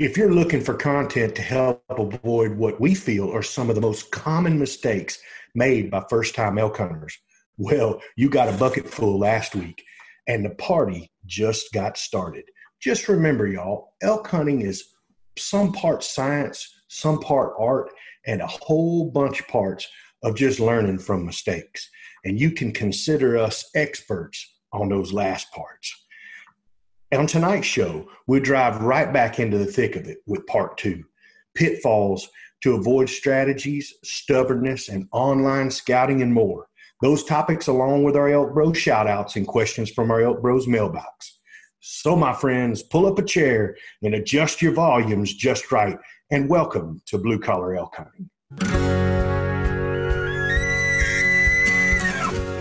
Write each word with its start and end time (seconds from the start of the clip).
If 0.00 0.16
you're 0.16 0.32
looking 0.32 0.62
for 0.62 0.72
content 0.72 1.34
to 1.34 1.42
help 1.42 1.84
avoid 1.90 2.56
what 2.56 2.80
we 2.80 2.94
feel 2.94 3.30
are 3.36 3.42
some 3.42 3.68
of 3.68 3.74
the 3.74 3.82
most 3.82 4.10
common 4.10 4.58
mistakes 4.58 5.18
made 5.54 5.90
by 5.90 6.02
first 6.08 6.34
time 6.34 6.56
elk 6.56 6.78
hunters, 6.78 7.18
well, 7.58 8.00
you 8.16 8.30
got 8.30 8.48
a 8.48 8.56
bucket 8.56 8.88
full 8.88 9.18
last 9.18 9.54
week 9.54 9.84
and 10.26 10.42
the 10.42 10.54
party 10.54 11.12
just 11.26 11.70
got 11.74 11.98
started. 11.98 12.44
Just 12.80 13.10
remember, 13.10 13.46
y'all, 13.46 13.92
elk 14.00 14.26
hunting 14.26 14.62
is 14.62 14.88
some 15.36 15.70
part 15.70 16.02
science, 16.02 16.80
some 16.88 17.20
part 17.20 17.52
art, 17.58 17.90
and 18.26 18.40
a 18.40 18.46
whole 18.46 19.10
bunch 19.10 19.40
of 19.40 19.48
parts 19.48 19.86
of 20.22 20.34
just 20.34 20.60
learning 20.60 20.98
from 21.00 21.26
mistakes. 21.26 21.90
And 22.24 22.40
you 22.40 22.52
can 22.52 22.72
consider 22.72 23.36
us 23.36 23.68
experts 23.74 24.50
on 24.72 24.88
those 24.88 25.12
last 25.12 25.52
parts. 25.52 25.99
On 27.12 27.26
tonight's 27.26 27.66
show, 27.66 28.08
we'll 28.28 28.40
drive 28.40 28.82
right 28.82 29.12
back 29.12 29.40
into 29.40 29.58
the 29.58 29.66
thick 29.66 29.96
of 29.96 30.06
it 30.06 30.18
with 30.26 30.46
part 30.46 30.78
two 30.78 31.02
pitfalls 31.56 32.30
to 32.62 32.76
avoid 32.76 33.08
strategies, 33.08 33.94
stubbornness, 34.04 34.88
and 34.88 35.08
online 35.10 35.72
scouting 35.72 36.22
and 36.22 36.32
more. 36.32 36.68
Those 37.02 37.24
topics, 37.24 37.66
along 37.66 38.04
with 38.04 38.14
our 38.14 38.28
Elk 38.28 38.54
Bros 38.54 38.78
shout 38.78 39.08
outs 39.08 39.34
and 39.34 39.44
questions 39.44 39.90
from 39.90 40.12
our 40.12 40.20
Elk 40.20 40.40
Bros 40.40 40.68
mailbox. 40.68 41.40
So, 41.80 42.14
my 42.14 42.32
friends, 42.32 42.84
pull 42.84 43.06
up 43.06 43.18
a 43.18 43.24
chair 43.24 43.76
and 44.02 44.14
adjust 44.14 44.62
your 44.62 44.72
volumes 44.72 45.34
just 45.34 45.72
right, 45.72 45.98
and 46.30 46.48
welcome 46.48 47.02
to 47.06 47.18
Blue 47.18 47.40
Collar 47.40 47.74
Elk 47.74 47.96
Hunting. 47.96 48.30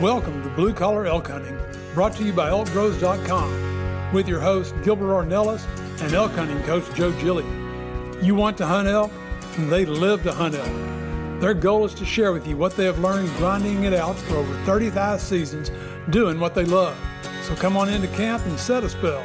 Welcome 0.01 0.41
to 0.41 0.49
Blue 0.55 0.73
Collar 0.73 1.05
Elk 1.05 1.27
Hunting, 1.27 1.57
brought 1.93 2.15
to 2.15 2.23
you 2.23 2.33
by 2.33 2.49
ElkBros.com, 2.49 3.68
with 4.13 4.27
your 4.27 4.39
host 4.39 4.73
Gilbert 4.83 5.11
Ornelas 5.11 5.65
and 6.01 6.13
elk 6.13 6.31
hunting 6.31 6.61
coach 6.63 6.83
Joe 6.95 7.11
Gilliam. 7.21 8.17
You 8.21 8.35
want 8.35 8.57
to 8.57 8.65
hunt 8.65 8.87
elk? 8.87 9.11
and 9.57 9.71
They 9.71 9.85
live 9.85 10.23
to 10.23 10.33
hunt 10.33 10.55
elk. 10.55 11.41
Their 11.41 11.53
goal 11.53 11.85
is 11.85 11.93
to 11.95 12.05
share 12.05 12.33
with 12.33 12.47
you 12.47 12.57
what 12.57 12.75
they 12.75 12.85
have 12.85 12.99
learned 12.99 13.29
grinding 13.37 13.83
it 13.83 13.93
out 13.93 14.17
for 14.17 14.37
over 14.37 14.53
35 14.65 15.21
seasons, 15.21 15.71
doing 16.09 16.39
what 16.39 16.55
they 16.55 16.65
love. 16.65 16.97
So 17.43 17.55
come 17.55 17.77
on 17.77 17.89
into 17.89 18.07
camp 18.09 18.45
and 18.45 18.59
set 18.59 18.83
a 18.83 18.89
spell. 18.89 19.23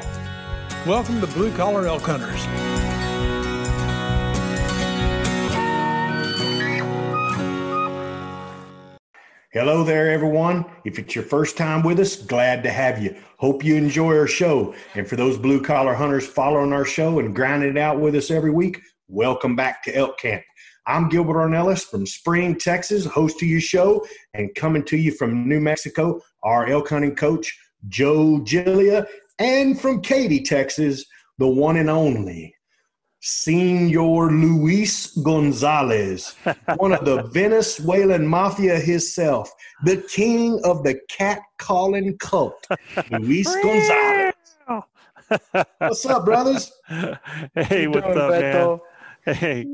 Welcome 0.86 1.20
to 1.20 1.26
Blue 1.28 1.54
Collar 1.56 1.86
Elk 1.86 2.02
Hunters. 2.02 2.93
Hello 9.54 9.84
there, 9.84 10.10
everyone. 10.10 10.64
If 10.84 10.98
it's 10.98 11.14
your 11.14 11.22
first 11.22 11.56
time 11.56 11.84
with 11.84 12.00
us, 12.00 12.16
glad 12.16 12.64
to 12.64 12.70
have 12.70 13.00
you. 13.00 13.14
Hope 13.38 13.62
you 13.62 13.76
enjoy 13.76 14.18
our 14.18 14.26
show. 14.26 14.74
And 14.96 15.06
for 15.06 15.14
those 15.14 15.38
blue 15.38 15.62
collar 15.62 15.94
hunters 15.94 16.26
following 16.26 16.72
our 16.72 16.84
show 16.84 17.20
and 17.20 17.32
grinding 17.32 17.70
it 17.70 17.78
out 17.78 18.00
with 18.00 18.16
us 18.16 18.32
every 18.32 18.50
week, 18.50 18.80
welcome 19.06 19.54
back 19.54 19.84
to 19.84 19.94
Elk 19.94 20.18
Camp. 20.18 20.42
I'm 20.88 21.08
Gilbert 21.08 21.34
Ornelas 21.34 21.84
from 21.88 22.04
Spring, 22.04 22.58
Texas, 22.58 23.06
host 23.06 23.40
of 23.42 23.48
your 23.48 23.60
show, 23.60 24.04
and 24.34 24.52
coming 24.56 24.82
to 24.86 24.96
you 24.96 25.12
from 25.12 25.48
New 25.48 25.60
Mexico, 25.60 26.20
our 26.42 26.66
elk 26.66 26.88
hunting 26.88 27.14
coach, 27.14 27.56
Joe 27.86 28.38
Gilliam, 28.38 29.06
and 29.38 29.80
from 29.80 30.02
Katy, 30.02 30.42
Texas, 30.42 31.04
the 31.38 31.46
one 31.46 31.76
and 31.76 31.88
only 31.88 32.53
Senor 33.26 34.30
Luis 34.32 35.06
Gonzalez, 35.22 36.34
one 36.76 36.92
of 36.92 37.06
the 37.06 37.22
Venezuelan 37.32 38.26
mafia 38.26 38.78
himself, 38.78 39.50
the 39.84 39.96
king 40.10 40.60
of 40.62 40.82
the 40.84 41.00
cat 41.08 41.40
calling 41.56 42.18
cult, 42.18 42.66
Luis 43.10 43.46
Gonzalez. 43.62 44.34
What's 45.78 46.04
up, 46.04 46.26
brothers? 46.26 46.70
Hey, 47.54 47.86
what's 47.86 48.06
doing, 48.06 48.18
up, 48.18 48.30
Beto? 48.30 48.80
man? 49.26 49.34
Hey, 49.36 49.66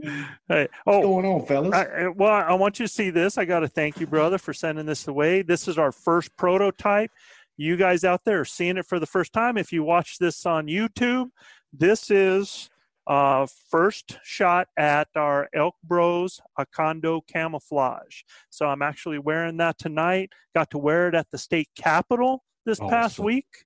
hey. 0.47 0.69
What's 0.85 0.99
Oh, 0.99 1.03
going 1.03 1.27
on, 1.27 1.45
fellas? 1.45 1.75
I, 1.75 2.05
I- 2.05 2.09
well, 2.09 2.31
I 2.31 2.55
want 2.55 2.79
you 2.79 2.87
to 2.87 2.93
see 2.93 3.11
this. 3.11 3.37
I 3.37 3.45
got 3.47 3.61
to 3.61 3.69
thank 3.69 3.99
you, 3.99 4.07
brother, 4.07 4.39
for 4.39 4.53
sending 4.53 4.87
this 4.87 5.09
away. 5.09 5.43
This 5.43 5.67
is 5.67 5.77
our 5.77 5.91
first 5.91 6.37
prototype. 6.37 7.11
You 7.57 7.77
guys 7.77 8.05
out 8.05 8.25
there 8.25 8.39
are 8.43 8.45
seeing 8.45 8.77
it 8.77 8.87
for 8.87 9.01
the 9.01 9.07
first 9.09 9.33
time. 9.33 9.59
If 9.59 9.73
you 9.73 9.83
watch 9.83 10.19
this 10.19 10.47
on 10.47 10.69
YouTube, 10.69 11.31
this 11.73 12.13
is 12.13 12.71
uh, 13.11 13.45
first 13.69 14.21
shot 14.23 14.69
at 14.77 15.09
our 15.17 15.49
Elk 15.53 15.75
Bros 15.83 16.41
Acondo 16.57 17.21
camouflage. 17.27 18.23
So 18.51 18.67
I'm 18.67 18.83
actually 18.83 19.19
wearing 19.19 19.57
that 19.57 19.79
tonight. 19.79 20.31
Got 20.55 20.71
to 20.71 20.79
wear 20.79 21.09
it 21.09 21.17
at 21.17 21.27
the 21.33 21.37
state 21.37 21.69
capitol 21.77 22.45
this 22.65 22.79
past 22.79 23.19
week. 23.19 23.65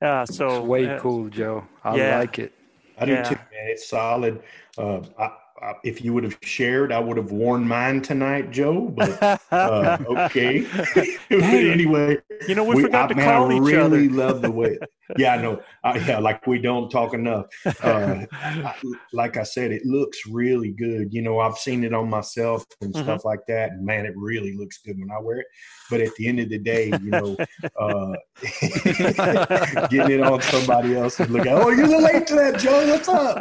Uh, 0.00 0.24
so 0.24 0.58
It's 0.58 0.66
way 0.66 0.88
uh, 0.88 1.00
cool, 1.00 1.28
Joe. 1.28 1.66
I 1.82 1.96
yeah. 1.96 2.18
like 2.20 2.38
it. 2.38 2.52
I 2.96 3.04
do 3.06 3.12
yeah. 3.12 3.22
too, 3.24 3.34
man. 3.34 3.66
It's 3.66 3.88
solid. 3.88 4.40
Uh, 4.78 5.00
I, 5.18 5.30
I, 5.62 5.74
if 5.84 6.04
you 6.04 6.12
would 6.14 6.24
have 6.24 6.38
shared, 6.42 6.92
I 6.92 6.98
would 6.98 7.16
have 7.16 7.30
worn 7.30 7.66
mine 7.66 8.02
tonight, 8.02 8.50
Joe. 8.50 8.88
But 8.88 9.40
uh, 9.52 9.98
okay. 10.08 10.62
but 11.30 11.42
anyway, 11.42 12.18
You 12.48 12.54
know, 12.56 12.64
we, 12.64 12.82
forgot 12.82 13.04
I, 13.04 13.08
to 13.08 13.14
man, 13.14 13.24
call 13.28 13.50
I 13.50 13.54
each 13.56 13.62
really 13.62 13.78
other. 14.06 14.10
love 14.10 14.42
the 14.42 14.50
way. 14.50 14.78
Yeah, 15.18 15.34
I 15.34 15.42
know. 15.42 15.60
I, 15.84 15.98
yeah, 15.98 16.18
like 16.18 16.46
we 16.46 16.58
don't 16.58 16.88
talk 16.88 17.12
enough. 17.12 17.44
Uh, 17.82 18.24
I, 18.32 18.74
like 19.12 19.36
I 19.36 19.42
said, 19.42 19.70
it 19.70 19.84
looks 19.84 20.26
really 20.26 20.72
good. 20.72 21.12
You 21.12 21.20
know, 21.20 21.40
I've 21.40 21.58
seen 21.58 21.84
it 21.84 21.92
on 21.92 22.08
myself 22.08 22.64
and 22.80 22.92
Mhm. 22.94 23.02
stuff 23.02 23.24
like 23.26 23.40
that, 23.48 23.72
and 23.72 23.84
man, 23.84 24.06
it 24.06 24.14
really 24.16 24.56
looks 24.56 24.78
good 24.78 24.98
when 24.98 25.10
I 25.10 25.20
wear 25.20 25.40
it. 25.40 25.46
But 25.94 26.00
at 26.00 26.16
the 26.16 26.26
end 26.26 26.40
of 26.40 26.48
the 26.48 26.58
day, 26.58 26.86
you 26.86 27.10
know, 27.10 27.36
uh, 27.78 28.14
getting 29.90 30.18
it 30.18 30.22
on 30.22 30.40
somebody 30.42 30.96
else 30.96 31.20
and 31.20 31.30
look 31.30 31.46
at, 31.46 31.52
oh, 31.52 31.68
you're 31.70 31.86
late 31.86 32.26
to 32.26 32.34
that, 32.34 32.58
Joe. 32.58 32.84
What's 32.90 33.08
up? 33.08 33.40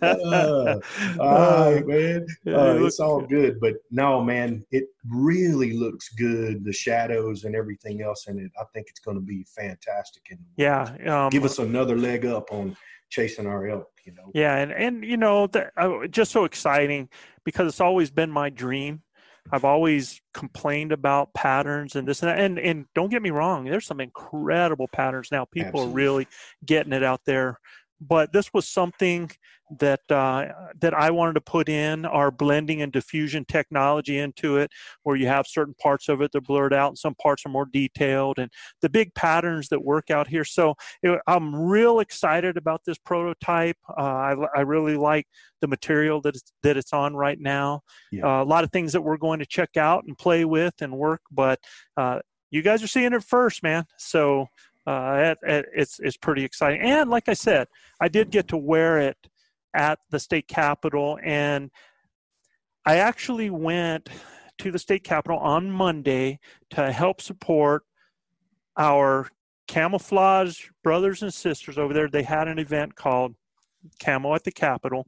Uh, 0.00 0.80
all 1.20 1.72
right, 1.74 1.86
man. 1.86 2.26
Uh, 2.46 2.84
it's 2.84 3.00
all 3.00 3.20
good, 3.20 3.60
but 3.60 3.74
no, 3.90 4.22
man, 4.22 4.64
it 4.70 4.84
really 5.06 5.74
looks 5.74 6.08
good. 6.08 6.64
The 6.64 6.72
shadows 6.72 7.44
and 7.44 7.54
everything 7.54 8.00
else 8.00 8.26
in 8.26 8.38
it. 8.38 8.50
I 8.58 8.64
think 8.72 8.86
it's 8.88 9.00
going 9.00 9.18
to 9.18 9.22
be 9.22 9.44
fantastic. 9.54 10.22
And 10.30 10.40
yeah. 10.56 10.94
Um, 11.06 11.28
give 11.28 11.44
us 11.44 11.58
another 11.58 11.96
leg 11.96 12.24
up 12.24 12.50
on 12.50 12.76
chasing 13.10 13.46
our 13.46 13.68
elk. 13.68 13.90
You 14.04 14.14
know. 14.14 14.30
Yeah, 14.34 14.56
and 14.56 14.72
and 14.72 15.04
you 15.04 15.18
know, 15.18 15.46
the, 15.46 15.70
uh, 15.76 16.06
just 16.06 16.32
so 16.32 16.44
exciting 16.44 17.10
because 17.44 17.68
it's 17.68 17.80
always 17.80 18.10
been 18.10 18.30
my 18.30 18.50
dream. 18.50 19.02
I've 19.52 19.64
always 19.64 20.20
complained 20.32 20.92
about 20.92 21.34
patterns 21.34 21.96
and 21.96 22.08
this 22.08 22.22
and 22.22 22.30
that. 22.30 22.38
And 22.38 22.58
and 22.58 22.86
don't 22.94 23.10
get 23.10 23.22
me 23.22 23.30
wrong, 23.30 23.64
there's 23.64 23.86
some 23.86 24.00
incredible 24.00 24.88
patterns 24.88 25.28
now. 25.30 25.44
People 25.44 25.80
Absolutely. 25.80 25.92
are 25.92 25.94
really 25.94 26.28
getting 26.64 26.92
it 26.92 27.02
out 27.02 27.20
there 27.26 27.58
but 28.00 28.32
this 28.32 28.52
was 28.52 28.68
something 28.68 29.30
that 29.78 30.00
uh, 30.10 30.46
that 30.80 30.94
I 30.94 31.10
wanted 31.10 31.34
to 31.34 31.40
put 31.40 31.68
in 31.68 32.04
our 32.04 32.30
blending 32.30 32.82
and 32.82 32.92
diffusion 32.92 33.44
technology 33.46 34.18
into 34.18 34.56
it, 34.56 34.70
where 35.02 35.16
you 35.16 35.26
have 35.26 35.46
certain 35.46 35.74
parts 35.74 36.08
of 36.08 36.20
it 36.20 36.32
that 36.32 36.38
are 36.38 36.40
blurred 36.42 36.74
out, 36.74 36.88
and 36.88 36.98
some 36.98 37.14
parts 37.14 37.44
are 37.46 37.50
more 37.50 37.66
detailed, 37.66 38.38
and 38.38 38.50
the 38.82 38.90
big 38.90 39.14
patterns 39.14 39.68
that 39.68 39.82
work 39.82 40.10
out 40.10 40.28
here. 40.28 40.44
So 40.44 40.74
it, 41.02 41.18
I'm 41.26 41.54
real 41.54 42.00
excited 42.00 42.56
about 42.56 42.82
this 42.84 42.98
prototype. 42.98 43.78
Uh, 43.88 44.02
I, 44.02 44.46
I, 44.56 44.60
really 44.60 44.96
like 44.96 45.26
the 45.60 45.68
material 45.68 46.20
that 46.22 46.36
it's, 46.36 46.52
that 46.62 46.76
it's 46.76 46.92
on 46.92 47.14
right 47.14 47.38
now. 47.40 47.82
Yeah. 48.12 48.26
Uh, 48.26 48.42
a 48.42 48.44
lot 48.44 48.64
of 48.64 48.70
things 48.70 48.92
that 48.92 49.02
we're 49.02 49.16
going 49.16 49.38
to 49.38 49.46
check 49.46 49.76
out 49.76 50.04
and 50.06 50.16
play 50.16 50.44
with 50.44 50.74
and 50.80 50.96
work, 50.96 51.22
but 51.30 51.58
uh, 51.96 52.20
you 52.50 52.62
guys 52.62 52.82
are 52.82 52.88
seeing 52.88 53.12
it 53.12 53.24
first, 53.24 53.62
man. 53.62 53.84
So 53.98 54.48
uh, 54.86 55.34
it, 55.42 55.48
it, 55.48 55.66
it's 55.74 55.98
it's 56.00 56.16
pretty 56.16 56.44
exciting. 56.44 56.80
And 56.80 57.10
like 57.10 57.28
I 57.28 57.34
said, 57.34 57.68
I 58.00 58.08
did 58.08 58.30
get 58.30 58.48
to 58.48 58.56
wear 58.56 58.98
it 58.98 59.16
at 59.74 59.98
the 60.10 60.20
state 60.20 60.48
capitol, 60.48 61.18
and 61.22 61.70
I 62.86 62.96
actually 62.96 63.50
went 63.50 64.08
to 64.58 64.70
the 64.70 64.78
state 64.78 65.04
capitol 65.04 65.38
on 65.38 65.70
Monday 65.70 66.38
to 66.70 66.92
help 66.92 67.20
support 67.20 67.84
our 68.76 69.28
camouflage 69.66 70.68
brothers 70.82 71.22
and 71.22 71.32
sisters 71.32 71.78
over 71.78 71.94
there. 71.94 72.08
They 72.08 72.22
had 72.22 72.48
an 72.48 72.58
event 72.58 72.94
called 72.94 73.34
Camo 74.00 74.34
at 74.34 74.44
the 74.44 74.52
Capitol. 74.52 75.06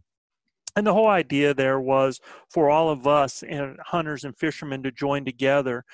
And 0.74 0.86
the 0.86 0.92
whole 0.92 1.08
idea 1.08 1.54
there 1.54 1.80
was 1.80 2.20
for 2.50 2.68
all 2.68 2.90
of 2.90 3.06
us 3.06 3.42
and 3.42 3.78
hunters 3.80 4.24
and 4.24 4.36
fishermen 4.36 4.82
to 4.82 4.90
join 4.90 5.24
together 5.24 5.84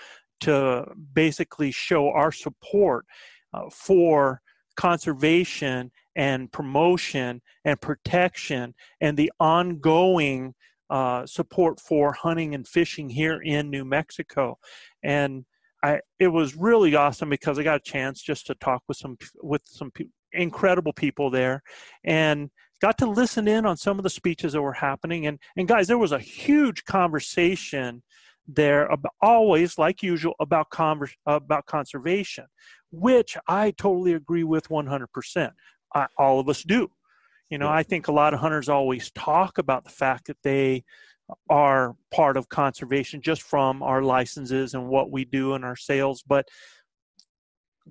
to 0.40 0.86
basically 1.12 1.70
show 1.70 2.10
our 2.10 2.32
support 2.32 3.06
uh, 3.54 3.68
for 3.70 4.40
conservation 4.76 5.90
and 6.16 6.50
promotion 6.52 7.40
and 7.64 7.80
protection 7.80 8.74
and 9.00 9.16
the 9.16 9.32
ongoing 9.40 10.54
uh, 10.90 11.24
support 11.26 11.80
for 11.80 12.12
hunting 12.12 12.54
and 12.54 12.68
fishing 12.68 13.08
here 13.08 13.40
in 13.42 13.70
New 13.70 13.84
Mexico. 13.84 14.58
And 15.02 15.44
I, 15.82 16.00
it 16.18 16.28
was 16.28 16.54
really 16.54 16.94
awesome 16.94 17.30
because 17.30 17.58
I 17.58 17.62
got 17.62 17.76
a 17.76 17.80
chance 17.80 18.22
just 18.22 18.46
to 18.46 18.54
talk 18.54 18.82
with 18.88 18.98
some 18.98 19.16
with 19.42 19.62
some 19.64 19.90
pe- 19.90 20.04
incredible 20.32 20.92
people 20.92 21.30
there, 21.30 21.62
and 22.04 22.50
got 22.80 22.98
to 22.98 23.06
listen 23.06 23.48
in 23.48 23.66
on 23.66 23.76
some 23.76 23.98
of 23.98 24.04
the 24.04 24.10
speeches 24.10 24.52
that 24.52 24.62
were 24.62 24.74
happening. 24.74 25.26
And 25.26 25.38
and 25.56 25.66
guys, 25.66 25.88
there 25.88 25.98
was 25.98 26.12
a 26.12 26.18
huge 26.18 26.84
conversation 26.84 28.02
there 28.46 28.86
about, 28.86 29.12
always 29.20 29.78
like 29.78 30.02
usual 30.02 30.34
about 30.40 30.70
conver- 30.70 31.14
about 31.26 31.66
conservation 31.66 32.46
which 32.92 33.36
i 33.48 33.70
totally 33.72 34.12
agree 34.12 34.44
with 34.44 34.68
100% 34.68 35.52
I, 35.94 36.06
all 36.16 36.40
of 36.40 36.48
us 36.48 36.62
do. 36.62 36.90
You 37.50 37.58
know 37.58 37.68
i 37.68 37.82
think 37.82 38.08
a 38.08 38.12
lot 38.12 38.34
of 38.34 38.40
hunters 38.40 38.68
always 38.68 39.10
talk 39.12 39.58
about 39.58 39.84
the 39.84 39.90
fact 39.90 40.26
that 40.28 40.42
they 40.42 40.84
are 41.48 41.96
part 42.12 42.36
of 42.36 42.48
conservation 42.48 43.20
just 43.20 43.42
from 43.42 43.82
our 43.82 44.02
licenses 44.02 44.74
and 44.74 44.88
what 44.88 45.10
we 45.10 45.24
do 45.24 45.54
in 45.54 45.64
our 45.64 45.76
sales 45.76 46.22
but 46.26 46.48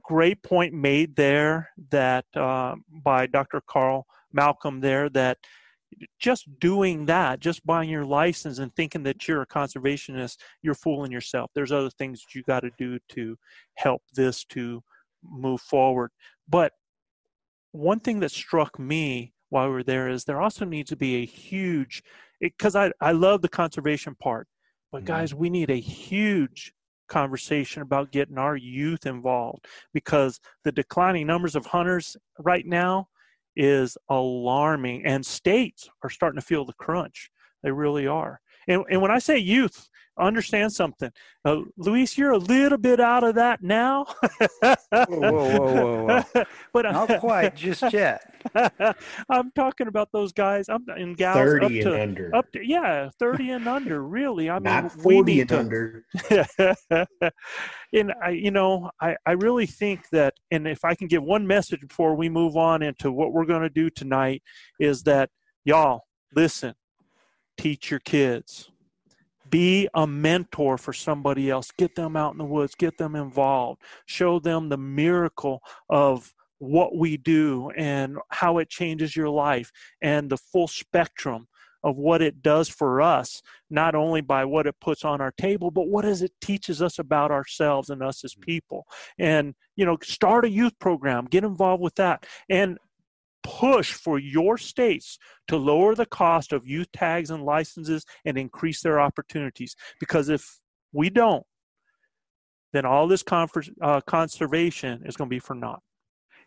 great 0.02 0.42
point 0.42 0.74
made 0.74 1.16
there 1.16 1.70
that 1.90 2.26
uh, 2.36 2.76
by 3.04 3.26
dr 3.28 3.62
carl 3.68 4.06
malcolm 4.34 4.80
there 4.82 5.10
that 5.10 5.38
just 6.20 6.48
doing 6.60 7.06
that, 7.06 7.40
just 7.40 7.66
buying 7.66 7.90
your 7.90 8.06
license 8.06 8.60
and 8.60 8.74
thinking 8.76 9.04
that 9.04 9.28
you're 9.28 9.42
a 9.42 9.48
conservationist, 9.48 10.38
you're 10.62 10.74
fooling 10.74 11.12
yourself. 11.12 11.52
There's 11.54 11.72
other 11.72 11.90
things 11.90 12.26
you 12.34 12.44
got 12.44 12.62
to 12.62 12.72
do 12.78 13.00
to 13.10 13.38
help 13.76 14.02
this 14.14 14.44
to 14.46 14.84
move 15.24 15.62
forward. 15.62 16.12
But 16.48 16.74
one 17.72 18.00
thing 18.00 18.20
that 18.20 18.32
struck 18.32 18.80
me 18.80 19.34
while 19.50 19.68
we 19.68 19.74
were 19.74 19.84
there 19.84 20.10
is 20.10 20.24
there 20.24 20.42
also 20.42 20.66
needs 20.66 20.90
to 20.90 20.96
be 20.96 21.16
a 21.16 21.26
huge, 21.26 22.04
because 22.40 22.76
I, 22.76 22.92
I 23.02 23.12
love 23.12 23.42
the 23.42 23.50
conservation 23.50 24.16
part, 24.16 24.48
but 24.92 25.00
mm-hmm. 25.00 25.08
guys, 25.08 25.34
we 25.34 25.50
need 25.50 25.70
a 25.70 25.80
huge 25.80 26.74
conversation 27.08 27.82
about 27.82 28.12
getting 28.12 28.38
our 28.38 28.56
youth 28.56 29.06
involved 29.06 29.68
because 29.94 30.40
the 30.64 30.72
declining 30.72 31.28
numbers 31.28 31.56
of 31.56 31.66
hunters 31.66 32.16
right 32.40 32.66
now 32.66 33.08
is 33.58 33.98
alarming, 34.10 35.06
and 35.06 35.26
states 35.26 35.90
are 36.04 36.10
starting 36.10 36.40
to 36.40 36.46
feel 36.46 36.66
the 36.66 36.74
crunch. 36.74 37.30
They 37.64 37.72
really 37.72 38.08
are. 38.08 38.40
And, 38.68 38.84
and 38.90 39.02
when 39.02 39.12
I 39.12 39.20
say 39.20 39.38
youth, 39.38 39.90
understand 40.18 40.72
something. 40.72 41.12
Uh, 41.46 41.62
Luis, 41.78 42.18
you're 42.18 42.32
a 42.32 42.38
little 42.38 42.78
bit 42.78 43.00
out 43.00 43.24
of 43.24 43.36
that 43.36 43.64
now. 43.64 44.06
whoa, 44.62 44.76
whoa, 44.92 45.08
whoa, 45.08 46.06
whoa, 46.06 46.24
whoa. 46.34 46.44
but 46.74 46.84
not 46.84 47.20
quite 47.20 47.56
just 47.56 47.92
yet. 47.92 48.22
I'm 49.30 49.52
talking 49.52 49.88
about 49.88 50.10
those 50.12 50.32
guys. 50.32 50.70
I'm 50.70 50.86
in 50.98 51.14
gals 51.14 51.38
30 51.38 51.66
up 51.66 51.72
to, 51.72 52.02
under. 52.02 52.36
Up 52.36 52.52
to, 52.52 52.66
yeah, 52.66 53.10
30 53.20 53.52
and 53.52 53.68
under. 53.68 54.04
Really, 54.04 54.50
I 54.50 54.56
mean, 54.56 54.64
not 54.64 54.92
40 54.92 55.42
and 55.42 55.50
to, 55.50 55.60
under. 55.60 56.06
and 57.94 58.14
I, 58.22 58.30
you 58.32 58.52
know, 58.52 58.92
I, 59.00 59.16
I 59.26 59.32
really 59.32 59.66
think 59.66 60.10
that, 60.12 60.36
and 60.52 60.68
if 60.68 60.84
I 60.84 60.96
can 60.96 61.08
give 61.08 61.24
one 61.24 61.48
message 61.48 61.82
before 61.82 62.16
we 62.16 62.30
move 62.30 62.56
on 62.56 62.82
into 62.82 63.12
what 63.12 63.34
we're 63.34 63.46
going 63.46 63.62
to 63.62 63.70
do 63.70 63.90
tonight, 63.90 64.44
is 64.80 65.04
that 65.04 65.30
y'all 65.64 66.02
listen, 66.36 66.74
teach 67.62 67.92
your 67.92 68.00
kids. 68.00 68.72
Be 69.50 69.88
a 69.94 70.08
mentor 70.08 70.78
for 70.78 70.94
somebody 70.94 71.50
else. 71.50 71.70
Get 71.78 71.96
them 71.96 72.16
out 72.16 72.32
in 72.32 72.38
the 72.38 72.46
woods. 72.46 72.74
Get 72.74 72.98
them 72.98 73.16
involved. 73.16 73.82
Show 74.06 74.40
them 74.40 74.70
the 74.70 74.78
miracle 74.78 75.62
of 75.90 76.34
what 76.60 76.96
we 76.96 77.18
do 77.18 77.72
and 77.76 78.18
how 78.30 78.60
it 78.60 78.70
changes 78.70 79.16
your 79.16 79.30
life 79.30 79.72
and 80.02 80.30
the 80.30 80.38
full 80.38 80.68
spectrum 80.68 81.48
of 81.84 81.98
what 81.98 82.22
it 82.22 82.44
does 82.44 82.70
for 82.70 83.02
us 83.02 83.42
not 83.72 83.96
only 83.96 84.22
by 84.22 84.46
what 84.46 84.68
it 84.68 84.76
puts 84.80 85.04
on 85.04 85.20
our 85.20 85.32
table 85.32 85.72
but 85.72 85.88
what 85.88 86.04
does 86.04 86.22
it 86.22 86.32
teaches 86.40 86.80
us 86.80 87.00
about 87.00 87.32
ourselves 87.32 87.90
and 87.90 88.04
us 88.04 88.24
as 88.24 88.34
mm-hmm. 88.34 88.44
people. 88.44 88.86
And 89.18 89.56
you 89.76 89.86
know 89.86 89.98
start 90.04 90.46
a 90.46 90.50
youth 90.50 90.78
program. 90.80 91.26
Get 91.26 91.44
involved 91.44 91.82
with 91.82 91.96
that. 91.96 92.28
And 92.50 92.78
push 93.44 93.94
for 93.94 94.20
your 94.20 94.58
states 94.58 95.18
to 95.48 95.58
lower 95.58 95.96
the 95.96 96.06
cost 96.06 96.54
of 96.54 96.68
youth 96.68 96.92
tags 96.92 97.30
and 97.30 97.44
licenses 97.44 98.06
and 98.26 98.38
increase 98.38 98.82
their 98.82 99.00
opportunities. 99.00 99.76
Because 100.00 100.30
if 100.30 100.60
we 100.94 101.10
don't, 101.10 101.46
then 102.74 102.86
all 102.86 103.08
this 103.08 103.24
uh, 103.82 104.02
conservation 104.02 105.04
is 105.06 105.18
going 105.18 105.30
to 105.30 105.34
be 105.34 105.40
for 105.40 105.56
naught. 105.56 105.82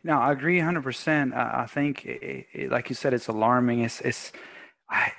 No, 0.02 0.18
I 0.18 0.32
agree 0.32 0.58
100%. 0.58 1.34
I 1.34 1.66
think, 1.66 2.04
it, 2.04 2.46
it, 2.52 2.70
like 2.70 2.88
you 2.88 2.94
said, 2.94 3.14
it's 3.14 3.28
alarming. 3.28 3.80
It's, 3.80 4.00
it's 4.02 4.32
I, 4.90 5.12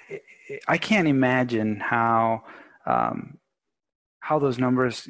I 0.68 0.78
can't 0.78 1.08
imagine 1.08 1.80
how 1.80 2.44
um, 2.86 3.40
how 4.20 4.40
those 4.40 4.60
numbers. 4.60 5.08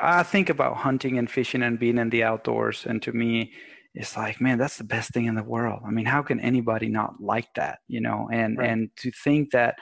I 0.00 0.22
think 0.22 0.48
about 0.48 0.78
hunting 0.78 1.18
and 1.18 1.30
fishing 1.30 1.62
and 1.62 1.78
being 1.78 1.98
in 1.98 2.10
the 2.10 2.22
outdoors, 2.22 2.84
and 2.86 3.02
to 3.02 3.12
me, 3.12 3.52
it's 3.94 4.16
like 4.16 4.40
man 4.40 4.58
that's 4.58 4.78
the 4.78 4.84
best 4.84 5.10
thing 5.10 5.26
in 5.26 5.34
the 5.34 5.42
world. 5.42 5.80
I 5.86 5.90
mean 5.90 6.06
how 6.06 6.22
can 6.22 6.40
anybody 6.40 6.88
not 6.88 7.20
like 7.20 7.52
that 7.54 7.80
you 7.88 8.00
know? 8.00 8.28
And 8.32 8.58
right. 8.58 8.70
and 8.70 8.90
to 8.98 9.10
think 9.10 9.50
that 9.52 9.76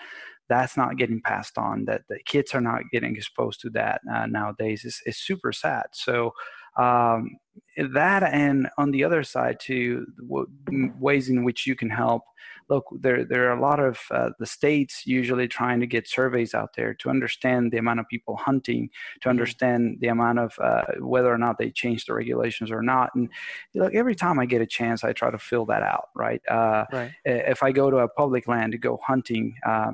that's 0.48 0.76
not 0.76 0.96
getting 0.96 1.22
passed 1.22 1.56
on 1.56 1.84
that 1.84 2.02
the 2.08 2.18
kids 2.26 2.54
are 2.54 2.60
not 2.60 2.82
getting 2.92 3.14
exposed 3.16 3.60
to 3.60 3.70
that 3.70 4.00
uh, 4.12 4.26
nowadays 4.26 4.84
is, 4.84 5.00
is 5.06 5.16
super 5.16 5.52
sad. 5.52 5.86
So 5.92 6.34
um, 6.76 7.36
that 7.76 8.24
and 8.24 8.68
on 8.76 8.90
the 8.90 9.04
other 9.04 9.22
side 9.22 9.58
too 9.60 10.06
w- 10.18 10.92
ways 10.98 11.28
in 11.28 11.44
which 11.44 11.66
you 11.66 11.76
can 11.76 11.88
help 11.88 12.22
look 12.70 12.86
there 13.00 13.24
there 13.24 13.48
are 13.48 13.56
a 13.56 13.60
lot 13.60 13.80
of 13.80 13.98
uh, 14.10 14.30
the 14.38 14.46
states 14.46 15.02
usually 15.04 15.48
trying 15.48 15.80
to 15.80 15.86
get 15.86 16.08
surveys 16.08 16.54
out 16.54 16.70
there 16.76 16.94
to 16.94 17.10
understand 17.10 17.72
the 17.72 17.78
amount 17.78 18.00
of 18.00 18.08
people 18.08 18.36
hunting 18.36 18.88
to 18.88 19.20
mm-hmm. 19.20 19.30
understand 19.30 19.98
the 20.00 20.08
amount 20.08 20.38
of 20.38 20.54
uh, 20.60 20.82
whether 21.00 21.32
or 21.32 21.38
not 21.38 21.58
they 21.58 21.70
change 21.70 22.06
the 22.06 22.14
regulations 22.14 22.70
or 22.70 22.82
not 22.82 23.10
and 23.14 23.28
look 23.74 23.94
every 23.94 24.14
time 24.14 24.38
i 24.38 24.46
get 24.46 24.62
a 24.62 24.66
chance 24.66 25.04
i 25.04 25.12
try 25.12 25.30
to 25.30 25.38
fill 25.38 25.66
that 25.66 25.82
out 25.82 26.06
right, 26.14 26.40
uh, 26.48 26.84
right. 26.92 27.12
if 27.24 27.62
i 27.62 27.72
go 27.72 27.90
to 27.90 27.98
a 27.98 28.08
public 28.08 28.46
land 28.46 28.72
to 28.72 28.78
go 28.78 28.98
hunting 29.04 29.54
uh, 29.66 29.92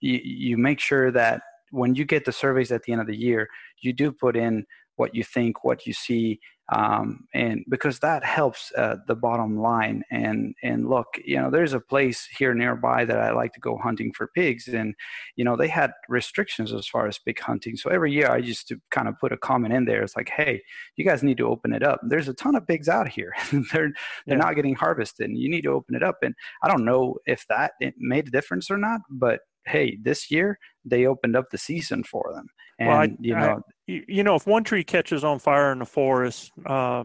you, 0.00 0.20
you 0.22 0.56
make 0.56 0.80
sure 0.80 1.10
that 1.10 1.42
when 1.70 1.94
you 1.94 2.04
get 2.04 2.24
the 2.24 2.32
surveys 2.32 2.72
at 2.72 2.82
the 2.82 2.92
end 2.92 3.00
of 3.00 3.06
the 3.06 3.16
year 3.16 3.48
you 3.80 3.92
do 3.92 4.10
put 4.10 4.36
in 4.36 4.64
what 4.96 5.14
you 5.14 5.24
think 5.24 5.64
what 5.64 5.86
you 5.86 5.92
see 5.92 6.40
um, 6.72 7.26
and 7.34 7.64
because 7.68 7.98
that 7.98 8.24
helps 8.24 8.72
uh, 8.78 8.96
the 9.06 9.14
bottom 9.14 9.58
line. 9.58 10.02
And 10.10 10.54
and 10.62 10.88
look, 10.88 11.06
you 11.24 11.36
know, 11.36 11.50
there's 11.50 11.74
a 11.74 11.80
place 11.80 12.26
here 12.26 12.54
nearby 12.54 13.04
that 13.04 13.18
I 13.18 13.32
like 13.32 13.52
to 13.54 13.60
go 13.60 13.76
hunting 13.76 14.12
for 14.12 14.28
pigs, 14.28 14.68
and 14.68 14.94
you 15.36 15.44
know, 15.44 15.54
they 15.54 15.68
had 15.68 15.92
restrictions 16.08 16.72
as 16.72 16.86
far 16.86 17.06
as 17.06 17.18
pig 17.18 17.38
hunting. 17.40 17.76
So 17.76 17.90
every 17.90 18.12
year 18.12 18.30
I 18.30 18.38
used 18.38 18.68
to 18.68 18.80
kind 18.90 19.06
of 19.06 19.18
put 19.18 19.32
a 19.32 19.36
comment 19.36 19.74
in 19.74 19.84
there. 19.84 20.02
It's 20.02 20.16
like, 20.16 20.30
hey, 20.30 20.62
you 20.96 21.04
guys 21.04 21.22
need 21.22 21.36
to 21.38 21.48
open 21.48 21.74
it 21.74 21.82
up. 21.82 22.00
There's 22.02 22.28
a 22.28 22.34
ton 22.34 22.54
of 22.54 22.66
pigs 22.66 22.88
out 22.88 23.08
here. 23.08 23.34
they're 23.52 23.92
they're 23.92 23.92
yeah. 24.26 24.36
not 24.36 24.56
getting 24.56 24.74
harvested. 24.74 25.28
And 25.28 25.38
you 25.38 25.50
need 25.50 25.62
to 25.62 25.72
open 25.72 25.94
it 25.94 26.02
up. 26.02 26.18
And 26.22 26.34
I 26.62 26.68
don't 26.68 26.84
know 26.84 27.18
if 27.26 27.46
that 27.48 27.72
made 27.98 28.28
a 28.28 28.30
difference 28.30 28.70
or 28.70 28.78
not, 28.78 29.02
but 29.10 29.40
hey, 29.66 29.98
this 30.02 30.30
year 30.30 30.58
they 30.84 31.06
opened 31.06 31.36
up 31.36 31.50
the 31.50 31.58
season 31.58 32.04
for 32.04 32.32
them. 32.34 32.46
And 32.78 32.88
well, 32.88 32.98
I, 32.98 33.16
you 33.20 33.34
know, 33.34 33.62
I, 33.88 34.04
you 34.08 34.22
know, 34.22 34.34
if 34.34 34.46
one 34.46 34.64
tree 34.64 34.84
catches 34.84 35.24
on 35.24 35.38
fire 35.38 35.72
in 35.72 35.78
the 35.78 35.86
forest, 35.86 36.52
uh, 36.66 37.04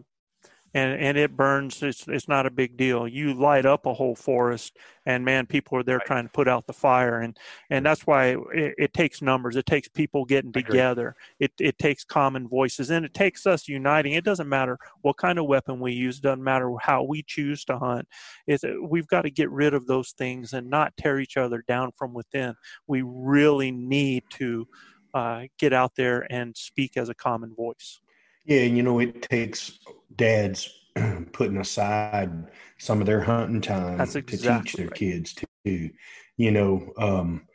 and 0.74 1.00
and 1.00 1.18
it 1.18 1.36
burns, 1.36 1.82
it's 1.82 2.08
it's 2.08 2.28
not 2.28 2.46
a 2.46 2.52
big 2.52 2.78
deal. 2.78 3.08
You 3.08 3.34
light 3.34 3.66
up 3.66 3.86
a 3.86 3.94
whole 3.94 4.16
forest, 4.16 4.78
and 5.06 5.24
man, 5.24 5.46
people 5.46 5.78
are 5.78 5.84
there 5.84 6.00
trying 6.00 6.26
to 6.26 6.32
put 6.32 6.48
out 6.48 6.68
the 6.68 6.74
fire, 6.74 7.22
and 7.22 7.38
and 7.70 7.86
that's 7.86 8.06
why 8.06 8.38
it, 8.54 8.76
it 8.78 8.94
takes 8.94 9.22
numbers. 9.22 9.56
It 9.56 9.66
takes 9.66 9.88
people 9.88 10.26
getting 10.26 10.52
together. 10.52 11.16
It 11.40 11.52
it 11.60 11.78
takes 11.78 12.04
common 12.04 12.48
voices, 12.48 12.90
and 12.90 13.06
it 13.06 13.14
takes 13.14 13.46
us 13.46 13.68
uniting. 13.68 14.14
It 14.14 14.26
doesn't 14.26 14.50
matter 14.50 14.78
what 15.02 15.18
kind 15.18 15.40
of 15.40 15.46
weapon 15.46 15.80
we 15.80 15.94
use. 15.94 16.18
It 16.18 16.24
doesn't 16.24 16.44
matter 16.44 16.72
how 16.82 17.04
we 17.04 17.24
choose 17.24 17.64
to 17.66 17.78
hunt. 17.78 18.08
Is 18.46 18.64
we've 18.82 19.08
got 19.08 19.22
to 19.24 19.32
get 19.32 19.50
rid 19.50 19.74
of 19.74 19.88
those 19.88 20.12
things 20.12 20.54
and 20.54 20.70
not 20.70 20.96
tear 20.98 21.20
each 21.20 21.38
other 21.38 21.64
down 21.68 21.92
from 21.98 22.14
within. 22.14 22.56
We 22.88 23.04
really 23.06 23.72
need 23.72 24.24
to 24.32 24.68
uh, 25.14 25.44
get 25.58 25.74
out 25.74 25.94
there 25.96 26.28
and 26.32 26.56
speak 26.56 26.98
as 26.98 27.10
a 27.10 27.16
common 27.16 27.56
voice. 27.56 28.00
Yeah, 28.48 28.62
you 28.62 28.82
know, 28.82 29.00
it 29.00 29.22
takes 29.24 29.78
dads 30.16 30.70
putting 31.34 31.58
aside 31.58 32.48
some 32.80 33.02
of 33.02 33.06
their 33.06 33.22
hunting 33.22 33.60
time 33.62 34.00
exactly 34.00 34.38
to 34.38 34.62
teach 34.62 34.74
their 34.74 34.88
right. 34.88 34.96
kids 34.96 35.36
too. 35.66 35.90
You 36.38 36.52
know, 36.52 36.94
um, 36.98 37.46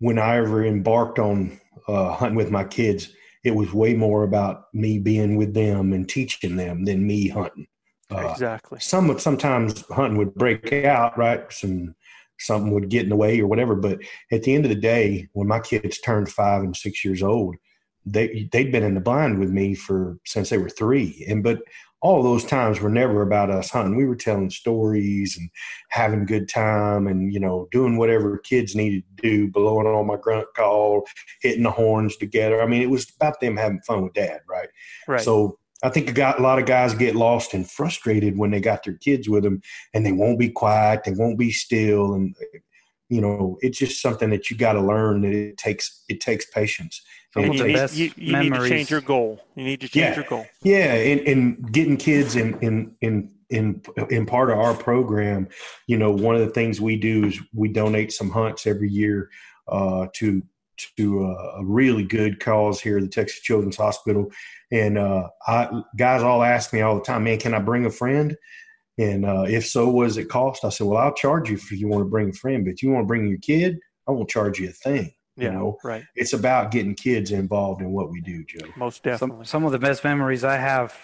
when 0.00 0.18
I 0.18 0.38
ever 0.38 0.64
embarked 0.64 1.20
on 1.20 1.60
uh, 1.86 2.12
hunting 2.12 2.36
with 2.36 2.50
my 2.50 2.64
kids, 2.64 3.12
it 3.44 3.52
was 3.52 3.72
way 3.72 3.94
more 3.94 4.24
about 4.24 4.64
me 4.74 4.98
being 4.98 5.36
with 5.36 5.54
them 5.54 5.92
and 5.92 6.08
teaching 6.08 6.56
them 6.56 6.84
than 6.84 7.06
me 7.06 7.28
hunting. 7.28 7.68
Uh, 8.10 8.28
exactly. 8.32 8.80
Some 8.80 9.16
sometimes 9.20 9.84
hunting 9.90 10.18
would 10.18 10.34
break 10.34 10.72
out, 10.72 11.16
right? 11.16 11.50
Some 11.52 11.94
something 12.40 12.72
would 12.72 12.88
get 12.88 13.04
in 13.04 13.10
the 13.10 13.16
way 13.16 13.40
or 13.40 13.46
whatever. 13.46 13.76
But 13.76 14.00
at 14.32 14.42
the 14.42 14.54
end 14.54 14.64
of 14.64 14.70
the 14.70 14.74
day, 14.74 15.28
when 15.34 15.46
my 15.46 15.60
kids 15.60 16.00
turned 16.00 16.30
five 16.30 16.62
and 16.62 16.76
six 16.76 17.04
years 17.04 17.22
old, 17.22 17.54
they 18.04 18.48
they'd 18.52 18.72
been 18.72 18.82
in 18.82 18.94
the 18.94 19.00
blind 19.00 19.38
with 19.38 19.50
me 19.50 19.74
for 19.74 20.18
since 20.24 20.50
they 20.50 20.58
were 20.58 20.70
three. 20.70 21.24
And 21.28 21.42
but 21.42 21.60
all 22.02 22.22
those 22.22 22.44
times 22.44 22.80
were 22.80 22.90
never 22.90 23.22
about 23.22 23.48
us 23.48 23.70
hunting. 23.70 23.96
We 23.96 24.06
were 24.06 24.16
telling 24.16 24.50
stories 24.50 25.36
and 25.38 25.48
having 25.90 26.22
a 26.22 26.26
good 26.26 26.48
time 26.48 27.06
and, 27.06 27.32
you 27.32 27.38
know, 27.38 27.68
doing 27.70 27.96
whatever 27.96 28.38
kids 28.38 28.74
needed 28.74 29.04
to 29.16 29.22
do, 29.22 29.50
blowing 29.50 29.86
on 29.86 30.08
my 30.08 30.16
grunt 30.16 30.48
call, 30.56 31.06
hitting 31.42 31.62
the 31.62 31.70
horns 31.70 32.16
together. 32.16 32.60
I 32.60 32.66
mean, 32.66 32.82
it 32.82 32.90
was 32.90 33.06
about 33.14 33.38
them 33.40 33.56
having 33.56 33.80
fun 33.86 34.02
with 34.02 34.14
dad, 34.14 34.40
right? 34.48 34.68
Right. 35.06 35.20
So 35.20 35.60
I 35.84 35.90
think 35.90 36.10
a, 36.10 36.12
guy, 36.12 36.34
a 36.36 36.42
lot 36.42 36.58
of 36.58 36.66
guys 36.66 36.92
get 36.92 37.14
lost 37.14 37.54
and 37.54 37.70
frustrated 37.70 38.36
when 38.36 38.50
they 38.50 38.60
got 38.60 38.82
their 38.82 38.94
kids 38.94 39.28
with 39.28 39.44
them 39.44 39.62
and 39.94 40.04
they 40.04 40.12
won't 40.12 40.40
be 40.40 40.50
quiet, 40.50 41.04
they 41.04 41.12
won't 41.12 41.38
be 41.38 41.52
still. 41.52 42.14
And, 42.14 42.34
you 43.12 43.20
know, 43.20 43.58
it's 43.60 43.78
just 43.78 44.00
something 44.00 44.30
that 44.30 44.50
you 44.50 44.56
got 44.56 44.72
to 44.72 44.80
learn 44.80 45.20
that 45.22 45.32
it 45.32 45.58
takes, 45.58 46.02
it 46.08 46.20
takes 46.20 46.46
patience 46.46 47.02
and 47.36 47.54
you, 47.54 47.64
need, 47.64 47.90
you, 47.92 48.12
you 48.16 48.36
need, 48.38 48.52
to 48.52 48.68
change 48.68 48.90
your 48.90 49.00
goal. 49.00 49.40
You 49.54 49.64
need 49.64 49.80
to 49.80 49.88
change 49.88 49.96
yeah. 49.96 50.14
your 50.16 50.24
goal. 50.24 50.46
Yeah, 50.62 50.94
and, 50.94 51.20
and 51.20 51.72
getting 51.72 51.96
kids 51.96 52.36
in 52.36 52.58
in 52.60 52.94
in 53.00 53.30
in 53.48 53.82
in 54.10 54.26
part 54.26 54.50
of 54.50 54.58
our 54.58 54.74
program, 54.74 55.48
you 55.86 55.96
know, 55.96 56.10
one 56.10 56.34
of 56.34 56.42
the 56.42 56.50
things 56.50 56.80
we 56.80 56.96
do 56.96 57.24
is 57.24 57.40
we 57.54 57.68
donate 57.68 58.12
some 58.12 58.30
hunts 58.30 58.66
every 58.66 58.90
year 58.90 59.30
uh, 59.68 60.08
to 60.14 60.42
to 60.98 61.26
a 61.26 61.64
really 61.64 62.04
good 62.04 62.40
cause 62.40 62.80
here 62.80 62.98
at 62.98 63.02
the 63.02 63.08
Texas 63.08 63.40
Children's 63.40 63.76
Hospital. 63.76 64.30
And 64.70 64.98
uh, 64.98 65.28
I, 65.46 65.82
guys 65.96 66.22
all 66.22 66.42
ask 66.42 66.72
me 66.72 66.80
all 66.80 66.96
the 66.96 67.02
time, 67.02 67.24
man, 67.24 67.38
can 67.38 67.54
I 67.54 67.60
bring 67.60 67.86
a 67.86 67.90
friend? 67.90 68.36
And 68.98 69.24
uh, 69.24 69.46
if 69.48 69.66
so, 69.66 69.88
what 69.88 70.04
does 70.04 70.18
it 70.18 70.28
cost? 70.28 70.64
I 70.64 70.68
said, 70.68 70.86
well, 70.86 70.98
I'll 70.98 71.14
charge 71.14 71.48
you 71.48 71.56
if 71.56 71.72
you 71.72 71.88
want 71.88 72.02
to 72.02 72.10
bring 72.10 72.30
a 72.30 72.32
friend, 72.32 72.64
but 72.64 72.74
if 72.74 72.82
you 72.82 72.90
want 72.90 73.04
to 73.04 73.08
bring 73.08 73.26
your 73.26 73.38
kid, 73.38 73.78
I 74.06 74.12
won't 74.12 74.28
charge 74.28 74.58
you 74.58 74.68
a 74.68 74.72
thing. 74.72 75.12
Yeah, 75.36 75.46
you 75.46 75.52
know, 75.52 75.78
right. 75.82 76.04
It's 76.14 76.34
about 76.34 76.72
getting 76.72 76.94
kids 76.94 77.30
involved 77.30 77.80
in 77.80 77.90
what 77.90 78.10
we 78.10 78.20
do, 78.20 78.44
Joe. 78.44 78.68
Most 78.76 79.02
definitely. 79.02 79.46
Some, 79.46 79.62
some 79.62 79.64
of 79.64 79.72
the 79.72 79.78
best 79.78 80.04
memories 80.04 80.44
I 80.44 80.58
have 80.58 80.94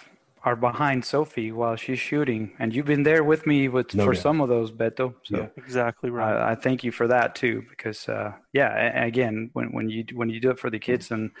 are 0.43 0.55
behind 0.55 1.03
Sophie 1.03 1.51
while 1.51 1.75
she's 1.75 1.97
shooting, 1.99 2.51
and 2.59 2.73
you've 2.73 2.85
been 2.85 3.01
there 3.01 3.23
with 3.23 3.47
me 3.47 3.67
with 3.67 3.95
no 3.95 4.05
for 4.05 4.13
doubt. 4.13 4.21
some 4.21 4.39
of 4.39 4.47
those, 4.47 4.71
Beto. 4.71 5.15
So 5.23 5.37
yeah, 5.37 5.47
exactly 5.57 6.11
right. 6.11 6.35
I, 6.35 6.51
I, 6.51 6.55
thank 6.55 6.83
you 6.83 6.91
for 6.91 7.07
that 7.07 7.33
too, 7.33 7.63
because 7.69 8.07
uh, 8.07 8.33
yeah, 8.53 9.03
again, 9.03 9.49
when 9.53 9.71
when 9.71 9.89
you 9.89 10.05
when 10.13 10.29
you 10.29 10.39
do 10.39 10.51
it 10.51 10.59
for 10.59 10.69
the 10.69 10.79
kids 10.79 11.09
and 11.09 11.31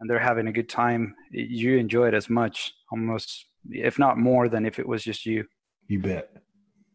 and 0.00 0.08
they're 0.08 0.18
having 0.18 0.46
a 0.46 0.52
good 0.52 0.68
time, 0.68 1.14
you 1.30 1.76
enjoy 1.76 2.08
it 2.08 2.14
as 2.14 2.30
much, 2.30 2.72
almost 2.90 3.44
if 3.70 3.98
not 3.98 4.16
more 4.16 4.48
than 4.48 4.64
if 4.64 4.78
it 4.78 4.88
was 4.88 5.04
just 5.04 5.26
you. 5.26 5.44
You 5.88 5.98
bet. 6.00 6.30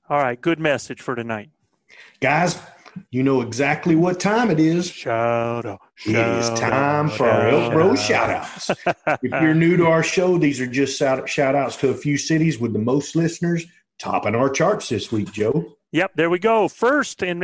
All 0.09 0.19
right, 0.19 0.39
good 0.39 0.59
message 0.59 1.01
for 1.01 1.15
tonight, 1.15 1.49
guys. 2.19 2.59
You 3.09 3.23
know 3.23 3.41
exactly 3.41 3.95
what 3.95 4.19
time 4.19 4.51
it 4.51 4.59
is. 4.59 4.87
Shout 4.87 5.65
out. 5.65 5.81
Shout 5.95 6.13
it 6.13 6.39
is 6.39 6.59
time 6.59 7.07
out, 7.07 7.13
for 7.13 7.27
our 7.27 7.47
Elk 7.47 7.73
Bros 7.73 7.99
shout 7.99 8.29
outs. 8.29 8.69
if 9.23 9.31
you're 9.41 9.55
new 9.55 9.77
to 9.77 9.87
our 9.87 10.03
show, 10.03 10.37
these 10.37 10.61
are 10.61 10.67
just 10.67 10.97
shout 10.99 11.55
outs 11.55 11.75
to 11.77 11.89
a 11.89 11.95
few 11.95 12.17
cities 12.17 12.59
with 12.59 12.73
the 12.73 12.79
most 12.79 13.15
listeners 13.15 13.65
topping 13.97 14.35
our 14.35 14.49
charts 14.49 14.89
this 14.89 15.11
week, 15.11 15.31
Joe. 15.31 15.75
Yep, 15.91 16.11
there 16.15 16.29
we 16.29 16.37
go. 16.37 16.67
First, 16.67 17.23
and 17.23 17.43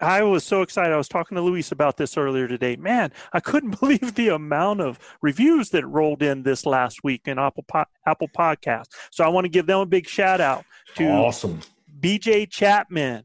I 0.00 0.22
was 0.22 0.44
so 0.44 0.62
excited. 0.62 0.92
I 0.92 0.96
was 0.96 1.08
talking 1.08 1.36
to 1.36 1.42
Luis 1.42 1.72
about 1.72 1.96
this 1.96 2.16
earlier 2.16 2.48
today. 2.48 2.76
Man, 2.76 3.12
I 3.32 3.40
couldn't 3.40 3.78
believe 3.80 4.14
the 4.14 4.28
amount 4.28 4.80
of 4.80 4.98
reviews 5.20 5.70
that 5.70 5.86
rolled 5.86 6.22
in 6.22 6.42
this 6.42 6.66
last 6.66 7.04
week 7.04 7.22
in 7.26 7.38
Apple 7.38 7.64
po- 7.68 7.84
Apple 8.06 8.28
Podcast. 8.28 8.86
So 9.10 9.24
I 9.24 9.28
want 9.28 9.44
to 9.44 9.50
give 9.50 9.66
them 9.66 9.80
a 9.80 9.86
big 9.86 10.08
shout 10.08 10.40
out 10.40 10.64
to 10.96 11.04
awesome 11.08 11.60
BJ 12.00 12.48
Chapman, 12.48 13.24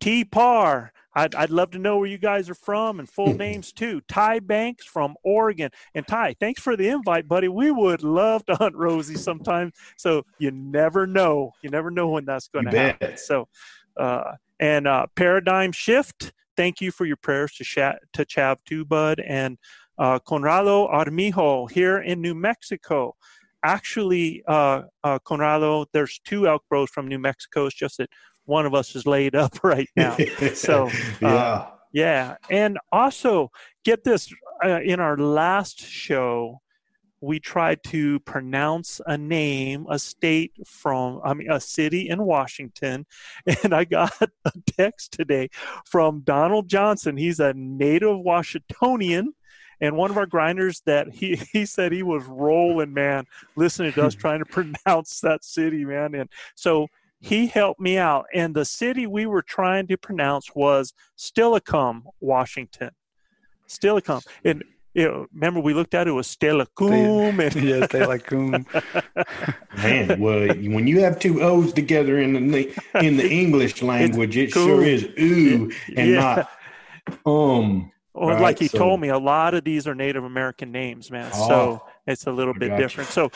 T 0.00 0.24
Par. 0.24 0.92
I'd, 1.12 1.34
I'd 1.34 1.50
love 1.50 1.72
to 1.72 1.78
know 1.78 1.98
where 1.98 2.06
you 2.06 2.18
guys 2.18 2.48
are 2.48 2.54
from 2.54 3.00
and 3.00 3.08
full 3.08 3.34
names 3.34 3.72
too. 3.72 4.00
Ty 4.02 4.40
Banks 4.40 4.84
from 4.84 5.16
Oregon. 5.24 5.70
And 5.94 6.06
Ty, 6.06 6.36
thanks 6.38 6.62
for 6.62 6.76
the 6.76 6.88
invite, 6.88 7.26
buddy. 7.26 7.48
We 7.48 7.72
would 7.72 8.04
love 8.04 8.46
to 8.46 8.54
hunt 8.54 8.76
Rosie 8.76 9.16
sometime. 9.16 9.72
So 9.96 10.24
you 10.38 10.52
never 10.52 11.08
know. 11.08 11.52
You 11.62 11.70
never 11.70 11.90
know 11.90 12.08
when 12.08 12.26
that's 12.26 12.46
going 12.46 12.66
to 12.66 12.70
happen. 12.78 13.16
So, 13.16 13.48
uh, 13.96 14.34
and 14.60 14.86
uh, 14.86 15.06
Paradigm 15.16 15.72
Shift, 15.72 16.32
thank 16.56 16.80
you 16.80 16.92
for 16.92 17.06
your 17.06 17.16
prayers 17.16 17.54
to, 17.54 17.98
to 18.12 18.24
Chav 18.24 18.58
too, 18.66 18.84
bud. 18.84 19.18
And 19.18 19.58
uh, 19.98 20.18
Conrado 20.18 20.86
Armijo 20.86 21.66
here 21.66 21.98
in 21.98 22.20
New 22.20 22.34
Mexico. 22.34 23.16
Actually, 23.62 24.42
uh, 24.46 24.82
uh, 25.02 25.18
Conrado, 25.20 25.86
there's 25.92 26.20
two 26.24 26.46
elk 26.46 26.62
bros 26.68 26.90
from 26.90 27.08
New 27.08 27.18
Mexico. 27.18 27.66
It's 27.66 27.74
just 27.74 27.98
that 27.98 28.10
one 28.44 28.66
of 28.66 28.74
us 28.74 28.94
is 28.94 29.06
laid 29.06 29.34
up 29.34 29.58
right 29.64 29.88
now. 29.96 30.16
So, 30.54 30.86
uh, 30.86 30.90
yeah. 31.22 31.66
yeah. 31.92 32.36
And 32.50 32.78
also, 32.92 33.50
get 33.84 34.04
this 34.04 34.32
uh, 34.64 34.80
in 34.80 35.00
our 35.00 35.16
last 35.16 35.80
show, 35.80 36.60
we 37.20 37.38
tried 37.38 37.82
to 37.84 38.18
pronounce 38.20 39.00
a 39.06 39.16
name, 39.16 39.86
a 39.90 39.98
state 39.98 40.52
from, 40.66 41.20
I 41.22 41.34
mean, 41.34 41.50
a 41.50 41.60
city 41.60 42.08
in 42.08 42.22
Washington. 42.24 43.06
And 43.62 43.74
I 43.74 43.84
got 43.84 44.12
a 44.44 44.52
text 44.66 45.12
today 45.12 45.50
from 45.84 46.20
Donald 46.20 46.68
Johnson. 46.68 47.16
He's 47.16 47.40
a 47.40 47.52
native 47.54 48.18
Washingtonian. 48.20 49.34
And 49.82 49.96
one 49.96 50.10
of 50.10 50.18
our 50.18 50.26
grinders 50.26 50.82
that 50.86 51.12
he, 51.12 51.36
he 51.52 51.66
said 51.66 51.92
he 51.92 52.02
was 52.02 52.24
rolling, 52.24 52.92
man, 52.92 53.24
listening 53.56 53.92
to 53.92 54.06
us 54.06 54.14
hmm. 54.14 54.20
trying 54.20 54.38
to 54.40 54.46
pronounce 54.46 55.20
that 55.20 55.44
city, 55.44 55.84
man. 55.84 56.14
And 56.14 56.28
so 56.54 56.88
he 57.20 57.46
helped 57.46 57.80
me 57.80 57.98
out. 57.98 58.26
And 58.34 58.54
the 58.54 58.64
city 58.64 59.06
we 59.06 59.26
were 59.26 59.42
trying 59.42 59.86
to 59.88 59.98
pronounce 59.98 60.54
was 60.54 60.94
Steilacoom, 61.18 62.02
Washington. 62.20 62.90
Steilacoom. 63.68 64.26
And 64.44 64.64
you 64.94 65.04
know, 65.04 65.26
remember 65.32 65.60
we 65.60 65.74
looked 65.74 65.94
at 65.94 66.06
it, 66.06 66.10
it 66.10 66.14
was 66.14 66.26
Steilacoom. 66.26 67.38
And 67.38 67.54
yeah, 67.64 67.86
Steilacoom. 67.86 68.66
Man, 69.76 70.20
well, 70.20 70.48
when 70.48 70.86
you 70.86 71.00
have 71.00 71.18
two 71.18 71.42
O's 71.42 71.72
together 71.72 72.18
in 72.18 72.50
the 72.50 72.74
in 72.94 73.16
the 73.16 73.28
English 73.28 73.82
language, 73.82 74.36
it 74.36 74.52
cool. 74.52 74.66
sure 74.66 74.84
is 74.84 75.04
ooh 75.18 75.70
and 75.96 76.10
yeah. 76.10 76.46
not 77.04 77.20
um. 77.26 77.92
Well, 78.12 78.30
right? 78.30 78.42
like 78.42 78.58
he 78.58 78.66
so, 78.66 78.76
told 78.76 79.00
me, 79.00 79.08
a 79.08 79.18
lot 79.18 79.54
of 79.54 79.62
these 79.62 79.86
are 79.86 79.94
Native 79.94 80.24
American 80.24 80.72
names, 80.72 81.12
man. 81.12 81.30
Oh, 81.32 81.48
so 81.48 81.82
it's 82.08 82.26
a 82.26 82.32
little 82.32 82.52
bit 82.52 82.76
different. 82.76 83.08
So 83.08 83.30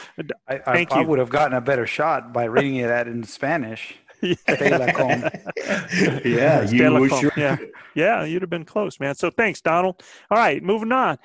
I, 0.49 0.61
I, 0.67 0.87
I, 0.91 1.03
would 1.03 1.21
have 1.21 1.31
gotten 1.31 1.57
a 1.57 1.61
better 1.61 1.87
shot 1.87 2.33
by 2.33 2.45
reading 2.45 2.77
it 2.77 2.91
at 2.91 3.07
in 3.07 3.23
Spanish. 3.23 3.95
yeah, 4.25 4.35
yeah, 6.25 6.63
you 6.65 7.09
sure. 7.09 7.33
yeah, 7.37 7.57
yeah, 7.95 8.25
you'd 8.25 8.43
have 8.43 8.51
been 8.51 8.65
close, 8.65 8.99
man. 8.99 9.15
So 9.15 9.31
thanks, 9.31 9.61
Donald. 9.61 10.03
All 10.31 10.39
right, 10.39 10.63
moving 10.63 10.93
on. 10.93 11.19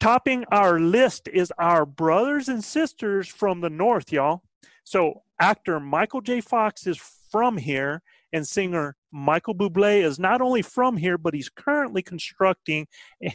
Topping 0.00 0.46
our 0.50 0.80
list 0.80 1.28
is 1.28 1.52
our 1.58 1.84
brothers 1.84 2.48
and 2.48 2.64
sisters 2.64 3.28
from 3.28 3.60
the 3.60 3.68
north, 3.68 4.10
y'all. 4.10 4.42
So 4.82 5.22
actor 5.38 5.78
Michael 5.78 6.22
J. 6.22 6.40
Fox 6.40 6.86
is 6.86 6.96
from 7.30 7.58
here, 7.58 8.02
and 8.32 8.48
singer 8.48 8.96
Michael 9.12 9.54
Bublé 9.54 10.02
is 10.02 10.18
not 10.18 10.40
only 10.40 10.62
from 10.62 10.96
here, 10.96 11.18
but 11.18 11.34
he's 11.34 11.50
currently 11.50 12.00
constructing. 12.00 12.86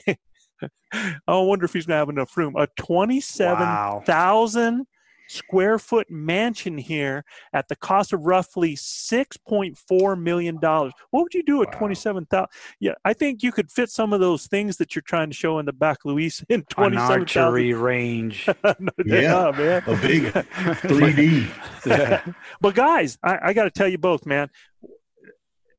I 0.91 1.15
wonder 1.27 1.65
if 1.65 1.74
he's 1.74 1.86
going 1.86 1.95
to 1.95 2.00
have 2.00 2.10
enough 2.10 2.36
room. 2.36 2.55
A 2.55 2.67
twenty-seven 2.77 4.03
thousand 4.05 4.88
square 5.27 5.79
foot 5.79 6.10
mansion 6.10 6.77
here 6.77 7.24
at 7.53 7.67
the 7.67 7.75
cost 7.75 8.13
of 8.13 8.22
roughly 8.25 8.75
$6.4 8.75 10.22
million. 10.22 10.55
What 10.58 10.94
would 11.12 11.34
you 11.34 11.44
do 11.44 11.62
at 11.62 11.74
wow. 11.74 11.79
27,000? 11.79 12.48
Yeah, 12.79 12.94
I 13.03 13.13
think 13.13 13.44
you 13.44 13.51
could 13.51 13.72
fit 13.72 13.89
some 13.89 14.13
of 14.13 14.20
those 14.20 14.48
things 14.48 14.77
that 14.77 14.96
you're 14.96 15.01
trying 15.03 15.29
to 15.29 15.36
show 15.36 15.60
in 15.60 15.65
the 15.65 15.74
back, 15.74 16.00
Luis, 16.05 16.44
in 16.50 16.63
27,000. 16.63 17.41
archery 17.41 17.74
range. 17.74 18.48
no, 18.63 18.91
yeah, 19.05 19.51
man. 19.55 19.84
A 19.88 19.96
big 20.01 20.24
3D. 20.34 21.50
yeah. 21.86 22.24
But 22.62 22.75
guys, 22.75 23.17
I, 23.24 23.50
I 23.50 23.53
got 23.53 23.63
to 23.65 23.72
tell 23.72 23.88
you 23.88 23.98
both, 23.98 24.25
man, 24.25 24.50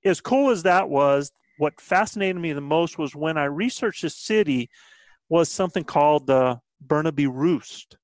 as 0.05 0.21
cool 0.21 0.50
as 0.50 0.62
that 0.65 0.88
was, 0.88 1.33
what 1.59 1.81
fascinated 1.81 2.37
me 2.37 2.53
the 2.53 2.61
most 2.61 2.99
was 2.99 3.15
when 3.15 3.38
I 3.38 3.45
researched 3.45 4.03
the 4.03 4.11
city 4.11 4.71
was 5.29 5.50
something 5.50 5.85
called 5.85 6.26
the 6.26 6.61
Burnaby 6.81 7.26
Roost 7.26 7.97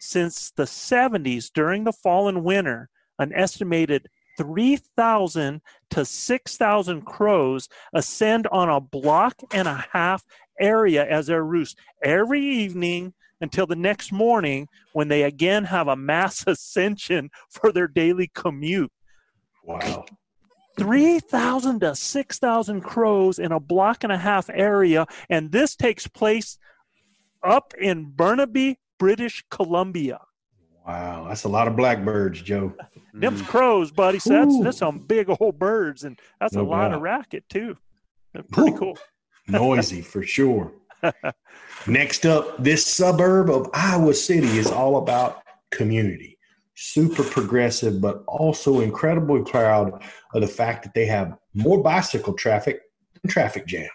since 0.00 0.50
the 0.52 0.64
70s 0.64 1.50
during 1.52 1.84
the 1.84 1.92
fall 1.92 2.28
and 2.28 2.44
winter, 2.44 2.88
an 3.18 3.32
estimated 3.34 4.08
3,000 4.38 5.60
to 5.90 6.04
6,000 6.04 7.02
crows 7.02 7.68
ascend 7.92 8.46
on 8.48 8.68
a 8.68 8.80
block 8.80 9.34
and 9.52 9.66
a 9.66 9.84
half 9.92 10.24
area 10.60 11.04
as 11.04 11.26
their 11.26 11.44
roost 11.44 11.76
every 12.02 12.40
evening 12.40 13.12
until 13.40 13.66
the 13.66 13.76
next 13.76 14.12
morning 14.12 14.68
when 14.92 15.08
they 15.08 15.22
again 15.22 15.64
have 15.64 15.88
a 15.88 15.96
mass 15.96 16.44
ascension 16.46 17.30
for 17.50 17.72
their 17.72 17.88
daily 17.88 18.30
commute. 18.34 18.92
Wow. 19.64 20.06
3,000 20.78 21.80
to 21.80 21.94
6,000 21.94 22.80
crows 22.82 23.38
in 23.40 23.50
a 23.50 23.58
block 23.58 24.04
and 24.04 24.12
a 24.12 24.18
half 24.18 24.48
area. 24.48 25.06
And 25.28 25.50
this 25.50 25.74
takes 25.74 26.06
place 26.06 26.56
up 27.42 27.74
in 27.80 28.12
Burnaby, 28.14 28.78
British 28.98 29.44
Columbia. 29.50 30.20
Wow, 30.86 31.26
that's 31.28 31.44
a 31.44 31.48
lot 31.48 31.68
of 31.68 31.76
blackbirds, 31.76 32.40
Joe. 32.40 32.72
Them's 33.14 33.40
mm-hmm. 33.40 33.50
crows, 33.50 33.90
buddy. 33.90 34.18
So 34.18 34.30
that's, 34.30 34.60
that's 34.62 34.78
some 34.78 34.98
big 35.00 35.28
old 35.40 35.58
birds, 35.58 36.04
and 36.04 36.18
that's 36.40 36.54
no 36.54 36.62
a 36.62 36.64
lot 36.64 36.92
of 36.92 37.02
racket 37.02 37.44
too. 37.48 37.76
Pretty 38.50 38.72
Ooh. 38.72 38.78
cool. 38.78 38.98
Noisy 39.48 40.02
for 40.02 40.22
sure. 40.22 40.72
Next 41.86 42.26
up, 42.26 42.62
this 42.62 42.86
suburb 42.86 43.50
of 43.50 43.70
Iowa 43.72 44.14
City 44.14 44.58
is 44.58 44.70
all 44.70 44.96
about 44.96 45.42
community. 45.70 46.38
Super 46.74 47.24
progressive, 47.24 48.00
but 48.00 48.22
also 48.26 48.80
incredibly 48.80 49.42
proud 49.42 50.02
of 50.34 50.40
the 50.40 50.46
fact 50.46 50.84
that 50.84 50.94
they 50.94 51.06
have 51.06 51.36
more 51.54 51.82
bicycle 51.82 52.34
traffic 52.34 52.80
than 53.14 53.30
traffic 53.30 53.66
jams, 53.66 53.90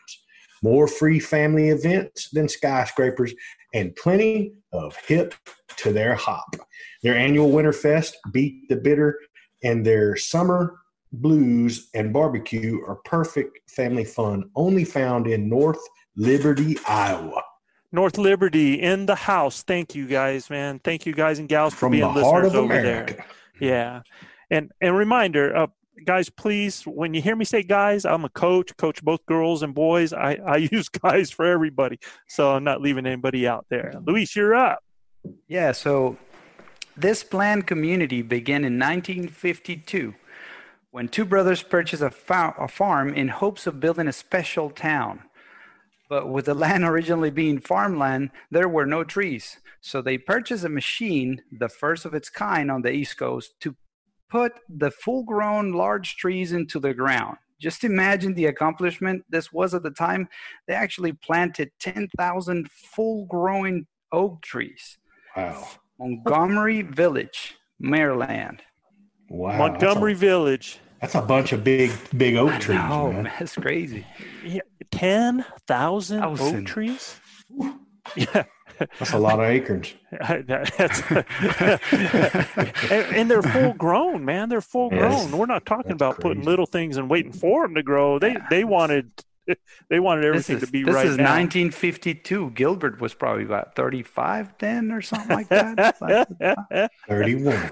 more 0.61 0.87
free 0.87 1.19
family 1.19 1.69
events 1.69 2.29
than 2.29 2.49
skyscrapers, 2.49 3.33
and 3.73 3.95
plenty 3.95 4.53
of 4.71 4.95
hip 5.07 5.33
to 5.77 5.91
their 5.91 6.15
hop. 6.15 6.55
Their 7.01 7.17
annual 7.17 7.49
Winterfest 7.49 8.13
beat 8.31 8.69
the 8.69 8.75
bitter, 8.75 9.19
and 9.63 9.85
their 9.85 10.15
summer 10.15 10.75
blues 11.11 11.89
and 11.93 12.11
barbecue 12.11 12.79
are 12.87 12.95
perfect 13.05 13.69
family 13.69 14.03
fun, 14.05 14.49
only 14.55 14.83
found 14.83 15.27
in 15.27 15.47
North 15.49 15.79
Liberty, 16.15 16.77
Iowa. 16.87 17.41
North 17.91 18.17
Liberty 18.17 18.81
in 18.81 19.05
the 19.05 19.15
house. 19.15 19.61
Thank 19.63 19.93
you 19.93 20.07
guys, 20.07 20.49
man. 20.49 20.79
Thank 20.83 21.05
you 21.05 21.13
guys 21.13 21.37
and 21.39 21.47
gals 21.47 21.73
for 21.73 21.81
From 21.81 21.91
being 21.91 22.01
the 22.03 22.09
listeners 22.21 22.55
over 22.55 22.73
America. 22.73 23.13
there. 23.13 23.25
Yeah. 23.59 24.01
And 24.49 24.71
and 24.81 24.97
reminder, 24.97 25.55
uh, 25.55 25.67
guys, 26.05 26.29
please, 26.29 26.83
when 26.83 27.13
you 27.13 27.21
hear 27.21 27.35
me 27.35 27.45
say 27.45 27.63
guys, 27.63 28.05
I'm 28.05 28.25
a 28.25 28.29
coach, 28.29 28.75
coach 28.77 29.01
both 29.03 29.25
girls 29.25 29.63
and 29.63 29.73
boys. 29.73 30.13
I, 30.13 30.33
I 30.45 30.55
use 30.71 30.89
guys 30.89 31.31
for 31.31 31.45
everybody. 31.45 31.99
So 32.27 32.51
I'm 32.51 32.63
not 32.63 32.81
leaving 32.81 33.05
anybody 33.05 33.47
out 33.47 33.65
there. 33.69 33.93
Luis, 34.05 34.35
you're 34.35 34.55
up. 34.55 34.83
Yeah. 35.47 35.71
So 35.71 36.17
this 36.97 37.23
planned 37.23 37.67
community 37.67 38.21
began 38.21 38.65
in 38.65 38.77
1952 38.77 40.15
when 40.91 41.07
two 41.07 41.25
brothers 41.25 41.63
purchased 41.63 42.03
a, 42.03 42.11
fa- 42.11 42.55
a 42.59 42.67
farm 42.67 43.13
in 43.13 43.29
hopes 43.29 43.65
of 43.65 43.79
building 43.79 44.07
a 44.07 44.13
special 44.13 44.69
town. 44.69 45.23
But 46.07 46.29
with 46.29 46.45
the 46.45 46.53
land 46.65 46.83
originally 46.83 47.31
being 47.31 47.59
farmland, 47.59 48.31
there 48.51 48.69
were 48.69 48.85
no 48.85 49.03
trees. 49.03 49.57
So 49.81 50.01
they 50.01 50.17
purchased 50.17 50.63
a 50.63 50.69
machine, 50.69 51.41
the 51.51 51.67
first 51.67 52.05
of 52.05 52.13
its 52.13 52.29
kind 52.29 52.71
on 52.71 52.83
the 52.83 52.91
East 52.91 53.17
Coast, 53.17 53.59
to 53.61 53.75
put 54.33 54.53
the 54.67 54.89
full 54.89 55.23
grown 55.23 55.73
large 55.73 56.15
trees 56.15 56.53
into 56.53 56.79
the 56.79 56.91
ground. 56.91 57.37
Just 57.61 57.83
imagine 57.83 58.33
the 58.33 58.47
accomplishment 58.47 59.23
this 59.29 59.53
was 59.53 59.75
at 59.75 59.83
the 59.83 59.91
time. 59.91 60.27
They 60.67 60.73
actually 60.73 61.13
planted 61.13 61.69
10,000 61.79 62.67
full 62.71 63.25
growing 63.27 63.85
oak 64.11 64.41
trees. 64.41 64.97
Wow. 65.37 65.67
Montgomery 65.99 66.81
Village, 66.81 67.55
Maryland. 67.79 68.63
Wow. 69.29 69.59
Montgomery 69.59 70.13
that's 70.13 70.23
a, 70.23 70.25
Village. 70.25 70.79
That's 70.99 71.15
a 71.15 71.21
bunch 71.21 71.53
of 71.53 71.63
big, 71.63 71.91
big 72.17 72.35
oak 72.35 72.59
trees. 72.59 72.79
Oh, 72.81 73.11
man. 73.11 73.31
that's 73.39 73.53
crazy. 73.53 74.03
Yeah, 74.43 74.61
10,000 74.91 76.23
oak 76.23 76.65
trees? 76.65 77.19
Yeah. 78.17 78.43
That's 78.99 79.13
a 79.13 79.19
lot 79.19 79.39
of 79.39 79.45
acorns. 79.45 79.93
and, 80.11 80.49
and, 82.91 83.31
they're 83.31 83.41
full 83.41 83.73
grown, 83.73 84.25
man. 84.25 84.49
They're 84.49 84.61
full 84.61 84.89
grown. 84.89 85.31
We're 85.31 85.45
not 85.45 85.65
talking 85.65 85.89
That's 85.89 85.95
about 85.95 86.15
crazy. 86.15 86.29
putting 86.29 86.43
little 86.43 86.65
things 86.65 86.97
and 86.97 87.09
waiting 87.09 87.31
for 87.33 87.65
them 87.65 87.75
to 87.75 87.83
grow. 87.83 88.19
They 88.19 88.37
they 88.49 88.63
wanted 88.63 89.11
they 89.89 89.99
wanted 89.99 90.25
everything 90.25 90.57
is, 90.57 90.63
to 90.63 90.71
be 90.71 90.83
this 90.83 90.95
right. 90.95 91.03
This 91.03 91.11
is 91.13 91.17
now. 91.17 91.35
1952. 91.35 92.51
Gilbert 92.51 93.01
was 93.01 93.13
probably 93.13 93.43
about 93.43 93.75
35 93.75 94.53
then 94.59 94.91
or 94.91 95.01
something 95.01 95.35
like 95.35 95.49
that. 95.49 96.91
31. 97.07 97.71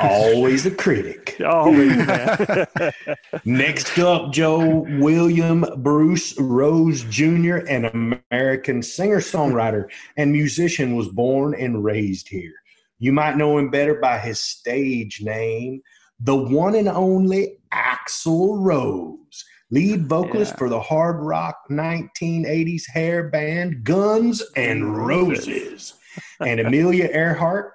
Always 0.00 0.66
a 0.66 0.70
critic. 0.70 1.36
Always, 1.44 1.96
Next 3.44 3.98
up, 3.98 4.32
Joe 4.32 4.86
William 4.98 5.64
Bruce 5.78 6.38
Rose 6.38 7.02
Jr., 7.04 7.56
an 7.68 7.84
American 8.30 8.82
singer 8.82 9.20
songwriter 9.20 9.90
and 10.16 10.32
musician, 10.32 10.96
was 10.96 11.08
born 11.08 11.54
and 11.54 11.84
raised 11.84 12.28
here. 12.28 12.54
You 12.98 13.12
might 13.12 13.36
know 13.36 13.58
him 13.58 13.70
better 13.70 13.94
by 13.94 14.18
his 14.18 14.40
stage 14.40 15.22
name, 15.22 15.82
the 16.20 16.36
one 16.36 16.74
and 16.74 16.88
only 16.88 17.58
Axl 17.72 18.62
Rose, 18.62 19.44
lead 19.70 20.06
vocalist 20.06 20.52
yeah. 20.52 20.58
for 20.58 20.68
the 20.68 20.80
hard 20.80 21.20
rock 21.20 21.56
1980s 21.70 22.82
hair 22.92 23.28
band 23.28 23.84
Guns 23.84 24.42
N' 24.56 24.84
Roses. 24.84 25.94
And 26.40 26.60
Amelia 26.60 27.08
Earhart, 27.12 27.72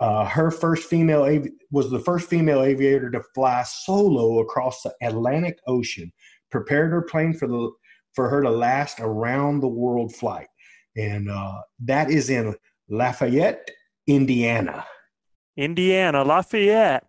uh, 0.00 0.24
her 0.26 0.50
first 0.50 0.88
female 0.88 1.22
avi- 1.22 1.52
was 1.70 1.90
the 1.90 2.00
first 2.00 2.28
female 2.28 2.62
aviator 2.62 3.10
to 3.10 3.22
fly 3.34 3.62
solo 3.62 4.40
across 4.40 4.82
the 4.82 4.92
Atlantic 5.02 5.58
Ocean. 5.66 6.12
Prepared 6.50 6.90
her 6.90 7.02
plane 7.02 7.34
for 7.34 7.46
the 7.46 7.70
for 8.14 8.28
her 8.28 8.42
to 8.42 8.50
last 8.50 9.00
around 9.00 9.60
the 9.60 9.68
world 9.68 10.14
flight, 10.14 10.46
and 10.96 11.28
uh, 11.28 11.60
that 11.80 12.10
is 12.10 12.30
in 12.30 12.54
Lafayette, 12.88 13.70
Indiana. 14.06 14.84
Indiana, 15.56 16.22
Lafayette. 16.22 17.06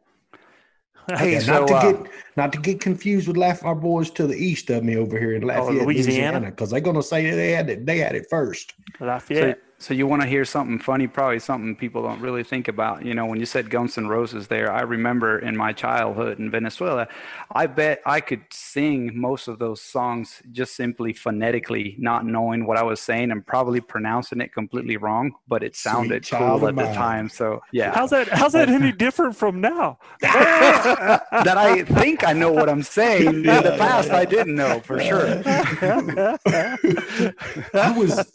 Hey, 1.07 1.33
yeah, 1.33 1.39
so, 1.39 1.59
not 1.59 1.67
to 1.67 1.73
uh, 1.75 1.91
get 1.91 2.11
not 2.35 2.53
to 2.53 2.59
get 2.59 2.81
confused 2.81 3.27
with 3.27 3.37
Laugh 3.37 3.63
our 3.63 3.75
boys 3.75 4.09
to 4.11 4.25
the 4.25 4.35
east 4.35 4.69
of 4.71 4.83
me 4.83 4.97
over 4.97 5.19
here 5.19 5.33
in 5.33 5.43
oh, 5.43 5.47
Lafayette, 5.47 5.81
oh, 5.81 5.85
Louisiana, 5.85 6.49
because 6.49 6.71
they're 6.71 6.79
going 6.79 6.95
to 6.95 7.03
say 7.03 7.29
they 7.29 7.51
had 7.51 7.69
it. 7.69 7.85
They 7.85 7.99
had 7.99 8.15
it 8.15 8.25
first. 8.29 8.73
Lafayette. 8.99 9.59
So, 9.77 9.85
so 9.85 9.93
you 9.93 10.07
want 10.07 10.21
to 10.21 10.27
hear 10.27 10.45
something 10.45 10.79
funny? 10.79 11.07
Probably 11.07 11.39
something 11.39 11.75
people 11.75 12.03
don't 12.03 12.21
really 12.21 12.43
think 12.43 12.67
about. 12.67 13.05
You 13.05 13.13
know, 13.13 13.25
when 13.25 13.39
you 13.39 13.45
said 13.45 13.69
Guns 13.69 13.97
N' 13.97 14.07
Roses, 14.07 14.47
there, 14.47 14.71
I 14.71 14.81
remember 14.81 15.39
in 15.39 15.55
my 15.55 15.73
childhood 15.73 16.39
in 16.39 16.49
Venezuela, 16.51 17.07
I 17.53 17.67
bet 17.67 18.01
I 18.05 18.21
could 18.21 18.41
sing 18.51 19.11
most 19.13 19.47
of 19.47 19.59
those 19.59 19.81
songs 19.81 20.41
just 20.51 20.75
simply 20.75 21.13
phonetically, 21.13 21.95
not 21.99 22.25
knowing 22.25 22.65
what 22.65 22.77
I 22.77 22.83
was 22.83 22.99
saying 22.99 23.31
and 23.31 23.45
probably 23.45 23.81
pronouncing 23.81 24.41
it 24.41 24.53
completely 24.53 24.97
wrong, 24.97 25.33
but 25.47 25.63
it 25.63 25.75
sounded 25.75 26.27
cool 26.29 26.67
at 26.67 26.75
the 26.75 26.93
time. 26.93 27.29
So 27.29 27.61
yeah, 27.71 27.93
how's 27.93 28.09
that? 28.11 28.27
How's 28.29 28.53
that 28.53 28.69
any 28.69 28.91
different 29.05 29.35
from 29.35 29.61
now? 29.61 29.99
that 30.21 31.57
I 31.57 31.83
think 31.83 32.27
I 32.27 32.33
know 32.33 32.51
what 32.51 32.69
I'm 32.69 32.83
saying. 32.83 33.27
In 33.27 33.43
the 33.43 33.75
past, 33.77 34.09
I 34.09 34.25
didn't 34.25 34.55
know 34.55 34.79
for 34.79 34.99
sure. 34.99 35.43
I 37.73 37.97
was 37.97 38.31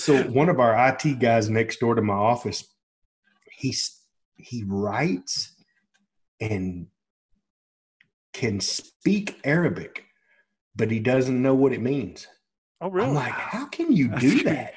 so 0.00 0.22
one 0.24 0.48
of 0.48 0.60
our 0.60 0.74
IT 0.88 1.18
guys 1.18 1.48
next 1.50 1.80
door 1.80 1.94
to 1.94 2.02
my 2.02 2.14
office. 2.14 2.64
He's 3.50 4.00
he 4.36 4.64
writes 4.66 5.54
and 6.40 6.86
can 8.32 8.60
speak 8.60 9.38
Arabic, 9.44 10.04
but 10.74 10.90
he 10.90 10.98
doesn't 10.98 11.40
know 11.40 11.54
what 11.54 11.72
it 11.72 11.80
means. 11.80 12.26
Oh, 12.80 12.90
really? 12.90 13.08
I'm 13.08 13.14
like, 13.14 13.32
how 13.32 13.66
can 13.66 13.92
you 13.92 14.08
do 14.18 14.42
that? 14.44 14.74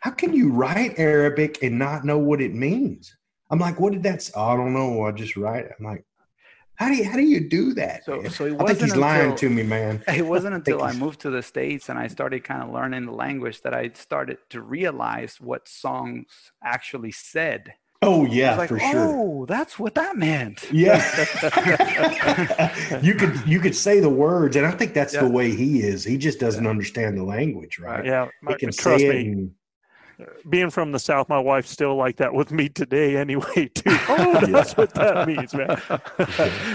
How 0.00 0.10
can 0.10 0.32
you 0.32 0.52
write 0.52 0.98
Arabic 0.98 1.62
and 1.62 1.78
not 1.78 2.04
know 2.04 2.18
what 2.18 2.40
it 2.40 2.54
means? 2.54 3.14
I'm 3.50 3.58
like, 3.58 3.80
what 3.80 3.92
did 3.92 4.02
that? 4.04 4.22
Say? 4.22 4.32
I 4.36 4.56
don't 4.56 4.74
know. 4.74 5.02
I 5.02 5.12
just 5.12 5.36
write. 5.36 5.66
I'm 5.78 5.84
like, 5.84 6.04
how 6.78 6.88
do 6.88 6.94
you 6.94 7.04
how 7.04 7.16
do 7.16 7.22
you 7.22 7.40
do 7.48 7.74
that? 7.74 8.04
So, 8.04 8.22
man? 8.22 8.30
so 8.30 8.44
it 8.46 8.50
I 8.50 8.62
wasn't 8.62 8.78
think 8.80 8.92
he's 8.92 8.96
lying 8.96 9.34
to 9.36 9.50
me, 9.50 9.62
man. 9.64 10.02
It 10.08 10.26
wasn't 10.26 10.54
until 10.60 10.82
I 10.82 10.90
he's- 10.90 11.00
moved 11.00 11.20
to 11.20 11.30
the 11.30 11.42
States 11.42 11.88
and 11.88 11.98
I 11.98 12.06
started 12.08 12.44
kind 12.44 12.62
of 12.62 12.70
learning 12.70 13.06
the 13.06 13.12
language 13.12 13.62
that 13.62 13.74
I 13.74 13.90
started 13.94 14.38
to 14.50 14.60
realize 14.62 15.40
what 15.40 15.68
songs 15.68 16.26
actually 16.62 17.12
said. 17.12 17.74
Oh 18.00 18.24
yeah, 18.26 18.54
like, 18.56 18.68
for 18.68 18.78
sure. 18.78 18.90
oh, 18.96 19.44
that's 19.46 19.76
what 19.76 19.96
that 19.96 20.16
meant. 20.16 20.70
Yeah, 20.70 21.02
you 23.02 23.14
could 23.14 23.34
you 23.44 23.58
could 23.58 23.74
say 23.74 23.98
the 23.98 24.08
words, 24.08 24.54
and 24.54 24.64
I 24.64 24.70
think 24.70 24.94
that's 24.94 25.14
Yeah. 25.14 25.22
the 25.24 25.30
way 25.30 25.50
he 25.50 25.80
is. 25.82 26.04
He 26.04 26.16
just 26.16 26.38
doesn't 26.38 26.66
understand 26.66 27.18
the 27.18 27.24
language, 27.24 27.80
right? 27.80 28.04
yeah. 28.04 28.28
He 28.48 28.54
can 28.54 28.70
trust 28.70 29.00
say 29.00 29.08
it. 29.08 29.26
me. 29.26 29.32
And, 29.32 29.50
being 30.48 30.70
from 30.70 30.92
the 30.92 30.98
south 30.98 31.28
my 31.28 31.38
wife's 31.38 31.70
still 31.70 31.94
like 31.94 32.16
that 32.16 32.32
with 32.32 32.50
me 32.50 32.68
today 32.68 33.16
anyway 33.16 33.68
too. 33.74 33.82
Oh 34.08 34.46
that's 34.50 34.76
what 34.76 34.92
that 34.94 35.26
means 35.26 35.54
man. 35.54 35.80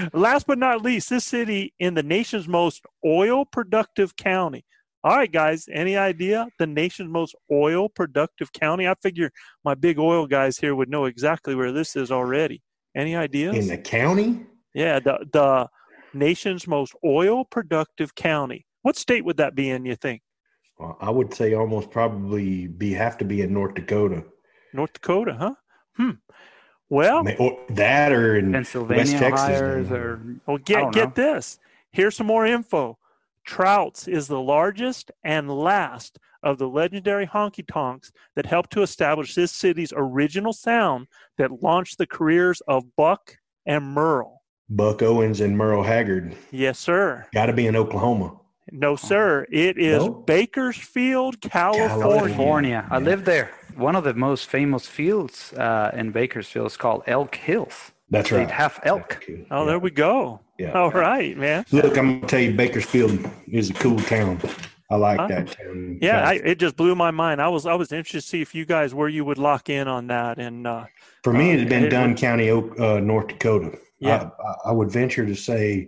Last 0.14 0.48
but 0.48 0.58
not 0.58 0.82
least 0.82 1.10
this 1.10 1.26
city 1.26 1.74
in 1.80 1.94
the 1.94 2.04
nation's 2.04 2.48
most 2.48 2.86
oil 3.06 3.46
productive 3.46 4.16
county. 4.16 4.66
All 5.04 5.18
right 5.18 5.32
guys 5.32 5.68
any 5.72 5.98
idea? 5.98 6.48
The 6.60 6.68
nation's 6.68 7.10
most 7.10 7.36
oil 7.52 7.90
productive 7.90 8.54
county? 8.54 8.88
I 8.88 8.96
figure 9.02 9.32
my 9.66 9.76
big 9.76 10.00
oil 10.00 10.26
guys 10.26 10.58
here 10.58 10.76
would 10.76 10.90
know 10.90 11.06
exactly 11.06 11.56
where 11.56 11.72
this 11.72 11.96
is 11.96 12.12
already. 12.12 12.62
Any 12.96 13.16
ideas? 13.16 13.58
In 13.58 13.68
the 13.68 13.78
county, 13.78 14.46
yeah 14.74 15.00
the 15.00 15.26
the 15.34 15.68
nation's 16.14 16.68
most 16.68 16.94
oil 17.04 17.44
productive 17.44 18.16
county. 18.16 18.66
What 18.84 18.96
state 18.98 19.26
would 19.26 19.38
that 19.38 19.56
be 19.56 19.70
in 19.70 19.86
you 19.86 19.96
think 19.96 20.22
I 20.80 21.10
would 21.10 21.34
say 21.34 21.54
almost 21.54 21.92
probably 21.92 22.68
be 22.68 22.94
have 22.94 23.18
to 23.20 23.26
be 23.26 23.42
in 23.42 23.54
North 23.54 23.76
Dakota, 23.76 24.24
north 24.74 24.94
dakota 24.94 25.34
huh 25.40 25.54
hmm 25.96 26.12
well 26.90 27.24
or 27.40 27.60
that 27.70 28.12
or 28.12 28.36
in 28.38 28.52
Pennsylvania 28.52 28.98
West 29.04 29.18
Texas. 29.18 29.60
hires 29.60 29.92
or 29.92 30.20
Well, 30.46 30.58
get 30.58 30.92
get 30.94 31.10
know. 31.10 31.14
this. 31.16 31.60
Here's 31.92 32.16
some 32.16 32.28
more 32.28 32.46
info. 32.46 32.98
Trouts 33.46 34.08
is 34.08 34.28
the 34.28 34.40
largest 34.40 35.12
and 35.24 35.50
last 35.50 36.18
of 36.42 36.58
the 36.58 36.68
legendary 36.68 37.26
honky 37.28 37.66
tonks 37.66 38.12
that 38.36 38.46
helped 38.46 38.72
to 38.72 38.82
establish 38.82 39.36
this 39.36 39.52
city's 39.52 39.94
original 39.96 40.54
sound 40.54 41.08
that 41.38 41.62
launched 41.62 41.98
the 41.98 42.08
careers 42.08 42.62
of 42.68 42.96
Buck 42.96 43.38
and 43.66 43.86
Merle. 43.94 44.42
Buck 44.70 45.02
Owens 45.02 45.40
and 45.40 45.58
Merle 45.58 45.84
Haggard. 45.84 46.36
Yes, 46.52 46.80
sir. 46.80 47.28
Got 47.34 47.46
to 47.46 47.54
be 47.54 47.68
in 47.68 47.76
Oklahoma. 47.76 48.38
No, 48.72 48.96
sir. 48.96 49.46
It 49.52 49.78
is 49.78 50.04
No? 50.06 50.10
Bakersfield, 50.26 51.42
California. 51.42 51.90
California. 52.20 52.88
I 52.90 52.98
Yeah. 52.98 53.04
lived 53.04 53.26
there. 53.26 53.52
One 53.76 53.96
of 53.96 54.04
the 54.04 54.14
most 54.14 54.50
famous 54.50 54.88
fields 54.88 55.52
uh, 55.54 55.92
in 55.94 56.12
Bakersfield 56.12 56.68
is 56.68 56.78
called 56.78 57.04
Elk 57.08 57.36
Hills. 57.36 57.92
That's 58.10 58.30
They'd 58.30 58.38
right. 58.38 58.52
have 58.52 58.80
elk. 58.84 59.26
Oh, 59.50 59.66
there 59.66 59.80
we 59.80 59.90
go. 59.90 60.40
Yeah. 60.60 60.72
All 60.74 60.92
right, 60.92 61.36
man. 61.36 61.66
Look, 61.72 61.98
I'm 61.98 62.16
gonna 62.20 62.28
tell 62.28 62.40
you, 62.40 62.54
Bakersfield 62.54 63.28
is 63.52 63.72
a 63.72 63.74
cool 63.74 63.98
town. 64.00 64.40
I 64.92 64.96
like 64.98 65.20
Huh? 65.20 65.28
that 65.28 65.48
town. 65.48 65.98
Yeah, 66.00 66.28
I, 66.28 66.34
it 66.34 66.60
just 66.60 66.76
blew 66.78 66.94
my 66.94 67.10
mind. 67.10 67.42
I 67.42 67.48
was 67.48 67.66
I 67.66 67.74
was 67.74 67.92
interested 67.92 68.22
to 68.22 68.28
see 68.28 68.42
if 68.42 68.54
you 68.54 68.66
guys 68.66 68.94
where 68.94 69.10
you 69.10 69.26
would 69.26 69.40
lock 69.40 69.70
in 69.70 69.88
on 69.88 70.08
that, 70.08 70.38
and 70.38 70.68
uh, 70.68 70.86
For 71.24 71.34
me, 71.34 71.50
Uh, 71.50 71.54
it 71.56 71.60
had 71.62 71.70
been 71.70 71.86
it 71.86 71.90
Dunn 71.90 72.10
would- 72.12 72.20
County, 72.20 72.52
uh, 72.52 73.00
North 73.00 73.28
Dakota. 73.30 73.72
Yeah. 74.00 74.30
I, 74.40 74.48
I, 74.50 74.56
I 74.66 74.72
would 74.74 74.92
venture 74.92 75.26
to 75.26 75.34
say, 75.36 75.88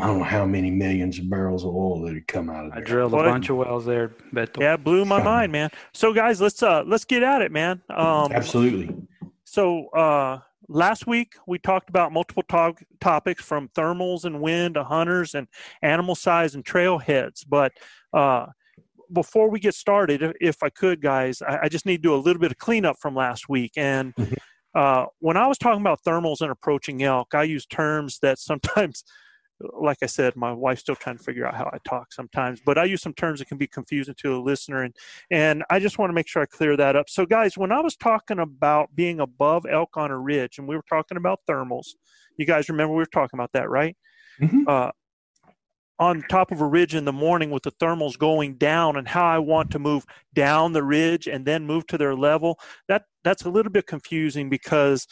I 0.00 0.06
don't 0.06 0.18
know 0.18 0.24
how 0.24 0.44
many 0.44 0.70
millions 0.70 1.18
of 1.18 1.28
barrels 1.28 1.64
of 1.64 1.74
oil 1.74 2.02
that 2.02 2.14
had 2.14 2.26
come 2.28 2.50
out 2.50 2.66
of 2.66 2.70
there. 2.72 2.78
I 2.78 2.80
there. 2.80 2.84
drilled 2.84 3.12
What? 3.12 3.26
a 3.26 3.30
bunch 3.30 3.48
of 3.50 3.56
wells 3.56 3.84
there. 3.84 4.08
Beto. 4.32 4.60
yeah, 4.60 4.74
it 4.74 4.84
blew 4.84 5.04
my 5.04 5.22
mind, 5.22 5.52
man. 5.52 5.70
So 5.92 6.12
guys, 6.12 6.40
let's 6.40 6.62
uh 6.62 6.82
let's 6.86 7.04
get 7.04 7.22
at 7.22 7.42
it, 7.42 7.52
man. 7.52 7.82
Um, 7.90 8.32
Absolutely. 8.32 8.94
So 9.44 9.88
uh, 9.88 10.40
last 10.68 11.06
week 11.06 11.34
we 11.46 11.58
talked 11.58 11.88
about 11.88 12.12
multiple 12.12 12.42
to- 12.50 12.74
topics 13.00 13.42
from 13.44 13.68
thermals 13.68 14.24
and 14.24 14.40
wind 14.40 14.74
to 14.74 14.84
hunters 14.84 15.34
and 15.34 15.48
animal 15.82 16.14
size 16.14 16.54
and 16.54 16.64
trailheads. 16.64 17.44
But 17.48 17.72
uh, 18.12 18.46
before 19.12 19.48
we 19.50 19.58
get 19.58 19.74
started, 19.74 20.22
if, 20.22 20.32
if 20.40 20.62
I 20.62 20.68
could, 20.68 21.00
guys, 21.00 21.40
I, 21.40 21.60
I 21.64 21.68
just 21.68 21.86
need 21.86 21.98
to 22.02 22.08
do 22.08 22.14
a 22.14 22.16
little 22.16 22.40
bit 22.40 22.50
of 22.50 22.58
cleanup 22.58 22.98
from 23.00 23.14
last 23.14 23.48
week. 23.48 23.72
And 23.76 24.14
Mhm. 24.16 24.36
uh, 24.74 25.06
when 25.20 25.38
I 25.38 25.46
was 25.46 25.56
talking 25.56 25.80
about 25.80 26.00
thermals 26.06 26.42
and 26.42 26.50
approaching 26.50 27.02
elk, 27.02 27.34
I 27.34 27.44
use 27.44 27.64
terms 27.66 28.18
that 28.20 28.38
sometimes. 28.38 29.02
Like 29.60 29.98
I 30.02 30.06
said, 30.06 30.36
my 30.36 30.52
wife's 30.52 30.82
still 30.82 30.94
trying 30.94 31.18
to 31.18 31.22
figure 31.24 31.44
out 31.46 31.54
how 31.54 31.68
I 31.72 31.78
talk 31.84 32.12
sometimes, 32.12 32.60
but 32.64 32.78
I 32.78 32.84
use 32.84 33.02
some 33.02 33.14
terms 33.14 33.40
that 33.40 33.48
can 33.48 33.58
be 33.58 33.66
confusing 33.66 34.14
to 34.18 34.36
a 34.36 34.40
listener, 34.40 34.84
and 34.84 34.94
and 35.30 35.64
I 35.70 35.80
just 35.80 35.98
want 35.98 36.10
to 36.10 36.14
make 36.14 36.28
sure 36.28 36.42
I 36.42 36.46
clear 36.46 36.76
that 36.76 36.94
up. 36.94 37.08
So, 37.10 37.26
guys, 37.26 37.58
when 37.58 37.72
I 37.72 37.80
was 37.80 37.96
talking 37.96 38.38
about 38.38 38.94
being 38.94 39.20
above 39.20 39.66
elk 39.68 39.96
on 39.96 40.10
a 40.10 40.18
ridge, 40.18 40.58
and 40.58 40.68
we 40.68 40.76
were 40.76 40.84
talking 40.88 41.16
about 41.16 41.40
thermals, 41.48 41.88
you 42.36 42.46
guys 42.46 42.68
remember 42.68 42.94
we 42.94 42.98
were 42.98 43.06
talking 43.06 43.38
about 43.38 43.52
that, 43.52 43.68
right? 43.68 43.96
Mhm. 44.40 44.68
Uh, 44.68 44.92
on 46.00 46.22
top 46.30 46.52
of 46.52 46.60
a 46.60 46.66
ridge 46.66 46.94
in 46.94 47.04
the 47.04 47.12
morning 47.12 47.50
with 47.50 47.64
the 47.64 47.72
thermals 47.72 48.16
going 48.16 48.54
down, 48.54 48.96
and 48.96 49.08
how 49.08 49.24
I 49.24 49.38
want 49.38 49.70
to 49.72 49.80
move 49.80 50.06
down 50.34 50.72
the 50.72 50.84
ridge 50.84 51.26
and 51.26 51.44
then 51.44 51.66
move 51.66 51.86
to 51.88 51.98
their 51.98 52.14
level. 52.14 52.58
That 52.86 53.04
that's 53.24 53.44
a 53.44 53.50
little 53.50 53.72
bit 53.72 53.86
confusing 53.86 54.48
because 54.48 55.06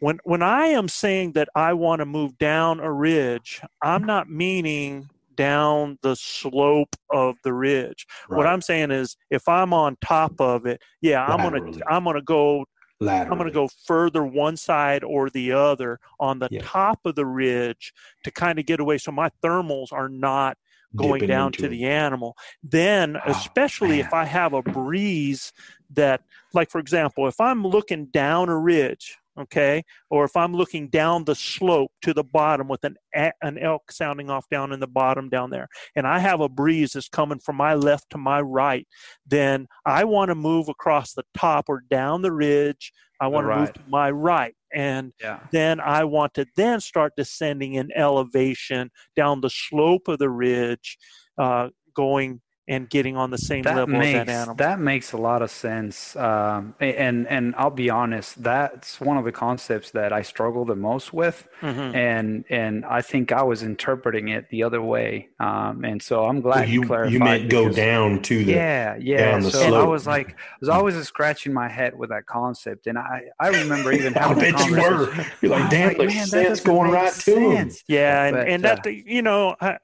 when 0.00 0.18
when 0.24 0.42
I 0.42 0.66
am 0.66 0.88
saying 0.88 1.32
that 1.32 1.48
I 1.54 1.72
want 1.72 2.00
to 2.00 2.06
move 2.06 2.38
down 2.38 2.80
a 2.80 2.92
ridge, 2.92 3.60
I'm 3.82 4.04
not 4.04 4.28
meaning 4.30 5.08
down 5.34 5.98
the 6.02 6.16
slope 6.16 6.96
of 7.10 7.36
the 7.44 7.52
ridge. 7.52 8.06
What 8.28 8.46
I'm 8.46 8.60
saying 8.60 8.90
is 8.90 9.16
if 9.30 9.48
I'm 9.48 9.72
on 9.72 9.96
top 10.00 10.40
of 10.40 10.66
it, 10.66 10.80
yeah, 11.00 11.24
I'm 11.24 11.38
gonna 11.38 11.60
I'm 11.88 12.04
gonna 12.04 12.22
go 12.22 12.64
Laterally. 13.00 13.30
I'm 13.30 13.38
gonna 13.38 13.50
go 13.52 13.68
further 13.86 14.24
one 14.24 14.56
side 14.56 15.04
or 15.04 15.30
the 15.30 15.52
other 15.52 16.00
on 16.18 16.40
the 16.40 16.48
Yeah. 16.50 16.62
top 16.62 16.98
of 17.04 17.14
the 17.14 17.26
ridge 17.26 17.92
to 18.24 18.30
kind 18.32 18.58
of 18.58 18.66
get 18.66 18.80
away 18.80 18.98
so 18.98 19.12
my 19.12 19.30
thermals 19.42 19.92
are 19.92 20.08
not 20.08 20.58
going 20.96 21.20
Dipping 21.20 21.28
down 21.28 21.52
to 21.52 21.66
it. 21.66 21.68
the 21.68 21.84
animal. 21.84 22.36
Then, 22.62 23.16
Oh, 23.24 23.30
especially 23.30 24.00
if. 24.00 24.12
I 24.12 24.24
have 24.24 24.52
a 24.54 24.62
breeze 24.62 25.52
that, 25.94 26.22
like 26.54 26.70
for 26.70 26.78
example, 26.80 27.28
if 27.28 27.40
I'm 27.40 27.64
looking 27.64 28.06
down 28.06 28.48
a 28.48 28.58
ridge, 28.58 29.16
okay, 29.38 29.82
or 30.10 30.24
if 30.24 30.36
I'm 30.36 30.54
looking 30.54 30.88
down 30.88 31.24
the 31.24 31.34
slope 31.34 31.92
to 32.02 32.12
the 32.14 32.24
bottom 32.24 32.68
with 32.68 32.84
an 32.84 32.96
an 33.42 33.58
elk 33.58 33.90
sounding 33.92 34.30
off 34.30 34.48
down 34.50 34.72
in 34.72 34.80
the 34.80 34.86
bottom 34.86 35.28
down 35.28 35.50
there, 35.50 35.68
and 35.96 36.06
I 36.06 36.18
have 36.18 36.40
a 36.40 36.48
breeze 36.48 36.92
that's 36.92 37.08
coming 37.08 37.38
from 37.38 37.56
my 37.56 37.74
left 37.74 38.10
to 38.10 38.18
my 38.18 38.40
right, 38.40 38.86
then 39.26 39.66
I 39.84 40.04
want 40.04 40.30
to 40.30 40.34
move 40.34 40.68
across 40.68 41.14
the 41.14 41.24
top 41.36 41.66
or 41.68 41.82
down 41.90 42.22
the 42.22 42.32
ridge. 42.32 42.92
I 43.20 43.26
want 43.26 43.46
to 43.46 43.56
move 43.56 43.72
to 43.72 43.82
my 43.88 44.10
right, 44.10 44.54
and 44.72 45.12
Yeah. 45.20 45.40
then 45.50 45.80
I 45.80 46.04
want 46.04 46.34
to 46.34 46.46
then 46.56 46.80
start 46.80 47.14
descending 47.16 47.74
in 47.74 47.90
elevation 47.96 48.90
down 49.16 49.40
the 49.40 49.50
slope 49.50 50.08
of 50.08 50.18
the 50.18 50.30
ridge, 50.30 50.98
uh, 51.36 51.70
going 51.94 52.40
and 52.68 52.88
getting 52.90 53.16
on 53.16 53.30
the 53.30 53.38
same 53.38 53.62
that 53.62 53.74
level 53.76 53.98
makes 53.98 54.18
as 54.18 54.26
that 54.26 54.32
animal. 54.32 54.54
that 54.56 54.78
makes 54.78 55.12
a 55.12 55.16
lot 55.16 55.40
of 55.42 55.50
sense 55.50 56.14
um, 56.16 56.74
and 56.80 57.26
and 57.26 57.54
I'll 57.56 57.70
be 57.70 57.88
honest 57.90 58.42
that's 58.42 59.00
one 59.00 59.16
of 59.16 59.24
the 59.24 59.32
concepts 59.32 59.90
that 59.92 60.12
I 60.12 60.22
struggle 60.22 60.64
the 60.64 60.76
most 60.76 61.12
with 61.12 61.48
Mhm. 61.62 61.94
and 61.96 62.44
and 62.50 62.84
I 62.84 63.00
think 63.02 63.32
I 63.32 63.42
was 63.42 63.62
interpreting 63.62 64.28
it 64.28 64.48
the 64.50 64.62
other 64.62 64.82
way 64.82 65.28
um, 65.40 65.84
and 65.84 66.00
so 66.02 66.26
I'm 66.26 66.40
glad 66.40 66.60
Well, 66.60 66.68
you, 66.68 66.80
you, 66.82 66.86
clarified 66.86 67.12
you 67.12 67.18
meant 67.20 67.50
go 67.50 67.68
down 67.70 68.22
to 68.22 68.44
the. 68.44 68.52
yeah 68.52 68.96
yeah 69.00 69.30
down 69.32 69.40
the 69.42 69.50
so 69.50 69.74
I 69.74 69.84
was 69.84 70.06
like 70.06 70.30
I 70.32 70.56
was 70.60 70.68
always 70.68 70.94
scratching 71.06 71.52
my 71.54 71.68
head 71.68 71.96
with 71.98 72.10
that 72.10 72.26
concept 72.26 72.86
and 72.86 72.98
I 72.98 73.22
I 73.40 73.48
remember 73.48 73.92
even 73.92 74.14
I 74.16 74.28
having 74.28 74.38
bet 74.52 74.66
you 74.66 74.72
were. 74.76 75.14
You're 75.40 75.52
like, 75.52 75.70
damn, 75.70 75.88
like, 75.88 75.98
there's 75.98 76.14
man, 76.32 76.44
that 76.44 76.64
going 76.64 76.90
make 76.92 77.00
right 77.00 77.12
to 77.12 77.36
him. 77.38 77.52
sense. 77.70 77.84
Yeah, 77.88 78.24
and, 78.24 78.36
But, 78.36 78.48
and 78.48 78.64
that 78.64 78.86
you 78.86 79.22
know, 79.22 79.56
I, 79.60 79.78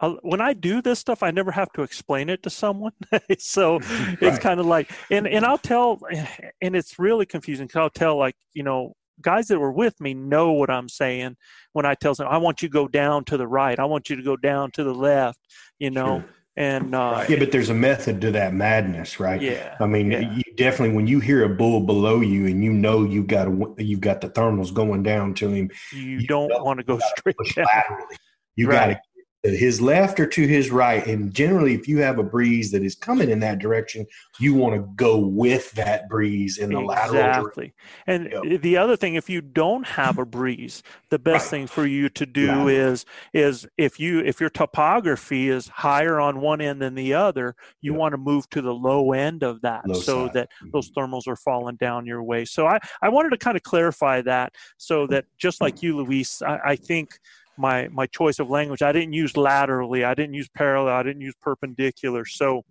I- 0.00 0.16
when 0.22 0.40
I 0.40 0.52
do 0.52 0.82
this 0.82 0.98
stuff, 0.98 1.22
I 1.22 1.30
never 1.30 1.50
have 1.54 1.72
to 1.72 1.82
explain 1.82 2.28
it 2.28 2.42
to 2.42 2.50
someone. 2.50 2.92
so 3.38 3.80
it's 4.20 4.38
kind 4.38 4.60
of 4.60 4.66
like, 4.66 4.90
and 5.10 5.26
and 5.26 5.44
I'll 5.44 5.58
tell, 5.58 6.00
and 6.62 6.76
it's 6.76 6.98
really 6.98 7.26
confusing 7.26 7.66
because 7.66 7.80
I'll 7.80 7.90
tell 7.90 8.16
like 8.18 8.36
you 8.52 8.62
know 8.62 8.94
guys 9.20 9.46
that 9.48 9.58
were 9.60 9.72
with 9.72 10.00
me 10.00 10.12
know 10.12 10.52
what 10.52 10.70
I'm 10.70 10.88
saying 10.88 11.36
when 11.72 11.86
I 11.86 11.94
tell 11.94 12.14
them 12.14 12.26
I 12.28 12.36
want 12.38 12.62
you 12.62 12.68
to 12.68 12.72
go 12.72 12.88
down 12.88 13.24
to 13.26 13.36
the 13.36 13.46
right, 13.46 13.78
I 13.78 13.84
want 13.84 14.10
you 14.10 14.16
to 14.16 14.22
go 14.22 14.36
down 14.36 14.70
to 14.72 14.84
the 14.84 14.94
left, 14.94 15.38
you 15.78 15.90
know, 15.90 16.18
Sure. 16.20 16.28
and 16.56 16.94
uh, 16.94 17.24
Yeah, 17.28 17.38
but 17.38 17.52
there's 17.52 17.70
a 17.70 17.74
method 17.74 18.20
to 18.22 18.32
that 18.32 18.54
madness, 18.54 19.20
right? 19.20 19.40
yeah, 19.40 19.76
I 19.80 19.86
mean, 19.86 20.10
Yeah. 20.10 20.20
you 20.20 20.42
definitely 20.56 20.96
when 20.96 21.06
you 21.06 21.20
hear 21.20 21.44
a 21.44 21.48
bull 21.48 21.80
below 21.80 22.20
you 22.20 22.46
and 22.46 22.62
you 22.64 22.72
know 22.72 23.04
you 23.04 23.22
got 23.24 23.46
a, 23.48 23.74
you've 23.78 24.00
got 24.00 24.20
the 24.20 24.28
thermals 24.30 24.74
going 24.74 25.02
down 25.04 25.34
to 25.34 25.48
him, 25.48 25.70
you 25.92 26.18
you 26.18 26.26
don't 26.26 26.50
want 26.64 26.78
to 26.78 26.84
go 26.84 26.98
straight 27.16 27.36
laterally. 27.56 28.16
You 28.56 28.68
Right. 28.68 28.78
got 28.78 28.86
to 28.86 29.00
his 29.44 29.78
left 29.80 30.18
or 30.18 30.26
to 30.26 30.46
his 30.46 30.70
right. 30.70 31.06
And 31.06 31.32
generally, 31.34 31.74
if 31.74 31.86
you 31.86 31.98
have 31.98 32.18
a 32.18 32.22
breeze 32.22 32.70
that 32.70 32.82
is 32.82 32.94
coming 32.94 33.28
in 33.28 33.40
that 33.40 33.58
direction, 33.58 34.06
you 34.40 34.54
want 34.54 34.74
to 34.74 34.88
go 34.96 35.18
with 35.18 35.70
that 35.72 36.08
breeze 36.08 36.56
in 36.56 36.70
the 36.70 36.80
exactly. 36.80 37.18
lateral. 37.18 37.28
Exactly. 37.42 37.74
And 38.06 38.30
Yep. 38.32 38.62
the 38.62 38.76
other 38.78 38.96
thing, 38.96 39.16
if 39.16 39.28
you 39.28 39.42
don't 39.42 39.86
have 39.86 40.16
a 40.18 40.24
breeze, 40.24 40.82
the 41.10 41.18
best 41.18 41.44
Right. 41.44 41.50
thing 41.58 41.66
for 41.66 41.84
you 41.86 42.08
to 42.08 42.24
do 42.24 42.68
is 42.68 43.04
is 43.34 43.66
if 43.76 44.00
you 44.00 44.20
if 44.20 44.40
your 44.40 44.48
topography 44.50 45.50
is 45.50 45.68
higher 45.68 46.18
on 46.18 46.40
one 46.40 46.62
end 46.62 46.80
than 46.80 46.94
the 46.94 47.12
other, 47.12 47.54
you 47.82 47.92
Yep. 47.92 47.98
want 47.98 48.12
to 48.14 48.18
move 48.18 48.48
to 48.50 48.62
the 48.62 48.74
low 48.74 49.12
end 49.12 49.42
of 49.42 49.60
that 49.60 49.86
Low 49.86 49.94
so 50.00 50.24
side. 50.26 50.32
that 50.34 50.48
those 50.72 50.90
Mhm. 50.90 50.94
thermals 50.94 51.28
are 51.28 51.36
falling 51.36 51.76
down 51.76 52.06
your 52.06 52.22
way. 52.22 52.46
So 52.46 52.66
I, 52.66 52.78
I 53.02 53.10
wanted 53.10 53.30
to 53.30 53.38
kind 53.38 53.56
of 53.58 53.62
clarify 53.62 54.22
that 54.22 54.54
so 54.78 55.06
that 55.08 55.26
just 55.36 55.60
like 55.60 55.82
you, 55.82 55.96
Luis, 55.98 56.40
I, 56.40 56.58
I 56.64 56.76
think 56.76 57.18
my 57.58 57.88
my 57.88 58.06
choice 58.06 58.38
of 58.38 58.48
language, 58.50 58.82
I 58.82 58.92
didn't 58.92 59.12
use 59.12 59.36
laterally, 59.36 60.04
I 60.04 60.14
didn't 60.14 60.34
use 60.34 60.48
parallel, 60.54 60.94
I 60.94 61.02
didn't 61.02 61.22
use 61.22 61.34
perpendicular. 61.40 62.24
So 62.24 62.62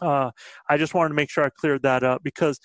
uh, 0.00 0.30
I 0.68 0.76
just 0.76 0.94
wanted 0.94 1.10
to 1.10 1.14
make 1.14 1.30
sure 1.30 1.44
I 1.44 1.50
cleared 1.50 1.82
that 1.82 2.02
up 2.02 2.22
because 2.22 2.58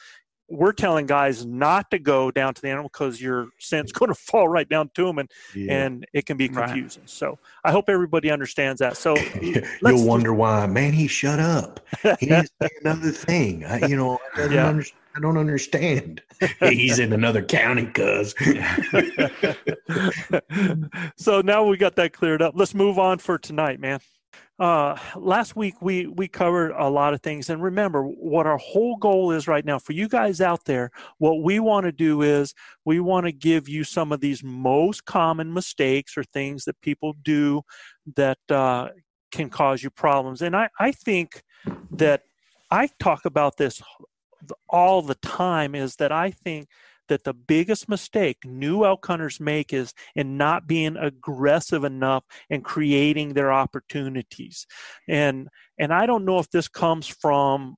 we're 0.50 0.72
telling 0.72 1.06
guys 1.06 1.46
not 1.46 1.92
to 1.92 2.00
go 2.00 2.32
down 2.32 2.54
to 2.54 2.62
the 2.62 2.70
animal 2.70 2.90
because 2.92 3.22
your 3.22 3.50
scent's 3.60 3.92
going 4.00 4.08
to 4.10 4.16
fall 4.16 4.48
right 4.48 4.68
down 4.68 4.90
to 4.96 5.06
them 5.06 5.20
and, 5.20 5.30
Yeah. 5.56 5.86
and 5.86 6.06
it 6.14 6.26
can 6.26 6.38
be 6.38 6.48
Right. 6.48 6.68
confusing. 6.70 7.04
So 7.06 7.38
I 7.64 7.72
hope 7.72 7.86
everybody 7.90 8.32
understands 8.32 8.80
that. 8.80 8.98
So 8.98 9.18
You'll 9.84 10.08
wonder 10.08 10.34
why, 10.34 10.66
man. 10.68 10.94
He 10.94 11.08
shut 11.08 11.40
up. 11.40 11.82
He 12.20 12.28
didn't 12.28 12.50
say 12.62 12.70
another 12.82 13.12
thing. 13.12 13.66
I, 13.66 13.80
you 13.80 13.98
know, 13.98 14.18
I 14.36 14.38
don't, 14.38 14.52
Yeah. 14.54 14.68
under, 14.68 14.86
I 15.18 15.20
don't 15.20 15.38
understand. 15.38 16.22
He's 16.60 17.00
in 17.00 17.12
another 17.12 17.42
county, 17.42 17.88
cuz. 17.88 18.36
so 21.18 21.42
now 21.42 21.64
we 21.64 21.76
got 21.76 21.96
that 21.96 22.14
cleared 22.14 22.44
up. 22.44 22.54
Let's 22.56 22.76
move 22.76 23.00
on 23.00 23.18
for 23.18 23.40
tonight, 23.40 23.80
man. 23.80 24.00
Uh, 24.60 24.96
last 25.16 25.56
week 25.56 25.82
we 25.82 26.06
we 26.06 26.28
covered 26.28 26.72
a 26.72 26.88
lot 26.88 27.16
of 27.16 27.22
things, 27.22 27.50
and 27.50 27.64
remember 27.64 28.04
what 28.04 28.46
our 28.46 28.60
whole 28.60 28.96
goal 28.98 29.32
is 29.32 29.48
right 29.48 29.66
now 29.66 29.80
for 29.80 29.94
you 29.94 30.08
guys 30.08 30.40
out 30.40 30.66
there. 30.66 30.92
What 31.18 31.42
we 31.42 31.60
want 31.60 31.86
to 31.86 31.92
do 31.92 32.22
is 32.22 32.54
we 32.86 33.00
want 33.00 33.26
to 33.26 33.32
give 33.32 33.68
you 33.68 33.84
some 33.84 34.12
of 34.12 34.20
these 34.20 34.44
most 34.44 35.06
common 35.06 35.52
mistakes 35.52 36.16
or 36.16 36.26
things 36.26 36.66
that 36.66 36.80
people 36.82 37.16
do 37.24 37.64
that 38.16 38.38
uh, 38.50 38.90
can 39.32 39.50
cause 39.50 39.82
you 39.82 39.90
problems. 39.90 40.44
And 40.44 40.56
I 40.56 40.70
I 40.80 40.92
think 40.92 41.42
that 41.90 42.22
I 42.70 42.90
talk 43.00 43.26
about 43.26 43.58
this 43.58 43.82
all 44.70 45.02
the 45.02 45.16
time 45.16 45.76
is 45.76 45.96
that 45.98 46.12
I 46.12 46.32
think 46.32 46.68
that 47.08 47.24
the 47.24 47.34
biggest 47.34 47.88
mistake 47.88 48.38
new 48.46 48.84
elk 48.86 49.06
hunters 49.06 49.40
make 49.40 49.74
is 49.74 49.94
in 50.16 50.38
not 50.38 50.68
being 50.68 50.98
aggressive 50.98 51.84
enough 51.84 52.24
and 52.50 52.64
creating 52.64 53.34
their 53.34 53.52
opportunities. 53.52 54.68
And 55.08 55.48
and 55.80 55.94
I 55.94 56.06
don't 56.06 56.26
know 56.26 56.40
if 56.40 56.50
this 56.50 56.68
comes 56.68 57.08
from 57.08 57.76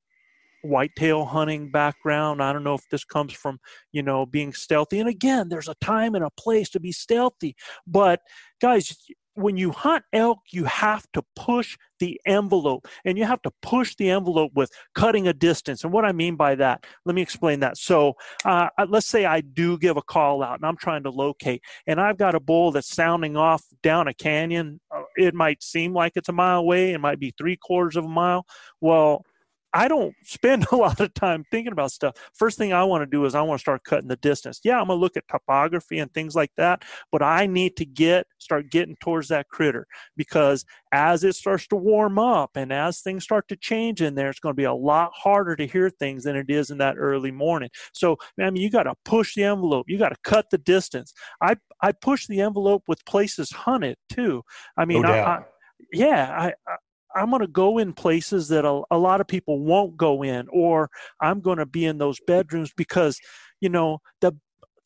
whitetail 0.62 1.26
hunting 1.26 1.72
background. 1.72 2.44
I 2.44 2.52
don't 2.52 2.64
know 2.64 2.74
if 2.74 2.88
this 2.90 3.06
comes 3.06 3.34
from, 3.34 3.60
you 3.92 4.04
know, 4.04 4.26
being 4.26 4.54
stealthy. 4.54 5.00
And 5.00 5.10
again, 5.10 5.50
there's 5.50 5.70
a 5.70 5.76
time 5.76 6.16
and 6.16 6.24
a 6.24 6.30
place 6.32 6.70
to 6.72 6.80
be 6.80 6.92
stealthy. 6.92 7.56
But 7.88 8.22
guys, 8.62 8.98
when 9.40 9.58
you 9.58 9.72
hunt 9.72 10.04
elk, 10.14 10.40
you 10.52 10.66
have 10.66 11.06
to 11.14 11.24
push 11.36 11.78
the 12.00 12.20
envelope 12.26 12.88
and 13.06 13.18
you 13.18 13.26
have 13.26 13.42
to 13.42 13.52
push 13.62 13.96
the 13.96 14.10
envelope 14.10 14.52
with 14.56 14.72
cutting 14.96 15.28
a 15.28 15.34
distance. 15.34 15.84
And 15.84 15.92
what 15.92 16.06
I 16.06 16.12
mean 16.12 16.36
by 16.36 16.56
that, 16.56 16.86
let 17.06 17.16
me 17.16 17.22
explain 17.22 17.60
that. 17.62 17.78
So, 17.78 18.14
uh, 18.46 18.70
let's 18.88 19.08
say 19.08 19.26
I 19.26 19.42
do 19.42 19.78
give 19.78 19.98
a 19.98 20.02
call 20.02 20.44
out 20.44 20.60
and 20.60 20.66
I'm 20.66 20.78
trying 20.78 21.04
to 21.04 21.10
locate, 21.10 21.62
and 21.88 22.00
I've 22.00 22.18
got 22.18 22.36
a 22.36 22.40
bull 22.40 22.72
that's 22.72 22.94
sounding 22.94 23.38
off 23.38 23.64
down 23.82 24.08
a 24.08 24.14
canyon. 24.14 24.80
Uh, 24.92 25.04
It 25.16 25.34
might 25.34 25.64
seem 25.64 25.94
like 25.94 26.14
it's 26.16 26.30
a 26.30 26.34
mile 26.34 26.60
away, 26.60 26.94
it 26.94 27.00
might 27.00 27.20
be 27.20 27.34
three 27.38 27.58
quarters 27.58 27.96
of 27.96 28.06
a 28.06 28.10
mile. 28.10 28.46
Well, 28.82 29.26
I 29.74 29.88
don't 29.88 30.16
spend 30.24 30.66
a 30.72 30.76
lot 30.76 31.00
of 31.00 31.14
time 31.14 31.46
thinking 31.52 31.72
about 31.72 31.92
stuff. 31.92 32.16
First 32.34 32.58
thing 32.58 32.74
I 32.74 32.84
want 32.84 33.02
to 33.02 33.06
do 33.06 33.26
is 33.26 33.36
I 33.36 33.42
want 33.42 33.60
to 33.60 33.62
start 33.62 33.84
cutting 33.84 34.08
the 34.08 34.16
distance. 34.18 34.60
Yeah, 34.64 34.80
I'm 34.80 34.88
going 34.88 34.98
to 34.98 35.02
look 35.02 35.18
at 35.18 35.28
topography 35.28 36.00
and 36.00 36.12
things 36.14 36.36
like 36.36 36.52
that, 36.58 36.84
but 37.12 37.22
I 37.22 37.46
need 37.46 37.76
to 37.78 37.86
get 37.86 38.28
start 38.40 38.70
getting 38.72 38.96
towards 39.00 39.28
that 39.28 39.48
critter 39.50 39.86
because 40.18 40.66
as 40.92 41.24
it 41.24 41.36
starts 41.36 41.68
to 41.68 41.76
warm 41.76 42.18
up 42.18 42.52
and 42.56 42.74
as 42.74 43.02
things 43.02 43.24
start 43.24 43.48
to 43.50 43.56
change 43.56 44.02
in 44.02 44.16
there, 44.16 44.30
it's 44.30 44.40
going 44.40 44.54
to 44.54 44.58
be 44.58 44.64
a 44.64 44.74
lot 44.74 45.12
harder 45.14 45.56
to 45.56 45.68
hear 45.68 45.90
things 45.90 46.24
than 46.24 46.36
it 46.36 46.50
is 46.50 46.72
in 46.72 46.78
that 46.80 46.96
early 46.98 47.32
morning. 47.32 47.70
So, 47.94 48.18
I 48.40 48.50
mean, 48.50 48.64
you 48.64 48.72
got 48.72 48.84
to 48.84 48.96
push 49.06 49.36
the 49.36 49.44
envelope. 49.44 49.86
You 49.90 49.98
got 49.98 50.10
to 50.10 50.18
cut 50.24 50.50
the 50.50 50.58
distance. 50.58 51.14
I 51.42 51.58
I 51.82 51.92
push 51.92 52.28
the 52.28 52.42
envelope 52.42 52.84
with 52.88 53.06
places 53.06 53.52
hunted 53.52 53.98
too. 54.10 54.44
I 54.78 54.86
mean, 54.86 55.04
no 55.04 55.12
I. 55.12 55.38
I, 55.38 55.44
yeah, 55.92 56.36
I, 56.38 56.54
I 56.68 56.76
I'm 57.16 57.30
going 57.30 57.42
to 57.42 57.48
go 57.48 57.78
in 57.78 57.94
places 57.94 58.48
that 58.50 58.66
a, 58.66 58.82
a 58.92 58.98
lot 58.98 59.22
of 59.22 59.28
people 59.28 59.60
won't 59.60 59.98
go 59.98 60.24
in, 60.24 60.48
or 60.52 60.90
I'm 61.22 61.42
going 61.42 61.58
to 61.58 61.66
be 61.66 61.86
in 61.86 61.98
those 61.98 62.20
bedrooms 62.26 62.72
because, 62.76 63.20
you 63.62 63.70
know, 63.70 64.00
the 64.22 64.34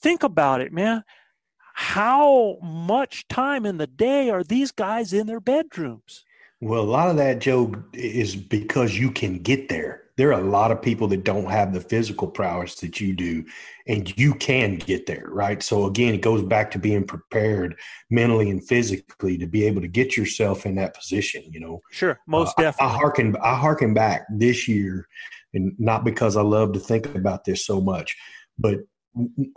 think 0.02 0.24
about 0.24 0.62
it, 0.62 0.72
man. 0.72 1.04
How 1.76 2.58
much 2.62 3.28
time 3.28 3.66
in 3.66 3.78
the 3.78 3.88
day 3.88 4.30
are 4.30 4.44
these 4.44 4.72
guys 4.72 5.12
in 5.12 5.26
their 5.26 5.40
bedrooms? 5.40 6.24
Well, 6.62 6.82
a 6.82 6.84
lot 6.84 7.10
of 7.10 7.18
that, 7.18 7.40
Joe, 7.40 7.74
is 7.94 8.36
because 8.36 8.98
you 8.98 9.12
can 9.12 9.40
get 9.40 9.70
there. 9.70 10.03
There 10.16 10.32
are 10.32 10.40
a 10.40 10.50
lot 10.50 10.72
of 10.72 10.82
people 10.82 11.08
that 11.08 11.24
don't 11.24 11.50
have 11.50 11.74
the 11.74 11.82
physical 11.82 12.28
prowess 12.28 12.76
that 12.76 13.02
you 13.02 13.14
do, 13.14 13.44
and 13.88 14.16
you 14.18 14.36
can 14.36 14.76
get 14.76 15.08
there, 15.08 15.28
right? 15.30 15.64
So, 15.64 15.86
again, 15.86 16.14
it 16.14 16.22
goes 16.22 16.44
back 16.44 16.70
to 16.72 16.80
being 16.80 17.04
prepared 17.04 17.76
mentally 18.12 18.52
and 18.52 18.64
physically 18.64 19.40
to 19.40 19.48
be 19.48 19.66
able 19.66 19.82
to 19.82 19.88
get 19.88 20.16
yourself 20.16 20.68
in 20.68 20.76
that 20.76 20.94
position, 20.94 21.44
you 21.50 21.60
know. 21.60 21.82
Sure, 21.92 22.20
most 22.28 22.50
Uh, 22.50 22.54
I- 22.58 22.64
definitely. 22.66 22.94
I, 22.94 22.98
harken 22.98 23.36
I 23.42 23.56
harken 23.56 23.94
back 23.96 24.26
this 24.30 24.68
year, 24.68 25.08
and 25.56 25.74
not 25.80 26.04
because 26.06 26.38
I 26.38 26.44
love 26.44 26.74
to 26.74 26.80
think 26.80 27.16
about 27.16 27.44
this 27.46 27.66
so 27.66 27.82
much, 27.82 28.16
but 28.60 28.80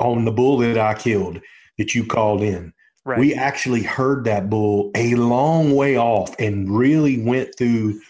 on 0.00 0.24
the 0.24 0.32
bull 0.32 0.58
that 0.58 0.78
I 0.78 0.94
killed 0.94 1.40
that 1.78 1.94
you 1.94 2.06
called 2.06 2.42
in, 2.42 2.72
right. 3.04 3.18
we 3.18 3.34
actually 3.34 3.82
heard 3.82 4.24
that 4.24 4.48
bull 4.48 4.90
a 4.94 5.14
long 5.16 5.74
way 5.74 5.98
off 5.98 6.34
and 6.38 6.70
really 6.70 7.22
went 7.22 7.56
through. 7.58 8.00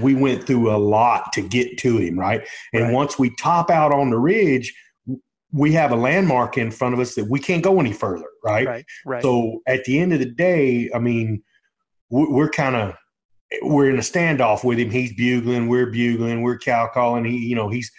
We 0.00 0.14
went 0.14 0.46
through 0.46 0.74
a 0.74 0.78
lot 0.78 1.32
to 1.32 1.42
get 1.42 1.78
to 1.78 1.98
him, 1.98 2.18
right? 2.18 2.46
And 2.72 2.84
Right. 2.84 2.92
once 2.92 3.18
we 3.18 3.34
top 3.36 3.70
out 3.70 3.92
on 3.92 4.10
the 4.10 4.18
ridge, 4.18 4.74
we 5.52 5.72
have 5.72 5.92
a 5.92 5.96
landmark 5.96 6.58
in 6.58 6.70
front 6.70 6.94
of 6.94 7.00
us 7.00 7.14
that 7.14 7.30
we 7.30 7.38
can't 7.38 7.62
go 7.62 7.78
any 7.78 7.92
further, 7.92 8.26
right? 8.42 8.66
right, 8.66 8.84
right. 9.06 9.22
So 9.22 9.62
at 9.66 9.84
the 9.84 9.98
end 9.98 10.12
of 10.12 10.18
the 10.18 10.30
day, 10.30 10.90
I 10.94 10.98
mean, 10.98 11.42
we're 12.10 12.50
kind 12.50 12.76
of 12.76 12.96
we're 13.62 13.88
in 13.88 13.96
a 13.96 14.00
standoff 14.00 14.64
with 14.64 14.78
him. 14.78 14.90
He's 14.90 15.14
bugling, 15.14 15.68
we're 15.68 15.90
bugling, 15.90 16.42
we're 16.42 16.58
cow 16.58 16.88
calling. 16.92 17.24
He, 17.24 17.38
you 17.38 17.54
know, 17.54 17.68
he's 17.68 17.90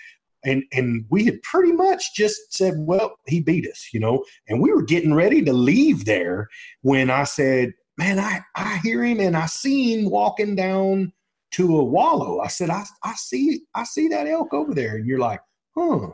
and 0.43 0.63
and 0.73 1.05
we 1.09 1.25
had 1.25 1.41
pretty 1.43 1.71
much 1.71 2.13
just 2.15 2.53
said, 2.53 2.73
well, 2.77 3.15
he 3.25 3.41
beat 3.41 3.67
us, 3.67 3.89
you 3.93 3.99
know, 3.99 4.23
and 4.47 4.61
we 4.61 4.71
were 4.71 4.83
getting 4.83 5.13
ready 5.13 5.41
to 5.43 5.53
leave 5.53 6.05
there 6.05 6.49
when 6.81 7.09
I 7.09 7.23
said, 7.23 7.73
man, 7.97 8.19
I 8.19 8.41
I 8.55 8.77
hear 8.83 9.03
him 9.03 9.19
and 9.19 9.35
I 9.35 9.45
see 9.47 9.93
him 9.93 10.09
walking 10.09 10.55
down 10.55 11.13
to 11.55 11.77
a 11.79 11.83
wallow. 11.83 12.39
I 12.39 12.47
said, 12.47 12.69
I 12.69 12.83
I 13.03 13.13
see 13.13 13.61
I 13.73 13.83
see 13.83 14.07
that 14.09 14.27
elk 14.27 14.53
over 14.53 14.73
there, 14.73 14.95
and 14.97 15.05
you're 15.07 15.19
like, 15.19 15.41
huh? 15.77 16.09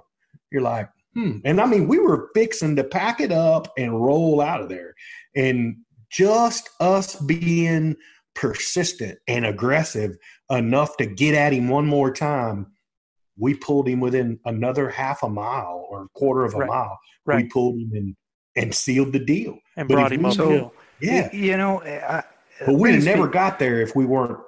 You're 0.51 0.61
like, 0.61 0.89
hmm. 1.15 1.37
And 1.45 1.59
I 1.61 1.65
mean, 1.65 1.87
we 1.87 1.99
were 1.99 2.29
fixing 2.35 2.75
to 2.75 2.83
pack 2.83 3.19
it 3.21 3.31
up 3.31 3.67
and 3.77 4.03
roll 4.03 4.41
out 4.41 4.61
of 4.61 4.69
there. 4.69 4.93
And 5.35 5.77
just 6.11 6.69
us 6.79 7.15
being 7.15 7.95
persistent 8.35 9.17
and 9.27 9.45
aggressive 9.45 10.17
enough 10.49 10.97
to 10.97 11.05
get 11.05 11.33
at 11.35 11.53
him 11.53 11.69
one 11.69 11.85
more 11.87 12.11
time, 12.13 12.67
we 13.37 13.53
pulled 13.53 13.87
him 13.87 13.99
within 14.01 14.39
another 14.45 14.89
half 14.89 15.23
a 15.23 15.29
mile 15.29 15.85
or 15.89 16.03
a 16.03 16.09
quarter 16.19 16.43
of 16.43 16.53
a 16.53 16.57
Right. 16.59 16.69
mile. 16.69 16.99
We 17.25 17.45
pulled 17.45 17.75
him 17.79 17.91
and, 17.93 18.15
and 18.57 18.75
sealed 18.75 19.13
the 19.13 19.19
deal. 19.23 19.57
and 19.77 19.87
but 19.87 19.95
brought 19.95 20.11
him 20.11 20.25
up. 20.25 20.33
uphill. 20.33 20.73
Yeah. 21.01 21.29
You, 21.31 21.51
you 21.51 21.57
know, 21.57 21.81
I, 21.81 22.23
But 22.65 22.75
we'd 22.75 22.99
me- 22.99 23.05
never 23.05 23.27
got 23.27 23.57
there 23.59 23.79
if 23.81 23.95
we 23.95 24.05
weren't, 24.05 24.39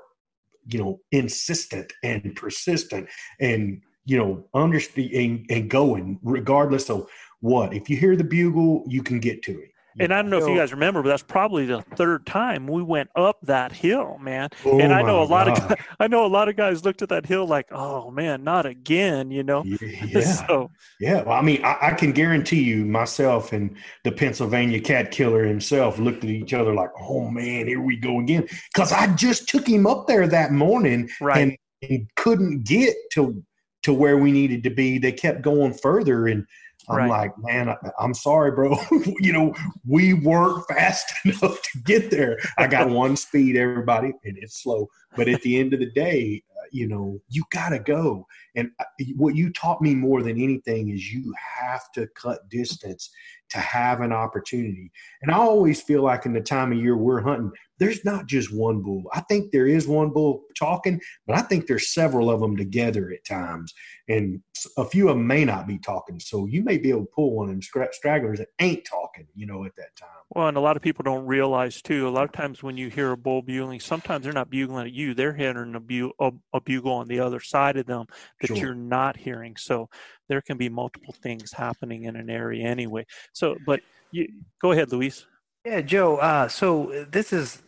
you 0.68 0.80
know, 0.80 1.00
insistent 1.12 1.94
and 2.04 2.36
persistent 2.36 3.08
and, 3.40 3.82
you 4.06 4.18
know, 4.18 4.46
understand 4.54 5.12
and, 5.12 5.46
and 5.50 5.70
going 5.70 6.20
regardless 6.24 6.90
of 6.90 7.08
what. 7.42 7.74
If 7.74 7.90
you 7.90 7.98
hear 7.98 8.16
the 8.16 8.24
bugle, 8.24 8.84
you 8.88 9.04
can 9.04 9.20
get 9.20 9.44
to 9.44 9.52
it. 9.52 9.70
And 10.00 10.14
I 10.14 10.22
don't 10.22 10.32
know 10.32 10.38
if 10.38 10.48
you 10.48 10.58
guys 10.58 10.72
remember, 10.72 11.04
but 11.04 11.10
that's 11.10 11.24
probably 11.24 11.66
the 11.66 11.82
third 11.96 12.26
time 12.26 12.68
we 12.68 12.82
went 12.82 13.10
up 13.16 13.38
that 13.44 13.72
hill, 13.72 14.18
man. 14.20 14.50
Oh 14.66 14.80
and 14.80 14.94
I 14.94 15.02
know 15.02 15.22
a 15.22 15.26
lot 15.26 15.48
of 15.48 15.56
guys, 15.56 15.78
I 16.00 16.08
know 16.08 16.26
a 16.26 16.28
lot 16.28 16.50
of 16.50 16.56
guys 16.56 16.84
looked 16.84 17.02
at 17.02 17.10
that 17.10 17.26
hill 17.26 17.46
like, 17.46 17.68
"Oh 17.72 18.10
man, 18.12 18.44
not 18.44 18.66
again," 18.66 19.32
you 19.32 19.44
know. 19.44 19.64
Yeah. 20.14 20.46
so 20.48 20.70
Yeah, 21.00 21.24
well, 21.24 21.38
I 21.38 21.42
mean, 21.42 21.64
I, 21.64 21.78
I 21.82 21.94
can 21.94 22.12
guarantee 22.12 22.64
you, 22.64 22.86
myself 22.86 23.54
and 23.54 23.76
the 24.04 24.12
Pennsylvania 24.12 24.80
cat 24.80 25.12
killer 25.12 25.46
himself 25.46 25.98
looked 25.98 26.24
at 26.24 26.30
each 26.30 26.54
other 26.54 26.74
like, 26.74 26.90
"Oh 27.00 27.30
man, 27.30 27.68
here 27.68 27.82
we 27.82 27.96
go 27.96 28.20
again." 28.20 28.48
Because 28.74 28.92
I 28.92 29.08
just 29.16 29.48
took 29.48 29.68
him 29.68 29.86
up 29.88 30.08
there 30.08 30.28
that 30.28 30.52
morning 30.52 31.10
right, 31.22 31.42
and, 31.42 31.58
and 31.90 32.08
couldn't 32.16 32.64
get 32.66 32.96
to 33.14 33.44
to 33.84 33.94
where 33.94 34.18
we 34.18 34.32
needed 34.32 34.64
to 34.64 34.70
be. 34.70 34.98
They 34.98 35.12
kept 35.12 35.42
going 35.42 35.74
further, 35.74 36.28
and 36.28 36.46
I'm 36.90 36.98
Right. 36.98 37.10
like, 37.10 37.32
man, 37.38 37.70
I, 37.70 37.76
I'm 38.00 38.14
sorry, 38.14 38.52
bro. 38.52 38.76
you 39.20 39.32
know, 39.34 39.54
we 39.88 40.14
weren't 40.14 40.68
fast 40.70 41.12
enough 41.26 41.62
to 41.62 41.80
get 41.84 42.12
there. 42.12 42.38
I 42.58 42.68
got 42.68 42.90
one 42.90 43.16
speed, 43.16 43.56
everybody, 43.58 44.14
and 44.24 44.38
it's 44.38 44.62
slow. 44.62 44.90
But 45.16 45.28
at 45.30 45.42
the 45.42 45.60
end 45.60 45.74
of 45.74 45.80
the 45.80 45.92
day, 45.92 46.44
you 46.72 46.88
know, 46.88 47.20
you 47.30 47.44
got 47.52 47.70
to 47.70 47.80
go. 47.80 48.26
And 48.56 48.72
uh, 48.80 48.86
what 49.16 49.36
you 49.36 49.52
taught 49.52 49.82
me 49.82 49.96
more 49.96 50.22
than 50.22 50.42
anything 50.42 50.90
is 50.90 51.12
you 51.12 51.34
have 51.60 51.92
to 51.94 52.08
cut 52.16 52.50
distance 52.50 53.10
to 53.50 53.60
have 53.60 54.02
an 54.02 54.12
opportunity. 54.12 54.92
And 55.22 55.32
I 55.32 55.36
always 55.36 55.82
feel 55.82 56.02
like 56.02 56.26
in 56.26 56.34
the 56.34 56.42
time 56.42 56.72
of 56.72 56.80
year 56.80 56.98
we're 56.98 57.22
hunting, 57.22 57.52
there's 57.78 58.04
not 58.04 58.28
just 58.28 58.54
one 58.54 58.82
bull. 58.82 59.04
I 59.14 59.22
think 59.22 59.52
there 59.52 59.68
is 59.68 59.88
one 59.88 60.10
bull 60.10 60.44
talking, 60.58 61.00
but 61.28 61.38
I 61.38 61.42
think 61.42 61.68
there's 61.68 61.94
several 61.94 62.32
of 62.32 62.40
them 62.40 62.58
together 62.58 63.12
at 63.12 63.26
times. 63.26 63.74
And 64.08 64.42
a 64.78 64.86
few 64.86 65.10
of 65.10 65.18
them 65.18 65.28
may 65.28 65.46
not 65.46 65.68
be 65.68 65.78
talking. 65.78 66.20
So 66.20 66.46
you 66.46 66.64
may 66.64 66.78
be 66.78 66.90
able 66.90 67.02
to 67.02 67.12
pull 67.14 67.36
one 67.36 67.50
of 67.50 67.52
them 67.52 67.62
stra- 67.62 67.94
stragglers 67.94 68.40
that 68.40 68.50
ain't 68.60 68.86
talking, 68.86 69.28
you 69.36 69.46
know, 69.46 69.66
at 69.66 69.76
that 69.76 69.96
time. 70.00 70.10
Well, 70.30 70.48
and 70.48 70.58
a 70.58 70.62
lot 70.62 70.78
of 70.78 70.82
people 70.82 71.04
don't 71.04 71.26
realize 71.26 71.82
too. 71.82 72.08
A 72.08 72.10
lot 72.10 72.24
of 72.26 72.32
times 72.32 72.64
when 72.64 72.78
you 72.78 72.90
hear 72.90 73.12
a 73.12 73.18
bull 73.18 73.42
bugling, 73.42 73.80
sometimes 73.80 74.24
they're 74.24 74.34
not 74.34 74.50
bugling 74.50 74.88
at 74.88 74.94
you; 74.94 75.14
they're 75.14 75.34
hearing 75.34 75.76
a, 75.76 75.80
bu- 75.80 76.14
a, 76.20 76.32
a 76.54 76.62
bugle 76.62 76.94
on 76.94 77.08
the 77.08 77.20
other 77.20 77.40
side 77.40 77.78
of 77.78 77.86
them 77.86 78.06
that 78.42 78.48
Sure. 78.48 78.58
you're 78.58 78.76
not 78.76 79.18
hearing. 79.18 79.56
So 79.58 79.90
there 80.30 80.42
can 80.42 80.58
be 80.58 80.70
multiple 80.70 81.14
things 81.22 81.52
happening 81.52 82.04
in 82.04 82.16
an 82.16 82.30
area 82.30 82.66
anyway. 82.68 83.06
So, 83.34 83.58
but 83.66 83.82
you 84.12 84.28
go 84.62 84.72
ahead, 84.72 84.92
Luis. 84.92 85.26
Yeah, 85.66 85.82
Joe. 85.82 86.18
Uh, 86.18 86.48
so 86.48 87.06
this 87.10 87.34
is 87.34 87.62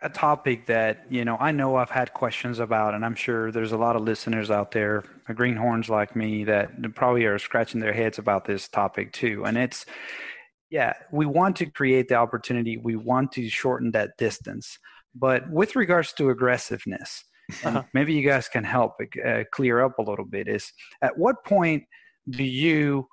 a 0.00 0.08
topic 0.08 0.66
that 0.66 1.04
you 1.10 1.24
know 1.24 1.36
I 1.40 1.50
know 1.50 1.76
I've 1.76 1.90
had 1.90 2.12
questions 2.14 2.58
about, 2.60 2.94
and 2.94 3.04
I'm 3.04 3.14
sure 3.14 3.50
there's 3.50 3.72
a 3.72 3.76
lot 3.76 3.96
of 3.96 4.02
listeners 4.02 4.50
out 4.50 4.70
there, 4.70 5.04
uh, 5.28 5.32
greenhorns 5.32 5.88
like 5.88 6.14
me, 6.14 6.44
that 6.44 6.94
probably 6.94 7.24
are 7.24 7.38
scratching 7.38 7.80
their 7.80 7.92
heads 7.92 8.18
about 8.18 8.44
this 8.44 8.68
topic 8.68 9.12
too. 9.12 9.44
And 9.44 9.58
it's, 9.58 9.86
yeah, 10.70 10.92
we 11.10 11.26
want 11.26 11.56
to 11.56 11.66
create 11.66 12.08
the 12.08 12.14
opportunity, 12.14 12.76
we 12.76 12.94
want 12.94 13.32
to 13.32 13.48
shorten 13.48 13.90
that 13.92 14.16
distance, 14.18 14.78
but 15.14 15.50
with 15.50 15.74
regards 15.74 16.12
to 16.14 16.30
aggressiveness, 16.30 17.24
and 17.24 17.24
Uh-huh. 17.64 17.82
maybe 17.94 18.12
you 18.12 18.28
guys 18.28 18.48
can 18.48 18.64
help 18.64 19.00
uh, 19.24 19.44
clear 19.52 19.82
up 19.82 19.98
a 19.98 20.02
little 20.02 20.24
bit. 20.24 20.48
Is 20.48 20.72
at 21.02 21.16
what 21.16 21.44
point 21.44 21.84
do 22.30 22.44
you 22.44 23.08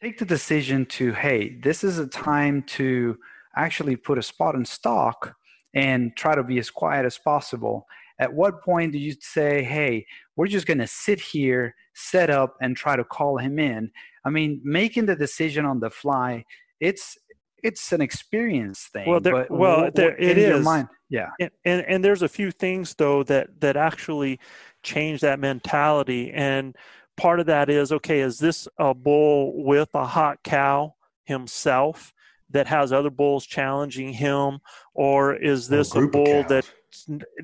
take 0.00 0.18
the 0.18 0.24
decision 0.24 0.86
to 0.86 1.12
hey 1.12 1.58
this 1.62 1.84
is 1.84 1.98
a 1.98 2.06
time 2.06 2.62
to 2.62 3.18
actually 3.56 3.96
put 3.96 4.18
a 4.18 4.22
spot 4.22 4.54
in 4.54 4.64
stock 4.64 5.34
and 5.74 6.16
try 6.16 6.34
to 6.34 6.42
be 6.42 6.58
as 6.58 6.70
quiet 6.70 7.04
as 7.04 7.18
possible 7.18 7.86
at 8.18 8.32
what 8.32 8.62
point 8.62 8.92
do 8.92 8.98
you 8.98 9.14
say 9.20 9.62
hey 9.62 10.06
we're 10.36 10.46
just 10.46 10.66
going 10.66 10.78
to 10.78 10.86
sit 10.86 11.20
here 11.20 11.74
set 11.94 12.30
up 12.30 12.56
and 12.62 12.76
try 12.76 12.96
to 12.96 13.04
call 13.04 13.36
him 13.36 13.58
in 13.58 13.90
i 14.24 14.30
mean 14.30 14.60
making 14.64 15.04
the 15.04 15.16
decision 15.16 15.66
on 15.66 15.80
the 15.80 15.90
fly 15.90 16.42
it's 16.80 17.18
it's 17.62 17.92
an 17.92 18.00
experience 18.00 18.88
thing 18.92 19.08
Well, 19.08 19.20
there- 19.20 19.32
but 19.32 19.50
well, 19.50 19.82
what- 19.82 19.94
there- 19.94 20.16
it 20.16 20.36
your 20.36 20.60
mind 20.62 20.88
yeah. 21.10 21.30
And, 21.40 21.50
and 21.64 21.84
and 21.86 22.04
there's 22.04 22.22
a 22.22 22.28
few 22.28 22.52
things 22.52 22.94
though 22.94 23.24
that 23.24 23.60
that 23.60 23.76
actually 23.76 24.38
change 24.84 25.20
that 25.22 25.40
mentality. 25.40 26.30
And 26.32 26.76
part 27.16 27.40
of 27.40 27.46
that 27.46 27.68
is 27.68 27.90
okay 27.92 28.20
is 28.20 28.38
this 28.38 28.68
a 28.78 28.94
bull 28.94 29.64
with 29.64 29.88
a 29.94 30.06
hot 30.06 30.38
cow 30.44 30.94
himself 31.24 32.12
that 32.50 32.66
has 32.68 32.92
other 32.92 33.10
bulls 33.10 33.44
challenging 33.44 34.12
him? 34.12 34.60
Or 34.94 35.34
is 35.34 35.68
Or 35.70 35.74
a 35.74 35.76
this 35.78 35.94
a, 35.96 36.06
bull 36.06 36.44
that 36.44 36.70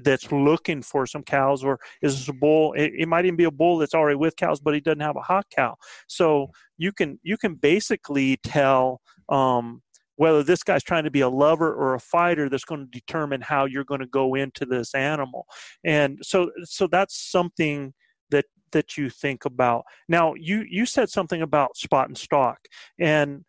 that's 0.05 0.31
looking 0.31 0.83
for 0.83 1.05
some 1.07 1.25
cows? 1.25 1.65
Or 1.65 1.81
is 2.03 2.19
this 2.19 2.29
a 2.29 2.33
bull 2.33 2.73
it, 2.75 2.93
it 2.97 3.09
might 3.09 3.25
even 3.25 3.37
be 3.37 3.45
a 3.45 3.51
bull 3.51 3.79
that's 3.79 3.95
already 3.95 4.17
with 4.17 4.37
cows 4.37 4.61
but 4.61 4.75
he 4.75 4.81
doesn't 4.81 5.01
have 5.01 5.17
a 5.17 5.23
hot 5.23 5.47
cow. 5.51 5.77
So 6.07 6.51
you 6.79 6.93
can 6.93 7.19
you 7.25 7.37
can 7.37 7.55
basically 7.57 8.37
tell 8.45 9.01
um, 9.29 9.83
whether 10.17 10.43
this 10.43 10.63
guy's 10.63 10.83
trying 10.83 11.05
to 11.05 11.11
be 11.11 11.21
a 11.21 11.29
lover 11.29 11.73
or 11.73 11.95
a 11.95 12.01
fighter 12.01 12.49
that's 12.49 12.65
going 12.65 12.81
to 12.81 12.91
determine 12.91 13.41
how 13.41 13.65
you're 13.65 13.85
going 13.85 14.01
to 14.01 14.07
go 14.07 14.35
into 14.35 14.65
this 14.65 14.95
animal. 14.95 15.47
And 15.85 16.19
so 16.23 16.51
so 16.65 16.87
that's 16.87 17.17
something 17.17 17.95
that 18.31 18.47
that 18.73 18.97
you 18.97 19.11
think 19.11 19.45
about. 19.45 19.85
Now 20.09 20.35
you 20.35 20.65
you 20.69 20.87
said 20.87 21.11
something 21.11 21.43
about 21.43 21.77
spot 21.77 22.09
and 22.09 22.19
stock 22.19 22.59
and 22.99 23.45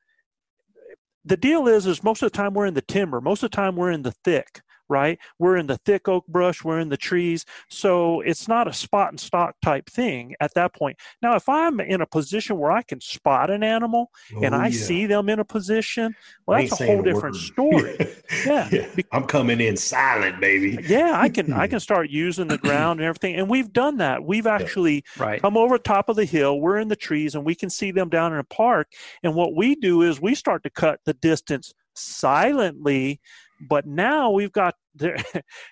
the 1.26 1.38
deal 1.38 1.68
is 1.68 1.86
is 1.86 2.04
most 2.04 2.24
of 2.24 2.32
the 2.32 2.38
time 2.38 2.54
we're 2.54 2.66
in 2.66 2.74
the 2.74 2.82
timber 2.82 3.20
most 3.20 3.44
of 3.44 3.52
the 3.52 3.56
time 3.56 3.76
we're 3.76 3.92
in 3.92 4.02
the 4.02 4.14
thick 4.24 4.62
right 4.90 5.20
we're 5.40 5.58
in 5.58 5.68
the 5.68 5.78
thick 5.78 6.08
oak 6.08 6.26
brush 6.28 6.64
we're 6.64 6.80
in 6.80 6.90
the 6.90 6.98
trees 6.98 7.46
so 7.70 8.22
it's 8.22 8.48
not 8.48 8.68
a 8.68 8.74
spot 8.74 9.10
and 9.10 9.20
stock 9.20 9.56
type 9.62 9.90
thing 9.90 10.34
at 10.40 10.54
that 10.54 10.74
point 10.74 10.98
now 11.22 11.36
if 11.36 11.48
i'm 11.50 11.80
in 11.80 12.02
a 12.02 12.06
position 12.06 12.58
where 12.58 12.72
i 12.72 12.82
can 12.82 13.00
spot 13.02 13.50
an 13.50 13.64
animal 13.64 14.10
and 14.44 14.54
Oh, 14.56 14.58
i 14.60 14.68
yeah. 14.68 14.72
see 14.78 15.06
them 15.06 15.30
in 15.30 15.40
a 15.40 15.46
position 15.46 16.16
well 16.46 16.60
that's 16.60 16.74
a 16.74 16.76
saying 16.78 16.92
whole 16.96 17.04
different 17.04 17.36
word. 17.36 17.42
story 17.42 17.98
Yeah. 18.46 18.70
I'm 19.14 19.24
coming 19.24 19.62
in 19.62 19.78
silent, 19.78 20.40
baby. 20.42 20.78
Uh, 20.78 20.82
yeah 20.86 21.14
i 21.20 21.30
can 21.30 21.54
i 21.54 21.68
can 21.68 21.80
start 21.88 22.10
using 22.10 22.48
the 22.48 22.58
ground 22.58 23.00
and 23.00 23.08
everything 23.08 23.36
and 23.36 23.50
we've 23.50 23.72
done 23.74 23.98
that 23.98 24.24
we've 24.24 24.48
actually 24.48 25.04
right 25.18 25.42
come 25.42 25.58
over 25.58 25.78
top 25.78 26.10
of 26.10 26.16
the 26.16 26.26
hill 26.26 26.60
we're 26.60 26.78
in 26.78 26.88
the 26.88 26.96
trees 26.96 27.36
and 27.36 27.46
we 27.46 27.56
can 27.56 27.70
see 27.70 27.92
them 27.92 28.10
down 28.10 28.34
in 28.34 28.40
a 28.40 28.44
park 28.44 28.88
and 29.24 29.34
what 29.36 29.56
we 29.56 29.76
do 29.76 30.02
is 30.02 30.22
we 30.22 30.36
start 30.36 30.64
to 30.64 30.70
cut 30.70 31.00
the 31.06 31.14
distance 31.14 31.74
silently 31.96 33.20
but 33.62 33.86
now 33.86 34.30
we've 34.30 34.52
got 34.52 34.76
there 34.96 35.18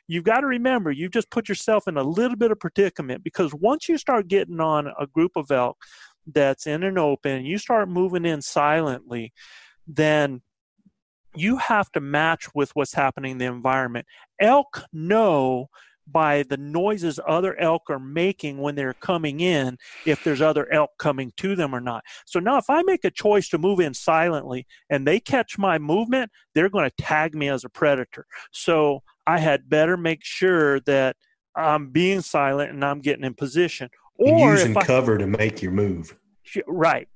you've 0.07 0.23
got 0.23 0.41
to 0.41 0.47
remember 0.47 0.91
you've 0.91 1.11
just 1.11 1.31
put 1.31 1.49
yourself 1.49 1.87
in 1.87 1.97
a 1.97 2.03
little 2.03 2.37
bit 2.37 2.51
of 2.51 2.59
predicament 2.59 3.23
because 3.23 3.53
once 3.55 3.89
you 3.89 3.97
start 3.97 4.27
getting 4.27 4.59
on 4.59 4.91
a 4.99 5.07
group 5.07 5.31
of 5.35 5.49
elk 5.49 5.77
that's 6.27 6.67
in 6.67 6.83
an 6.83 6.97
open 6.97 7.45
you 7.45 7.57
start 7.57 7.89
moving 7.89 8.25
in 8.25 8.41
silently 8.41 9.33
then 9.87 10.41
you 11.35 11.57
have 11.57 11.91
to 11.91 12.01
match 12.01 12.47
with 12.55 12.71
what's 12.73 12.93
happening 12.93 13.33
in 13.33 13.37
the 13.37 13.45
environment. 13.45 14.05
Elk 14.39 14.83
know 14.91 15.67
by 16.07 16.43
the 16.43 16.57
noises 16.57 17.19
other 17.27 17.59
elk 17.59 17.83
are 17.89 17.99
making 17.99 18.59
when 18.59 18.75
they're 18.75 18.93
coming 18.93 19.39
in 19.39 19.77
if 20.05 20.23
there's 20.23 20.41
other 20.41 20.71
elk 20.71 20.91
coming 20.97 21.31
to 21.37 21.55
them 21.55 21.73
or 21.73 21.81
not. 21.81 22.03
So 22.25 22.39
now 22.39 22.57
if 22.57 22.69
I 22.69 22.83
make 22.83 23.03
a 23.03 23.11
choice 23.11 23.49
to 23.49 23.57
move 23.57 23.79
in 23.79 23.93
silently 23.93 24.67
and 24.89 25.07
they 25.07 25.19
catch 25.19 25.57
my 25.57 25.77
movement, 25.77 26.31
they're 26.53 26.69
going 26.69 26.89
to 26.89 27.03
tag 27.03 27.35
me 27.35 27.49
as 27.49 27.63
a 27.63 27.69
predator. 27.69 28.25
So 28.51 29.01
I 29.27 29.39
had 29.39 29.69
better 29.69 29.97
make 29.97 30.23
sure 30.23 30.79
that 30.81 31.15
I'm 31.55 31.89
being 31.89 32.21
silent 32.21 32.71
and 32.71 32.83
I'm 32.83 32.99
getting 32.99 33.23
in 33.23 33.33
position. 33.33 33.89
And 34.19 34.39
using 34.39 34.77
I, 34.77 34.83
cover 34.83 35.17
to 35.17 35.27
make 35.27 35.61
your 35.61 35.71
move. 35.71 36.15
Right. 36.67 37.07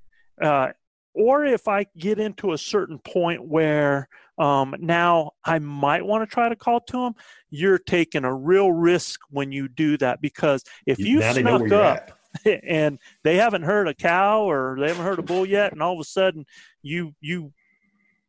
Uh, 0.41 0.69
or 1.13 1.45
if 1.45 1.67
I 1.67 1.85
get 1.97 2.19
into 2.19 2.53
a 2.53 2.57
certain 2.57 2.99
point 2.99 3.45
where 3.45 4.07
um, 4.39 4.75
now 4.79 5.31
I 5.43 5.59
might 5.59 6.05
want 6.05 6.27
to 6.27 6.33
try 6.33 6.49
to 6.49 6.55
call 6.55 6.79
to 6.81 6.97
them, 7.03 7.13
you're 7.49 7.77
taking 7.77 8.23
a 8.25 8.33
real 8.33 8.71
risk 8.71 9.19
when 9.29 9.51
you 9.51 9.67
do 9.67 9.97
that 9.97 10.21
because 10.21 10.63
if 10.85 11.03
you 11.03 11.17
know 11.17 11.21
snuck 11.33 11.71
up 11.71 12.11
and 12.63 12.99
they 13.23 13.35
haven't 13.37 13.63
heard 13.63 13.87
a 13.87 13.93
cow 13.93 14.43
or 14.43 14.77
they 14.79 14.87
haven't 14.87 15.03
heard 15.05 15.19
a 15.19 15.23
bull 15.23 15.45
yet, 15.45 15.73
and 15.73 15.81
all 15.83 15.93
of 15.93 15.99
a 15.99 16.03
sudden 16.05 16.45
you 16.81 17.13
you 17.21 17.53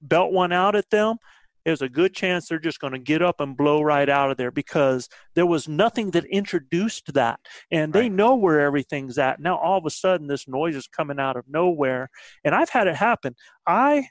belt 0.02 0.32
one 0.32 0.52
out 0.52 0.74
at 0.74 0.90
them, 0.90 1.16
there's 1.64 1.82
a 1.82 1.88
good 1.88 2.14
chance 2.14 2.48
they're 2.48 2.58
just 2.58 2.80
going 2.80 2.94
to 2.94 2.98
get 2.98 3.22
up 3.22 3.40
and 3.40 3.56
blow 3.56 3.82
right 3.82 4.08
out 4.08 4.30
of 4.30 4.36
there 4.38 4.50
because 4.50 5.08
there 5.34 5.46
was 5.46 5.68
nothing 5.68 6.10
that 6.12 6.24
introduced 6.26 7.12
that, 7.14 7.40
and 7.70 7.92
they 7.92 8.02
Right. 8.02 8.12
know 8.12 8.34
where 8.34 8.60
everything's 8.60 9.18
at. 9.18 9.40
Now 9.40 9.56
all 9.58 9.78
of 9.78 9.86
a 9.86 9.90
sudden 9.90 10.26
this 10.26 10.48
noise 10.48 10.74
is 10.76 10.86
coming 10.88 11.20
out 11.20 11.36
of 11.36 11.44
nowhere, 11.48 12.08
and 12.44 12.54
I've 12.54 12.70
had 12.70 12.86
it 12.88 12.96
happen. 12.96 13.36
I 13.66 14.08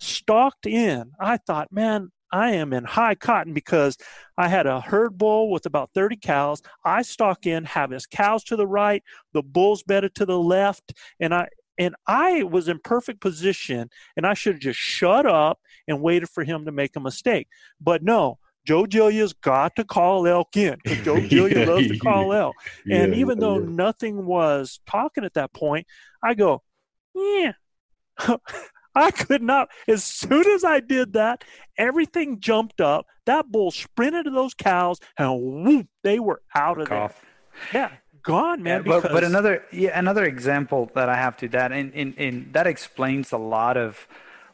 stalked 0.00 0.66
in. 0.66 1.12
I 1.20 1.36
thought, 1.38 1.72
man. 1.72 2.10
I 2.32 2.52
am 2.52 2.72
in 2.72 2.84
high 2.84 3.16
cotton 3.16 3.54
because 3.54 3.96
I 4.38 4.46
had 4.46 4.64
a 4.68 4.80
herd 4.80 5.18
bull 5.18 5.50
with 5.50 5.66
about 5.66 5.90
30 5.94 6.16
cows. 6.16 6.62
I 6.84 7.02
stalk 7.02 7.44
in, 7.44 7.64
have 7.64 7.90
his 7.90 8.06
cows 8.06 8.44
to 8.44 8.54
the 8.54 8.68
right, 8.68 9.02
the 9.32 9.42
bulls 9.42 9.82
bedded 9.82 10.14
to 10.14 10.26
the 10.26 10.38
left, 10.38 10.92
and 11.18 11.34
I 11.34 11.48
and 11.76 11.96
I 12.06 12.42
was 12.44 12.68
in 12.68 12.78
perfect 12.78 13.20
position, 13.20 13.90
and 14.16 14.26
I 14.26 14.34
should 14.34 14.54
have 14.54 14.60
just 14.60 14.78
shut 14.78 15.26
up 15.26 15.58
and 15.88 16.00
waited 16.02 16.28
for 16.28 16.44
him 16.44 16.66
to 16.66 16.72
make 16.72 16.94
a 16.94 17.00
mistake. 17.00 17.48
But 17.80 18.02
no, 18.04 18.38
Joe 18.66 18.86
Gilliam's 18.86 19.32
got 19.32 19.74
to 19.76 19.84
call 19.84 20.26
elk 20.26 20.56
in 20.56 20.76
because 20.84 21.04
Joe 21.04 21.22
Gilliam 21.22 21.58
Yeah, 21.66 21.66
loves 21.66 21.88
to 21.88 21.98
call 21.98 22.32
elk. 22.32 22.56
And 22.90 23.12
Yeah, 23.12 23.18
even 23.18 23.38
though 23.38 23.58
yeah. 23.58 23.66
nothing 23.66 24.26
was 24.26 24.78
talking 24.86 25.24
at 25.24 25.34
that 25.34 25.52
point, 25.52 25.86
I 26.22 26.34
go, 26.34 26.62
yeah. 27.14 27.52
I 28.94 29.10
could 29.10 29.42
not. 29.42 29.68
As 29.88 30.04
soon 30.04 30.46
as 30.48 30.64
I 30.64 30.80
did 30.80 31.12
that, 31.12 31.44
everything 31.78 32.40
jumped 32.40 32.80
up. 32.80 33.06
That 33.26 33.50
bull 33.50 33.70
sprinted 33.70 34.24
to 34.24 34.30
those 34.30 34.54
cows, 34.54 34.98
and 35.16 35.40
whoop, 35.40 35.86
they 36.02 36.18
were 36.18 36.42
out 36.54 36.80
of 36.80 36.88
Cough. 36.88 37.24
there. 37.72 37.82
Yeah, 37.82 37.96
gone, 38.22 38.62
man. 38.62 38.82
Yeah, 38.84 39.00
but, 39.00 39.12
but 39.12 39.24
another 39.24 39.64
yeah, 39.72 39.98
another 39.98 40.24
example 40.24 40.90
that 40.94 41.08
I 41.08 41.16
have 41.16 41.36
to 41.38 41.48
that 41.48 41.72
and, 41.72 41.94
and, 41.94 42.52
that 42.52 42.66
explains 42.66 43.32
a 43.32 43.38
lot 43.38 43.76
of 43.76 44.06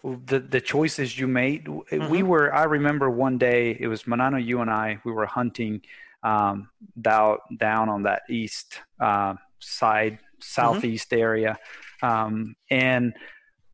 the 0.02 0.38
the 0.38 0.60
choices 0.60 1.18
you 1.18 1.26
made. 1.26 1.68
We 1.68 1.82
Mm-hmm. 1.90 2.26
were 2.26 2.54
I 2.54 2.64
remember 2.64 3.10
one 3.10 3.38
day 3.38 3.76
it 3.78 3.88
was 3.88 4.04
Manano, 4.04 4.44
you 4.44 4.60
and 4.60 4.70
I 4.70 5.00
we 5.04 5.12
were 5.12 5.26
hunting 5.26 5.82
um, 6.22 6.68
down 7.00 7.38
down 7.56 7.88
on 7.88 8.02
that 8.02 8.22
east 8.28 8.80
uh, 9.00 9.34
side 9.60 10.18
southeast 10.40 11.12
area 11.12 11.58
um, 12.02 12.56
and 12.70 13.14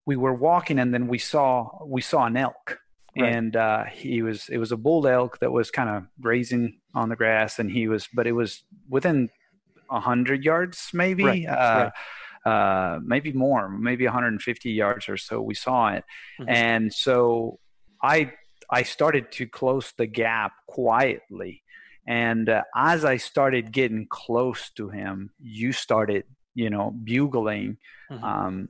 we 0.07 0.16
were 0.16 0.34
walking, 0.34 0.78
and 0.78 0.92
then 0.92 1.07
we 1.09 1.18
saw 1.18 1.70
we 1.86 2.00
saw 2.00 2.26
an 2.26 2.36
elk, 2.36 2.78
Right. 3.16 3.32
and 3.34 3.55
uh, 3.57 3.84
he 3.84 4.22
was 4.22 4.48
it 4.48 4.59
was 4.59 4.72
a 4.72 4.76
bull 4.76 5.07
elk 5.07 5.38
that 5.40 5.53
was 5.53 5.70
kind 5.70 5.90
of 5.90 6.05
grazing 6.20 6.80
on 6.94 7.09
the 7.09 7.16
grass, 7.16 7.59
and 7.59 7.70
he 7.70 7.88
was, 7.88 8.09
but 8.14 8.26
it 8.26 8.32
was 8.32 8.64
within 8.88 9.28
a 9.90 10.00
hundred 10.00 10.44
yards, 10.44 10.90
maybe. 10.92 11.24
Right, 11.24 11.46
Uh, 11.46 11.90
uh, 12.44 12.98
maybe 13.05 13.32
more, 13.32 13.68
maybe 13.68 14.05
150 14.05 14.70
yards 14.70 15.09
or 15.09 15.16
so. 15.16 15.40
We 15.40 15.55
saw 15.55 15.90
it, 15.92 16.05
Mhm. 16.40 16.48
and 16.48 16.92
so 16.92 17.61
I 18.03 18.32
I 18.70 18.82
started 18.82 19.30
to 19.32 19.46
close 19.46 19.92
the 19.96 20.07
gap 20.07 20.53
quietly, 20.66 21.62
and 22.07 22.48
uh, 22.48 22.64
as 22.74 23.05
I 23.05 23.18
started 23.18 23.70
getting 23.70 24.07
close 24.09 24.70
to 24.72 24.88
him, 24.88 25.30
you 25.38 25.70
started, 25.72 26.24
you 26.55 26.68
know, 26.70 26.90
bugling, 26.90 27.76
Mhm. 28.11 28.24
um, 28.24 28.68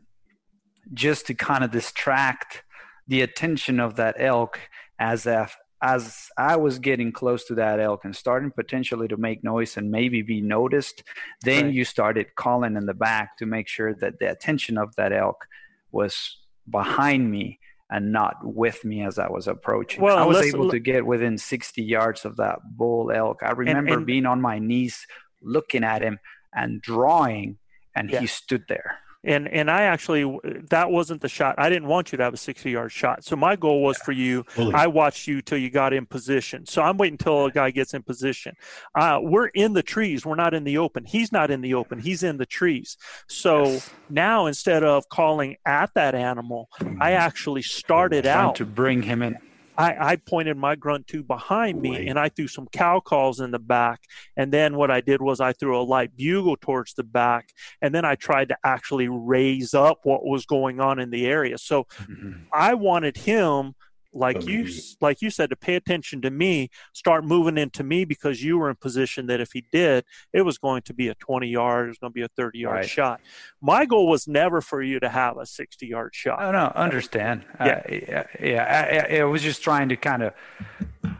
just 0.93 1.27
to 1.27 1.35
kind 1.35 1.65
of 1.65 1.71
distract 1.71 2.63
the 3.07 3.21
attention 3.23 3.81
of 3.81 3.97
that 3.97 4.17
elk, 4.19 4.61
as 4.99 5.27
if 5.27 5.57
as 5.85 6.29
I 6.39 6.55
was 6.57 6.79
getting 6.79 7.11
close 7.11 7.45
to 7.47 7.57
that 7.57 7.81
elk 7.81 8.05
and 8.05 8.15
starting 8.15 8.53
potentially 8.53 9.09
to 9.09 9.17
make 9.17 9.43
noise 9.43 9.77
and 9.77 9.91
maybe 9.91 10.23
be 10.23 10.41
noticed, 10.41 11.03
then 11.43 11.65
Right. 11.67 11.75
you 11.75 11.85
started 11.85 12.37
calling 12.37 12.77
in 12.77 12.87
the 12.87 12.95
back 12.95 13.37
to 13.39 13.47
make 13.47 13.67
sure 13.67 13.93
that 13.95 14.21
the 14.21 14.31
attention 14.31 14.79
of 14.79 14.95
that 14.95 15.13
elk 15.13 15.47
was 15.91 16.39
behind 16.71 17.31
me 17.33 17.59
and 17.91 18.13
not 18.13 18.37
with 18.45 18.85
me 18.85 19.03
as 19.05 19.19
I 19.19 19.29
was 19.29 19.49
approaching. 19.49 20.01
Well, 20.03 20.17
I 20.19 20.25
was 20.25 20.41
able 20.47 20.71
to 20.71 20.79
get 20.79 21.05
within 21.05 21.37
60 21.37 21.83
yards 21.83 22.25
of 22.25 22.37
that 22.37 22.61
bull 22.77 23.11
elk. 23.11 23.43
I 23.43 23.51
remember 23.51 23.95
and- 23.95 24.07
being 24.07 24.25
on 24.25 24.41
my 24.41 24.61
knees 24.61 25.05
looking 25.43 25.83
at 25.83 26.01
him 26.01 26.21
and 26.55 26.81
drawing, 26.81 27.59
and 27.97 28.09
Yeah. 28.09 28.21
he 28.21 28.29
stood 28.29 28.67
there. 28.69 28.99
And 29.25 29.47
and 29.49 29.71
I 29.71 29.83
actually 29.83 30.39
that 30.71 30.91
wasn't 30.91 31.21
the 31.21 31.29
shot. 31.29 31.55
I 31.59 31.69
didn't 31.69 31.89
want 31.89 32.13
you 32.13 32.19
to 32.19 32.25
have 32.25 32.35
a 32.35 32.37
60 32.39 32.71
yard 32.71 32.91
shot. 32.93 33.25
So 33.25 33.37
my 33.37 33.57
goal 33.57 33.83
was 33.83 33.97
for 33.99 34.13
you. 34.13 34.45
Fully. 34.49 34.75
I 34.75 34.87
watched 34.89 35.27
you 35.29 35.43
till 35.43 35.59
you 35.59 35.71
got 35.71 35.93
in 35.93 36.07
position. 36.07 36.67
So 36.67 36.83
I'm 36.83 36.97
waiting 36.97 37.15
until 37.15 37.47
a 37.47 37.51
guy 37.53 37.71
gets 37.71 37.95
in 37.95 38.03
position. 38.03 38.55
Uh, 38.95 39.21
we're 39.23 39.47
in 39.47 39.73
the 39.75 39.83
trees. 39.83 40.27
We're 40.27 40.35
not 40.35 40.55
in 40.55 40.65
the 40.65 40.79
open. 40.79 41.05
He's 41.05 41.31
not 41.33 41.51
in 41.51 41.61
the 41.61 41.75
open. 41.75 41.99
He's 42.01 42.23
in 42.23 42.37
the 42.39 42.47
trees. 42.47 42.97
So 43.29 43.65
Yes. 43.65 43.91
now 44.11 44.47
instead 44.47 44.83
of 44.83 45.09
calling 45.09 45.57
at 45.67 45.91
that 45.95 46.15
animal, 46.15 46.69
I 47.01 47.13
actually 47.13 47.63
started 47.63 48.27
out. 48.27 48.57
to 48.57 48.65
bring 48.65 49.03
him 49.03 49.23
in. 49.23 49.37
I, 49.83 50.13
I 50.13 50.17
pointed 50.17 50.57
my 50.57 50.77
grunt 50.77 51.09
tube 51.09 51.27
behind 51.27 51.83
me 51.83 52.07
and 52.07 52.17
I 52.17 52.29
threw 52.29 52.47
some 52.47 52.69
cow 52.69 53.01
calls 53.01 53.41
in 53.41 53.51
the 53.51 53.59
back. 53.59 54.03
And 54.37 54.53
then 54.53 54.77
what 54.77 54.93
I 54.93 55.01
did 55.01 55.21
was 55.21 55.41
I 55.41 55.53
threw 55.53 55.77
a 55.77 55.83
light 55.83 56.17
bugle 56.17 56.57
towards 56.57 56.95
the 56.95 57.03
back. 57.03 57.49
And 57.81 57.93
then 57.93 58.05
I 58.05 58.15
tried 58.15 58.51
to 58.51 58.57
actually 58.63 59.09
raise 59.09 59.75
up 59.75 59.99
what 60.05 60.25
was 60.25 60.47
going 60.47 60.79
on 60.79 61.01
in 61.01 61.11
the 61.11 61.27
area. 61.27 61.59
So 61.59 61.85
mm-hmm. 62.01 62.45
I 62.53 62.75
wanted 62.75 63.17
him, 63.17 63.75
like 64.13 64.47
you, 64.47 64.69
like 65.01 65.23
you 65.23 65.31
said, 65.31 65.51
to 65.51 65.57
pay 65.57 65.75
attention 65.75 66.21
to 66.23 66.31
me, 66.31 66.69
start 66.93 67.25
moving 67.25 67.57
into 67.57 67.83
me 67.83 68.05
because 68.05 68.43
you 68.43 68.59
were 68.59 68.69
in 68.69 68.77
position 68.77 69.27
that 69.27 69.41
if 69.41 69.53
he 69.53 69.65
did, 69.73 70.05
it 70.33 70.43
was 70.43 70.59
going 70.59 70.83
to 70.83 70.95
be 70.95 71.09
a 71.09 71.15
20 71.15 71.47
yard, 71.49 71.87
it 71.87 71.89
was 71.89 71.99
going 71.99 72.11
to 72.13 72.15
be 72.15 72.23
a 72.23 72.29
30 72.29 72.59
yard 72.59 72.77
Right. 72.77 72.89
shot. 72.89 73.21
My 73.61 73.85
goal 73.87 74.09
was 74.09 74.29
never 74.29 74.61
for 74.61 74.83
you 74.83 75.01
to 75.01 75.09
have 75.09 75.37
a 75.39 75.47
60 75.47 75.87
yard 75.87 76.15
shot. 76.15 76.39
Oh 76.43 76.53
no, 76.53 76.73
understand. 76.75 77.45
Yeah. 77.59 77.67
Uh, 77.67 77.93
yeah, 77.93 78.25
yeah. 78.41 79.07
I, 79.11 79.17
I, 79.17 79.21
I 79.21 79.25
was 79.25 79.43
just 79.43 79.63
trying 79.63 79.89
to 79.89 79.97
kind 79.97 80.23
of 80.23 80.33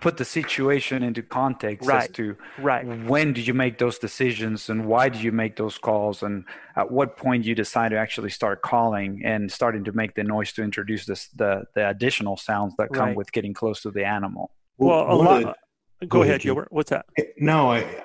put 0.03 0.17
the 0.19 0.25
situation 0.25 1.03
into 1.03 1.23
context 1.23 1.89
as 1.89 2.09
to 2.11 2.37
Right. 2.59 2.85
when 3.07 3.33
did 3.33 3.47
you 3.47 3.55
make 3.55 3.79
those 3.79 3.99
decisions 3.99 4.69
and 4.69 4.85
why 4.87 5.09
did 5.09 5.23
you 5.23 5.33
make 5.33 5.55
those 5.57 5.79
calls 5.79 6.23
and 6.23 6.45
at 6.77 6.91
what 6.91 7.17
point 7.17 7.45
you 7.45 7.55
decide 7.55 7.91
to 7.91 7.97
actually 7.97 8.31
start 8.31 8.63
calling 8.63 9.23
and 9.25 9.51
starting 9.51 9.85
to 9.85 9.93
make 9.93 10.15
the 10.15 10.25
noise 10.25 10.53
to 10.55 10.63
introduce 10.63 11.07
this 11.07 11.29
the 11.43 11.65
the 11.77 11.89
additional 11.89 12.37
sounds 12.37 12.75
that 12.79 12.89
come 12.93 13.09
Right. 13.09 13.17
with 13.17 13.31
getting 13.33 13.55
close 13.55 13.81
to 13.83 13.91
the 13.91 14.05
animal. 14.05 14.51
Well, 14.79 15.03
a 15.13 15.15
lot. 15.15 15.45
of 15.45 15.55
go, 16.01 16.07
go 16.09 16.19
ahead, 16.23 16.31
ahead, 16.31 16.41
Gilbert. 16.43 16.69
What's 16.71 16.91
that? 16.91 17.07
No, 17.39 17.71
I, 17.73 18.05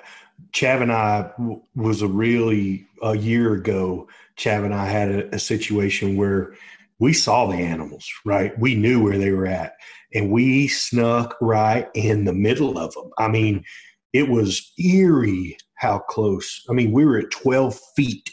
Chav 0.52 0.80
and 0.82 0.92
I 0.92 1.30
w- 1.36 1.62
was 1.74 2.00
a 2.02 2.06
really 2.08 2.86
a 3.02 3.16
year 3.16 3.54
ago. 3.54 4.08
Chav 4.36 4.64
and 4.64 4.72
I 4.74 4.86
had 4.86 5.08
a, 5.10 5.34
a 5.34 5.38
situation 5.38 6.16
where 6.16 6.54
we 7.00 7.12
saw 7.12 7.46
the 7.46 7.56
animals. 7.56 8.08
Right, 8.24 8.56
we 8.58 8.76
knew 8.76 9.02
where 9.02 9.18
they 9.18 9.32
were 9.32 9.46
at, 9.48 9.74
and 10.14 10.30
we 10.30 10.68
snuck 10.68 11.36
right 11.40 11.88
in 11.94 12.24
the 12.24 12.32
middle 12.32 12.78
of 12.78 12.94
them. 12.94 13.10
I 13.18 13.28
mean, 13.28 13.64
it 14.12 14.28
was 14.28 14.72
eerie 14.78 15.56
how 15.76 15.98
close. 15.98 16.64
I 16.68 16.72
mean, 16.72 16.92
we 16.92 17.04
were 17.04 17.18
at 17.18 17.30
twelve 17.30 17.78
feet 17.96 18.28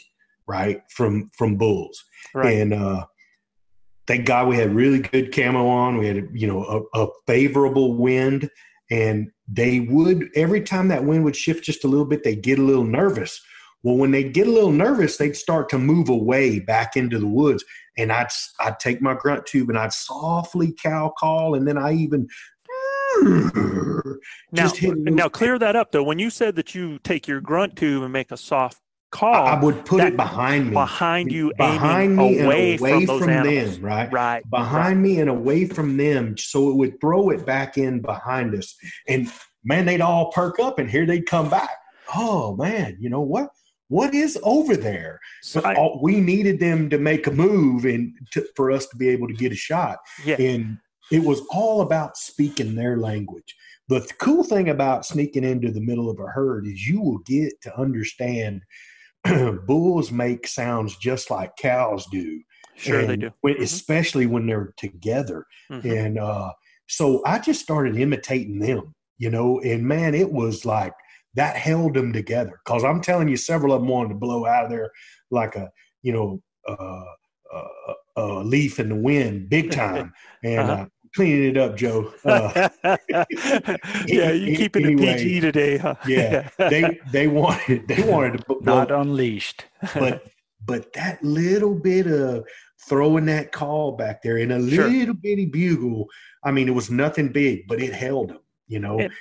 right 0.48 0.80
from 0.90 1.30
from 1.36 1.56
bulls, 1.56 2.02
Right. 2.34 2.56
and 2.58 2.72
uh, 2.74 3.06
thank 4.06 4.26
God 4.26 4.48
we 4.48 4.56
had 4.56 4.74
really 4.74 5.00
good 5.00 5.34
camo 5.34 5.66
on. 5.66 5.98
We 5.98 6.06
had 6.06 6.28
you 6.32 6.46
know 6.46 6.86
a, 6.94 7.02
a 7.04 7.08
favorable 7.26 7.94
wind, 7.96 8.48
and 8.90 9.30
they 9.48 9.80
would 9.80 10.28
every 10.34 10.62
time 10.62 10.88
that 10.88 11.04
wind 11.04 11.24
would 11.24 11.36
shift 11.36 11.64
just 11.64 11.84
a 11.84 11.88
little 11.88 12.06
bit, 12.06 12.24
they'd 12.24 12.42
get 12.42 12.58
a 12.58 12.62
little 12.62 12.84
nervous. 12.84 13.40
Well, 13.82 13.96
when 13.96 14.10
they 14.10 14.24
get 14.24 14.48
a 14.48 14.50
little 14.50 14.72
nervous, 14.72 15.16
they'd 15.16 15.36
start 15.36 15.68
to 15.68 15.78
move 15.78 16.08
away 16.08 16.58
back 16.58 16.96
into 16.96 17.18
the 17.20 17.26
woods, 17.28 17.64
and 17.96 18.12
I'd 18.12 18.28
I'd 18.60 18.78
take 18.78 19.00
my 19.00 19.14
grunt 19.14 19.46
tube 19.46 19.68
and 19.68 19.78
I'd 19.78 19.92
softly 19.92 20.72
cow 20.72 21.12
call, 21.18 21.54
and 21.54 21.66
then 21.66 21.78
I 21.78 21.94
even 21.94 22.28
Now, 23.22 24.62
just 24.62 24.76
hit. 24.76 24.96
now 24.98 25.28
clear 25.28 25.58
that 25.58 25.76
up 25.76 25.92
though. 25.92 26.02
When 26.02 26.18
you 26.18 26.30
said 26.30 26.56
that 26.56 26.74
you 26.74 26.98
take 26.98 27.26
your 27.26 27.40
grunt 27.40 27.76
tube 27.76 28.02
and 28.02 28.12
make 28.12 28.30
a 28.30 28.36
soft 28.36 28.80
call 29.10 29.34
I, 29.34 29.52
I 29.52 29.60
would 29.60 29.84
put 29.84 30.02
it 30.02 30.16
behind 30.16 30.66
me, 30.66 30.72
behind 30.72 31.32
you, 31.32 31.52
behind 31.56 32.16
me, 32.16 32.40
away, 32.40 32.72
and 32.72 32.80
away 32.80 33.06
from 33.06 33.18
from, 33.18 33.28
them, 33.28 33.80
right? 33.80 34.12
right? 34.12 34.50
behind 34.50 35.02
me 35.02 35.20
and 35.20 35.30
away 35.30 35.66
from 35.66 35.96
them 35.96 36.36
so 36.36 36.70
it 36.70 36.76
would 36.76 37.00
throw 37.00 37.30
it 37.30 37.46
back 37.46 37.78
in 37.78 38.00
behind 38.00 38.54
us 38.54 38.74
and 39.08 39.30
man 39.64 39.86
they'd 39.86 40.00
all 40.00 40.32
perk 40.32 40.58
up 40.58 40.78
and 40.78 40.90
here 40.90 41.06
they'd 41.06 41.26
come 41.26 41.48
back 41.48 41.70
oh 42.14 42.56
man 42.56 42.96
you 43.00 43.08
know 43.08 43.20
what 43.20 43.48
what 43.88 44.14
is 44.14 44.38
over 44.42 44.76
there 44.76 45.20
So 45.42 45.60
I- 45.62 45.74
all, 45.74 46.00
we 46.02 46.20
needed 46.20 46.58
them 46.60 46.90
to 46.90 46.98
make 46.98 47.26
a 47.26 47.30
move 47.30 47.84
and 47.84 48.12
to, 48.32 48.44
for 48.56 48.70
us 48.70 48.86
to 48.88 48.96
be 48.96 49.08
able 49.08 49.28
to 49.28 49.34
get 49.34 49.52
a 49.52 49.56
shot 49.56 49.98
yeah, 50.24 50.36
and 50.40 50.78
it 51.12 51.22
was 51.22 51.40
all 51.52 51.82
about 51.82 52.16
speaking 52.16 52.74
their 52.74 52.96
language 52.98 53.54
But 53.88 54.02
the 54.02 54.08
th- 54.08 54.18
cool 54.18 54.42
thing 54.44 54.68
about 54.70 55.06
sneaking 55.06 55.44
into 55.44 55.70
the 55.70 55.80
middle 55.80 56.10
of 56.10 56.18
a 56.18 56.26
herd 56.26 56.66
is 56.66 56.86
you 56.88 57.00
will 57.00 57.18
get 57.18 57.52
to 57.62 57.78
understand 57.78 58.62
bulls 59.66 60.10
make 60.12 60.46
sounds 60.46 60.96
just 60.96 61.30
like 61.30 61.56
cows 61.56 62.06
do 62.10 62.40
sure 62.76 63.06
they 63.06 63.16
do. 63.16 63.30
when- 63.40 63.54
Mhm. 63.54 63.62
especially 63.62 64.26
when 64.26 64.46
they're 64.46 64.72
together. 64.76 65.46
Mhm. 65.70 65.84
And 65.98 66.18
uh, 66.18 66.52
so 66.86 67.22
I 67.24 67.38
just 67.38 67.60
started 67.62 67.96
imitating 67.96 68.58
them, 68.58 68.94
you 69.18 69.30
know, 69.30 69.60
and 69.60 69.82
man, 69.84 70.14
it 70.14 70.30
was 70.30 70.64
like 70.64 70.92
that 71.36 71.56
held 71.56 71.94
them 71.94 72.12
together. 72.12 72.60
Cause 72.64 72.82
I'm 72.84 73.00
telling 73.00 73.28
you, 73.28 73.36
several 73.36 73.72
of 73.72 73.80
them 73.80 73.88
wanted 73.88 74.08
to 74.10 74.14
blow 74.16 74.46
out 74.46 74.64
of 74.64 74.70
there 74.70 74.90
like 75.30 75.54
a, 75.56 75.70
you 76.02 76.12
know, 76.12 76.42
uh, 76.68 77.04
uh, 77.54 77.94
a 78.16 78.24
leaf 78.42 78.80
in 78.80 78.88
the 78.88 78.96
wind, 78.96 79.48
big 79.48 79.70
time. 79.70 80.12
And 80.42 80.70
Uh-huh. 80.70 80.82
uh, 80.82 80.86
cleaning 81.14 81.50
it 81.50 81.56
up, 81.56 81.76
Joe. 81.76 82.12
Uh, 82.24 82.68
yeah, 84.06 84.30
you 84.30 84.46
any- 84.48 84.56
keeping 84.56 84.84
it 84.84 84.88
anyway, 84.92 85.14
PG 85.16 85.40
today, 85.40 85.76
huh? 85.78 85.94
yeah, 86.06 86.48
they 86.58 86.98
they 87.12 87.26
wanted 87.28 87.86
they 87.88 88.02
wanted 88.02 88.38
to 88.38 88.44
blow 88.46 88.58
Not 88.62 88.90
unleashed. 88.90 89.64
but 89.94 90.22
but 90.64 90.92
that 90.94 91.22
little 91.22 91.74
bit 91.74 92.06
of 92.06 92.44
throwing 92.88 93.26
that 93.26 93.52
call 93.52 93.92
back 93.92 94.22
there 94.22 94.36
and 94.38 94.52
a 94.52 94.70
Sure. 94.70 94.88
little 94.88 95.14
bitty 95.14 95.46
bugle, 95.46 96.08
I 96.44 96.50
mean, 96.52 96.68
it 96.68 96.74
was 96.74 96.90
nothing 96.90 97.28
big, 97.32 97.66
but 97.68 97.80
it 97.80 97.92
held 97.92 98.30
them, 98.30 98.40
you 98.68 98.78
know. 98.80 98.98
And- 98.98 99.12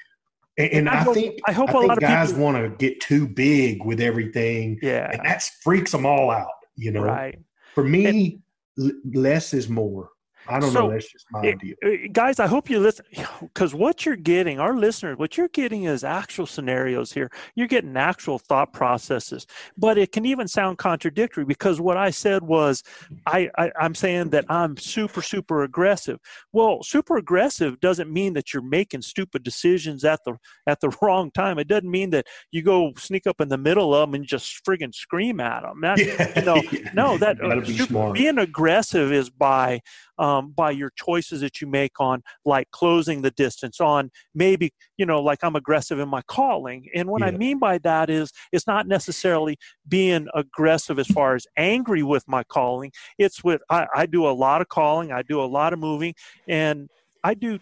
And, 0.57 0.71
and, 0.71 0.89
I 0.89 0.93
I, 0.93 1.03
hope- 1.03 1.13
think 1.15 1.39
I 1.45 1.51
hope 1.51 1.69
I 1.69 1.73
a 1.73 1.75
think 1.79 1.87
lot 1.89 1.97
of 1.97 2.01
guys 2.01 2.33
want 2.33 2.57
to 2.57 2.69
get 2.77 3.01
too 3.01 3.27
big 3.27 3.83
with 3.83 3.99
everything, 3.99 4.79
yeah, 4.81 5.09
and 5.11 5.21
that 5.25 5.43
freaks 5.61 5.91
them 5.91 6.05
all 6.05 6.31
out. 6.31 6.47
You 6.75 6.91
know, 6.91 7.03
right. 7.03 7.37
for 7.73 7.83
me, 7.83 8.39
l- 8.79 8.91
less 9.13 9.53
is 9.53 9.67
more. 9.69 10.09
I 10.47 10.59
don't 10.59 10.71
So, 10.71 10.87
know. 10.87 10.91
That's 10.91 11.11
just 11.11 11.25
my 11.31 11.41
It- 11.43 11.55
idea. 11.55 11.75
uh, 11.83 11.89
guys, 12.11 12.39
I 12.39 12.47
hope 12.47 12.69
you 12.69 12.79
listen 12.79 13.05
because 13.41 13.73
what 13.73 14.05
you're 14.05 14.15
getting, 14.15 14.59
our 14.59 14.75
listeners, 14.75 15.17
what 15.17 15.37
you're 15.37 15.47
getting 15.49 15.83
is 15.85 16.03
actual 16.03 16.45
scenarios 16.45 17.13
here. 17.13 17.31
You're 17.55 17.67
getting 17.67 17.95
actual 17.97 18.37
thought 18.39 18.73
processes, 18.73 19.47
but 19.77 19.97
it 19.97 20.11
can 20.11 20.25
even 20.25 20.47
sound 20.47 20.77
contradictory 20.77 21.45
because 21.45 21.81
what 21.81 21.97
I 21.97 22.09
said 22.11 22.43
was, 22.43 22.83
I, 23.25 23.49
I 23.57 23.71
I'm 23.79 23.95
saying 23.95 24.29
that 24.29 24.45
I'm 24.49 24.77
super 24.77 25.21
super 25.21 25.63
aggressive. 25.63 26.19
Well, 26.53 26.83
super 26.83 27.17
aggressive 27.17 27.79
doesn't 27.79 28.11
mean 28.11 28.33
that 28.33 28.53
you're 28.53 28.61
making 28.63 29.01
stupid 29.01 29.43
decisions 29.43 30.03
at 30.05 30.19
the 30.25 30.35
at 30.67 30.79
the 30.81 30.89
wrong 31.01 31.31
time. 31.31 31.57
It 31.59 31.67
doesn't 31.67 31.89
mean 31.89 32.11
that 32.11 32.27
you 32.51 32.61
go 32.61 32.93
sneak 32.97 33.25
up 33.27 33.41
in 33.41 33.49
the 33.49 33.57
middle 33.57 33.93
of 33.95 34.07
them 34.09 34.15
and 34.15 34.25
just 34.25 34.63
friggin' 34.65 34.93
scream 34.93 35.39
at 35.39 35.63
them. 35.63 35.81
That, 35.81 35.97
Yeah, 36.05 36.39
you 36.39 36.45
know, 36.45 36.61
no, 36.93 37.17
that 37.17 37.41
uh, 37.41 37.63
super- 37.65 38.11
being 38.11 38.37
aggressive 38.37 39.11
is 39.11 39.29
by 39.29 39.81
um, 40.17 40.51
by 40.51 40.71
your 40.71 40.91
choices 40.95 41.41
that 41.41 41.61
you 41.61 41.67
make 41.67 41.99
on 41.99 42.21
like 42.45 42.69
closing 42.71 43.21
the 43.21 43.31
distance 43.31 43.79
on 43.79 44.11
maybe 44.33 44.73
you 44.97 45.05
know 45.05 45.21
like 45.21 45.39
i'm 45.43 45.55
aggressive 45.55 45.99
in 45.99 46.09
my 46.09 46.21
calling 46.23 46.87
and 46.93 47.09
what 47.09 47.21
yeah. 47.21 47.27
i 47.27 47.31
mean 47.31 47.59
by 47.59 47.77
that 47.79 48.09
is 48.09 48.31
it's 48.51 48.67
not 48.67 48.87
necessarily 48.87 49.57
being 49.87 50.27
aggressive 50.33 50.99
as 50.99 51.07
far 51.07 51.35
as 51.35 51.45
angry 51.57 52.03
with 52.03 52.23
my 52.27 52.43
calling 52.43 52.91
it's 53.17 53.43
with 53.43 53.61
I, 53.69 53.87
I 53.95 54.05
do 54.05 54.27
a 54.27 54.31
lot 54.31 54.61
of 54.61 54.69
calling 54.69 55.11
i 55.11 55.21
do 55.21 55.41
a 55.41 55.45
lot 55.45 55.73
of 55.73 55.79
moving 55.79 56.13
and 56.47 56.89
i 57.23 57.33
do 57.33 57.59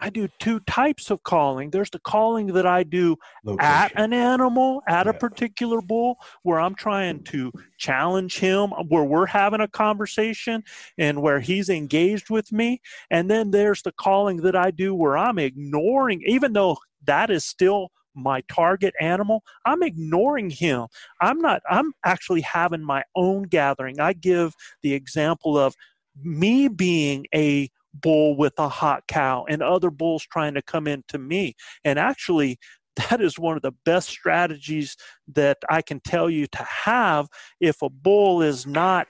I 0.00 0.10
do 0.10 0.28
two 0.38 0.60
types 0.60 1.10
of 1.10 1.22
calling. 1.22 1.70
There's 1.70 1.90
the 1.90 1.98
calling 1.98 2.48
that 2.48 2.66
I 2.66 2.82
do 2.82 3.16
Location. 3.44 3.64
at 3.64 3.92
an 3.96 4.12
animal, 4.12 4.82
at 4.86 5.06
yeah. 5.06 5.10
a 5.10 5.14
particular 5.14 5.80
bull, 5.80 6.16
where 6.42 6.60
I'm 6.60 6.74
trying 6.74 7.24
to 7.24 7.52
challenge 7.78 8.38
him, 8.38 8.72
uh, 8.72 8.84
where 8.84 9.04
we're 9.04 9.26
having 9.26 9.60
a 9.60 9.68
conversation 9.68 10.62
and 10.98 11.22
where 11.22 11.40
he's 11.40 11.68
engaged 11.68 12.30
with 12.30 12.52
me. 12.52 12.80
And 13.10 13.30
then 13.30 13.50
there's 13.50 13.82
the 13.82 13.92
calling 13.92 14.38
that 14.38 14.56
I 14.56 14.70
do 14.70 14.94
where 14.94 15.16
I'm 15.16 15.38
ignoring, 15.38 16.22
even 16.26 16.52
though 16.52 16.78
that 17.06 17.30
is 17.30 17.44
still 17.44 17.90
my 18.14 18.42
target 18.50 18.94
animal 19.00 19.44
i'm 19.64 19.80
ignoring 19.80 20.50
him 20.50 20.86
i'm 21.20 21.38
not 21.38 21.62
i'm 21.70 21.92
actually 22.04 22.40
having 22.40 22.82
my 22.82 23.02
own 23.14 23.44
gathering 23.44 24.00
i 24.00 24.12
give 24.12 24.54
the 24.82 24.92
example 24.92 25.56
of 25.56 25.74
me 26.22 26.66
being 26.66 27.26
a 27.32 27.70
bull 27.94 28.36
with 28.36 28.54
a 28.58 28.68
hot 28.68 29.04
cow 29.08 29.44
and 29.48 29.62
other 29.62 29.90
bulls 29.90 30.24
trying 30.24 30.54
to 30.54 30.62
come 30.62 30.86
into 30.86 31.18
me. 31.18 31.54
And 31.84 31.98
actually, 31.98 32.58
that 33.10 33.20
is 33.20 33.38
one 33.38 33.56
of 33.56 33.62
the 33.62 33.74
best 33.84 34.08
strategies 34.08 34.96
that 35.34 35.58
I 35.68 35.82
can 35.82 36.00
tell 36.00 36.28
you 36.28 36.46
to 36.48 36.66
have 36.84 37.28
if 37.60 37.82
a 37.82 37.90
bull 37.90 38.42
is 38.42 38.66
not 38.66 39.06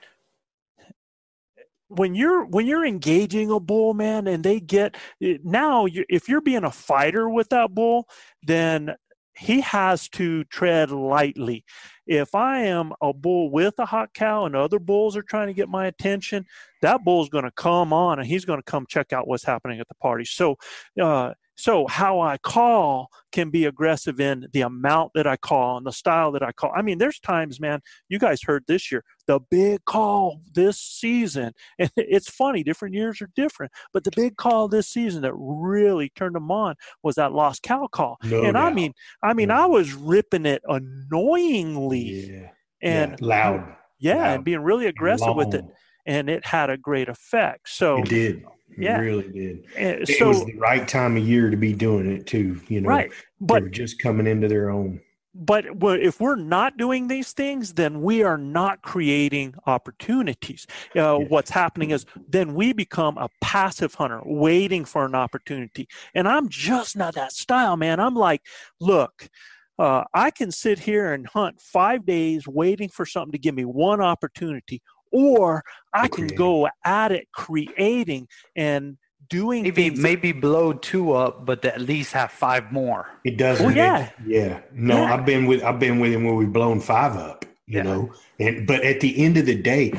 when 1.87 2.13
you're 2.13 2.45
when 2.45 2.67
you're 2.67 2.85
engaging 2.85 3.49
a 3.49 3.59
bull 3.59 3.95
man 3.95 4.27
and 4.27 4.43
they 4.43 4.59
get 4.59 4.95
eh, 5.23 5.37
now 5.43 5.85
you, 5.85 6.05
if 6.07 6.29
you're 6.29 6.39
being 6.39 6.63
a 6.63 6.71
fighter 6.71 7.27
with 7.27 7.49
that 7.49 7.73
bull 7.73 8.07
then 8.43 8.95
he 9.35 9.61
has 9.61 10.07
to 10.09 10.43
tread 10.45 10.91
lightly 10.91 11.65
if 12.09 12.33
I 12.33 12.61
am 12.61 12.91
a 13.01 13.13
bull 13.13 13.51
with 13.51 13.75
a 13.77 13.85
hot 13.85 14.15
cow 14.15 14.45
and 14.45 14.55
other 14.55 14.79
bulls 14.79 15.15
are 15.15 15.21
trying 15.21 15.45
to 15.45 15.53
get 15.53 15.69
my 15.69 15.85
attention, 15.85 16.43
that 16.81 17.05
bull's 17.05 17.29
going 17.29 17.43
to 17.43 17.51
come 17.51 17.93
on 17.93 18.17
and 18.17 18.27
he's 18.27 18.45
going 18.45 18.57
to 18.57 18.63
come 18.63 18.87
check 18.89 19.13
out 19.13 19.27
what's 19.27 19.43
happening 19.43 19.79
at 19.79 19.87
the 19.87 19.95
party. 19.95 20.25
So, 20.25 20.57
uh, 20.99 21.35
so 21.59 21.87
how 21.87 22.21
I 22.21 22.37
call 22.37 23.09
can 23.33 23.49
be 23.49 23.65
aggressive 23.65 24.21
in 24.21 24.47
the 24.53 24.61
amount 24.61 25.11
that 25.13 25.27
I 25.27 25.35
call 25.35 25.75
and 25.75 25.85
the 25.85 25.91
style 25.91 26.31
that 26.31 26.41
I 26.41 26.53
call. 26.53 26.71
I 26.73 26.81
mean, 26.81 26.99
there's 26.99 27.19
times, 27.19 27.59
man, 27.59 27.81
you 28.07 28.17
guys 28.17 28.41
heard 28.41 28.63
this 28.65 28.89
year, 28.89 29.03
the 29.27 29.41
big 29.51 29.83
call 29.83 30.39
this 30.53 30.79
season. 30.79 31.51
And 31.79 31.91
it's 31.97 32.29
funny, 32.29 32.63
different 32.63 32.95
years 32.95 33.21
are 33.21 33.29
different, 33.35 33.73
but 33.93 34.05
the 34.05 34.11
big 34.15 34.37
call 34.37 34.69
this 34.69 34.87
season 34.87 35.21
that 35.23 35.33
really 35.35 36.09
turned 36.15 36.35
them 36.35 36.49
on 36.49 36.75
was 37.03 37.15
that 37.15 37.33
lost 37.33 37.61
cow 37.61 37.87
call. 37.91 38.17
No 38.23 38.43
and 38.43 38.53
doubt. 38.53 38.71
I 38.71 38.73
mean, 38.73 38.93
I 39.21 39.33
mean. 39.33 39.51
I 39.51 39.65
was 39.65 39.93
ripping 39.93 40.45
it 40.45 40.61
annoyingly 40.67 42.31
yeah. 42.31 42.49
and 42.81 43.11
yeah. 43.19 43.27
loud. 43.27 43.75
Yeah, 43.99 44.15
loud. 44.15 44.35
and 44.35 44.45
being 44.45 44.61
really 44.61 44.87
aggressive 44.87 45.27
Long. 45.27 45.37
with 45.37 45.53
it. 45.55 45.65
And 46.09 46.29
it 46.29 46.45
had 46.45 46.69
a 46.69 46.77
great 46.77 47.09
effect. 47.09 47.69
So 47.69 47.99
it 47.99 48.09
did 48.09 48.45
yeah. 48.77 48.99
Really 48.99 49.27
did. 49.29 49.65
And 49.75 50.09
it 50.09 50.25
was 50.25 50.45
the 50.45 50.57
right 50.57 50.87
time 50.87 51.17
of 51.17 51.27
year 51.27 51.49
to 51.49 51.57
be 51.57 51.73
doing 51.73 52.09
it 52.11 52.25
too. 52.25 52.61
You 52.67 52.81
know, 52.81 52.89
right? 52.89 53.11
But 53.41 53.63
they're 53.63 53.69
just 53.69 53.99
coming 53.99 54.27
into 54.27 54.47
their 54.47 54.69
own. 54.69 55.01
But 55.35 55.65
if 55.81 56.19
we're 56.19 56.35
not 56.35 56.75
doing 56.75 57.07
these 57.07 57.33
things, 57.33 57.73
then 57.73 58.01
we 58.01 58.23
are 58.23 58.37
not 58.37 58.81
creating 58.81 59.53
opportunities. 59.67 60.65
Uh, 60.95 61.17
What's 61.17 61.51
happening 61.51 61.91
is 61.91 62.05
then 62.27 62.55
we 62.55 62.73
become 62.73 63.17
a 63.17 63.29
passive 63.39 63.93
hunter, 63.93 64.21
waiting 64.25 64.85
for 64.85 65.05
an 65.05 65.13
opportunity. 65.13 65.87
And 66.15 66.27
I'm 66.27 66.49
just 66.49 66.97
not 66.97 67.13
that 67.13 67.31
style, 67.31 67.77
man. 67.77 67.99
I'm 67.99 68.15
like, 68.15 68.41
look, 68.81 69.29
uh, 69.77 70.03
I 70.13 70.31
can 70.31 70.51
sit 70.51 70.79
here 70.79 71.13
and 71.13 71.25
hunt 71.27 71.61
five 71.61 72.05
days 72.05 72.47
waiting 72.47 72.89
for 72.89 73.05
something 73.05 73.31
to 73.31 73.37
give 73.37 73.55
me 73.55 73.65
one 73.65 74.01
opportunity, 74.01 74.81
or 75.11 75.63
I 75.93 76.07
can 76.07 76.27
go 76.27 76.69
at 76.83 77.11
it 77.11 77.27
creating 77.31 78.27
and 78.55 78.97
doing 79.29 79.63
maybe 79.63 79.89
things 79.89 79.99
maybe 79.99 80.31
blow 80.31 80.73
two 80.73 81.13
up, 81.13 81.45
but 81.45 81.63
at 81.65 81.81
least 81.81 82.13
have 82.13 82.31
five 82.31 82.71
more. 82.71 83.07
It 83.23 83.37
doesn't. 83.37 83.65
Oh, 83.65 83.69
yeah, 83.69 84.09
yeah. 84.25 84.61
No, 84.73 84.97
yeah. 84.97 85.13
I've 85.13 85.25
been 85.25 85.45
with 85.45 85.63
I've 85.63 85.79
been 85.79 85.99
with 85.99 86.13
him 86.13 86.23
where 86.23 86.35
we've 86.35 86.51
blown 86.51 86.79
five 86.79 87.15
up. 87.15 87.45
You 87.67 87.77
yeah. 87.77 87.83
know, 87.83 88.13
and 88.39 88.65
but 88.65 88.83
at 88.83 88.99
the 88.99 89.23
end 89.23 89.37
of 89.37 89.45
the 89.45 89.55
day, 89.61 89.93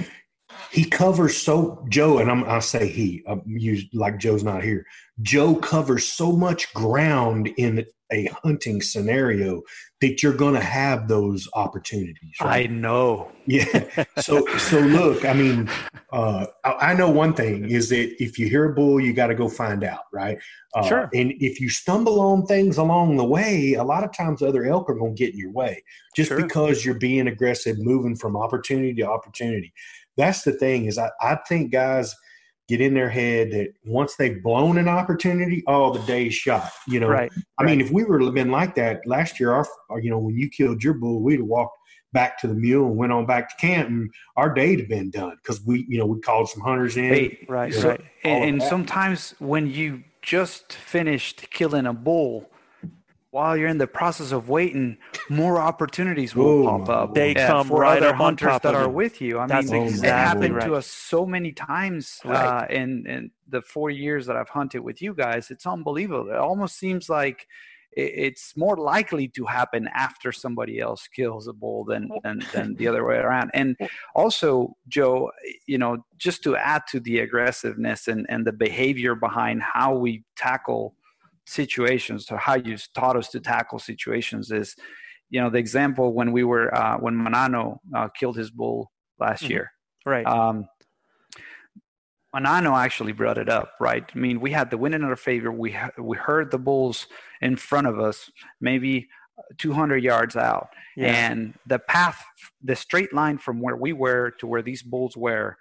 he 0.72 0.84
covers 0.84 1.36
so 1.36 1.84
Joe, 1.88 2.18
and 2.18 2.30
I'm 2.30 2.44
I 2.44 2.58
say 2.58 2.88
he. 2.88 3.22
I'm 3.26 3.42
used 3.46 3.94
like 3.94 4.18
Joe's 4.18 4.44
not 4.44 4.62
here. 4.62 4.84
Joe 5.22 5.54
covers 5.54 6.06
so 6.06 6.32
much 6.32 6.72
ground 6.74 7.48
in 7.56 7.84
a 8.12 8.26
hunting 8.42 8.82
scenario 8.82 9.62
that 10.00 10.22
you're 10.22 10.34
going 10.34 10.54
to 10.54 10.60
have 10.60 11.08
those 11.08 11.48
opportunities. 11.54 12.34
Right? 12.40 12.68
I 12.68 12.72
know. 12.72 13.30
Yeah. 13.46 13.64
So 14.20 14.46
so 14.58 14.78
look, 14.78 15.24
I 15.24 15.32
mean, 15.32 15.68
uh, 16.12 16.46
I, 16.64 16.94
know 16.94 17.08
one 17.08 17.32
thing 17.32 17.68
is 17.70 17.88
that 17.88 18.22
if 18.22 18.38
you 18.38 18.48
hear 18.48 18.70
a 18.70 18.74
bull, 18.74 19.00
you 19.00 19.12
got 19.12 19.28
to 19.28 19.34
go 19.34 19.48
find 19.48 19.82
out, 19.82 20.02
right? 20.12 20.38
Uh, 20.74 20.86
sure. 20.86 21.10
And 21.14 21.32
if 21.40 21.60
you 21.60 21.68
stumble 21.68 22.20
on 22.20 22.44
things 22.46 22.76
along 22.76 23.16
the 23.16 23.24
way, 23.24 23.74
a 23.74 23.82
lot 23.82 24.04
of 24.04 24.12
times 24.12 24.42
other 24.42 24.64
elk 24.64 24.90
are 24.90 24.94
going 24.94 25.16
to 25.16 25.18
get 25.18 25.32
in 25.32 25.38
your 25.38 25.52
way 25.52 25.82
just 26.14 26.28
sure. 26.28 26.42
because 26.42 26.84
you're 26.84 26.98
being 26.98 27.28
aggressive, 27.28 27.78
moving 27.78 28.14
from 28.14 28.36
opportunity 28.36 28.94
to 28.94 29.08
opportunity. 29.08 29.72
That's 30.16 30.42
the 30.42 30.52
thing 30.52 30.84
is 30.84 30.98
I, 30.98 31.10
I 31.20 31.36
think 31.48 31.72
guys– 31.72 32.14
get 32.70 32.80
in 32.80 32.94
their 32.94 33.10
head 33.10 33.50
that 33.50 33.72
once 33.84 34.14
they've 34.14 34.40
blown 34.42 34.78
an 34.78 34.88
opportunity, 34.88 35.64
oh, 35.66 35.92
the 35.92 35.98
day's 36.06 36.34
shot. 36.34 36.70
You 36.86 37.00
know, 37.00 37.08
right. 37.08 37.30
I 37.58 37.64
right. 37.64 37.70
mean, 37.76 37.84
if 37.84 37.90
we 37.90 38.04
were 38.04 38.30
been 38.30 38.52
like 38.52 38.76
that 38.76 39.04
last 39.06 39.40
year, 39.40 39.52
our, 39.52 39.66
you 40.00 40.08
know, 40.08 40.18
when 40.18 40.36
you 40.36 40.48
killed 40.48 40.82
your 40.84 40.94
bull, 40.94 41.20
we'd 41.20 41.40
have 41.40 41.46
walked 41.46 41.76
back 42.12 42.38
to 42.40 42.46
the 42.46 42.54
mule 42.54 42.86
and 42.86 42.96
went 42.96 43.12
on 43.12 43.26
back 43.26 43.50
to 43.50 43.56
camp, 43.56 43.88
and 43.88 44.08
our 44.36 44.54
day'd 44.54 44.78
have 44.78 44.88
been 44.88 45.10
done 45.10 45.36
because 45.42 45.60
we, 45.66 45.84
you 45.88 45.98
know, 45.98 46.06
we 46.06 46.20
called 46.20 46.48
some 46.48 46.62
hunters 46.62 46.96
in. 46.96 47.10
Right, 47.10 47.46
right, 47.48 47.74
so, 47.74 47.88
right. 47.88 48.00
And, 48.22 48.44
and 48.44 48.62
sometimes 48.62 49.34
when 49.40 49.68
you 49.68 50.04
just 50.22 50.72
finished 50.72 51.50
killing 51.50 51.86
a 51.86 51.92
bull, 51.92 52.50
while 53.30 53.56
you're 53.56 53.68
in 53.68 53.78
the 53.78 53.86
process 53.86 54.32
of 54.32 54.48
waiting, 54.48 54.98
more 55.28 55.60
opportunities 55.60 56.34
will 56.34 56.64
pop 56.64 56.88
up. 56.88 57.14
They 57.14 57.34
come 57.34 57.68
for 57.68 57.82
right 57.82 58.02
other 58.02 58.12
hunters 58.12 58.60
that 58.62 58.74
are 58.74 58.88
with 58.88 59.20
you. 59.20 59.38
I 59.38 59.46
That's 59.46 59.70
mean, 59.70 59.84
exactly 59.84 60.08
it 60.08 60.12
happened 60.12 60.56
right. 60.56 60.66
to 60.66 60.74
us 60.74 60.86
so 60.86 61.24
many 61.24 61.52
times 61.52 62.20
right. 62.24 62.64
uh, 62.64 62.66
in 62.68 63.06
in 63.06 63.30
the 63.48 63.62
four 63.62 63.90
years 63.90 64.26
that 64.26 64.36
I've 64.36 64.48
hunted 64.48 64.80
with 64.80 65.00
you 65.00 65.14
guys. 65.14 65.50
It's 65.50 65.66
unbelievable. 65.66 66.30
It 66.30 66.36
almost 66.36 66.76
seems 66.76 67.08
like 67.08 67.46
it's 67.92 68.56
more 68.56 68.76
likely 68.76 69.26
to 69.28 69.44
happen 69.44 69.88
after 69.92 70.30
somebody 70.30 70.78
else 70.78 71.08
kills 71.08 71.48
a 71.48 71.52
bull 71.52 71.84
than, 71.84 72.08
than, 72.22 72.40
than 72.52 72.74
the 72.78 72.86
other 72.86 73.04
way 73.04 73.16
around. 73.16 73.50
And 73.52 73.76
also, 74.14 74.76
Joe, 74.86 75.32
you 75.66 75.76
know, 75.76 76.04
just 76.16 76.44
to 76.44 76.56
add 76.56 76.82
to 76.90 77.00
the 77.00 77.18
aggressiveness 77.18 78.06
and, 78.06 78.26
and 78.28 78.46
the 78.46 78.52
behavior 78.52 79.16
behind 79.16 79.62
how 79.62 79.96
we 79.96 80.22
tackle 80.36 80.94
situations 81.50 82.26
or 82.30 82.38
how 82.38 82.54
you 82.54 82.76
taught 82.94 83.16
us 83.16 83.28
to 83.28 83.40
tackle 83.40 83.78
situations 83.78 84.50
is 84.50 84.76
you 85.30 85.40
know 85.40 85.50
the 85.50 85.58
example 85.58 86.14
when 86.14 86.32
we 86.32 86.44
were 86.44 86.72
uh, 86.74 86.96
when 86.98 87.14
manano 87.14 87.78
uh, 87.94 88.08
killed 88.08 88.36
his 88.36 88.50
bull 88.50 88.90
last 89.18 89.42
mm-hmm. 89.42 89.52
year. 89.52 89.72
Right. 90.06 90.26
Um, 90.26 90.66
manano 92.34 92.78
actually 92.78 93.12
brought 93.12 93.38
it 93.38 93.48
up 93.48 93.72
right? 93.80 94.04
I 94.14 94.18
mean 94.18 94.40
we 94.40 94.52
had 94.52 94.70
the 94.70 94.78
wind 94.78 94.94
in 94.94 95.02
our 95.02 95.16
favor. 95.16 95.50
We 95.50 95.76
we 95.98 96.16
heard 96.16 96.50
the 96.50 96.58
bulls 96.58 97.06
in 97.40 97.56
front 97.56 97.86
of 97.86 97.98
us 97.98 98.30
maybe 98.60 99.08
200 99.58 100.02
yards 100.02 100.36
out. 100.36 100.68
Yeah. 100.96 101.30
and 101.30 101.54
the 101.66 101.78
path 101.78 102.22
the 102.62 102.76
straight 102.76 103.12
line 103.12 103.38
from 103.38 103.60
where 103.60 103.76
we 103.76 103.92
were 103.92 104.32
to 104.38 104.46
where 104.46 104.62
these 104.62 104.82
bulls 104.82 105.16
were 105.16 105.56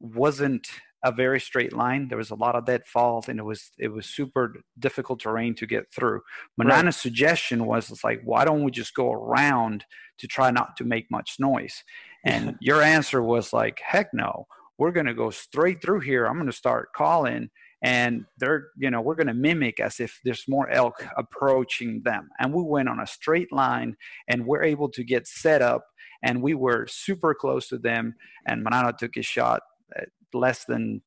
wasn't 0.00 0.68
a 1.04 1.12
very 1.12 1.40
straight 1.40 1.72
line. 1.72 2.08
There 2.08 2.18
was 2.18 2.30
a 2.30 2.34
lot 2.34 2.56
of 2.56 2.66
deadfalls, 2.66 3.28
and 3.28 3.38
it 3.38 3.44
was 3.44 3.70
it 3.78 3.88
was 3.88 4.06
super 4.06 4.54
difficult 4.78 5.20
terrain 5.20 5.54
to 5.56 5.66
get 5.66 5.92
through. 5.92 6.22
Manana's 6.56 6.96
right. 6.96 7.02
suggestion 7.02 7.66
was, 7.66 7.90
"It's 7.90 8.04
like, 8.04 8.20
why 8.24 8.44
don't 8.44 8.64
we 8.64 8.70
just 8.70 8.94
go 8.94 9.12
around 9.12 9.84
to 10.18 10.26
try 10.26 10.50
not 10.50 10.76
to 10.78 10.84
make 10.84 11.10
much 11.10 11.36
noise?" 11.38 11.84
And 12.24 12.56
your 12.60 12.82
answer 12.82 13.22
was 13.22 13.52
like, 13.52 13.80
"Heck 13.84 14.12
no, 14.12 14.46
we're 14.76 14.92
going 14.92 15.06
to 15.06 15.14
go 15.14 15.30
straight 15.30 15.80
through 15.82 16.00
here. 16.00 16.26
I'm 16.26 16.34
going 16.34 16.46
to 16.46 16.52
start 16.52 16.92
calling." 16.94 17.50
And 17.80 18.24
they're, 18.38 18.70
you 18.76 18.90
know, 18.90 19.00
we're 19.00 19.14
going 19.14 19.28
to 19.28 19.34
mimic 19.34 19.78
as 19.78 20.00
if 20.00 20.20
there's 20.24 20.46
more 20.48 20.68
elk 20.68 21.06
approaching 21.16 22.02
them. 22.02 22.28
And 22.40 22.52
we 22.52 22.64
went 22.64 22.88
on 22.88 22.98
a 22.98 23.06
straight 23.06 23.52
line 23.52 23.96
and 24.26 24.46
we're 24.46 24.64
able 24.64 24.88
to 24.90 25.04
get 25.04 25.28
set 25.28 25.62
up 25.62 25.84
and 26.20 26.42
we 26.42 26.54
were 26.54 26.88
super 26.88 27.34
close 27.34 27.68
to 27.68 27.78
them. 27.78 28.16
And 28.46 28.64
Manana 28.64 28.92
took 28.98 29.14
his 29.14 29.26
shot 29.26 29.62
less 30.32 30.64
than 30.64 31.02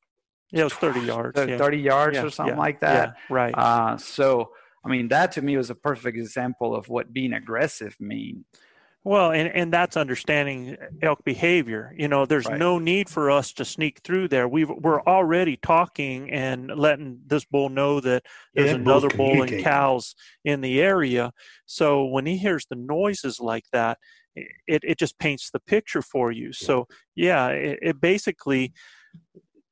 yeah, 0.50 0.60
it 0.60 0.64
was 0.64 0.74
30 0.74 1.00
yards. 1.00 1.38
30 1.38 1.78
yeah. 1.78 1.82
yards 1.82 2.16
yeah, 2.16 2.24
or 2.24 2.30
something 2.30 2.54
yeah, 2.54 2.60
like 2.60 2.80
that. 2.80 3.16
right. 3.30 3.54
Uh, 3.56 3.96
so, 3.96 4.50
I 4.84 4.88
mean, 4.88 5.08
that 5.08 5.32
to 5.32 5.42
me 5.42 5.56
was 5.56 5.70
a 5.70 5.74
perfect 5.74 6.16
example 6.16 6.74
of 6.74 6.88
what 6.88 7.12
being 7.12 7.32
aggressive 7.32 7.96
means. 7.98 8.44
Well, 9.04 9.32
and, 9.32 9.48
and 9.48 9.72
that's 9.72 9.96
understanding 9.96 10.76
elk 11.00 11.24
behavior. 11.24 11.92
You 11.96 12.06
know, 12.06 12.24
there's 12.24 12.46
Right. 12.46 12.58
no 12.58 12.78
need 12.78 13.08
for 13.08 13.30
us 13.32 13.52
to 13.54 13.64
sneak 13.64 14.00
through 14.04 14.28
there. 14.28 14.46
We've, 14.46 14.68
we're 14.68 15.02
already 15.02 15.56
talking 15.56 16.30
and 16.30 16.70
letting 16.70 17.20
this 17.26 17.44
bull 17.44 17.68
know 17.68 17.98
that 18.00 18.22
there's 18.54 18.70
that 18.70 18.84
bull's 18.84 19.02
another 19.02 19.16
bull 19.16 19.42
and 19.42 19.62
cows 19.64 20.14
in 20.44 20.60
the 20.60 20.80
area. 20.80 21.32
So 21.66 22.04
when 22.04 22.26
he 22.26 22.36
hears 22.36 22.66
the 22.66 22.76
noises 22.76 23.40
like 23.40 23.64
that, 23.72 23.98
it, 24.36 24.82
it 24.84 24.98
just 24.98 25.18
paints 25.18 25.50
the 25.50 25.60
picture 25.60 26.02
for 26.02 26.30
you. 26.30 26.52
So 26.52 26.86
yeah, 27.16 27.48
it, 27.48 27.78
it 27.82 28.00
basically 28.00 28.72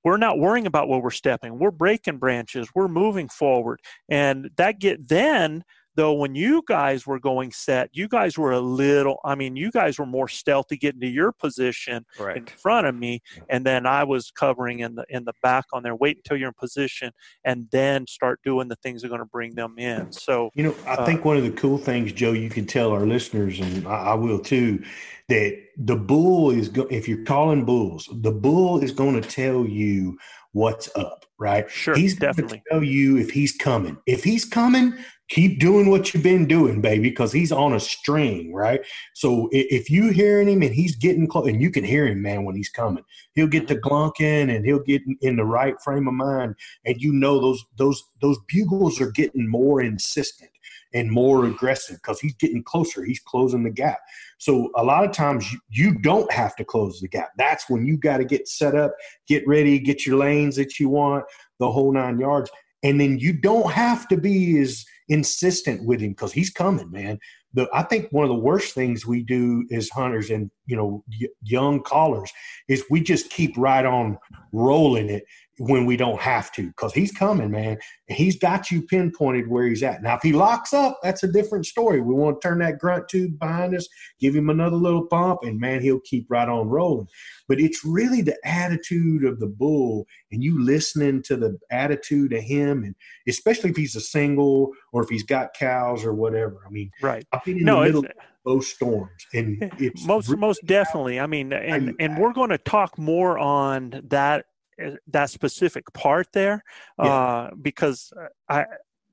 we're 0.05 0.17
not 0.17 0.39
worrying 0.39 0.67
about 0.67 0.89
where 0.89 1.01
we're 1.01 1.11
stepping. 1.11 1.59
We're 1.59 1.71
breaking 1.71 2.19
branches. 2.19 2.69
We're 2.75 2.89
moving 2.89 3.29
forward, 3.29 3.81
and 4.09 4.51
that 4.57 4.79
get 4.79 5.09
then 5.09 5.65
though 6.01 6.15
when 6.15 6.35
you 6.35 6.63
guys 6.67 7.07
were 7.07 7.19
going 7.21 7.53
set, 7.53 7.91
you 7.93 8.09
guys 8.09 8.39
were 8.39 8.53
a 8.53 8.61
little. 8.61 9.19
I 9.23 9.35
mean, 9.35 9.55
you 9.55 9.71
guys 9.71 9.99
were 9.99 10.07
more 10.07 10.29
stealthy 10.29 10.79
getting 10.79 11.01
to 11.03 11.07
your 11.09 11.31
position 11.31 12.07
in 12.39 12.47
front 12.47 12.87
of 12.87 12.95
me, 12.95 13.21
and 13.51 13.67
then 13.67 13.85
I 13.85 14.05
was 14.05 14.31
covering 14.31 14.79
in 14.81 14.95
the 14.95 15.05
in 15.11 15.25
the 15.25 15.35
back 15.43 15.67
on 15.75 15.83
there. 15.83 15.95
Wait 15.95 16.17
until 16.19 16.39
you're 16.39 16.49
in 16.49 16.55
position, 16.55 17.13
and 17.45 17.67
then 17.71 18.07
start 18.07 18.41
doing 18.43 18.69
the 18.69 18.77
things 18.77 19.03
that 19.03 19.09
are 19.09 19.11
going 19.11 19.21
to 19.21 19.27
bring 19.27 19.55
them 19.55 19.79
in. 19.79 20.11
So 20.13 20.51
You 20.55 20.65
know, 20.65 20.75
I 20.87 20.95
Uh, 20.95 21.05
think 21.07 21.25
one 21.25 21.37
of 21.37 21.43
the 21.43 21.51
cool 21.51 21.77
things, 21.79 22.13
Joe, 22.13 22.33
you 22.33 22.49
can 22.49 22.67
tell 22.67 22.93
our 22.93 23.07
listeners, 23.07 23.61
and 23.61 23.87
I, 23.87 24.13
I 24.13 24.15
will 24.15 24.39
too, 24.39 24.83
that 25.29 25.53
the 25.77 25.97
bull 25.97 26.51
is, 26.51 26.69
go- 26.69 26.89
if 26.91 27.09
you're 27.09 27.25
calling 27.25 27.65
bulls, 27.65 28.09
the 28.11 28.33
bull 28.33 28.83
is 28.83 28.93
going 28.93 29.21
to 29.21 29.29
tell 29.29 29.67
you 29.67 30.19
what's 30.53 30.89
up, 30.97 31.27
right? 31.41 31.69
Sure, 31.71 31.97
he's 31.97 32.17
definitely. 32.17 32.63
tell 32.71 32.85
you 32.85 33.17
if 33.17 33.31
he's 33.31 33.53
coming. 33.53 33.97
If 34.07 34.23
he's 34.23 34.45
coming, 34.45 34.95
keep 35.29 35.59
doing 35.61 35.89
what 35.89 36.13
you've 36.13 36.23
been 36.23 36.47
doing, 36.47 36.81
baby, 36.81 37.09
because 37.09 37.33
he's 37.33 37.53
on 37.53 37.73
a 37.73 37.81
string, 37.81 38.53
right? 38.53 38.81
So 39.15 39.49
if 39.53 39.89
you 39.89 40.11
hearing 40.11 40.49
him 40.49 40.63
and 40.63 40.75
he's 40.75 40.97
getting 40.97 41.27
close, 41.27 41.49
and 41.49 41.63
you 41.63 41.71
can 41.71 41.85
hear 41.85 42.07
him, 42.07 42.21
man, 42.21 42.45
when 42.45 42.57
he's 42.57 42.69
coming, 42.69 43.05
he'll 43.35 43.47
get 43.47 43.61
Mm-hmm. 43.61 43.75
to 43.75 43.81
glunking 43.81 44.55
and 44.55 44.65
he'll 44.65 44.83
get 44.83 45.03
in, 45.07 45.17
in 45.23 45.37
the 45.37 45.45
right 45.45 45.75
frame 45.83 46.09
of 46.09 46.15
mind, 46.15 46.55
and 46.85 47.01
you 47.01 47.13
know 47.13 47.41
those 47.41 47.65
those 47.77 48.03
those 48.21 48.39
bugles 48.49 49.01
are 49.01 49.11
getting 49.13 49.49
more 49.49 49.81
insistent 49.81 50.51
and 50.95 51.11
more 51.11 51.45
aggressive 51.45 51.97
because 51.97 52.21
he's 52.21 52.35
getting 52.35 52.63
closer. 52.63 53.05
He's 53.05 53.21
closing 53.21 53.63
the 53.63 53.71
gap. 53.71 53.99
So 54.39 54.71
a 54.77 54.83
lot 54.83 55.05
of 55.05 55.13
times 55.13 55.53
you, 55.53 55.59
you 55.71 55.99
don't 55.99 56.31
have 56.33 56.57
to 56.57 56.65
close 56.65 57.01
the 57.01 57.09
gap. 57.09 57.31
That's 57.37 57.69
when 57.69 57.87
you 57.87 57.97
got 57.97 58.19
to 58.19 58.25
get 58.25 58.49
set 58.49 58.75
up, 58.75 58.93
get 59.29 59.47
ready, 59.47 59.79
get 59.79 60.07
your 60.07 60.19
lanes 60.19 60.57
that 60.57 60.81
you 60.81 60.89
want, 60.89 61.25
the 61.59 61.71
whole 61.71 61.93
nine 61.93 62.19
yards. 62.19 62.51
And 62.83 63.01
then 63.01 63.19
you 63.19 63.33
don't 63.33 63.71
have 63.71 64.09
to 64.09 64.17
be 64.17 64.59
as 64.59 64.85
insistent 65.09 65.85
with 65.85 66.01
him 66.01 66.11
because 66.11 66.33
he's 66.33 66.51
coming, 66.51 66.91
man. 66.91 67.19
The, 67.53 67.69
I 67.75 67.83
think 67.83 68.09
one 68.11 68.25
of 68.25 68.31
the 68.31 68.35
worst 68.37 68.75
things 68.75 69.05
we 69.05 69.23
do 69.23 69.67
as 69.73 69.91
hunters 69.91 70.31
and 70.31 70.51
you 70.71 70.77
know 70.77 71.05
y- 71.21 71.29
young 71.43 71.83
callers 71.83 72.31
is 72.69 72.85
we 72.91 73.01
just 73.01 73.29
keep 73.31 73.57
right 73.59 73.85
on 73.85 74.17
rolling 74.53 75.11
it 75.11 75.25
when 75.61 75.85
we 75.85 75.95
don't 75.95 76.21
have 76.21 76.51
to 76.51 76.69
because 76.69 76.95
he's 76.95 77.13
coming, 77.13 77.51
man. 77.51 77.77
And 78.09 78.17
he's 78.17 78.39
got 78.39 78.71
you 78.71 78.81
pinpointed 78.81 79.47
where 79.47 79.67
he's 79.67 79.83
at. 79.83 80.03
Now, 80.03 80.17
if 80.17 80.23
he 80.23 80.33
locks 80.33 80.73
up, 80.73 80.99
that's 81.03 81.23
a 81.23 81.31
different 81.31 81.67
story. 81.67 82.01
We 82.01 82.15
want 82.15 82.41
to 82.41 82.49
turn 82.49 82.61
that 82.61 82.79
grunt 82.79 83.09
tube 83.11 83.39
behind 83.39 83.77
us, 83.77 83.87
give 84.21 84.35
him 84.35 84.49
another 84.49 84.77
little 84.77 85.07
bump, 85.07 85.41
and 85.43 85.61
man, 85.61 85.83
he'll 85.83 86.01
keep 86.01 86.25
right 86.31 86.49
on 86.49 86.67
rolling. 86.69 87.09
But 87.47 87.61
it's 87.61 87.85
really 87.85 88.23
the 88.23 88.39
attitude 88.43 89.23
of 89.25 89.39
the 89.39 89.49
bull 89.49 90.07
and 90.33 90.43
you 90.43 90.65
listening 90.65 91.23
to 91.25 91.37
the 91.37 91.59
attitude 91.71 92.33
of 92.33 92.43
him, 92.43 92.83
and 92.83 92.95
especially 93.29 93.69
if 93.69 93.77
he's 93.77 93.97
a 93.97 94.01
single 94.01 94.71
or 94.93 95.03
if 95.03 95.11
he's 95.11 95.25
got 95.25 95.53
cows 95.53 96.07
or 96.07 96.15
whatever. 96.15 96.63
I 96.67 96.71
mean, 96.71 96.91
right. 97.03 97.27
I've 97.33 97.45
been 97.45 97.59
in 97.59 97.65
No, 97.65 97.81
the 97.81 97.83
it's, 97.83 97.95
middle 97.95 98.11
both 98.45 98.65
storms, 98.65 99.27
and 99.35 99.59
it's 99.79 100.05
most 100.07 100.29
really 100.29 100.41
most 100.41 100.61
definitely. 100.67 101.21
I 101.21 101.27
mean 101.27 101.53
and 101.53 101.95
and 101.99 102.19
we're 102.19 102.33
going 102.33 102.51
to 102.51 102.59
talk 102.59 102.99
more 102.99 103.39
on 103.39 104.03
that 104.09 104.47
uh, 104.85 104.93
that 105.09 105.31
specific 105.31 105.93
part 105.93 106.29
there 106.33 106.63
Yeah. 106.99 107.05
uh, 107.05 107.51
because 107.61 108.13
i 108.49 108.65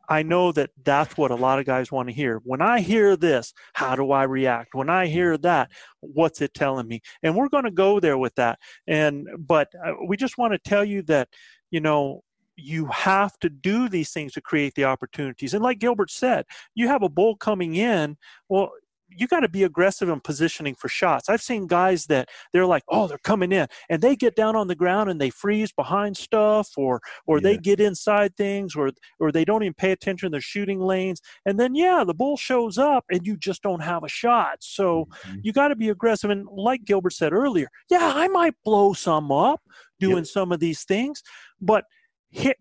i 0.10 0.24
know 0.24 0.54
that 0.54 0.70
that's 0.86 1.18
what 1.18 1.32
a 1.32 1.36
lot 1.36 1.60
of 1.60 1.66
guys 1.66 1.92
want 1.92 2.08
to 2.08 2.16
hear. 2.16 2.40
When 2.46 2.62
i 2.62 2.80
hear 2.80 3.18
this 3.18 3.54
how 3.74 3.96
do 3.96 4.12
i 4.12 4.24
react? 4.24 4.74
When 4.74 4.90
i 4.90 5.08
hear 5.08 5.38
that 5.40 5.70
what's 6.00 6.42
it 6.42 6.54
telling 6.54 6.88
me? 6.88 7.02
And 7.24 7.36
we're 7.36 7.50
going 7.50 7.66
to 7.66 7.72
go 7.72 8.00
there 8.00 8.18
with 8.18 8.36
that. 8.36 8.60
And 8.88 9.28
but 9.38 9.68
uh, 9.86 9.94
we 10.08 10.16
just 10.16 10.38
want 10.38 10.54
to 10.54 10.60
tell 10.60 10.86
you 10.86 11.02
that 11.04 11.28
you 11.72 11.82
know 11.82 12.22
you 12.56 12.88
have 12.88 13.38
to 13.40 13.50
do 13.50 13.88
these 13.88 14.12
things 14.12 14.34
to 14.34 14.42
create 14.42 14.74
the 14.76 14.86
opportunities. 14.86 15.54
And 15.54 15.64
like 15.64 15.80
gilbert 15.80 16.10
said 16.10 16.46
you 16.74 16.88
have 16.88 17.04
a 17.04 17.10
bull 17.10 17.36
coming 17.36 17.76
in. 17.76 18.18
Well 18.48 18.72
you 19.10 19.28
got 19.28 19.42
to 19.42 19.50
be 19.50 19.64
aggressive 19.64 20.10
in 20.10 20.20
positioning 20.20 20.76
for 20.76 20.90
shots. 20.90 21.30
I've 21.30 21.42
seen 21.42 21.68
guys 21.68 22.06
that 22.08 22.30
they're 22.54 22.66
like, 22.66 22.84
"Oh, 22.90 23.08
they're 23.08 23.18
coming 23.20 23.52
in," 23.52 23.68
and 23.90 24.02
they 24.02 24.16
get 24.16 24.36
down 24.36 24.56
on 24.56 24.68
the 24.68 24.76
ground 24.76 25.10
and 25.10 25.20
they 25.20 25.30
freeze 25.30 25.72
behind 25.72 26.18
stuff, 26.18 26.70
or 26.78 27.02
or 27.26 27.40
they 27.40 27.58
get 27.58 27.80
inside 27.80 28.36
things, 28.36 28.76
or 28.76 28.92
or 29.20 29.32
they 29.32 29.46
don't 29.46 29.64
even 29.64 29.74
pay 29.74 29.92
attention. 29.92 30.32
They're 30.32 30.42
shooting 30.42 30.80
lanes, 30.80 31.22
and 31.46 31.60
then 31.60 31.76
yeah, 31.76 32.04
the 32.06 32.14
bull 32.14 32.38
shows 32.38 32.78
up, 32.78 33.06
and 33.10 33.26
you 33.26 33.38
just 33.38 33.62
don't 33.64 33.82
have 33.82 34.04
a 34.04 34.10
shot. 34.10 34.58
So 34.62 35.08
Mhm. 35.26 35.40
you 35.44 35.54
got 35.54 35.70
to 35.70 35.76
be 35.76 35.90
aggressive. 35.90 36.30
And 36.30 36.46
like 36.52 36.84
Gilbert 36.86 37.14
said 37.14 37.34
earlier, 37.34 37.70
yeah, 37.90 38.12
I 38.16 38.28
might 38.28 38.56
blow 38.64 38.94
some 38.94 39.32
up 39.32 39.62
doing 40.00 40.26
some 40.26 40.52
of 40.52 40.60
these 40.60 40.84
things, 40.84 41.24
but 41.62 41.86
hit 42.30 42.58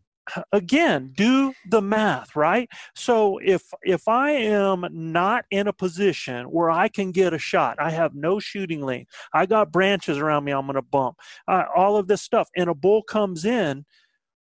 again 0.53 1.13
do 1.17 1.53
the 1.71 1.83
math 1.83 2.35
right? 2.37 2.69
So 2.95 3.39
if 3.39 3.63
if 3.83 4.09
i 4.09 4.31
am 4.31 4.87
not 4.91 5.45
in 5.51 5.67
a 5.67 5.73
position 5.73 6.47
where 6.47 6.71
i 6.71 6.89
can 6.89 7.13
get 7.13 7.33
a 7.33 7.39
shot 7.39 7.77
i 7.81 7.91
have 7.91 8.15
no 8.15 8.39
shooting 8.39 8.83
lane 8.83 9.07
i 9.33 9.47
got 9.47 9.73
branches 9.73 10.19
around 10.19 10.45
me 10.45 10.53
i'm 10.53 10.67
going 10.67 10.75
to 10.75 10.83
bump 10.83 11.17
uh, 11.49 11.65
all 11.75 11.97
of 11.97 12.09
this 12.09 12.23
stuff 12.23 12.49
and 12.57 12.69
a 12.69 12.75
bull 12.75 13.03
comes 13.03 13.45
in 13.45 13.85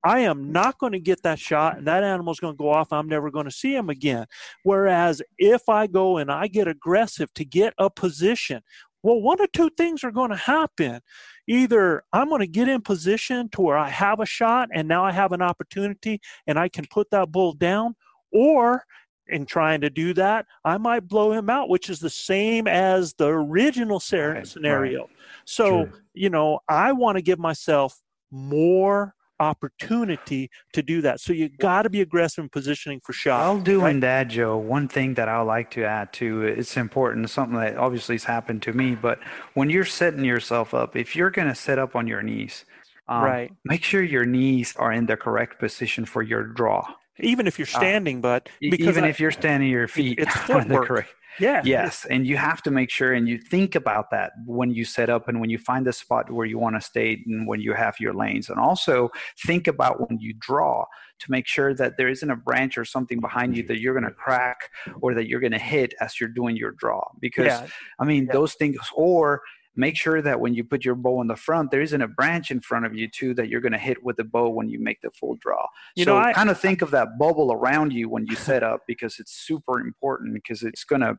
i 0.04 0.20
am 0.20 0.52
not 0.52 0.78
going 0.78 0.92
to 0.92 1.00
get 1.00 1.22
that 1.24 1.40
shot 1.40 1.78
and 1.78 1.88
that 1.88 2.04
animal's 2.04 2.40
going 2.40 2.54
to 2.54 2.58
go 2.58 2.70
off 2.70 2.92
i'm 2.92 3.08
never 3.08 3.32
going 3.32 3.46
to 3.46 3.52
see 3.52 3.74
him 3.76 3.90
again. 3.90 4.26
Whereas 4.64 5.22
if 5.38 5.68
i 5.70 5.88
go 5.88 6.18
and 6.18 6.32
i 6.32 6.48
get 6.48 6.68
aggressive 6.68 7.34
to 7.34 7.46
get 7.46 7.74
a 7.78 7.90
position 7.90 8.62
well 9.04 9.22
one 9.22 9.42
or 9.42 9.48
two 9.48 9.70
things 9.78 10.04
are 10.04 10.12
going 10.12 10.30
to 10.30 10.36
happen. 10.36 11.02
Either 11.48 12.04
I'm 12.14 12.30
going 12.30 12.42
to 12.42 12.48
get 12.48 12.70
in 12.70 12.82
position 12.82 13.50
to 13.50 13.62
where 13.62 13.78
I 13.78 13.90
have 13.90 14.20
a 14.20 14.26
shot 14.26 14.70
and 14.74 14.88
now 14.88 15.04
I 15.04 15.12
have 15.12 15.32
an 15.32 15.42
opportunity 15.42 16.22
and 16.48 16.58
I 16.60 16.70
can 16.70 16.86
put 16.90 17.10
that 17.12 17.32
bull 17.32 17.54
down, 17.54 17.96
or 18.32 18.86
in 19.28 19.46
trying 19.46 19.82
to 19.82 19.90
do 19.90 20.14
that, 20.14 20.46
I 20.66 20.78
might 20.78 21.08
blow 21.08 21.32
him 21.32 21.50
out, 21.50 21.70
which 21.70 21.90
is 21.90 22.00
the 22.00 22.10
same 22.10 22.68
as 22.68 23.14
the 23.14 23.28
original 23.28 24.00
ser- 24.00 24.34
Right, 24.34 24.48
scenario. 24.48 25.10
So, 25.46 25.90
you 26.14 26.30
know, 26.30 26.60
I 26.68 26.92
want 26.92 27.18
to 27.18 27.22
give 27.22 27.40
myself 27.40 28.00
more 28.30 29.16
opportunity 29.42 30.50
to 30.74 30.82
do 30.84 31.02
that. 31.02 31.20
So 31.20 31.34
you 31.34 31.50
got 31.50 31.82
to 31.84 31.90
be 31.90 32.02
aggressive 32.02 32.44
in 32.44 32.50
positioning 32.50 33.02
for 33.04 33.14
shots. 33.14 33.42
While 33.42 33.60
doing 33.60 33.84
right? 33.96 34.02
that, 34.02 34.28
Joe, 34.30 34.58
one 34.58 34.88
thing 34.88 35.16
that 35.16 35.28
I 35.28 35.42
like 35.42 35.72
to 35.72 35.84
add 35.84 36.14
to 36.14 36.44
it's 36.44 36.78
important, 36.78 37.30
something 37.30 37.60
that 37.60 37.78
obviously 37.78 38.16
has 38.16 38.24
happened 38.26 38.62
to 38.64 38.74
me, 38.74 38.96
but 38.96 39.20
when 39.54 39.70
you're 39.70 39.86
setting 39.86 40.24
yourself 40.24 40.74
up, 40.74 40.96
if 40.96 41.16
you're 41.16 41.32
going 41.32 41.48
to 41.48 41.56
set 41.56 41.80
up 41.80 41.96
on 41.96 42.08
your 42.08 42.22
knees, 42.22 42.66
um, 43.08 43.24
Right. 43.24 43.52
make 43.66 43.84
sure 43.84 44.02
your 44.04 44.26
knees 44.26 44.76
are 44.78 44.92
in 44.92 45.06
the 45.08 45.18
correct 45.18 45.60
position 45.60 46.06
for 46.06 46.22
your 46.22 46.44
draw. 46.44 46.86
Even 47.20 47.46
if 47.46 47.60
you're 47.60 47.66
standing, 47.68 48.22
but 48.22 48.48
E- 48.62 48.70
because 48.70 48.88
Even 48.88 49.04
I- 49.04 49.10
if 49.10 49.20
you're 49.20 49.32
standing, 49.32 49.70
your 49.70 49.88
feet 49.88 50.20
it's 50.20 50.36
are 50.50 50.62
in 50.62 50.68
the 50.70 50.76
footwork. 50.76 51.08
Yeah, 51.40 51.62
Yes, 51.66 52.06
and 52.10 52.28
you 52.28 52.38
have 52.38 52.62
to 52.64 52.72
make 52.72 52.90
sure 52.90 53.14
and 53.14 53.28
you 53.28 53.38
think 53.38 53.76
about 53.76 54.12
that 54.12 54.34
when 54.46 54.72
you 54.72 54.86
set 54.86 55.10
up 55.10 55.28
and 55.28 55.40
when 55.40 55.50
you 55.50 55.58
find 55.58 55.86
the 55.86 55.94
spot 55.94 56.32
where 56.32 56.46
you 56.46 56.60
want 56.60 56.76
to 56.76 56.82
stay 56.82 57.24
and 57.26 57.48
when 57.48 57.62
you 57.62 57.74
have 57.74 57.96
your 58.00 58.14
lanes. 58.14 58.50
And 58.50 58.60
also 58.60 59.10
think 59.46 59.68
about 59.68 60.10
when 60.10 60.20
you 60.20 60.34
draw 60.38 60.86
to 61.20 61.32
make 61.32 61.48
sure 61.48 61.74
that 61.76 61.98
there 61.98 62.10
isn't 62.10 62.30
a 62.30 62.36
branch 62.36 62.78
or 62.78 62.86
something 62.86 63.20
behind 63.20 63.56
you 63.56 63.64
that 63.68 63.80
you're 63.80 63.94
going 63.94 64.04
to 64.04 64.12
crack 64.12 64.70
or 65.02 65.14
that 65.14 65.28
you're 65.28 65.40
going 65.40 65.52
to 65.52 65.60
hit 65.60 65.94
as 66.02 66.20
you're 66.20 66.30
doing 66.30 66.56
your 66.58 66.72
draw. 66.72 67.02
Because 67.20 67.46
yeah, 67.46 67.68
I 68.00 68.06
mean, 68.06 68.26
Yeah. 68.26 68.34
those 68.34 68.54
things, 68.56 68.78
or 68.94 69.42
make 69.76 69.96
sure 69.96 70.22
that 70.22 70.40
when 70.40 70.54
you 70.54 70.64
put 70.64 70.84
your 70.84 70.96
bow 70.96 71.22
in 71.22 71.28
the 71.28 71.36
front, 71.36 71.72
there 71.72 71.82
isn't 71.82 72.02
a 72.02 72.08
branch 72.08 72.52
in 72.52 72.60
front 72.60 72.86
of 72.86 72.94
you 72.96 73.08
too 73.08 73.34
that 73.36 73.48
you're 73.48 73.62
going 73.62 73.72
to 73.72 73.78
hit 73.78 74.04
with 74.04 74.18
the 74.18 74.24
bow 74.24 74.50
when 74.50 74.70
you 74.70 74.80
make 74.80 75.02
the 75.02 75.12
full 75.12 75.36
draw. 75.36 75.66
You 75.96 76.04
so 76.06 76.14
know, 76.14 76.20
I- 76.20 76.34
kind 76.34 76.50
of 76.50 76.60
think 76.60 76.82
of 76.82 76.92
that 76.92 77.18
bubble 77.18 77.52
around 77.54 77.94
you 77.94 78.10
when 78.10 78.26
you 78.26 78.36
set 78.36 78.64
up 78.64 78.82
because 78.88 79.20
it's 79.20 79.32
super 79.34 79.80
important 79.80 80.34
because 80.34 80.64
it's 80.64 80.84
going 80.84 81.02
to 81.02 81.18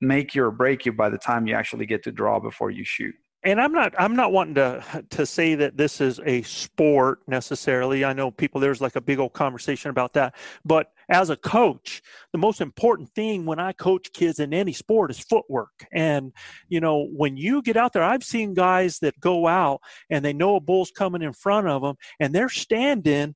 make 0.00 0.34
you 0.34 0.44
or 0.44 0.50
break 0.50 0.84
you 0.84 0.92
by 0.92 1.08
the 1.08 1.18
time 1.18 1.46
you 1.46 1.54
actually 1.54 1.86
get 1.86 2.02
to 2.04 2.12
draw 2.12 2.40
before 2.40 2.70
you 2.70 2.84
shoot. 2.84 3.14
And 3.44 3.60
I'm 3.60 3.72
not 3.72 3.94
I'm 3.98 4.16
not 4.16 4.32
wanting 4.32 4.54
to 4.54 5.04
to 5.10 5.26
say 5.26 5.54
that 5.54 5.76
this 5.76 6.00
is 6.00 6.18
a 6.24 6.42
sport 6.42 7.20
necessarily. 7.26 8.04
I 8.04 8.14
know 8.14 8.30
people 8.30 8.60
there's 8.60 8.80
like 8.80 8.96
a 8.96 9.00
big 9.00 9.18
old 9.18 9.34
conversation 9.34 9.90
about 9.90 10.14
that. 10.14 10.34
But 10.64 10.92
as 11.10 11.28
a 11.28 11.36
coach, 11.36 12.02
the 12.32 12.38
most 12.38 12.62
important 12.62 13.10
thing 13.14 13.44
when 13.44 13.58
I 13.58 13.72
coach 13.72 14.12
kids 14.12 14.40
in 14.40 14.54
any 14.54 14.72
sport 14.72 15.10
is 15.10 15.18
footwork. 15.18 15.86
And 15.92 16.32
you 16.68 16.80
know, 16.80 17.06
when 17.14 17.36
you 17.36 17.60
get 17.60 17.76
out 17.76 17.92
there, 17.92 18.02
I've 18.02 18.24
seen 18.24 18.54
guys 18.54 18.98
that 19.00 19.20
go 19.20 19.46
out 19.46 19.80
and 20.08 20.24
they 20.24 20.32
know 20.32 20.56
a 20.56 20.60
bull's 20.60 20.90
coming 20.90 21.22
in 21.22 21.34
front 21.34 21.68
of 21.68 21.82
them 21.82 21.96
and 22.18 22.34
they're 22.34 22.48
standing 22.48 23.34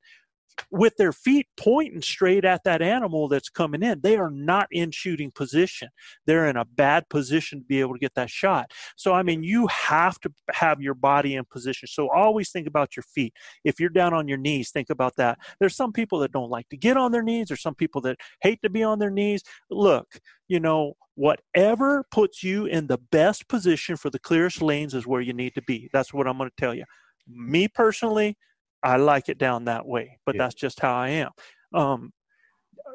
with 0.71 0.97
their 0.97 1.13
feet 1.13 1.47
pointing 1.57 2.03
straight 2.03 2.45
at 2.45 2.65
that 2.65 2.83
animal 2.83 3.29
that's 3.29 3.49
coming 3.49 3.83
in. 3.83 4.01
They 4.01 4.17
are 4.17 4.31
not 4.31 4.69
in 4.71 4.91
shooting 4.91 5.31
position. 5.31 5.89
They're 6.27 6.47
in 6.47 6.57
a 6.57 6.65
bad 6.65 7.09
position 7.09 7.61
to 7.61 7.65
be 7.65 7.81
able 7.81 7.95
to 7.95 7.99
get 7.99 8.15
that 8.15 8.31
shot. 8.31 8.73
So, 8.97 9.13
I 9.13 9.23
mean, 9.23 9.43
you 9.43 9.67
have 9.69 10.19
to 10.21 10.33
have 10.53 10.81
your 10.81 10.95
body 10.95 11.35
in 11.35 11.45
position. 11.45 11.89
So, 11.89 12.11
always 12.11 12.51
think 12.51 12.67
about 12.67 12.97
your 12.97 13.05
feet. 13.05 13.35
If 13.65 13.81
you're 13.81 13.89
down 13.91 14.15
on 14.15 14.29
your 14.29 14.39
knees, 14.39 14.71
think 14.71 14.91
about 14.91 15.17
that. 15.17 15.39
There's 15.61 15.77
some 15.77 15.93
people 15.93 16.19
that 16.21 16.33
don't 16.33 16.51
like 16.51 16.69
to 16.71 16.77
get 16.77 16.97
on 16.97 17.13
their 17.13 17.23
knees, 17.23 17.49
there's 17.49 17.63
some 17.63 17.75
people 17.75 18.01
that 18.03 18.19
hate 18.43 18.61
to 18.63 18.71
be 18.71 18.83
on 18.83 18.99
their 18.99 19.11
knees. 19.11 19.43
Look, 19.71 20.21
you 20.49 20.61
know, 20.61 20.95
whatever 21.15 22.05
puts 22.11 22.43
you 22.43 22.67
in 22.67 22.87
the 22.87 22.99
best 23.11 23.49
position 23.49 23.97
for 23.97 24.09
the 24.09 24.21
clearest 24.21 24.63
lanes 24.63 24.95
is 24.95 25.07
where 25.07 25.21
you 25.21 25.33
need 25.33 25.55
to 25.55 25.63
be. 25.63 25.91
That's 25.93 26.15
what 26.15 26.29
I'm 26.29 26.39
going 26.39 26.49
to 26.49 26.57
tell 26.57 26.75
you. 26.75 26.85
Me 27.27 27.69
personally, 27.69 28.37
I 28.83 28.97
like 28.97 29.29
it 29.29 29.39
down 29.39 29.65
that 29.65 29.87
way, 29.87 30.19
but 30.25 30.35
yeah. 30.35 30.43
that's 30.45 30.55
just 30.55 30.81
how 30.81 30.95
I 30.95 31.09
am. 31.09 31.31
Um, 31.75 32.13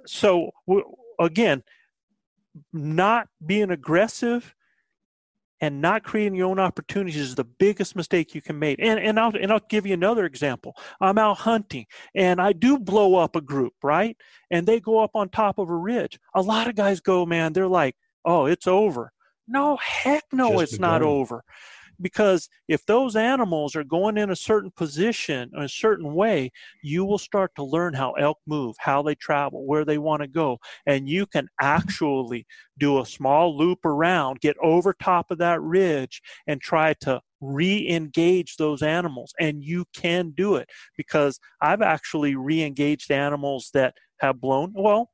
so 0.05 0.51
w- 0.67 0.95
again, 1.19 1.63
not 2.71 3.27
being 3.45 3.71
aggressive 3.71 4.55
and 5.59 5.81
not 5.81 6.03
creating 6.03 6.35
your 6.35 6.49
own 6.49 6.59
opportunities 6.59 7.15
is 7.17 7.35
the 7.35 7.43
biggest 7.43 7.95
mistake 7.95 8.35
you 8.35 8.41
can 8.41 8.59
make. 8.59 8.79
And 8.81 8.99
and 8.99 9.19
I'll 9.19 9.35
and 9.35 9.51
I'll 9.51 9.61
give 9.69 9.85
you 9.85 9.93
another 9.93 10.25
example. 10.25 10.75
I'm 10.99 11.17
out 11.17 11.37
hunting 11.37 11.85
and 12.13 12.41
I 12.41 12.53
do 12.53 12.77
blow 12.77 13.15
up 13.15 13.35
a 13.35 13.41
group, 13.41 13.73
right? 13.81 14.17
And 14.51 14.67
they 14.67 14.79
go 14.79 14.99
up 14.99 15.11
on 15.15 15.29
top 15.29 15.59
of 15.59 15.69
a 15.69 15.75
ridge. 15.75 16.19
A 16.35 16.41
lot 16.41 16.67
of 16.67 16.75
guys 16.75 16.99
go, 16.99 17.25
man, 17.25 17.53
they're 17.53 17.67
like, 17.67 17.95
"Oh, 18.25 18.45
it's 18.45 18.67
over." 18.67 19.11
No, 19.47 19.77
heck 19.77 20.23
no, 20.31 20.59
Just 20.59 20.73
it's 20.73 20.79
not 20.79 21.01
over 21.01 21.43
because 22.01 22.49
if 22.67 22.85
those 22.85 23.15
animals 23.15 23.75
are 23.75 23.83
going 23.83 24.17
in 24.17 24.29
a 24.29 24.35
certain 24.35 24.71
position 24.71 25.49
a 25.57 25.67
certain 25.67 26.13
way 26.13 26.51
you 26.81 27.05
will 27.05 27.17
start 27.17 27.51
to 27.55 27.63
learn 27.63 27.93
how 27.93 28.11
elk 28.13 28.39
move 28.45 28.75
how 28.79 29.01
they 29.01 29.15
travel 29.15 29.65
where 29.65 29.85
they 29.85 29.97
want 29.97 30.21
to 30.21 30.27
go 30.27 30.57
and 30.85 31.07
you 31.07 31.25
can 31.25 31.47
actually 31.61 32.45
do 32.77 32.99
a 32.99 33.05
small 33.05 33.57
loop 33.57 33.85
around 33.85 34.39
get 34.39 34.57
over 34.61 34.93
top 34.93 35.31
of 35.31 35.37
that 35.37 35.61
ridge 35.61 36.21
and 36.47 36.61
try 36.61 36.93
to 36.93 37.21
re-engage 37.41 38.55
those 38.57 38.81
animals 38.81 39.33
and 39.39 39.63
you 39.63 39.85
can 39.93 40.31
do 40.31 40.55
it 40.55 40.69
because 40.97 41.39
i've 41.61 41.81
actually 41.81 42.35
re-engaged 42.35 43.11
animals 43.11 43.69
that 43.73 43.93
have 44.19 44.39
blown 44.39 44.71
well 44.75 45.09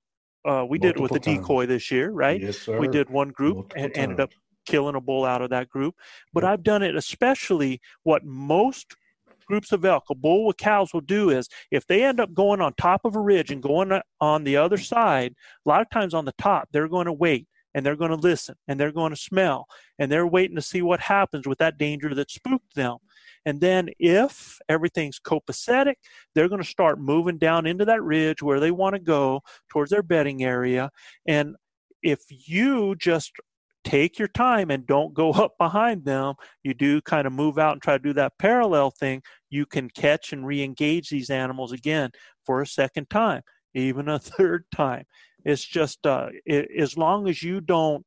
uh, 0.45 0.65
we 0.67 0.77
Multiple 0.77 0.79
did 0.79 0.95
it 0.95 1.01
with 1.01 1.11
the 1.11 1.19
decoy 1.19 1.65
this 1.65 1.91
year, 1.91 2.11
right? 2.11 2.39
Yes, 2.39 2.59
sir. 2.59 2.79
We 2.79 2.87
did 2.87 3.09
one 3.09 3.27
group 3.29 3.55
Multiple 3.55 3.83
and 3.83 3.93
times. 3.93 4.03
ended 4.03 4.19
up 4.21 4.31
killing 4.65 4.95
a 4.95 5.01
bull 5.01 5.25
out 5.25 5.41
of 5.41 5.49
that 5.49 5.69
group. 5.69 5.95
But 6.33 6.43
I've 6.43 6.63
done 6.63 6.83
it 6.83 6.95
especially 6.95 7.81
what 8.03 8.23
most 8.23 8.95
groups 9.49 9.71
of 9.71 9.83
elk, 9.83 10.03
a 10.09 10.15
bull 10.15 10.45
with 10.45 10.57
cows 10.57 10.93
will 10.93 11.01
do 11.01 11.31
is 11.31 11.49
if 11.71 11.85
they 11.87 12.03
end 12.03 12.19
up 12.19 12.33
going 12.33 12.61
on 12.61 12.73
top 12.73 13.03
of 13.03 13.15
a 13.15 13.19
ridge 13.19 13.51
and 13.51 13.63
going 13.63 13.99
on 14.21 14.43
the 14.43 14.55
other 14.55 14.77
side, 14.77 15.33
a 15.65 15.69
lot 15.69 15.81
of 15.81 15.89
times 15.89 16.13
on 16.13 16.25
the 16.25 16.33
top, 16.37 16.69
they're 16.71 16.87
going 16.87 17.07
to 17.07 17.13
wait 17.13 17.47
and 17.73 17.85
they're 17.85 17.95
going 17.95 18.11
to 18.11 18.15
listen 18.15 18.55
and 18.67 18.79
they're 18.79 18.91
going 18.91 19.11
to 19.11 19.19
smell 19.19 19.65
and 19.97 20.11
they're 20.11 20.27
waiting 20.27 20.55
to 20.55 20.61
see 20.61 20.81
what 20.81 20.99
happens 20.99 21.47
with 21.47 21.57
that 21.57 21.77
danger 21.77 22.13
that 22.13 22.31
spooked 22.31 22.75
them. 22.75 22.97
And 23.45 23.61
then 23.61 23.89
if 23.99 24.59
everything's 24.69 25.19
copacetic, 25.19 25.95
they're 26.35 26.49
going 26.49 26.61
to 26.61 26.67
start 26.67 26.99
moving 26.99 27.37
down 27.37 27.65
into 27.65 27.85
that 27.85 28.03
ridge 28.03 28.43
where 28.43 28.59
they 28.59 28.71
want 28.71 28.95
to 28.95 28.99
go 28.99 29.41
towards 29.69 29.91
their 29.91 30.03
bedding 30.03 30.43
area. 30.43 30.91
And 31.27 31.55
if 32.03 32.21
you 32.29 32.95
just 32.95 33.31
take 33.83 34.19
your 34.19 34.27
time 34.27 34.69
and 34.71 34.85
don't 34.85 35.13
go 35.13 35.31
up 35.31 35.53
behind 35.57 36.05
them. 36.05 36.35
You 36.63 36.73
do 36.73 37.01
kind 37.01 37.27
of 37.27 37.33
move 37.33 37.57
out 37.57 37.73
and 37.73 37.81
try 37.81 37.97
to 37.97 38.03
do 38.03 38.13
that 38.13 38.37
parallel 38.37 38.91
thing. 38.91 39.21
You 39.49 39.65
can 39.65 39.89
catch 39.89 40.33
and 40.33 40.45
re 40.45 40.63
engage 40.63 41.09
these 41.09 41.29
animals 41.29 41.71
again 41.71 42.11
for 42.45 42.61
a 42.61 42.67
second 42.67 43.09
time, 43.09 43.41
even 43.73 44.07
a 44.07 44.19
third 44.19 44.65
time. 44.75 45.05
It's 45.45 45.63
just 45.63 46.05
uh, 46.05 46.29
it, 46.45 46.69
as 46.77 46.97
long 46.97 47.27
as 47.27 47.41
you 47.41 47.61
don't 47.61 48.05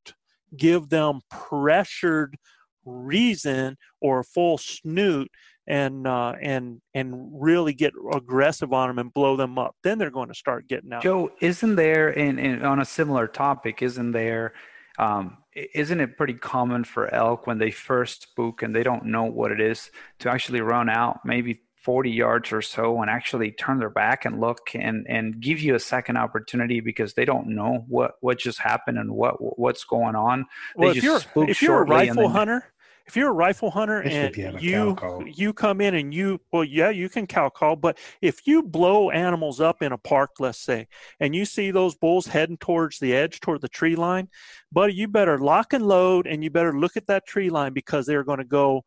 give 0.56 0.88
them 0.88 1.20
pressured 1.30 2.36
reason 2.84 3.76
or 4.00 4.20
a 4.20 4.24
full 4.24 4.58
snoot 4.58 5.30
and 5.66 6.06
uh, 6.06 6.34
and 6.42 6.80
and 6.92 7.30
really 7.32 7.72
get 7.72 7.94
aggressive 8.12 8.72
on 8.72 8.88
them 8.88 8.98
and 8.98 9.14
blow 9.14 9.36
them 9.36 9.58
up, 9.58 9.76
then 9.82 9.98
they're 9.98 10.10
going 10.10 10.28
to 10.28 10.34
start 10.34 10.68
getting 10.68 10.92
out. 10.92 11.02
Joe, 11.02 11.30
isn't 11.40 11.76
there, 11.76 12.10
in, 12.10 12.38
in 12.38 12.64
on 12.64 12.80
a 12.80 12.84
similar 12.84 13.26
topic, 13.28 13.80
isn't 13.80 14.12
there 14.12 14.52
um, 14.98 15.38
isn't 15.54 16.00
it 16.00 16.16
pretty 16.16 16.34
common 16.34 16.84
for 16.84 17.12
elk 17.12 17.46
when 17.46 17.58
they 17.58 17.70
first 17.70 18.22
spook 18.22 18.62
and 18.62 18.74
they 18.74 18.82
don't 18.82 19.04
know 19.04 19.24
what 19.24 19.52
it 19.52 19.60
is 19.60 19.90
to 20.18 20.30
actually 20.30 20.60
run 20.60 20.88
out 20.88 21.20
maybe 21.24 21.60
40 21.82 22.10
yards 22.10 22.52
or 22.52 22.62
so 22.62 23.00
and 23.00 23.10
actually 23.10 23.50
turn 23.50 23.78
their 23.80 23.90
back 23.90 24.24
and 24.24 24.40
look 24.40 24.70
and, 24.74 25.04
and 25.08 25.40
give 25.40 25.60
you 25.60 25.74
a 25.74 25.80
second 25.80 26.16
opportunity 26.16 26.80
because 26.80 27.14
they 27.14 27.24
don't 27.24 27.48
know 27.48 27.84
what, 27.88 28.14
what 28.20 28.38
just 28.38 28.60
happened 28.60 28.98
and 28.98 29.10
what 29.10 29.58
what's 29.58 29.82
going 29.84 30.14
on. 30.14 30.46
Well, 30.76 30.92
they 30.92 30.98
if 30.98 31.04
you're, 31.04 31.20
if 31.36 31.60
you're 31.60 31.82
a 31.82 31.84
rifle 31.84 32.28
hunter, 32.28 32.72
if 33.06 33.16
you're 33.16 33.30
a 33.30 33.32
rifle 33.32 33.70
hunter 33.70 34.00
and 34.00 34.36
you 34.36 34.58
you, 34.60 35.26
you 35.26 35.52
come 35.52 35.80
in 35.80 35.94
and 35.94 36.12
you 36.14 36.40
well 36.52 36.64
yeah 36.64 36.90
you 36.90 37.08
can 37.08 37.26
cow 37.26 37.48
call 37.48 37.76
but 37.76 37.98
if 38.20 38.46
you 38.46 38.62
blow 38.62 39.10
animals 39.10 39.60
up 39.60 39.82
in 39.82 39.92
a 39.92 39.98
park 39.98 40.30
let's 40.38 40.58
say 40.58 40.86
and 41.20 41.34
you 41.34 41.44
see 41.44 41.70
those 41.70 41.94
bulls 41.94 42.26
heading 42.26 42.56
towards 42.56 42.98
the 42.98 43.14
edge 43.14 43.40
toward 43.40 43.60
the 43.60 43.68
tree 43.68 43.96
line 43.96 44.28
buddy 44.70 44.94
you 44.94 45.08
better 45.08 45.38
lock 45.38 45.72
and 45.72 45.86
load 45.86 46.26
and 46.26 46.42
you 46.42 46.50
better 46.50 46.78
look 46.78 46.96
at 46.96 47.06
that 47.06 47.26
tree 47.26 47.50
line 47.50 47.72
because 47.72 48.06
they're 48.06 48.24
going 48.24 48.38
to 48.38 48.44
go 48.44 48.82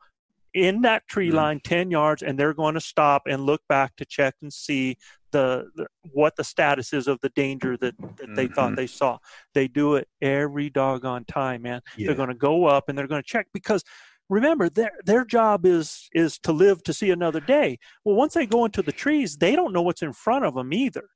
in 0.55 0.81
that 0.81 1.05
tree 1.07 1.27
mm-hmm. 1.27 1.35
line 1.35 1.59
10 1.63 1.91
yards 1.91 2.23
and 2.23 2.39
they're 2.39 2.53
going 2.53 2.73
to 2.73 2.81
stop 2.81 3.23
and 3.27 3.45
look 3.45 3.61
back 3.67 3.95
to 3.97 4.05
check 4.05 4.33
and 4.41 4.51
see 4.51 4.97
the, 5.31 5.69
the, 5.75 5.85
what 6.13 6.35
the 6.37 6.45
status 6.45 6.93
is 6.93 7.07
of 7.07 7.19
the 7.21 7.29
danger 7.29 7.75
that, 7.77 7.93
that 7.99 8.35
they 8.35 8.45
mm-hmm. 8.45 8.53
thought 8.53 8.75
they 8.77 8.87
saw. 8.87 9.17
They 9.53 9.67
do 9.67 9.95
it 9.95 10.07
every 10.21 10.69
doggone 10.69 11.25
time, 11.25 11.63
man. 11.63 11.81
Yeah. 11.97 12.07
They're 12.07 12.15
going 12.15 12.29
to 12.29 12.35
go 12.35 12.65
up 12.65 12.87
and 12.87 12.97
they're 12.97 13.05
going 13.07 13.21
to 13.21 13.27
check 13.27 13.47
because 13.53 13.83
remember 14.29 14.69
their 14.69 14.91
their 15.05 15.23
job 15.23 15.67
is 15.67 16.09
is 16.13 16.39
to 16.39 16.51
live 16.51 16.81
to 16.83 16.93
see 16.93 17.11
another 17.11 17.41
day. 17.41 17.77
Well, 18.05 18.15
once 18.15 18.33
they 18.33 18.47
go 18.47 18.65
into 18.65 18.81
the 18.81 18.93
trees, 18.93 19.37
they 19.37 19.55
don't 19.55 19.73
know 19.73 19.81
what's 19.81 20.01
in 20.01 20.13
front 20.13 20.45
of 20.45 20.55
them 20.55 20.73
either, 20.73 21.09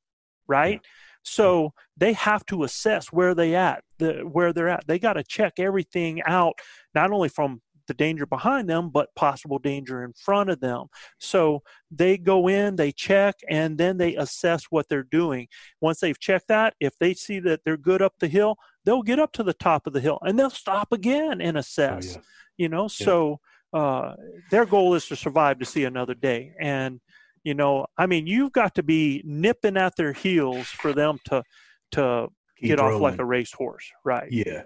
right? 0.48 0.82
Yeah. 0.84 0.90
So 1.24 1.74
they 1.98 2.14
have 2.14 2.46
to 2.48 2.64
assess 2.64 3.08
where 3.08 3.36
they 3.36 3.56
at, 3.56 3.84
the, 3.98 4.22
where 4.30 4.54
they're 4.54 4.70
at. 4.70 4.88
They 4.88 5.00
got 5.00 5.14
to 5.14 5.24
check 5.24 5.54
everything 5.60 6.22
out, 6.24 6.54
not 6.96 7.12
only 7.12 7.30
from 7.30 7.62
the 7.90 7.94
danger 7.94 8.26
behind 8.26 8.70
them, 8.70 8.90
but 8.90 9.14
possible 9.16 9.60
danger 9.60 10.06
in 10.06 10.14
front 10.14 10.50
of 10.50 10.62
them. 10.62 10.86
So 11.20 11.64
they 11.92 12.18
go 12.18 12.48
in, 12.48 12.78
they 12.78 12.94
check, 12.94 13.36
and 13.50 13.78
then 13.78 13.98
they 13.98 14.16
assess 14.16 14.64
what 14.70 14.88
they're 14.88 15.04
doing. 15.04 15.50
Once 15.82 16.00
they've 16.00 16.20
checked 16.20 16.48
that, 16.48 16.76
if 16.80 16.98
they 16.98 17.14
see 17.14 17.40
that 17.42 17.66
they're 17.66 17.76
good 17.76 18.02
up 18.02 18.14
the 18.20 18.30
hill, 18.30 18.56
they'll 18.86 19.04
get 19.04 19.20
up 19.20 19.34
to 19.34 19.44
the 19.44 19.54
top 19.54 19.86
of 19.86 19.92
the 19.92 20.00
hill 20.00 20.20
and 20.22 20.40
they'll 20.40 20.50
stop 20.50 20.94
again 20.94 21.42
and 21.42 21.58
assess. 21.58 22.16
Oh, 22.16 22.20
yeah. 22.20 22.24
You 22.56 22.70
know, 22.70 22.84
yeah. 22.84 23.06
so 23.06 23.40
uh, 23.74 24.14
their 24.52 24.66
goal 24.66 24.96
is 24.96 25.06
to 25.08 25.18
survive 25.18 25.60
to 25.60 25.66
see 25.66 25.84
another 25.84 26.14
day. 26.14 26.54
And 26.60 27.02
you 27.44 27.54
know, 27.54 27.88
I 27.98 28.06
mean, 28.06 28.28
you've 28.28 28.52
got 28.52 28.76
to 28.76 28.84
be 28.84 29.22
nipping 29.26 29.78
at 29.78 29.96
their 29.96 30.14
heels 30.14 30.68
for 30.68 30.94
them 30.94 31.20
to 31.26 31.44
to 31.92 32.28
Keep 32.58 32.68
get 32.68 32.80
rolling. 32.80 32.96
off 32.96 33.02
like 33.02 33.20
a 33.20 33.26
racehorse, 33.26 33.92
right? 34.04 34.32
Yeah, 34.32 34.64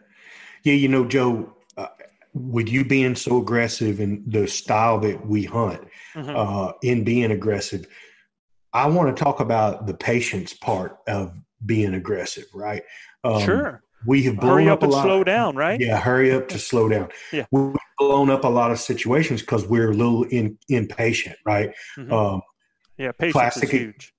yeah. 0.64 0.74
You 0.74 0.88
know, 0.88 1.06
Joe, 1.06 1.56
uh, 1.78 1.88
with 2.34 2.68
you 2.68 2.84
being 2.84 3.16
so 3.16 3.42
aggressive 3.42 4.00
and 4.00 4.24
the 4.32 4.48
style 4.48 5.00
that 5.00 5.26
we 5.26 5.44
hunt 5.44 5.82
mm-hmm. 6.14 6.36
uh, 6.36 6.72
in 6.82 7.04
being 7.04 7.32
aggressive, 7.32 7.86
I 8.74 8.88
want 8.88 9.16
to 9.16 9.24
talk 9.24 9.40
about 9.40 9.86
the 9.86 9.94
patience 9.94 10.54
part 10.54 10.98
of 11.08 11.38
being 11.66 11.94
aggressive, 11.94 12.46
right? 12.54 12.82
Um, 13.24 13.42
sure. 13.42 13.84
We 14.06 14.24
have 14.24 14.40
blown 14.40 14.64
hurry 14.64 14.70
up, 14.70 14.80
up 14.80 14.84
and 14.84 14.92
lot, 14.92 15.04
slow 15.04 15.24
down, 15.24 15.56
right? 15.56 15.80
Yeah, 15.80 15.98
hurry 15.98 16.34
up 16.34 16.50
to 16.50 16.60
slow 16.60 16.90
down. 16.90 17.10
Yeah, 17.32 17.46
we've 17.52 17.76
blown 17.98 18.30
up 18.30 18.44
a 18.44 18.50
lot 18.50 18.72
of 18.72 18.80
situations 18.80 19.42
because 19.42 19.66
we're 19.66 19.92
a 19.92 19.94
little 19.94 20.24
in, 20.24 20.58
impatient, 20.68 21.38
right? 21.46 21.72
Mm-hmm. 21.98 22.12
Um, 22.12 22.42
yeah, 22.98 23.12
patience 23.14 23.34
classic, 23.34 23.64
is 23.66 23.70
huge. 23.70 24.14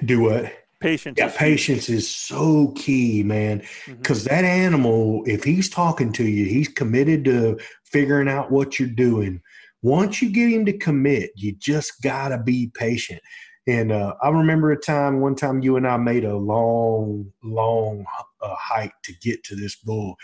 Do 0.06 0.22
what? 0.22 0.52
Patience. 0.86 1.18
Yeah, 1.18 1.26
is 1.26 1.34
patience 1.34 1.88
is 1.88 2.08
so 2.08 2.72
key, 2.76 3.24
man. 3.24 3.62
Because 3.86 4.24
mm-hmm. 4.24 4.34
that 4.34 4.44
animal, 4.44 5.24
if 5.26 5.42
he's 5.42 5.68
talking 5.68 6.12
to 6.12 6.24
you, 6.24 6.44
he's 6.44 6.68
committed 6.68 7.24
to 7.24 7.58
figuring 7.84 8.28
out 8.28 8.52
what 8.52 8.78
you're 8.78 8.88
doing. 8.88 9.42
Once 9.82 10.22
you 10.22 10.30
get 10.30 10.48
him 10.50 10.64
to 10.64 10.78
commit, 10.78 11.32
you 11.34 11.56
just 11.58 12.00
gotta 12.02 12.38
be 12.38 12.70
patient. 12.74 13.20
And 13.66 13.90
uh, 13.90 14.14
I 14.22 14.28
remember 14.28 14.70
a 14.70 14.80
time, 14.80 15.20
one 15.20 15.34
time 15.34 15.60
you 15.60 15.76
and 15.76 15.88
I 15.88 15.96
made 15.96 16.24
a 16.24 16.36
long, 16.36 17.32
long 17.42 18.04
uh, 18.40 18.54
hike 18.56 18.94
to 19.02 19.12
get 19.20 19.42
to 19.44 19.56
this 19.56 19.74
bull. 19.74 20.14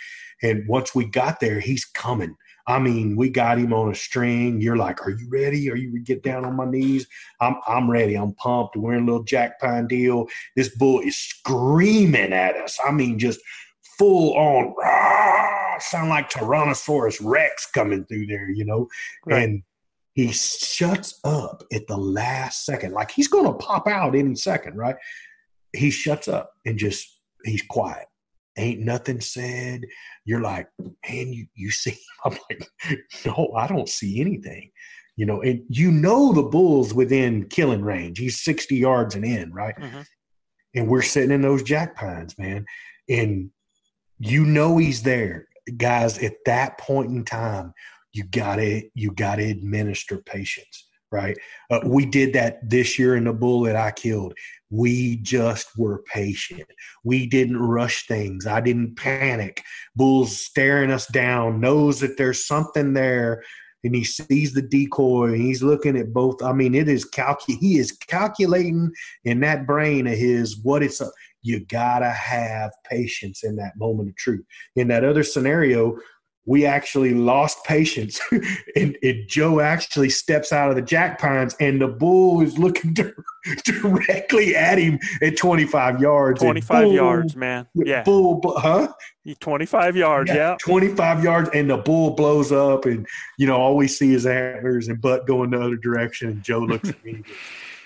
And 0.44 0.62
once 0.68 0.94
we 0.94 1.06
got 1.06 1.40
there, 1.40 1.58
he's 1.58 1.84
coming. 1.84 2.36
I 2.66 2.78
mean, 2.78 3.16
we 3.16 3.30
got 3.30 3.58
him 3.58 3.72
on 3.72 3.90
a 3.90 3.94
string. 3.94 4.60
You're 4.60 4.76
like, 4.76 5.06
"Are 5.06 5.10
you 5.10 5.28
ready? 5.28 5.70
Are 5.70 5.76
you 5.76 5.98
get 6.00 6.22
down 6.22 6.44
on 6.44 6.56
my 6.56 6.64
knees?" 6.64 7.06
I'm 7.40 7.56
I'm 7.66 7.90
ready. 7.90 8.14
I'm 8.14 8.34
pumped. 8.34 8.76
We're 8.76 8.94
in 8.94 9.04
a 9.04 9.06
little 9.06 9.24
Jack 9.24 9.60
Pine 9.60 9.86
deal. 9.86 10.26
This 10.56 10.74
bull 10.76 11.00
is 11.00 11.16
screaming 11.16 12.32
at 12.32 12.56
us. 12.56 12.78
I 12.84 12.92
mean, 12.92 13.18
just 13.18 13.40
full 13.98 14.34
on. 14.36 14.74
Rah, 14.78 15.78
sound 15.78 16.08
like 16.08 16.30
Tyrannosaurus 16.30 17.20
Rex 17.22 17.66
coming 17.66 18.04
through 18.04 18.26
there, 18.26 18.50
you 18.50 18.64
know. 18.64 18.88
Right. 19.26 19.42
And 19.42 19.62
he 20.14 20.30
shuts 20.32 21.20
up 21.24 21.64
at 21.72 21.86
the 21.86 21.96
last 21.96 22.64
second. 22.64 22.92
Like 22.92 23.10
he's 23.10 23.28
going 23.28 23.46
to 23.46 23.54
pop 23.54 23.88
out 23.88 24.14
any 24.14 24.34
second, 24.34 24.76
right? 24.76 24.96
He 25.74 25.90
shuts 25.90 26.28
up 26.28 26.52
and 26.66 26.78
just, 26.78 27.08
he's 27.44 27.62
quiet. 27.62 28.06
Ain't 28.59 28.80
nothing 28.80 29.20
said. 29.20 29.84
You're 30.24 30.40
like, 30.40 30.68
man, 30.78 31.32
you, 31.32 31.46
you 31.55 31.70
see? 31.70 31.98
I'm 32.24 32.36
like, 32.50 32.68
no, 33.24 33.53
I 33.57 33.66
don't 33.66 33.88
see 33.88 34.20
anything. 34.20 34.70
You 35.16 35.26
know, 35.26 35.42
and 35.42 35.62
you 35.68 35.90
know 35.90 36.32
the 36.32 36.42
bull's 36.42 36.94
within 36.94 37.48
killing 37.48 37.82
range. 37.82 38.18
He's 38.18 38.42
60 38.42 38.76
yards 38.76 39.14
and 39.14 39.24
in, 39.24 39.53
right? 39.53 39.76
Mm-hmm. 39.76 40.00
And 40.74 40.88
we're 40.88 41.03
sitting 41.03 41.30
in 41.30 41.42
those 41.42 41.62
jack 41.62 41.96
pines, 41.96 42.36
man. 42.38 42.64
And 43.09 43.50
you 44.18 44.44
know 44.44 44.78
he's 44.78 45.03
there. 45.03 45.48
Guys, 45.76 46.18
at 46.22 46.34
that 46.46 46.78
point 46.78 47.11
in 47.11 47.24
time, 47.24 47.74
you 48.12 48.24
gotta 48.24 48.82
you 48.94 49.12
gotta 49.12 49.44
administer 49.44 50.18
patience 50.18 50.88
right? 51.12 51.36
Uh, 51.70 51.80
we 51.84 52.06
did 52.06 52.32
that 52.32 52.68
this 52.68 52.98
year 52.98 53.14
in 53.16 53.24
the 53.24 53.32
bull 53.32 53.62
that 53.62 53.76
i 53.76 53.90
killed. 53.90 54.34
We 54.70 55.16
just 55.16 55.68
were 55.76 56.02
patient. 56.12 56.64
We 57.04 57.26
didn't 57.26 57.58
rush 57.58 58.06
things. 58.06 58.46
I 58.46 58.60
didn't 58.60 58.96
panic. 58.96 59.62
Bull's 59.94 60.36
staring 60.36 60.90
us 60.90 61.06
down 61.06 61.60
knows 61.60 62.00
that 62.00 62.16
there's 62.16 62.46
something 62.46 62.94
there 62.94 63.42
and 63.84 63.94
he 63.94 64.04
sees 64.04 64.54
the 64.54 64.62
decoy 64.62 65.32
and 65.32 65.42
he's 65.42 65.60
looking 65.60 65.98
at 65.98 66.12
both 66.12 66.40
i 66.40 66.52
mean 66.52 66.72
it 66.72 66.88
is 66.88 67.04
calcu- 67.04 67.58
he 67.58 67.78
is 67.78 67.90
calculating 67.90 68.88
in 69.24 69.40
that 69.40 69.66
brain 69.66 70.06
of 70.06 70.16
his 70.16 70.56
what 70.62 70.84
it's 70.84 71.02
you 71.42 71.64
gotta 71.66 72.10
have 72.10 72.70
patience 72.88 73.42
in 73.42 73.56
that 73.56 73.76
moment 73.76 74.08
of 74.08 74.16
truth. 74.16 74.44
In 74.76 74.88
that 74.88 75.04
other 75.04 75.22
scenario 75.22 75.96
we 76.45 76.66
actually 76.66 77.14
lost 77.14 77.62
patience. 77.64 78.20
And, 78.74 78.97
and, 79.03 79.28
joe 79.28 79.61
actually 79.61 80.09
steps 80.09 80.53
out 80.53 80.70
of 80.70 80.76
the 80.76 80.82
jack 80.82 81.20
pines 81.20 81.55
and 81.61 81.80
the 81.80 81.88
bull 81.88 82.40
is 82.43 82.59
looking 82.59 82.95
to, 82.95 83.14
directly 83.64 84.57
at 84.57 84.78
him 84.78 84.99
at 85.20 85.36
25 85.36 86.01
yards 86.01 86.40
25 86.40 86.84
bull, 86.84 86.93
yards 86.93 87.36
man. 87.36 87.66
Yeah. 87.74 88.03
Bull 88.03 88.40
huh? 88.59 88.93
25 89.40 89.97
yards 89.97 90.30
yeah, 90.30 90.36
yeah. 90.36 90.57
25 90.61 91.22
yards 91.22 91.51
and 91.53 91.70
the 91.70 91.76
bull 91.76 92.14
blows 92.14 92.51
up 92.51 92.86
and 92.86 93.07
you 93.38 93.47
know 93.47 93.57
all 93.57 93.76
we 93.76 93.86
see 93.86 94.14
is 94.14 94.26
antlers 94.26 94.88
and 94.88 95.01
butt 95.01 95.26
going 95.26 95.51
the 95.51 95.61
other 95.61 95.76
direction 95.76 96.30
and 96.30 96.43
joe 96.43 96.61
looks 96.61 96.88
at 96.88 97.05
me. 97.05 97.22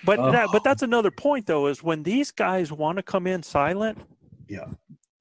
But 0.05 0.21
oh. 0.21 0.31
that, 0.31 0.51
but 0.53 0.63
that's 0.63 0.83
another 0.83 1.11
point 1.11 1.47
though 1.47 1.67
is 1.67 1.83
when 1.83 2.05
these 2.05 2.31
guys 2.31 2.71
want 2.71 2.97
to 2.97 3.03
come 3.03 3.27
in 3.27 3.43
silent 3.43 3.99
yeah. 4.47 4.67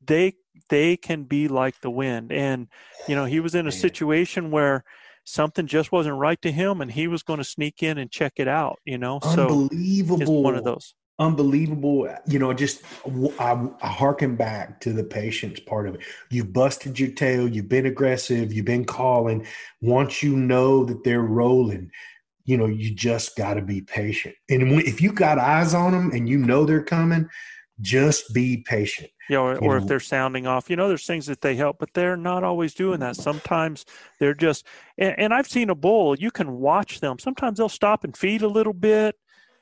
they 0.06 0.34
they 0.70 0.98
can 0.98 1.24
be 1.24 1.48
like 1.48 1.82
the 1.82 1.90
wind. 1.90 2.32
And, 2.32 2.68
you 3.08 3.16
know, 3.16 3.26
he 3.26 3.40
was 3.40 3.56
in 3.56 3.68
a 3.68 3.72
situation 3.72 4.52
where 4.52 4.84
something 5.24 5.68
just 5.68 5.92
wasn't 5.92 6.18
right 6.18 6.42
to 6.42 6.52
him 6.52 6.82
and 6.82 6.92
he 6.92 7.08
was 7.08 7.24
going 7.24 7.40
to 7.40 7.44
sneak 7.44 7.82
in 7.82 7.98
and 7.98 8.12
check 8.12 8.34
it 8.38 8.48
out, 8.48 8.80
you 8.86 8.98
know? 8.98 9.20
Unbelievable. 9.24 10.26
So 10.26 10.32
one 10.32 10.56
of 10.56 10.64
those. 10.64 10.94
Unbelievable. 11.18 12.14
You 12.28 12.40
know, 12.40 12.54
just 12.54 12.84
I, 13.40 13.68
I 13.82 13.88
harken 13.88 14.36
back 14.36 14.82
to 14.82 14.92
the 14.92 15.04
patience 15.04 15.60
part 15.62 15.88
of 15.88 15.96
it. 15.96 16.02
You 16.30 16.44
busted 16.44 17.00
your 17.00 17.12
tail, 17.12 17.48
you've 17.48 17.70
been 17.70 17.86
aggressive, 17.86 18.52
you've 18.52 18.66
been 18.66 18.86
calling. 18.86 19.48
Once 19.82 20.22
you 20.22 20.36
know 20.36 20.84
that 20.84 21.04
they're 21.06 21.22
rolling, 21.22 21.90
you 22.44 22.58
know, 22.58 22.68
you 22.68 22.94
just 22.94 23.36
got 23.38 23.56
to 23.56 23.62
be 23.62 23.82
patient. 23.82 24.36
And 24.50 24.82
if 24.82 25.02
you 25.02 25.12
got 25.14 25.40
eyes 25.40 25.74
on 25.74 25.94
them 25.94 26.12
and 26.12 26.28
you 26.28 26.38
know 26.38 26.66
they're 26.66 26.84
coming, 26.84 27.30
just 27.82 28.34
be 28.34 28.64
patient. 28.68 29.10
Yeah, 29.30 29.40
or, 29.40 29.58
or 29.58 29.78
if 29.78 29.88
they're 29.88 30.00
sounding 30.00 30.46
off, 30.46 30.70
you 30.70 30.76
know, 30.76 30.88
there's 30.88 31.08
things 31.08 31.26
that 31.26 31.42
they 31.42 31.56
help, 31.56 31.78
but 31.80 31.90
they're 31.94 32.16
not 32.16 32.44
always 32.44 32.76
doing 32.76 33.00
that. 33.00 33.16
Sometimes 33.16 33.84
they're 34.20 34.36
just, 34.36 34.68
and, 35.00 35.16
and 35.18 35.34
I've 35.34 35.48
seen 35.48 35.72
a 35.72 35.76
bull, 35.76 36.16
you 36.16 36.30
can 36.30 36.52
watch 36.60 37.00
them. 37.00 37.18
Sometimes 37.18 37.58
they'll 37.58 37.68
stop 37.68 38.04
and 38.04 38.16
feed 38.16 38.44
a 38.44 38.48
little 38.48 38.74
bit 38.74 39.16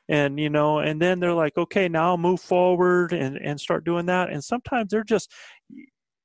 and 0.09 0.39
you 0.39 0.49
know 0.49 0.79
and 0.79 1.01
then 1.01 1.19
they're 1.19 1.33
like 1.33 1.57
okay 1.57 1.87
now 1.87 2.09
i'll 2.09 2.17
move 2.17 2.41
forward 2.41 3.13
and 3.13 3.37
and 3.37 3.59
start 3.59 3.85
doing 3.85 4.05
that 4.05 4.29
and 4.29 4.43
sometimes 4.43 4.89
they're 4.89 5.03
just 5.03 5.31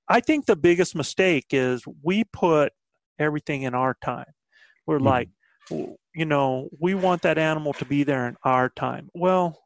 i 0.09 0.20
think 0.20 0.47
the 0.47 0.57
biggest 0.57 0.95
mistake 0.95 1.47
is 1.53 1.82
we 2.03 2.24
put 2.32 2.72
everything 3.18 3.62
in 3.62 3.74
our 3.74 3.97
time 4.03 4.26
we're 4.86 4.97
mm-hmm. 4.97 5.07
like 5.07 5.28
you 5.70 6.24
know 6.24 6.68
we 6.80 6.95
want 6.95 7.22
that 7.22 7.39
animal 7.39 7.72
to 7.72 7.84
be 7.84 8.03
there 8.03 8.26
in 8.26 8.36
our 8.43 8.68
time 8.68 9.09
well 9.14 9.61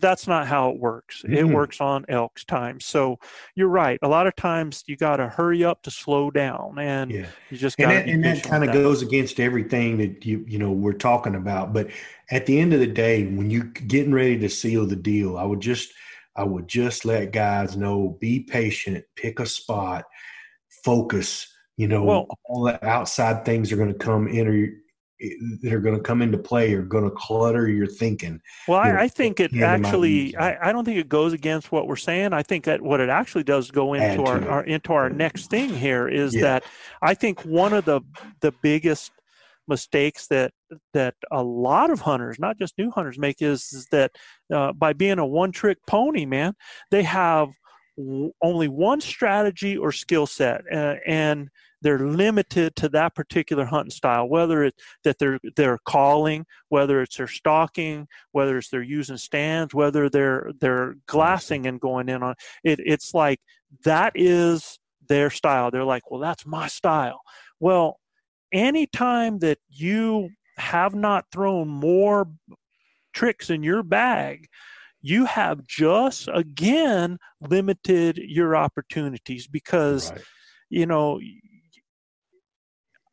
that's 0.00 0.26
not 0.26 0.46
how 0.46 0.70
it 0.70 0.78
works. 0.78 1.22
Mm-hmm. 1.22 1.34
It 1.34 1.44
works 1.44 1.80
on 1.80 2.04
elk's 2.08 2.44
time. 2.44 2.80
So 2.80 3.18
you're 3.54 3.68
right. 3.68 3.98
A 4.02 4.08
lot 4.08 4.26
of 4.26 4.34
times 4.36 4.82
you 4.86 4.96
got 4.96 5.16
to 5.16 5.28
hurry 5.28 5.64
up 5.64 5.82
to 5.82 5.90
slow 5.90 6.30
down, 6.30 6.78
and 6.78 7.10
yeah. 7.10 7.26
you 7.50 7.58
just 7.58 7.76
got. 7.76 7.92
And 7.92 8.08
that, 8.08 8.12
and 8.12 8.24
that 8.24 8.42
kind 8.42 8.64
of 8.64 8.72
goes 8.72 9.02
against 9.02 9.38
everything 9.38 9.98
that 9.98 10.24
you 10.24 10.44
you 10.48 10.58
know 10.58 10.72
we're 10.72 10.92
talking 10.92 11.34
about. 11.34 11.72
But 11.72 11.90
at 12.30 12.46
the 12.46 12.58
end 12.58 12.72
of 12.72 12.80
the 12.80 12.86
day, 12.86 13.26
when 13.26 13.50
you're 13.50 13.64
getting 13.64 14.12
ready 14.12 14.38
to 14.38 14.48
seal 14.48 14.86
the 14.86 14.96
deal, 14.96 15.36
I 15.36 15.44
would 15.44 15.60
just 15.60 15.92
I 16.34 16.44
would 16.44 16.68
just 16.68 17.04
let 17.04 17.32
guys 17.32 17.76
know: 17.76 18.16
be 18.20 18.40
patient, 18.40 19.04
pick 19.16 19.40
a 19.40 19.46
spot, 19.46 20.04
focus. 20.84 21.48
You 21.76 21.88
know, 21.88 22.04
well, 22.04 22.26
all 22.44 22.64
the 22.64 22.84
outside 22.86 23.44
things 23.44 23.72
are 23.72 23.76
going 23.76 23.92
to 23.92 23.98
come 23.98 24.28
in 24.28 24.81
that 25.62 25.72
are 25.72 25.80
going 25.80 25.96
to 25.96 26.02
come 26.02 26.22
into 26.22 26.38
play 26.38 26.74
are 26.74 26.82
going 26.82 27.04
to 27.04 27.10
clutter 27.10 27.68
your 27.68 27.86
thinking. 27.86 28.40
Well, 28.66 28.78
I, 28.78 29.02
I 29.02 29.08
think 29.08 29.40
it 29.40 29.56
actually, 29.56 30.36
I, 30.36 30.68
I, 30.68 30.72
don't 30.72 30.84
think 30.84 30.98
it 30.98 31.08
goes 31.08 31.32
against 31.32 31.70
what 31.70 31.86
we're 31.86 31.96
saying. 31.96 32.32
I 32.32 32.42
think 32.42 32.64
that 32.64 32.80
what 32.80 33.00
it 33.00 33.08
actually 33.08 33.44
does 33.44 33.70
go 33.70 33.94
into 33.94 34.22
our, 34.24 34.48
our, 34.48 34.64
into 34.64 34.92
our 34.92 35.10
next 35.10 35.50
thing 35.50 35.68
here 35.70 36.08
is 36.08 36.34
yeah. 36.34 36.42
that 36.42 36.64
I 37.00 37.14
think 37.14 37.44
one 37.44 37.72
of 37.72 37.84
the 37.84 38.00
the 38.40 38.52
biggest 38.62 39.12
mistakes 39.68 40.26
that 40.28 40.52
that 40.92 41.14
a 41.30 41.42
lot 41.42 41.90
of 41.90 42.00
hunters, 42.00 42.38
not 42.38 42.58
just 42.58 42.76
new 42.78 42.90
hunters, 42.90 43.18
make 43.18 43.40
is, 43.40 43.72
is 43.72 43.86
that 43.92 44.12
uh, 44.52 44.72
by 44.72 44.92
being 44.92 45.18
a 45.18 45.26
one 45.26 45.52
trick 45.52 45.78
pony, 45.86 46.26
man, 46.26 46.54
they 46.90 47.02
have 47.02 47.48
w- 47.96 48.32
only 48.42 48.68
one 48.68 49.00
strategy 49.00 49.76
or 49.76 49.92
skill 49.92 50.26
set, 50.26 50.62
uh, 50.72 50.96
and 51.06 51.48
they're 51.82 51.98
limited 51.98 52.76
to 52.76 52.88
that 52.90 53.14
particular 53.14 53.64
hunting 53.64 53.90
style, 53.90 54.28
whether 54.28 54.64
it's 54.64 54.82
that 55.04 55.18
they're 55.18 55.38
they're 55.56 55.80
calling, 55.84 56.46
whether 56.68 57.02
it's 57.02 57.16
they're 57.16 57.26
stalking, 57.26 58.06
whether 58.30 58.56
it's 58.56 58.70
they're 58.70 58.82
using 58.82 59.16
stands, 59.16 59.74
whether 59.74 60.08
they're 60.08 60.50
they're 60.60 60.94
glassing 61.06 61.66
and 61.66 61.80
going 61.80 62.08
in 62.08 62.22
on 62.22 62.34
it. 62.64 62.80
It's 62.84 63.12
like 63.12 63.40
that 63.84 64.12
is 64.14 64.78
their 65.08 65.30
style. 65.30 65.70
They're 65.70 65.84
like, 65.84 66.10
well, 66.10 66.20
that's 66.20 66.46
my 66.46 66.68
style. 66.68 67.20
Well, 67.60 67.98
anytime 68.52 69.40
that 69.40 69.58
you 69.68 70.30
have 70.56 70.94
not 70.94 71.26
thrown 71.32 71.68
more 71.68 72.28
tricks 73.12 73.50
in 73.50 73.62
your 73.62 73.82
bag, 73.82 74.48
you 75.00 75.24
have 75.24 75.66
just 75.66 76.28
again 76.32 77.18
limited 77.40 78.16
your 78.18 78.54
opportunities 78.54 79.48
because 79.48 80.12
right. 80.12 80.20
you 80.70 80.86
know 80.86 81.18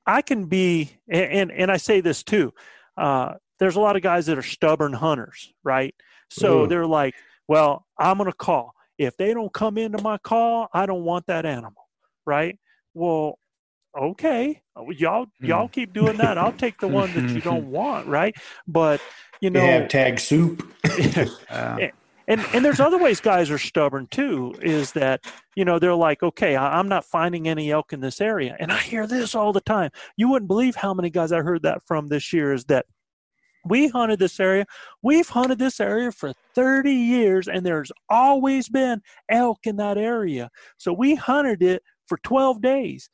I 0.09 0.23
can 0.23 0.45
be, 0.45 0.89
and 1.07 1.51
and 1.51 1.71
I 1.71 1.77
say 1.77 2.01
this 2.01 2.23
too. 2.23 2.51
Uh, 2.97 3.35
there's 3.59 3.75
a 3.75 3.79
lot 3.79 3.95
of 3.95 4.01
guys 4.01 4.25
that 4.25 4.39
are 4.39 4.43
stubborn 4.43 4.91
hunters, 4.91 5.53
right? 5.63 5.93
So 6.31 6.65
they're 6.65 6.87
like, 6.87 7.13
well, 7.47 7.85
I'm 7.97 8.17
going 8.17 8.29
to 8.29 8.35
call. 8.35 8.73
If 8.97 9.17
they 9.17 9.35
don't 9.35 9.53
come 9.53 9.77
into 9.77 10.01
my 10.01 10.17
call, 10.17 10.67
I 10.73 10.87
don't 10.87 11.03
want 11.03 11.27
that 11.27 11.45
animal, 11.45 11.87
right? 12.25 12.57
Well, 12.95 13.37
okay, 13.95 14.63
y'all 14.89 15.27
y'all 15.39 15.67
hmm. 15.67 15.71
keep 15.71 15.93
doing 15.93 16.17
that. 16.17 16.39
I'll 16.39 16.53
take 16.53 16.79
the 16.79 16.87
one 16.87 17.13
that 17.13 17.29
you 17.29 17.41
don't 17.51 17.69
want, 17.69 18.07
right? 18.07 18.35
But 18.67 19.01
you 19.41 19.51
know, 19.51 19.61
have 19.61 19.89
tag 19.89 20.19
soup. 20.19 20.73
uh 21.49 21.87
and 22.29 22.45
and 22.53 22.63
there's 22.63 22.79
other 22.79 22.97
ways 22.97 23.19
guys 23.19 23.51
are 23.51 23.57
stubborn 23.57 24.07
too 24.07 24.53
is 24.61 24.93
that 24.93 25.21
you 25.55 25.65
know 25.65 25.79
they're 25.79 25.95
like 25.95 26.23
okay 26.23 26.55
I, 26.55 26.79
am 26.79 26.87
not 26.87 27.03
finding 27.03 27.49
any 27.49 27.71
elk 27.71 27.91
in 27.91 27.99
this 27.99 28.21
area. 28.21 28.55
And 28.59 28.71
i 28.71 28.77
hear 28.77 29.05
this 29.05 29.35
all 29.35 29.51
the 29.51 29.59
time. 29.61 29.91
You 30.15 30.29
wouldn't 30.29 30.47
believe 30.47 30.75
how 30.75 30.93
many 30.93 31.09
guys 31.09 31.33
i 31.33 31.41
heard 31.41 31.63
that 31.63 31.81
from 31.85 32.07
this 32.07 32.31
year 32.31 32.53
is 32.53 32.63
that 32.65 32.85
we 33.65 33.89
hunted 33.89 34.19
this 34.19 34.39
area. 34.39 34.65
We've 35.01 35.27
hunted 35.27 35.59
this 35.59 35.81
area 35.81 36.13
for 36.13 36.31
30 36.55 36.91
years 36.93 37.47
and 37.49 37.65
there's 37.65 37.91
always 38.09 38.69
been 38.69 39.01
elk 39.27 39.59
in 39.65 39.75
that 39.77 39.97
area. 39.97 40.49
So 40.77 40.93
we 40.93 41.15
hunted 41.15 41.61
it 41.61 41.83
for 42.07 42.17
12 42.23 42.61
days 42.61 43.09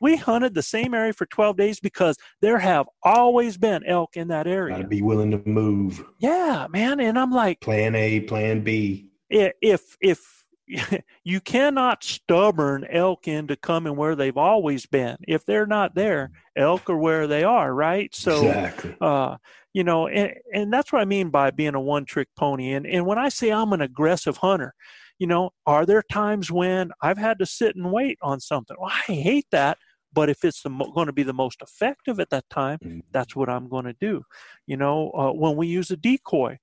we 0.00 0.16
hunted 0.16 0.54
the 0.54 0.62
same 0.62 0.94
area 0.94 1.12
for 1.12 1.26
12 1.26 1.56
days 1.56 1.80
because 1.80 2.16
there 2.40 2.58
have 2.58 2.86
always 3.02 3.56
been 3.56 3.84
elk 3.84 4.16
in 4.16 4.28
that 4.28 4.46
area. 4.46 4.76
Gotta 4.76 4.88
be 4.88 5.02
willing 5.02 5.30
to 5.30 5.42
move. 5.48 6.04
Yeah, 6.18 6.66
man. 6.70 7.00
And 7.00 7.18
I'm 7.18 7.30
like, 7.30 7.60
plan 7.60 7.94
A, 7.94 8.20
plan 8.20 8.62
B. 8.62 9.10
If, 9.28 9.96
if, 10.00 10.36
you 11.24 11.40
cannot 11.40 12.02
stubborn 12.02 12.84
elk 12.90 13.28
into 13.28 13.56
coming 13.56 13.96
where 13.96 14.16
they've 14.16 14.36
always 14.36 14.86
been. 14.86 15.16
If 15.26 15.44
they're 15.44 15.66
not 15.66 15.94
there, 15.94 16.32
elk 16.56 16.90
are 16.90 16.96
where 16.96 17.26
they 17.26 17.44
are, 17.44 17.72
right? 17.72 18.12
So, 18.14 18.48
exactly. 18.48 18.96
uh, 19.00 19.36
you 19.72 19.84
know, 19.84 20.08
and, 20.08 20.34
and 20.52 20.72
that's 20.72 20.92
what 20.92 21.02
I 21.02 21.04
mean 21.04 21.30
by 21.30 21.50
being 21.50 21.74
a 21.74 21.80
one 21.80 22.04
trick 22.04 22.28
pony. 22.36 22.72
And, 22.72 22.86
and 22.86 23.06
when 23.06 23.18
I 23.18 23.28
say 23.28 23.50
I'm 23.50 23.72
an 23.72 23.80
aggressive 23.80 24.38
hunter, 24.38 24.74
you 25.18 25.26
know, 25.26 25.50
are 25.66 25.86
there 25.86 26.02
times 26.02 26.50
when 26.50 26.90
I've 27.00 27.18
had 27.18 27.38
to 27.38 27.46
sit 27.46 27.76
and 27.76 27.92
wait 27.92 28.18
on 28.22 28.40
something? 28.40 28.76
Well, 28.78 28.90
I 28.90 29.12
hate 29.12 29.46
that, 29.50 29.78
but 30.16 30.30
if 30.30 30.44
it's 30.44 30.64
mo- 30.64 30.90
going 30.96 31.06
to 31.06 31.12
be 31.20 31.22
the 31.22 31.40
most 31.44 31.60
effective 31.62 32.18
at 32.18 32.30
that 32.30 32.48
time, 32.50 32.78
Mhm. 32.82 33.02
that's 33.12 33.36
what 33.36 33.48
I'm 33.54 33.68
going 33.68 33.84
to 33.84 33.96
do. 34.10 34.14
You 34.66 34.78
know, 34.82 35.10
uh, 35.20 35.32
when 35.42 35.54
we 35.60 35.66
use 35.68 35.90
a 35.90 35.96
decoy, 35.96 36.58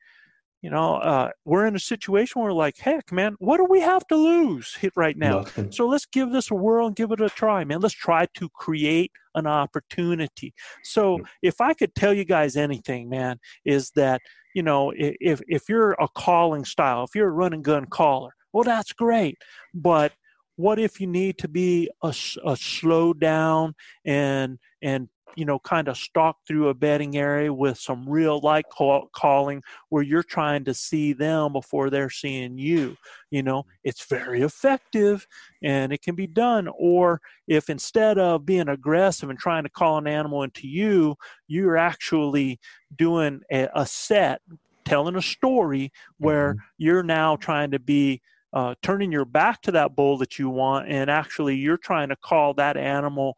you 0.63 0.69
know, 0.69 0.95
uh, 0.95 1.29
we're 1.45 1.67
in 1.67 1.75
a 1.75 1.79
situation 1.93 2.41
where 2.41 2.53
like, 2.53 2.77
heck, 2.77 3.11
man, 3.11 3.35
what 3.39 3.57
do 3.57 3.65
we 3.65 3.81
have 3.81 4.07
to 4.07 4.15
lose 4.15 4.75
hit 4.75 4.93
right 4.95 5.17
now? 5.17 5.37
Nothing. 5.39 5.71
So 5.71 5.85
let's 5.87 6.05
give 6.05 6.31
this 6.31 6.49
a 6.49 6.55
whirl 6.55 6.87
and 6.87 6.95
give 6.95 7.11
it 7.11 7.21
a 7.21 7.29
try, 7.29 7.63
man. 7.65 7.81
Let's 7.81 7.93
try 8.09 8.25
to 8.39 8.49
create 8.49 9.11
an 9.35 9.45
opportunity. 9.45 10.53
So 10.83 11.19
if 11.41 11.59
I 11.61 11.73
could 11.73 11.93
tell 11.95 12.13
you 12.13 12.25
guys 12.25 12.55
anything, 12.55 13.09
man, 13.09 13.39
is 13.65 13.91
that 13.91 14.21
you 14.55 14.63
know 14.63 14.93
if 14.95 15.41
if 15.57 15.63
you're 15.67 15.93
a 15.93 16.07
calling 16.07 16.65
style, 16.65 17.03
if 17.03 17.13
you're 17.15 17.29
a 17.33 17.39
run 17.41 17.53
and 17.53 17.63
gun 17.63 17.85
caller, 17.85 18.31
well, 18.53 18.63
that's 18.63 18.93
great. 18.93 19.35
But 19.73 20.13
what 20.55 20.79
if 20.79 21.01
you 21.01 21.07
need 21.07 21.37
to 21.39 21.47
be 21.47 21.89
a 22.03 22.13
slow 22.13 23.13
down 23.13 23.75
and 24.05 24.59
and 24.81 25.09
you 25.35 25.45
know 25.45 25.57
kind 25.57 25.87
of 25.87 25.97
stalk 25.97 26.37
through 26.47 26.69
a 26.69 26.73
bedding 26.73 27.17
area 27.17 27.51
with 27.51 27.77
some 27.77 28.07
real 28.07 28.39
light 28.41 28.65
call, 28.71 29.09
calling 29.15 29.63
where 29.89 30.03
you're 30.03 30.21
trying 30.23 30.63
to 30.63 30.73
see 30.73 31.11
them 31.13 31.53
before 31.53 31.89
they're 31.89 32.09
seeing 32.09 32.57
you 32.57 32.95
you 33.31 33.41
know? 33.41 33.63
Mm-hmm. 33.63 33.69
It's 33.85 34.05
very 34.05 34.43
effective 34.43 35.25
and 35.63 35.91
it 35.91 36.03
can 36.03 36.13
be 36.13 36.27
done. 36.27 36.69
Or 36.77 37.19
if 37.47 37.67
instead 37.67 38.19
of 38.19 38.45
being 38.45 38.69
aggressive 38.69 39.29
and 39.31 39.39
trying 39.39 39.63
to 39.63 39.69
call 39.69 39.97
an 39.97 40.07
animal 40.07 40.43
into 40.43 40.67
you 40.67 41.15
you're 41.47 41.77
actually 41.77 42.59
doing 42.95 43.41
a, 43.51 43.69
a 43.73 43.85
set 43.87 44.41
telling 44.85 45.15
a 45.15 45.21
story 45.21 45.91
where 46.17 46.53
mm-hmm. 46.53 46.59
you're 46.77 47.03
now 47.03 47.35
trying 47.35 47.71
to 47.71 47.79
be 47.79 48.21
uh, 48.53 48.75
turning 48.83 49.11
your 49.11 49.25
back 49.25 49.61
to 49.63 49.71
that 49.71 49.95
bull 49.95 50.17
that 50.19 50.37
you 50.37 50.49
want 50.49 50.87
and 50.87 51.09
actually 51.09 51.55
you're 51.55 51.77
trying 51.77 52.09
to 52.09 52.15
call 52.15 52.53
that 52.53 52.77
animal 52.77 53.35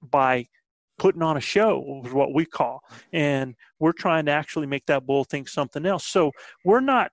by 0.00 0.46
putting 0.98 1.22
on 1.22 1.36
a 1.36 1.40
show 1.40 2.02
is 2.04 2.12
what 2.12 2.32
we 2.32 2.44
call 2.44 2.80
and 3.12 3.54
we're 3.80 3.92
trying 3.92 4.24
to 4.24 4.30
actually 4.30 4.66
make 4.66 4.86
that 4.86 5.04
bull 5.04 5.24
think 5.24 5.48
something 5.48 5.84
else 5.84 6.06
so 6.06 6.30
we're 6.64 6.80
not 6.80 7.10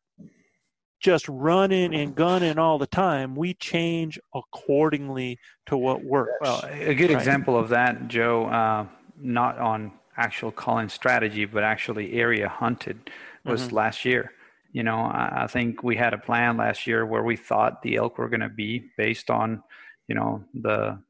just 0.99 1.27
running 1.29 1.95
and 1.95 2.13
gunning 2.13 2.59
all 2.59 2.77
the 2.77 2.85
time 2.85 3.35
we 3.35 3.53
change 3.55 4.19
accordingly 4.35 5.39
to 5.65 5.75
what 5.75 6.03
works 6.03 6.33
Well, 6.41 6.61
a 6.65 6.93
good 6.93 7.09
Right. 7.09 7.17
example 7.19 7.57
of 7.57 7.69
that, 7.69 8.07
Joe, 8.09 8.45
uh, 8.45 8.85
not 9.17 9.57
on 9.57 9.93
actual 10.17 10.51
calling 10.51 10.89
strategy, 10.89 11.45
but 11.45 11.63
actually 11.63 12.13
area 12.13 12.49
hunted 12.49 13.09
was 13.45 13.69
Mhm. 13.69 13.71
last 13.71 14.03
year. 14.05 14.33
You 14.71 14.83
know, 14.83 14.97
I, 14.97 15.43
I 15.43 15.47
think 15.47 15.83
we 15.83 15.95
had 15.95 16.13
a 16.13 16.17
plan 16.19 16.57
last 16.57 16.85
year 16.87 17.05
where 17.05 17.23
we 17.23 17.35
thought 17.35 17.81
the 17.81 17.95
elk 17.97 18.17
were 18.17 18.29
going 18.29 18.41
to 18.41 18.49
be 18.49 18.85
based 18.97 19.29
on, 19.29 19.63
you 20.07 20.15
know, 20.15 20.43
the 20.53 21.01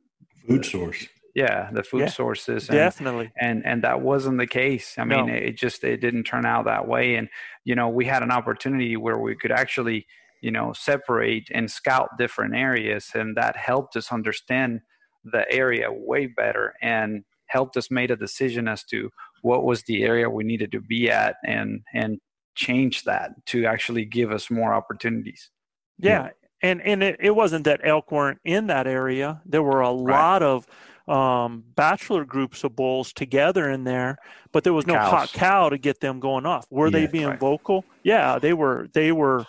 Food 0.47 0.65
source. 0.65 1.07
yeah 1.35 1.69
the 1.71 1.83
food 1.83 2.01
Yeah, 2.01 2.09
sources 2.09 2.69
and, 2.69 2.77
definitely 2.77 3.31
and 3.39 3.65
and 3.65 3.83
that 3.83 4.01
wasn't 4.01 4.37
the 4.39 4.47
case 4.47 4.97
i 4.97 5.03
mean 5.03 5.29
No. 5.29 5.35
it 5.35 5.57
just 5.57 5.83
it 5.83 5.97
didn't 6.01 6.23
turn 6.23 6.45
out 6.45 6.65
that 6.65 6.87
way 6.87 7.15
and 7.15 7.29
you 7.65 7.75
know 7.75 7.87
we 7.87 8.05
had 8.05 8.23
an 8.23 8.31
opportunity 8.31 8.97
where 8.97 9.17
we 9.19 9.35
could 9.35 9.51
actually 9.51 10.07
you 10.41 10.49
know 10.51 10.73
separate 10.73 11.47
and 11.51 11.69
scout 11.69 12.09
different 12.17 12.55
areas 12.55 13.11
and 13.13 13.37
that 13.37 13.55
helped 13.55 13.95
us 13.95 14.11
understand 14.11 14.81
the 15.23 15.49
area 15.51 15.89
way 15.91 16.25
better 16.25 16.73
and 16.81 17.23
helped 17.47 17.77
us 17.77 17.91
make 17.91 18.09
a 18.09 18.15
decision 18.15 18.67
as 18.67 18.83
to 18.83 19.11
what 19.41 19.63
was 19.63 19.83
the 19.83 20.03
area 20.03 20.29
we 20.29 20.43
needed 20.43 20.71
to 20.71 20.81
be 20.81 21.09
at 21.11 21.35
and 21.45 21.81
and 21.93 22.19
change 22.55 23.03
that 23.03 23.31
to 23.45 23.65
actually 23.65 24.05
give 24.05 24.31
us 24.31 24.49
more 24.49 24.73
opportunities 24.73 25.49
Yeah, 25.97 26.29
and 26.61 26.81
and 26.81 27.03
it, 27.03 27.17
it 27.19 27.31
wasn't 27.31 27.65
that 27.65 27.81
elk 27.83 28.11
weren't 28.11 28.39
in 28.43 28.67
that 28.67 28.87
area. 28.87 29.41
There 29.45 29.63
were 29.63 29.81
a 29.81 29.91
lot 29.91 30.43
of 30.43 30.67
um, 31.07 31.63
bachelor 31.75 32.23
groups 32.23 32.63
of 32.63 32.75
bulls 32.75 33.11
together 33.13 33.69
in 33.69 33.83
there, 33.83 34.17
but 34.51 34.63
there 34.63 34.73
was 34.73 34.85
no 34.85 34.93
Cows. 34.93 35.09
hot 35.09 35.33
cow 35.33 35.69
to 35.69 35.77
get 35.77 35.99
them 35.99 36.19
going 36.19 36.45
off. 36.45 36.65
Were 36.69 36.91
they 36.91 37.07
being 37.07 37.27
right. 37.27 37.39
vocal? 37.39 37.83
Yeah, 38.03 38.39
they 38.39 38.53
were. 38.53 38.87
They 38.93 39.11
were 39.11 39.45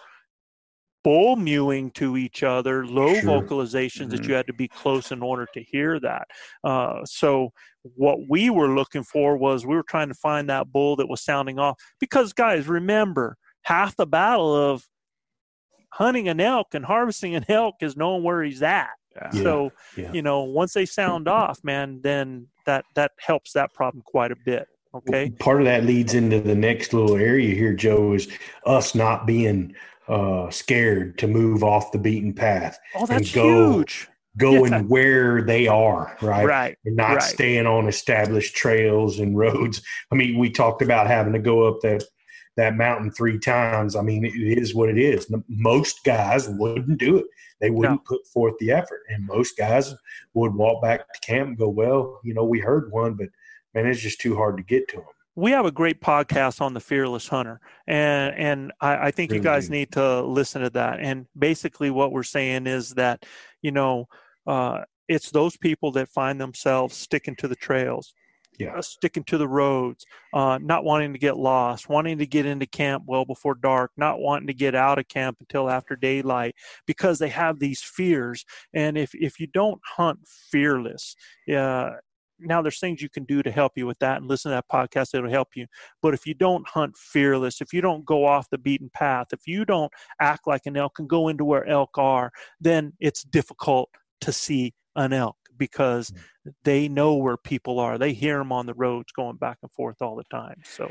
bull 1.02 1.36
mewing 1.36 1.90
to 1.92 2.16
each 2.16 2.42
other, 2.42 2.84
low 2.86 3.14
Sure. 3.14 3.40
vocalizations 3.42 4.10
that 4.10 4.20
Mhm. 4.22 4.28
you 4.28 4.34
had 4.34 4.46
to 4.46 4.52
be 4.52 4.68
close 4.68 5.10
in 5.12 5.22
order 5.22 5.46
to 5.54 5.62
hear 5.62 5.98
that. 6.00 6.28
Uh, 6.62 7.04
so 7.04 7.52
what 7.94 8.28
we 8.28 8.50
were 8.50 8.68
looking 8.74 9.02
for 9.02 9.36
was 9.36 9.64
we 9.64 9.74
were 9.74 9.82
trying 9.82 10.08
to 10.08 10.14
find 10.14 10.48
that 10.50 10.70
bull 10.70 10.96
that 10.96 11.08
was 11.08 11.22
sounding 11.22 11.58
off 11.58 11.76
because 11.98 12.32
guys 12.34 12.68
remember 12.68 13.36
half 13.62 13.96
the 13.96 14.06
battle 14.06 14.54
of 14.54 14.84
hunting 15.92 16.28
an 16.28 16.40
elk 16.40 16.74
and 16.74 16.84
harvesting 16.84 17.34
an 17.34 17.44
elk 17.48 17.76
is 17.80 17.96
knowing 17.96 18.22
where 18.22 18.42
he's 18.42 18.62
at. 18.62 18.90
Yeah. 19.16 19.30
so 19.42 19.72
yeah. 19.96 20.12
you 20.12 20.22
know 20.22 20.42
once 20.44 20.72
they 20.72 20.86
sound 20.86 21.26
off 21.26 21.58
man 21.64 22.00
then 22.00 22.46
that 22.64 22.84
that 22.94 23.10
helps 23.18 23.52
that 23.54 23.74
problem 23.74 24.04
quite 24.06 24.30
a 24.30 24.36
bit 24.44 24.68
okay 24.94 25.30
Part 25.40 25.60
of 25.60 25.64
that 25.64 25.84
leads 25.84 26.14
into 26.14 26.40
the 26.40 26.54
next 26.54 26.92
little 26.94 27.16
area 27.16 27.52
here, 27.54 27.74
Joe, 27.74 28.12
is 28.12 28.28
us 28.66 28.94
not 28.94 29.26
being 29.26 29.74
uh, 30.10 30.50
scared 30.50 31.16
to 31.18 31.26
move 31.26 31.62
off 31.62 31.92
the 31.92 31.98
beaten 31.98 32.32
path, 32.34 32.78
oh 32.96 33.06
that's 33.06 33.32
go 33.32 33.74
huge 33.74 34.08
going 34.36 34.72
Yeah. 34.72 34.82
where 34.82 35.42
they 35.42 35.66
are, 35.66 36.16
right? 36.22 36.46
right 36.46 36.78
And 36.84 36.96
not 36.96 37.14
right. 37.14 37.22
staying 37.22 37.66
on 37.66 37.88
established 37.88 38.54
trails 38.56 39.18
and 39.18 39.36
roads. 39.36 39.82
I 40.12 40.14
mean, 40.14 40.38
we 40.38 40.50
talked 40.50 40.82
about 40.82 41.06
having 41.06 41.32
to 41.32 41.38
go 41.38 41.68
up 41.68 41.80
that 41.82 42.04
that 42.56 42.76
mountain 42.76 43.10
three 43.10 43.38
times. 43.38 43.96
I 43.96 44.02
mean, 44.02 44.24
it 44.24 44.34
is 44.34 44.74
what 44.74 44.88
it 44.88 44.98
is. 44.98 45.32
Most 45.48 46.04
guys 46.04 46.48
wouldn't 46.48 46.98
do 46.98 47.16
it. 47.18 47.26
They 47.60 47.70
wouldn't 47.70 48.04
put 48.04 48.26
forth 48.26 48.54
the 48.58 48.72
effort, 48.72 49.02
and 49.08 49.26
most 49.26 49.56
guys 49.56 49.94
would 50.34 50.54
walk 50.54 50.82
back 50.82 51.00
to 51.12 51.20
camp 51.20 51.48
and 51.48 51.58
go, 51.58 51.68
"Well, 51.68 52.20
you 52.24 52.34
know, 52.34 52.44
we 52.44 52.58
heard 52.58 52.90
one, 52.90 53.14
but 53.14 53.28
man, 53.74 53.86
it's 53.86 54.00
just 54.00 54.20
too 54.20 54.34
hard 54.36 54.56
to 54.56 54.62
get 54.62 54.88
to 54.88 54.96
them." 54.96 55.04
We 55.36 55.52
have 55.52 55.64
a 55.66 55.70
great 55.72 56.00
podcast 56.00 56.60
on 56.60 56.74
the 56.74 56.80
fearless 56.80 57.28
hunter 57.28 57.60
and 57.86 58.34
and 58.36 58.72
i, 58.80 59.06
I 59.08 59.10
think 59.10 59.32
you 59.32 59.40
guys 59.40 59.70
need 59.70 59.92
to 59.92 60.22
listen 60.22 60.62
to 60.62 60.70
that. 60.70 61.00
And 61.00 61.26
basically 61.38 61.90
what 61.90 62.12
we're 62.12 62.22
saying 62.22 62.66
is 62.66 62.90
that 62.94 63.24
you 63.62 63.70
know 63.72 64.06
uh, 64.46 64.82
it's 65.08 65.30
those 65.30 65.56
people 65.56 65.92
that 65.92 66.08
find 66.08 66.40
themselves 66.40 66.96
sticking 66.96 67.36
to 67.36 67.48
the 67.48 67.56
trails 67.56 68.14
Yeah. 68.58 68.74
uh, 68.76 68.82
sticking 68.82 69.24
to 69.24 69.38
the 69.38 69.48
roads 69.48 70.04
uh, 70.34 70.58
not 70.60 70.84
wanting 70.84 71.12
to 71.12 71.18
get 71.18 71.36
lost 71.36 71.88
wanting 71.88 72.18
to 72.18 72.26
get 72.26 72.46
into 72.46 72.66
camp 72.66 73.04
well 73.06 73.24
before 73.24 73.54
dark 73.54 73.92
not 73.96 74.18
wanting 74.20 74.48
to 74.48 74.54
get 74.54 74.74
out 74.74 74.98
of 74.98 75.08
camp 75.08 75.36
until 75.40 75.70
after 75.70 75.94
daylight 75.96 76.54
because 76.86 77.18
they 77.18 77.28
have 77.28 77.58
these 77.58 77.82
fears. 77.82 78.44
And 78.74 78.98
if 78.98 79.14
if 79.14 79.38
you 79.40 79.46
don't 79.46 79.80
hunt 79.84 80.20
fearless 80.50 81.14
uh, 81.48 81.90
now 82.40 82.62
there's 82.62 82.78
things 82.78 83.02
you 83.02 83.08
can 83.08 83.24
do 83.24 83.42
to 83.42 83.50
help 83.50 83.72
you 83.76 83.86
with 83.86 83.98
that 83.98 84.18
and 84.18 84.26
listen 84.26 84.50
to 84.50 84.56
that 84.56 84.68
podcast 84.68 85.14
it'll 85.14 85.30
help 85.30 85.48
you. 85.54 85.66
But 86.02 86.14
if 86.14 86.26
you 86.26 86.34
don't 86.34 86.66
hunt 86.68 86.96
fearless 86.96 87.60
if 87.60 87.72
you 87.72 87.80
don't 87.80 88.04
go 88.04 88.24
off 88.24 88.50
the 88.50 88.58
beaten 88.58 88.90
path 88.92 89.28
if 89.32 89.46
you 89.46 89.64
don't 89.64 89.92
act 90.20 90.46
like 90.46 90.66
an 90.66 90.76
elk 90.76 90.98
and 90.98 91.08
go 91.08 91.28
into 91.28 91.44
where 91.44 91.66
elk 91.66 91.96
are 91.96 92.30
then 92.60 92.92
it's 93.00 93.22
difficult 93.22 93.90
to 94.20 94.32
see 94.32 94.74
an 94.96 95.12
elk 95.12 95.36
because 95.56 96.12
they 96.64 96.88
know 96.88 97.14
where 97.14 97.36
people 97.36 97.78
are. 97.78 97.98
They 97.98 98.12
hear 98.12 98.38
them 98.38 98.50
on 98.50 98.66
the 98.66 98.74
roads 98.74 99.12
going 99.12 99.36
back 99.36 99.58
and 99.62 99.70
forth 99.70 100.00
all 100.00 100.16
the 100.16 100.24
time. 100.24 100.60
So 100.64 100.90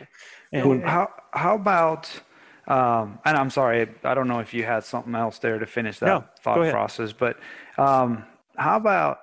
and, 0.54 0.84
how 0.84 1.10
how 1.34 1.56
about 1.56 2.10
um, 2.68 3.20
and 3.26 3.36
I'm 3.36 3.50
sorry, 3.50 3.90
I 4.04 4.14
don't 4.14 4.28
know 4.28 4.40
if 4.40 4.54
you 4.54 4.64
had 4.64 4.84
something 4.84 5.16
else 5.16 5.40
there 5.40 5.58
to 5.58 5.66
finish 5.66 6.00
that 6.00 6.06
No, 6.06 6.24
thought 6.42 6.70
process, 6.72 7.12
but 7.12 7.40
um, 7.78 8.24
how 8.56 8.78
about 8.78 9.20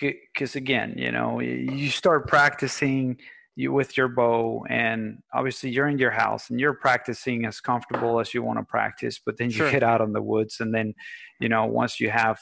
because 0.00 0.56
again, 0.56 0.94
you 0.96 1.10
know, 1.10 1.40
you 1.40 1.90
start 1.90 2.26
practicing 2.28 3.18
you 3.54 3.72
with 3.72 3.96
your 3.96 4.08
bow, 4.08 4.64
and 4.68 5.18
obviously 5.32 5.70
you're 5.70 5.88
in 5.88 5.98
your 5.98 6.10
house 6.10 6.50
and 6.50 6.60
you're 6.60 6.74
practicing 6.74 7.46
as 7.46 7.60
comfortable 7.60 8.20
as 8.20 8.34
you 8.34 8.42
want 8.42 8.58
to 8.58 8.64
practice, 8.64 9.18
but 9.24 9.38
then 9.38 9.54
you 9.54 9.56
Sure. 9.56 9.70
get 9.70 9.82
out 9.82 10.00
in 10.02 10.12
the 10.12 10.22
woods, 10.22 10.60
and 10.60 10.74
then 10.74 10.94
you 11.40 11.48
know 11.48 11.64
once 11.64 11.98
you 12.00 12.10
have 12.10 12.38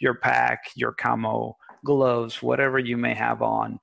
your 0.00 0.14
pack, 0.14 0.64
your 0.76 0.92
camo, 0.92 1.56
gloves, 1.84 2.42
whatever 2.42 2.78
you 2.78 2.96
may 2.96 3.14
have 3.14 3.42
on, 3.42 3.80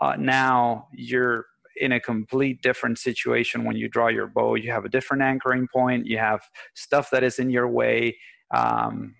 uh, 0.00 0.16
now 0.18 0.88
you're 0.92 1.46
in 1.78 1.92
a 1.92 2.00
complete 2.00 2.62
different 2.62 2.98
situation 2.98 3.64
when 3.64 3.76
you 3.76 3.88
draw 3.88 4.08
your 4.08 4.26
bow. 4.26 4.54
You 4.54 4.70
have 4.72 4.84
a 4.84 4.88
different 4.88 5.22
anchoring 5.22 5.68
point. 5.72 6.06
You 6.06 6.18
have 6.18 6.40
stuff 6.74 7.10
that 7.10 7.22
is 7.22 7.38
in 7.38 7.50
your 7.50 7.68
way. 7.68 8.16
Um, 8.50 9.14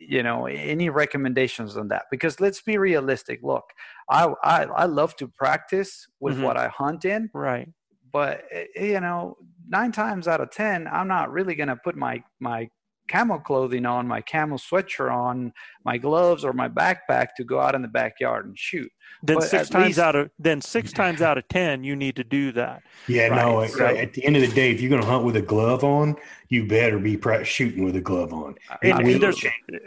you 0.00 0.22
know, 0.22 0.46
any 0.46 0.90
recommendations 0.90 1.76
on 1.76 1.88
that? 1.88 2.06
Because 2.10 2.40
let's 2.40 2.62
be 2.62 2.78
realistic. 2.78 3.40
Look, 3.42 3.64
I 4.10 4.34
I, 4.42 4.64
I 4.64 4.84
love 4.86 5.16
to 5.16 5.28
practice 5.28 6.08
with 6.20 6.36
Mhm. 6.36 6.40
what 6.40 6.56
I 6.56 6.68
hunt 6.68 7.04
in, 7.04 7.30
right 7.32 7.68
but 8.12 8.44
eh, 8.50 8.66
you 8.76 9.00
know, 9.00 9.36
nine 9.66 9.92
times 9.92 10.28
out 10.28 10.40
of 10.40 10.50
ten, 10.50 10.86
I'm 10.88 11.08
not 11.08 11.30
really 11.32 11.54
gonna 11.54 11.76
put 11.76 11.96
my 11.96 12.22
my 12.40 12.70
camo 13.08 13.38
clothing 13.40 13.86
on, 13.86 14.06
my 14.06 14.20
camo 14.22 14.56
sweatshirt 14.56 15.12
on, 15.12 15.52
my 15.84 15.96
gloves 15.98 16.44
or 16.44 16.52
my 16.52 16.68
backpack 16.68 17.28
to 17.36 17.44
go 17.44 17.58
out 17.60 17.74
in 17.74 17.82
the 17.82 17.88
backyard 17.88 18.46
and 18.46 18.58
shoot. 18.58 18.90
then 19.22 19.36
But 19.36 19.44
six 19.48 19.68
times 19.68 19.86
least- 19.86 19.98
out 19.98 20.14
of 20.16 20.30
then 20.38 20.60
six 20.60 20.92
times 21.00 21.20
out 21.22 21.38
of 21.38 21.48
ten 21.48 21.84
you 21.84 21.96
need 21.96 22.16
to 22.16 22.24
do 22.24 22.52
that 22.52 22.82
Yeah, 23.08 23.28
no. 23.34 23.58
Right, 23.58 23.64
at- 23.64 23.70
so- 23.76 23.86
at 23.86 24.12
the 24.14 24.24
end 24.24 24.36
of 24.36 24.42
the 24.42 24.48
day, 24.54 24.70
if 24.70 24.80
you're 24.80 24.90
going 24.90 25.02
to 25.02 25.08
hunt 25.08 25.24
with 25.24 25.36
a 25.36 25.42
glove 25.42 25.82
on, 25.84 26.16
you 26.48 26.66
better 26.66 26.98
be 26.98 27.16
pra- 27.16 27.44
shooting 27.44 27.84
with 27.84 27.96
a 27.96 28.00
glove 28.00 28.32
on. 28.32 28.56
And 28.82 29.00
It 29.08 29.20
will 29.22 29.32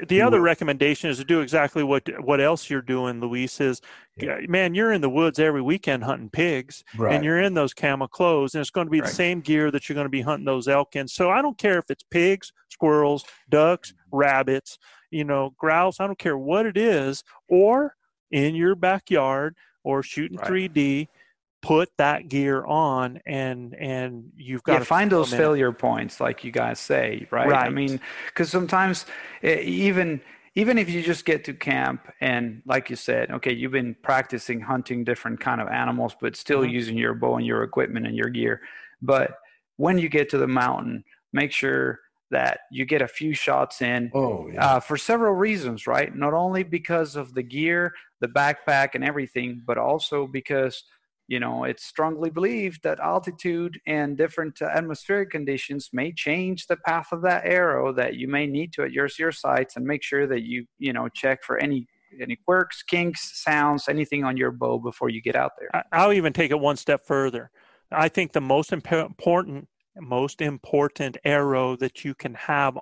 the 0.08 0.22
other 0.22 0.38
will. 0.38 0.44
recommendation 0.46 1.10
is 1.10 1.18
to 1.18 1.24
do 1.26 1.42
exactly 1.42 1.84
what 1.84 2.08
what 2.24 2.40
else 2.42 2.70
you're 2.70 2.82
doing, 2.82 3.20
Luis. 3.20 3.60
Is 3.62 3.82
Yeah. 4.18 4.38
man, 4.48 4.74
you're 4.76 4.92
in 4.94 5.02
the 5.02 5.10
woods 5.10 5.40
every 5.40 5.62
weekend 5.62 6.04
hunting 6.04 6.30
pigs, 6.30 6.84
Right. 6.98 7.14
and 7.16 7.24
you're 7.26 7.40
in 7.42 7.54
those 7.54 7.74
camo 7.74 8.08
clothes, 8.08 8.54
and 8.56 8.62
it's 8.62 8.70
going 8.72 8.88
to 8.88 8.92
be 8.92 9.02
Right. 9.02 9.10
the 9.10 9.16
same 9.16 9.42
gear 9.42 9.72
that 9.72 9.88
you're 9.90 9.96
going 9.96 10.06
to 10.06 10.10
be 10.10 10.22
hunting 10.22 10.46
those 10.46 10.68
elk 10.68 10.96
in. 10.96 11.08
So 11.08 11.30
I 11.32 11.42
don't 11.42 11.58
care 11.58 11.78
if 11.80 11.86
it's 11.90 12.04
pigs, 12.04 12.52
squirrels, 12.70 13.26
ducks, 13.50 13.94
rabbits, 14.14 14.78
you 15.12 15.26
know, 15.26 15.52
grouse. 15.58 16.00
I 16.00 16.08
don't 16.08 16.20
care 16.20 16.38
what 16.38 16.66
it 16.66 16.78
is, 16.78 17.24
or 17.50 17.96
in 18.32 18.56
your 18.56 18.76
backyard 18.76 19.56
or 19.84 20.04
shooting 20.04 20.38
Right. 20.38 20.48
3D. 20.48 21.10
Put 21.62 21.90
that 21.98 22.28
gear 22.30 22.66
on, 22.66 23.22
and 23.26 23.74
and 23.76 24.32
you've 24.36 24.64
got 24.64 24.74
yeah, 24.74 24.80
to 24.80 24.86
find 24.86 25.12
those 25.12 25.34
failure 25.34 25.72
points, 25.72 26.20
like 26.20 26.44
you 26.44 26.52
guys 26.52 26.80
say, 26.80 27.28
right? 27.32 27.48
right. 27.48 27.66
I 27.66 27.70
mean, 27.70 28.00
because 28.28 28.50
sometimes 28.50 29.06
eh, 29.44 29.60
even 29.62 30.22
even 30.56 30.78
if 30.78 30.90
you 30.90 31.02
just 31.02 31.26
get 31.26 31.44
to 31.46 31.54
camp 31.54 32.08
and, 32.22 32.62
like 32.66 32.90
you 32.90 32.96
said, 32.96 33.32
okay, 33.32 33.52
you've 33.52 33.72
been 33.72 33.96
practicing 34.04 34.62
hunting 34.62 35.04
different 35.04 35.40
kind 35.40 35.60
of 35.60 35.68
animals, 35.68 36.16
but 36.22 36.36
still 36.36 36.64
Mhm. 36.64 36.66
using 36.66 36.96
your 36.96 37.16
bow 37.16 37.38
and 37.38 37.46
your 37.46 37.64
equipment 37.64 38.06
and 38.06 38.16
your 38.16 38.30
gear. 38.30 38.62
But 39.02 39.40
when 39.78 39.98
you 39.98 40.10
get 40.10 40.30
to 40.30 40.38
the 40.38 40.48
mountain, 40.48 41.06
make 41.34 41.52
sure 41.52 42.02
that 42.34 42.60
you 42.72 42.86
get 42.86 43.02
a 43.02 43.08
few 43.08 43.34
shots 43.34 43.82
in 43.82 44.12
Oh, 44.14 44.48
yeah. 44.54 44.76
uh, 44.76 44.80
for 44.82 44.98
several 44.98 45.34
reasons, 45.34 45.88
right? 45.88 46.14
Not 46.16 46.34
only 46.34 46.64
because 46.64 47.16
of 47.16 47.34
the 47.34 47.44
gear, 47.44 47.94
the 48.20 48.28
backpack, 48.28 48.90
and 48.96 49.04
everything, 49.04 49.62
but 49.66 49.78
also 49.78 50.28
because 50.28 50.84
you 51.28 51.40
know 51.40 51.64
it's 51.64 51.86
strongly 51.86 52.30
believed 52.30 52.84
that 52.84 53.00
altitude 53.00 53.80
and 53.88 54.18
different 54.18 54.62
uh, 54.62 54.66
atmospheric 54.66 55.30
conditions 55.32 55.90
may 55.94 56.12
change 56.12 56.68
the 56.68 56.76
path 56.76 57.08
of 57.14 57.22
that 57.22 57.46
arrow 57.46 57.94
that 57.94 58.16
you 58.16 58.28
may 58.28 58.46
need 58.46 58.74
to 58.74 58.84
adjust 58.84 59.18
your 59.18 59.32
sights 59.32 59.78
and 59.78 59.86
make 59.86 60.04
sure 60.04 60.28
that 60.28 60.44
you 60.44 60.66
you 60.80 60.92
know 60.92 61.08
check 61.10 61.42
for 61.44 61.58
any 61.58 61.88
any 62.22 62.36
quirks, 62.46 62.84
kinks, 62.84 63.42
sounds, 63.44 63.88
anything 63.90 64.24
on 64.24 64.38
your 64.38 64.52
bow 64.52 64.78
before 64.80 65.10
you 65.10 65.22
get 65.22 65.36
out 65.36 65.54
there. 65.60 65.70
I- 65.74 65.84
I'll 65.94 66.14
even 66.14 66.34
take 66.34 66.52
it 66.52 66.60
one 66.60 66.76
step 66.78 67.06
further. 67.08 67.50
I 67.92 68.10
think 68.10 68.34
the 68.34 68.42
most 68.42 68.74
imp- 68.74 68.92
important, 68.92 69.68
most 70.00 70.42
important 70.42 71.18
arrow 71.24 71.76
that 71.78 72.04
you 72.04 72.16
can 72.16 72.34
have 72.34 72.78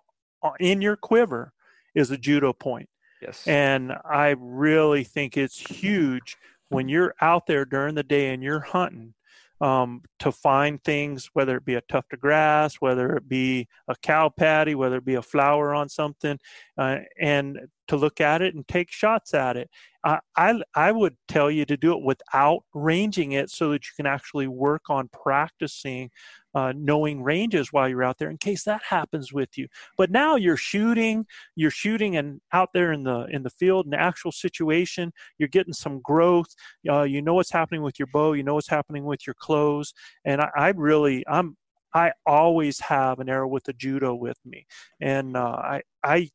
in 0.59 0.81
your 0.81 0.95
quiver 0.95 1.53
is 1.93 2.11
a 2.11 2.17
judo 2.17 2.53
point. 2.53 2.89
Yes. 3.21 3.45
And 3.47 3.93
I 4.05 4.35
really 4.39 5.03
think 5.03 5.37
it's 5.37 5.59
huge 5.59 6.37
when 6.69 6.89
you're 6.89 7.13
out 7.21 7.45
there 7.45 7.65
during 7.65 7.95
the 7.95 8.03
day 8.03 8.33
and 8.33 8.41
you're 8.41 8.61
hunting 8.61 9.13
um, 9.61 10.01
to 10.17 10.31
find 10.31 10.83
things, 10.83 11.29
whether 11.33 11.55
it 11.55 11.65
be 11.65 11.75
a 11.75 11.81
tuft 11.81 12.13
of 12.13 12.19
grass, 12.19 12.75
whether 12.79 13.15
it 13.15 13.29
be 13.29 13.67
a 13.87 13.95
cow 14.01 14.27
patty, 14.27 14.73
whether 14.73 14.95
it 14.97 15.05
be 15.05 15.15
a 15.15 15.21
flower 15.21 15.75
on 15.75 15.87
something, 15.87 16.39
uh, 16.79 16.97
and 17.19 17.59
to 17.87 17.95
look 17.95 18.19
at 18.19 18.41
it 18.41 18.55
and 18.55 18.67
take 18.67 18.91
shots 18.91 19.35
at 19.35 19.57
it. 19.57 19.69
I, 20.03 20.19
I 20.35 20.61
I 20.73 20.91
would 20.91 21.15
tell 21.27 21.51
you 21.51 21.65
to 21.65 21.77
do 21.77 21.95
it 21.95 22.03
without 22.03 22.63
ranging 22.73 23.33
it, 23.33 23.51
so 23.51 23.69
that 23.71 23.85
you 23.85 23.91
can 23.95 24.07
actually 24.07 24.47
work 24.47 24.89
on 24.89 25.09
practicing 25.09 26.09
uh, 26.53 26.73
knowing 26.75 27.23
ranges 27.23 27.71
while 27.71 27.87
you're 27.87 28.03
out 28.03 28.17
there 28.17 28.29
in 28.29 28.37
case 28.37 28.63
that 28.63 28.81
happens 28.89 29.31
with 29.31 29.57
you. 29.57 29.67
But 29.97 30.11
now 30.11 30.35
you're 30.35 30.57
shooting, 30.57 31.25
you're 31.55 31.71
shooting 31.71 32.17
and 32.17 32.41
out 32.51 32.69
there 32.73 32.91
in 32.91 33.03
the 33.03 33.25
in 33.31 33.43
the 33.43 33.49
field 33.49 33.85
in 33.85 33.91
the 33.91 33.99
actual 33.99 34.31
situation, 34.31 35.13
you're 35.37 35.49
getting 35.49 35.73
some 35.73 36.01
growth. 36.01 36.53
Uh, 36.87 37.03
you 37.03 37.21
know 37.21 37.33
what's 37.33 37.51
happening 37.51 37.81
with 37.81 37.99
your 37.99 38.07
bow, 38.07 38.33
you 38.33 38.43
know 38.43 38.55
what's 38.55 38.69
happening 38.69 39.05
with 39.05 39.25
your 39.25 39.35
clothes, 39.35 39.93
and 40.25 40.41
I, 40.41 40.49
I 40.55 40.69
really 40.69 41.23
I'm 41.27 41.57
I 41.93 42.13
always 42.25 42.79
have 42.81 43.19
an 43.19 43.29
arrow 43.29 43.47
with 43.47 43.67
a 43.67 43.73
judo 43.73 44.15
with 44.15 44.37
me, 44.45 44.65
and 44.99 45.35
uh, 45.35 45.55
I 45.57 45.81
I 46.03 46.29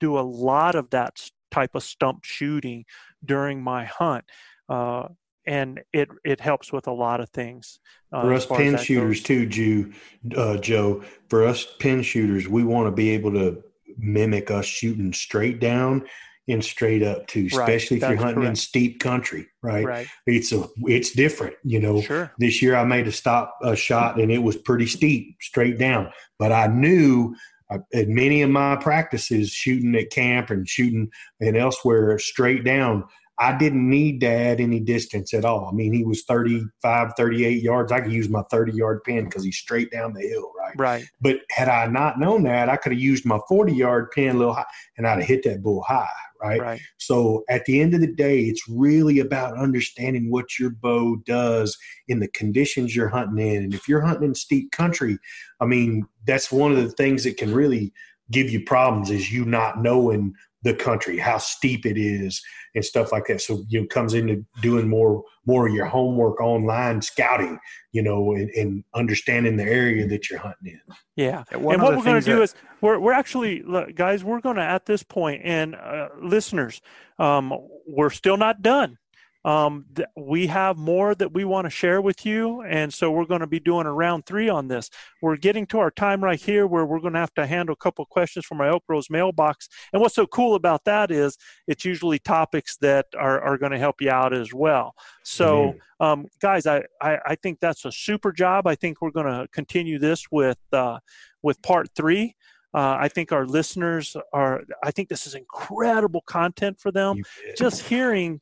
do 0.00 0.18
a 0.18 0.20
lot 0.20 0.74
of 0.74 0.90
that 0.90 1.30
type 1.50 1.74
of 1.74 1.82
stump 1.82 2.24
shooting 2.24 2.84
during 3.24 3.62
my 3.62 3.84
hunt. 3.84 4.24
Uh, 4.68 5.08
and 5.46 5.80
it 5.92 6.08
it 6.24 6.40
helps 6.40 6.72
with 6.72 6.86
a 6.86 6.92
lot 6.92 7.20
of 7.20 7.28
things. 7.30 7.78
uh, 8.12 8.22
for 8.22 8.32
us 8.34 8.46
pin 8.46 8.76
shooters 8.76 9.22
too, 9.22 9.46
Jew, 9.46 9.92
uh, 10.36 10.56
Joe. 10.58 11.02
For 11.28 11.46
us 11.46 11.66
pin 11.78 12.02
shooters, 12.02 12.48
we 12.48 12.64
want 12.64 12.86
to 12.86 12.90
be 12.90 13.10
able 13.10 13.32
to 13.32 13.62
mimic 13.98 14.50
us 14.50 14.66
shooting 14.66 15.12
straight 15.12 15.60
down 15.60 16.06
and 16.48 16.64
straight 16.64 17.02
up 17.02 17.26
too, 17.26 17.48
Right, 17.52 17.68
especially 17.68 17.98
if 17.98 18.02
you're 18.02 18.10
that's 18.12 18.22
hunting 18.22 18.44
in 18.44 18.56
steep 18.56 19.00
country. 19.00 19.46
Right? 19.62 19.84
Right. 19.84 20.08
It's 20.26 20.52
a 20.52 20.66
it's 20.82 21.12
different. 21.12 21.54
You 21.64 21.80
know, 21.80 22.00
Sure. 22.02 22.32
this 22.38 22.60
year 22.60 22.74
I 22.76 22.84
made 22.84 23.06
a 23.06 23.12
stop 23.12 23.56
a 23.62 23.76
shot 23.76 24.20
and 24.20 24.30
it 24.30 24.42
was 24.42 24.56
pretty 24.56 24.86
steep, 24.86 25.36
straight 25.40 25.78
down. 25.78 26.10
But 26.38 26.52
I 26.52 26.66
knew 26.66 27.34
uh, 27.70 27.78
at 27.94 28.08
many 28.08 28.42
of 28.42 28.50
my 28.50 28.76
practices, 28.76 29.50
shooting 29.50 29.94
at 29.94 30.10
camp 30.10 30.50
and 30.50 30.68
shooting 30.68 31.10
and 31.40 31.56
elsewhere, 31.56 32.18
straight 32.18 32.64
down. 32.64 33.04
I 33.40 33.56
didn't 33.56 33.88
need 33.88 34.20
to 34.20 34.26
add 34.26 34.60
any 34.60 34.80
distance 34.80 35.32
at 35.32 35.46
all. 35.46 35.66
I 35.66 35.72
mean, 35.72 35.94
he 35.94 36.04
was 36.04 36.24
35, 36.24 37.12
38 37.16 37.62
yards. 37.62 37.90
I 37.90 38.02
could 38.02 38.12
use 38.12 38.28
my 38.28 38.42
30 38.50 38.72
yard 38.72 39.02
pin 39.02 39.24
because 39.24 39.42
he's 39.42 39.56
straight 39.56 39.90
down 39.90 40.12
the 40.12 40.20
hill, 40.20 40.52
right? 40.58 40.74
Right. 40.76 41.04
But 41.22 41.38
had 41.50 41.70
I 41.70 41.86
not 41.86 42.20
known 42.20 42.42
that, 42.42 42.68
I 42.68 42.76
could 42.76 42.92
have 42.92 43.00
used 43.00 43.24
my 43.24 43.40
40 43.48 43.72
yard 43.72 44.10
pin 44.10 44.36
a 44.36 44.38
little 44.38 44.52
high 44.52 44.66
and 44.98 45.06
I'd 45.06 45.20
have 45.20 45.26
hit 45.26 45.42
that 45.44 45.62
bull 45.62 45.82
high, 45.88 46.06
right? 46.42 46.60
Right. 46.60 46.80
So 46.98 47.42
at 47.48 47.64
the 47.64 47.80
end 47.80 47.94
of 47.94 48.02
the 48.02 48.12
day, 48.12 48.42
it's 48.42 48.68
really 48.68 49.20
about 49.20 49.56
understanding 49.56 50.30
what 50.30 50.58
your 50.58 50.70
bow 50.70 51.16
does 51.24 51.78
in 52.08 52.20
the 52.20 52.28
conditions 52.28 52.94
you're 52.94 53.08
hunting 53.08 53.38
in. 53.38 53.64
And 53.64 53.72
if 53.72 53.88
you're 53.88 54.02
hunting 54.02 54.28
in 54.28 54.34
steep 54.34 54.70
country, 54.70 55.18
I 55.60 55.64
mean, 55.64 56.06
that's 56.26 56.52
one 56.52 56.72
of 56.72 56.76
the 56.76 56.90
things 56.90 57.24
that 57.24 57.38
can 57.38 57.54
really 57.54 57.94
give 58.30 58.50
you 58.50 58.62
problems 58.64 59.10
is 59.10 59.32
you 59.32 59.46
not 59.46 59.82
knowing 59.82 60.34
the 60.62 60.74
country, 60.74 61.18
how 61.18 61.38
steep 61.38 61.86
it 61.86 61.96
is 61.96 62.42
and 62.74 62.84
stuff 62.84 63.12
like 63.12 63.26
that. 63.26 63.40
So 63.40 63.64
you 63.68 63.80
know, 63.80 63.86
comes 63.86 64.14
into 64.14 64.44
doing 64.60 64.88
more 64.88 65.22
more 65.46 65.66
of 65.66 65.74
your 65.74 65.86
homework 65.86 66.40
online 66.40 67.02
scouting, 67.02 67.58
you 67.92 68.02
know, 68.02 68.32
and, 68.32 68.50
and 68.50 68.84
understanding 68.94 69.56
the 69.56 69.64
area 69.64 70.06
that 70.06 70.28
you're 70.28 70.38
hunting 70.38 70.74
in. 70.74 70.80
Yeah. 71.16 71.44
Yeah, 71.50 71.58
one 71.58 71.74
and 71.74 71.82
what 71.82 71.96
we're 71.96 72.04
going 72.04 72.20
to 72.20 72.26
do 72.26 72.36
that- 72.36 72.42
is 72.42 72.54
we're, 72.80 72.98
we're 72.98 73.12
actually 73.12 73.62
look, 73.62 73.94
guys 73.94 74.24
we're 74.24 74.40
going 74.40 74.56
to 74.56 74.62
at 74.62 74.86
this 74.86 75.02
point 75.02 75.42
and 75.44 75.74
uh, 75.74 76.08
listeners 76.20 76.80
um, 77.18 77.52
we're 77.86 78.10
still 78.10 78.36
not 78.36 78.62
done 78.62 78.96
um, 79.44 79.86
th- 79.94 80.08
we 80.16 80.46
have 80.48 80.76
more 80.76 81.14
that 81.14 81.32
we 81.32 81.44
want 81.44 81.64
to 81.64 81.70
share 81.70 82.00
with 82.00 82.26
you 82.26 82.62
and 82.62 82.92
so 82.92 83.10
we're 83.10 83.24
going 83.24 83.40
to 83.40 83.46
be 83.46 83.60
doing 83.60 83.86
a 83.86 83.92
round 83.92 84.26
three 84.26 84.48
on 84.48 84.68
this. 84.68 84.90
We're 85.22 85.36
getting 85.36 85.66
to 85.68 85.78
our 85.78 85.90
time 85.90 86.22
right 86.22 86.40
here 86.40 86.66
where 86.66 86.84
we're 86.84 87.00
going 87.00 87.14
to 87.14 87.18
have 87.20 87.34
to 87.34 87.46
handle 87.46 87.72
a 87.72 87.76
couple 87.76 88.04
questions 88.06 88.44
from 88.44 88.60
our 88.60 88.68
Elk 88.68 88.84
Bros 88.86 89.08
mailbox 89.08 89.68
and 89.92 90.02
what's 90.02 90.14
so 90.14 90.26
cool 90.26 90.54
about 90.54 90.84
that 90.84 91.10
is 91.10 91.38
it's 91.66 91.84
usually 91.84 92.18
topics 92.18 92.76
that 92.78 93.06
are, 93.16 93.40
are 93.40 93.58
going 93.58 93.72
to 93.72 93.78
help 93.78 94.00
you 94.00 94.10
out 94.10 94.32
as 94.34 94.52
well. 94.52 94.94
So 95.22 95.74
um, 96.00 96.26
guys 96.40 96.66
I, 96.66 96.84
I, 97.00 97.18
I 97.26 97.34
think 97.36 97.60
that's 97.60 97.84
a 97.84 97.92
super 97.92 98.32
job. 98.32 98.66
I 98.66 98.74
think 98.74 99.00
we're 99.00 99.10
going 99.10 99.26
to 99.26 99.48
continue 99.52 99.98
this 99.98 100.26
with 100.30 100.58
uh, 100.72 100.98
with 101.42 101.60
part 101.62 101.88
three. 101.94 102.36
Uh, 102.72 102.96
I 103.00 103.08
think 103.08 103.32
our 103.32 103.46
listeners 103.46 104.16
are. 104.32 104.62
I 104.84 104.92
think 104.92 105.08
this 105.08 105.26
is 105.26 105.34
incredible 105.34 106.20
content 106.22 106.78
for 106.80 106.92
them. 106.92 107.16
Just 107.58 107.82
hearing, 107.82 108.40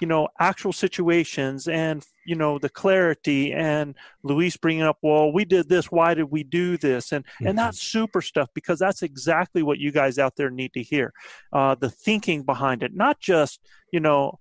you 0.00 0.06
know, 0.06 0.28
actual 0.38 0.72
situations 0.72 1.66
and 1.68 2.04
you 2.24 2.34
know 2.34 2.58
the 2.58 2.68
clarity 2.68 3.52
and 3.52 3.94
Luis 4.22 4.56
bringing 4.56 4.82
up, 4.82 4.98
well, 5.02 5.32
we 5.32 5.44
did 5.44 5.68
this. 5.68 5.90
Why 5.90 6.14
did 6.14 6.30
we 6.30 6.44
do 6.44 6.76
this? 6.76 7.12
And 7.12 7.24
Mhm. 7.40 7.50
and 7.50 7.58
that's 7.58 7.80
super 7.80 8.22
stuff 8.22 8.48
because 8.54 8.78
that's 8.78 9.02
exactly 9.02 9.62
what 9.62 9.78
you 9.78 9.90
guys 9.90 10.18
out 10.18 10.36
there 10.36 10.50
need 10.50 10.72
to 10.74 10.82
hear. 10.82 11.12
Uh, 11.52 11.74
the 11.74 11.90
thinking 11.90 12.42
behind 12.42 12.82
it, 12.82 12.94
not 12.94 13.18
just 13.20 13.60
you 13.92 14.00
know, 14.00 14.38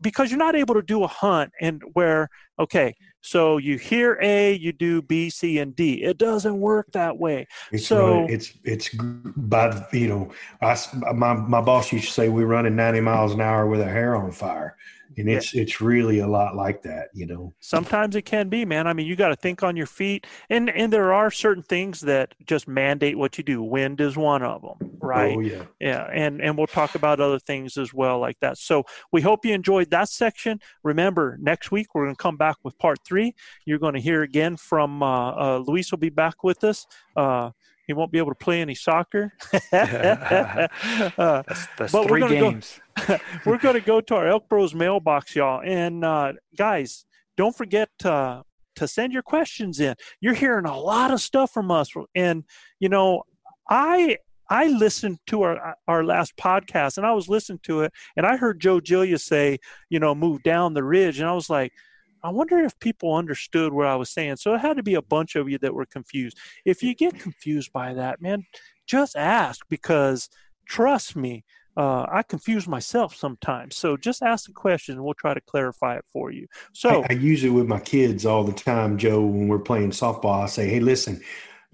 because 0.00 0.30
you're 0.30 0.38
not 0.38 0.54
able 0.54 0.74
to 0.74 0.82
do 0.82 1.02
a 1.02 1.08
hunt 1.08 1.52
and 1.60 1.82
where 1.94 2.28
okay, 2.58 2.94
so 3.26 3.58
you 3.58 3.76
hear 3.76 4.18
A, 4.22 4.54
you 4.54 4.72
do 4.72 5.02
B, 5.02 5.30
C, 5.30 5.58
and 5.58 5.74
D. 5.74 6.04
It 6.04 6.16
doesn't 6.16 6.60
work 6.60 6.92
that 6.92 7.18
way. 7.18 7.48
It's 7.72 7.86
So- 7.88 8.20
running, 8.20 8.34
it's 8.34 8.52
it's 8.62 8.88
by 8.94 9.84
you 9.92 10.06
know 10.08 10.30
I 10.62 10.76
my 11.12 11.34
my 11.34 11.60
boss 11.60 11.92
used 11.92 12.06
to 12.06 12.12
say 12.12 12.28
we're 12.28 12.46
running 12.46 12.76
90 12.76 13.00
miles 13.00 13.32
an 13.34 13.40
hour 13.40 13.66
with 13.66 13.80
our 13.80 13.90
hair 13.90 14.14
on 14.14 14.30
fire, 14.30 14.76
and 15.16 15.28
it's 15.28 15.54
it's 15.54 15.80
really 15.80 16.20
a 16.20 16.26
lot 16.26 16.56
like 16.56 16.82
that, 16.82 17.08
you 17.14 17.26
know. 17.26 17.54
sometimes 17.60 18.16
it 18.16 18.22
can 18.22 18.48
be 18.48 18.64
man. 18.64 18.86
I 18.86 18.92
mean 18.92 19.06
you 19.06 19.16
got 19.16 19.28
to 19.28 19.36
think 19.36 19.62
on 19.62 19.76
your 19.76 19.86
feet. 19.86 20.26
And 20.50 20.70
and 20.70 20.92
there 20.92 21.12
are 21.12 21.30
certain 21.30 21.62
things 21.62 22.00
that 22.02 22.34
just 22.46 22.68
mandate 22.68 23.18
what 23.18 23.38
you 23.38 23.44
do. 23.44 23.62
Wind 23.62 24.00
is 24.00 24.16
one 24.16 24.42
of 24.42 24.62
them 24.62 24.96
right? 25.06 25.36
Oh 25.36 25.40
yeah. 25.40 25.64
yeah 25.80 26.04
and 26.12 26.40
and 26.40 26.56
we'll 26.56 26.66
talk 26.66 26.94
about 26.94 27.20
other 27.20 27.38
things 27.38 27.76
as 27.76 27.94
well 27.94 28.18
like 28.18 28.38
that. 28.40 28.58
So 28.58 28.84
we 29.12 29.20
hope 29.20 29.44
you 29.44 29.54
enjoyed 29.54 29.90
that 29.90 30.08
section. 30.08 30.60
Remember 30.82 31.38
next 31.40 31.70
week 31.70 31.94
we're 31.94 32.04
going 32.04 32.16
to 32.16 32.22
come 32.22 32.36
back 32.36 32.56
with 32.62 32.78
part 32.78 32.98
three. 33.04 33.34
You're 33.64 33.78
going 33.78 33.94
to 33.94 34.00
hear 34.00 34.22
again 34.22 34.56
from 34.56 35.02
uh, 35.02 35.30
uh, 35.32 35.58
luis 35.58 35.90
will 35.90 35.98
be 35.98 36.10
back 36.10 36.44
with 36.44 36.64
us 36.64 36.86
uh, 37.16 37.50
he 37.86 37.92
won't 37.92 38.10
be 38.12 38.18
able 38.18 38.30
to 38.30 38.34
play 38.36 38.60
any 38.60 38.74
soccer 38.74 39.32
uh, 39.52 39.58
That's, 41.16 41.66
that's 41.78 41.92
But 41.92 42.04
we're 42.04 42.08
three 42.08 42.20
gonna 42.20 42.40
go- 42.40 42.50
games. 42.50 42.80
we're 43.46 43.58
going 43.58 43.74
to 43.74 43.80
go 43.80 44.00
to 44.00 44.14
our 44.14 44.26
Elk 44.26 44.48
Bros 44.48 44.74
mailbox, 44.74 45.36
y'all. 45.36 45.60
And 45.64 46.04
uh, 46.04 46.32
guys, 46.56 47.04
don't 47.36 47.54
forget 47.54 47.90
uh, 48.04 48.42
to 48.76 48.88
send 48.88 49.12
your 49.12 49.22
questions 49.22 49.80
in. 49.80 49.94
You're 50.20 50.34
hearing 50.34 50.64
a 50.66 50.78
lot 50.78 51.10
of 51.10 51.20
stuff 51.20 51.52
from 51.52 51.70
us, 51.70 51.90
and 52.14 52.44
you 52.80 52.88
know, 52.88 53.22
I 53.68 54.18
I 54.48 54.68
listened 54.68 55.18
to 55.26 55.42
our 55.42 55.76
our 55.86 56.04
last 56.04 56.36
podcast, 56.36 56.96
and 56.96 57.06
I 57.06 57.12
was 57.12 57.28
listening 57.28 57.60
to 57.64 57.82
it, 57.82 57.92
and 58.16 58.24
I 58.24 58.36
heard 58.36 58.60
Joe 58.60 58.80
Gilliam 58.80 59.18
say, 59.18 59.58
you 59.90 59.98
know, 60.00 60.14
move 60.14 60.42
down 60.42 60.74
the 60.74 60.84
ridge, 60.84 61.20
and 61.20 61.28
I 61.28 61.32
was 61.34 61.50
like. 61.50 61.72
I 62.22 62.30
wonder 62.30 62.58
if 62.58 62.78
people 62.78 63.14
understood 63.14 63.72
what 63.72 63.86
I 63.86 63.96
was 63.96 64.10
saying. 64.10 64.36
So 64.36 64.54
it 64.54 64.58
had 64.58 64.76
to 64.76 64.82
be 64.82 64.94
a 64.94 65.02
bunch 65.02 65.36
of 65.36 65.48
you 65.48 65.58
that 65.58 65.74
were 65.74 65.86
confused. 65.86 66.38
If 66.64 66.82
you 66.82 66.94
get 66.94 67.18
confused 67.18 67.72
by 67.72 67.94
that, 67.94 68.20
man, 68.20 68.44
just 68.86 69.16
ask 69.16 69.64
because 69.68 70.28
trust 70.66 71.16
me, 71.16 71.44
uh, 71.76 72.06
I 72.10 72.22
confuse 72.22 72.66
myself 72.66 73.14
sometimes. 73.14 73.76
So 73.76 73.96
just 73.96 74.22
ask 74.22 74.46
the 74.46 74.52
question 74.52 74.94
and 74.94 75.04
we'll 75.04 75.14
try 75.14 75.34
to 75.34 75.40
clarify 75.42 75.96
it 75.96 76.04
for 76.10 76.30
you. 76.30 76.46
So 76.72 77.02
I, 77.02 77.08
I, 77.10 77.12
use 77.12 77.44
it 77.44 77.50
with 77.50 77.66
my 77.66 77.80
kids 77.80 78.24
all 78.24 78.44
the 78.44 78.52
time, 78.52 78.96
Joe, 78.96 79.20
when 79.20 79.46
we're 79.48 79.58
playing 79.58 79.90
softball. 79.90 80.42
I 80.42 80.46
say, 80.46 80.68
hey, 80.68 80.80
listen, 80.80 81.20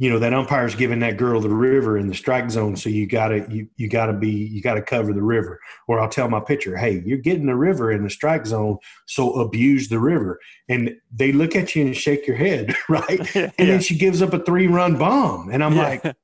you 0.02 0.10
know, 0.10 0.18
that 0.18 0.34
umpire's 0.34 0.74
giving 0.74 0.98
that 0.98 1.16
girl 1.16 1.40
the 1.40 1.48
river 1.48 1.96
in 1.96 2.08
the 2.08 2.14
strike 2.14 2.50
zone. 2.50 2.74
So 2.74 2.88
you 2.88 3.06
gotta, 3.06 3.46
you, 3.48 3.68
you 3.76 3.88
gotta 3.88 4.12
be, 4.12 4.30
you 4.30 4.60
gotta 4.60 4.82
cover 4.82 5.12
the 5.12 5.22
river. 5.22 5.60
Or 5.86 6.00
I'll 6.00 6.08
tell 6.08 6.28
my 6.28 6.40
pitcher, 6.40 6.76
hey, 6.76 7.04
you're 7.06 7.18
getting 7.18 7.46
the 7.46 7.54
river 7.54 7.92
in 7.92 8.02
the 8.02 8.10
strike 8.10 8.44
zone. 8.44 8.78
So 9.06 9.34
abuse 9.34 9.90
the 9.90 10.00
river. 10.00 10.40
And 10.68 10.96
they 11.12 11.30
look 11.30 11.54
at 11.54 11.76
you 11.76 11.86
and 11.86 11.96
shake 11.96 12.26
your 12.26 12.34
head, 12.34 12.74
right? 12.88 13.20
And 13.36 13.68
then 13.68 13.80
she 13.80 13.96
gives 13.96 14.22
up 14.22 14.32
a 14.32 14.40
three 14.40 14.66
run 14.66 14.98
bomb. 14.98 15.50
And 15.50 15.62
I'm 15.62 15.76
yeah. 15.76 15.82
like, 15.82 16.16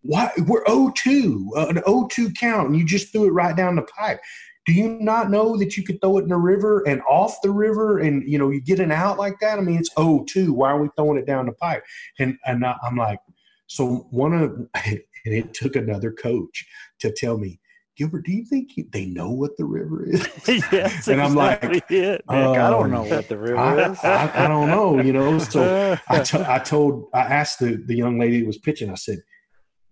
why 0.00 0.30
we're 0.46 0.64
0-2, 0.64 1.48
uh, 1.54 1.66
an 1.66 1.76
0-2 1.86 2.34
count, 2.34 2.68
and 2.68 2.78
you 2.78 2.86
just 2.86 3.12
threw 3.12 3.26
it 3.26 3.32
right 3.32 3.54
down 3.54 3.76
the 3.76 3.82
pipe. 3.82 4.20
Do 4.68 4.74
you 4.74 4.98
not 5.00 5.30
know 5.30 5.56
that 5.56 5.78
you 5.78 5.82
could 5.82 5.98
throw 6.02 6.18
it 6.18 6.24
in 6.24 6.28
the 6.28 6.36
river 6.36 6.86
and 6.86 7.00
off 7.08 7.40
the 7.42 7.50
river, 7.50 8.00
and 8.00 8.22
you 8.30 8.36
know 8.36 8.50
you 8.50 8.60
get 8.60 8.80
an 8.80 8.92
out 8.92 9.18
like 9.18 9.40
that? 9.40 9.58
I 9.58 9.62
mean, 9.62 9.78
it's 9.78 9.94
0-2. 9.94 10.50
Why 10.50 10.72
are 10.72 10.82
we 10.82 10.90
throwing 10.94 11.16
it 11.16 11.26
down 11.26 11.46
the 11.46 11.52
pipe? 11.52 11.82
And 12.18 12.36
and 12.44 12.62
I'm 12.66 12.94
like, 12.94 13.18
so 13.66 14.06
one 14.10 14.34
of 14.34 14.50
and 14.84 15.00
it 15.24 15.54
took 15.54 15.74
another 15.74 16.12
coach 16.12 16.66
to 17.00 17.10
tell 17.10 17.38
me, 17.38 17.58
Gilbert, 17.96 18.26
do 18.26 18.32
you 18.32 18.44
think 18.44 18.72
they 18.92 19.06
know 19.06 19.30
what 19.30 19.56
the 19.56 19.64
river 19.64 20.04
is? 20.04 20.28
yes, 20.70 21.08
and 21.08 21.22
I'm 21.22 21.32
exactly 21.32 21.68
like, 21.70 21.90
it, 21.90 22.24
um, 22.28 22.50
I 22.50 22.68
don't 22.68 22.90
know 22.90 23.04
what 23.04 23.26
the 23.26 23.38
river 23.38 23.56
I, 23.56 23.90
is. 23.90 23.98
I, 24.04 24.44
I, 24.44 24.48
don't 24.48 24.68
know, 24.68 25.00
you 25.00 25.14
know. 25.14 25.38
So 25.38 25.96
I, 26.10 26.22
t- 26.22 26.44
I 26.46 26.58
told, 26.58 27.08
I 27.14 27.20
asked 27.20 27.58
the, 27.60 27.82
the 27.86 27.96
young 27.96 28.18
lady 28.18 28.40
who 28.40 28.46
was 28.46 28.58
pitching, 28.58 28.90
I 28.90 28.96
said, 28.96 29.20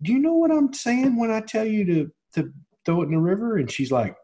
do 0.03 0.12
you 0.12 0.19
know 0.19 0.35
what 0.35 0.51
I'm 0.51 0.74
saying 0.74 1.19
when 1.19 1.31
I 1.31 1.40
tell 1.40 1.65
you 1.65 1.86
to 1.86 2.12
to 2.35 2.53
throw 2.85 3.01
it 3.01 3.07
in 3.07 3.12
the 3.12 3.19
river? 3.19 3.57
And 3.57 3.70
she's 3.70 3.90
like, 3.90 4.15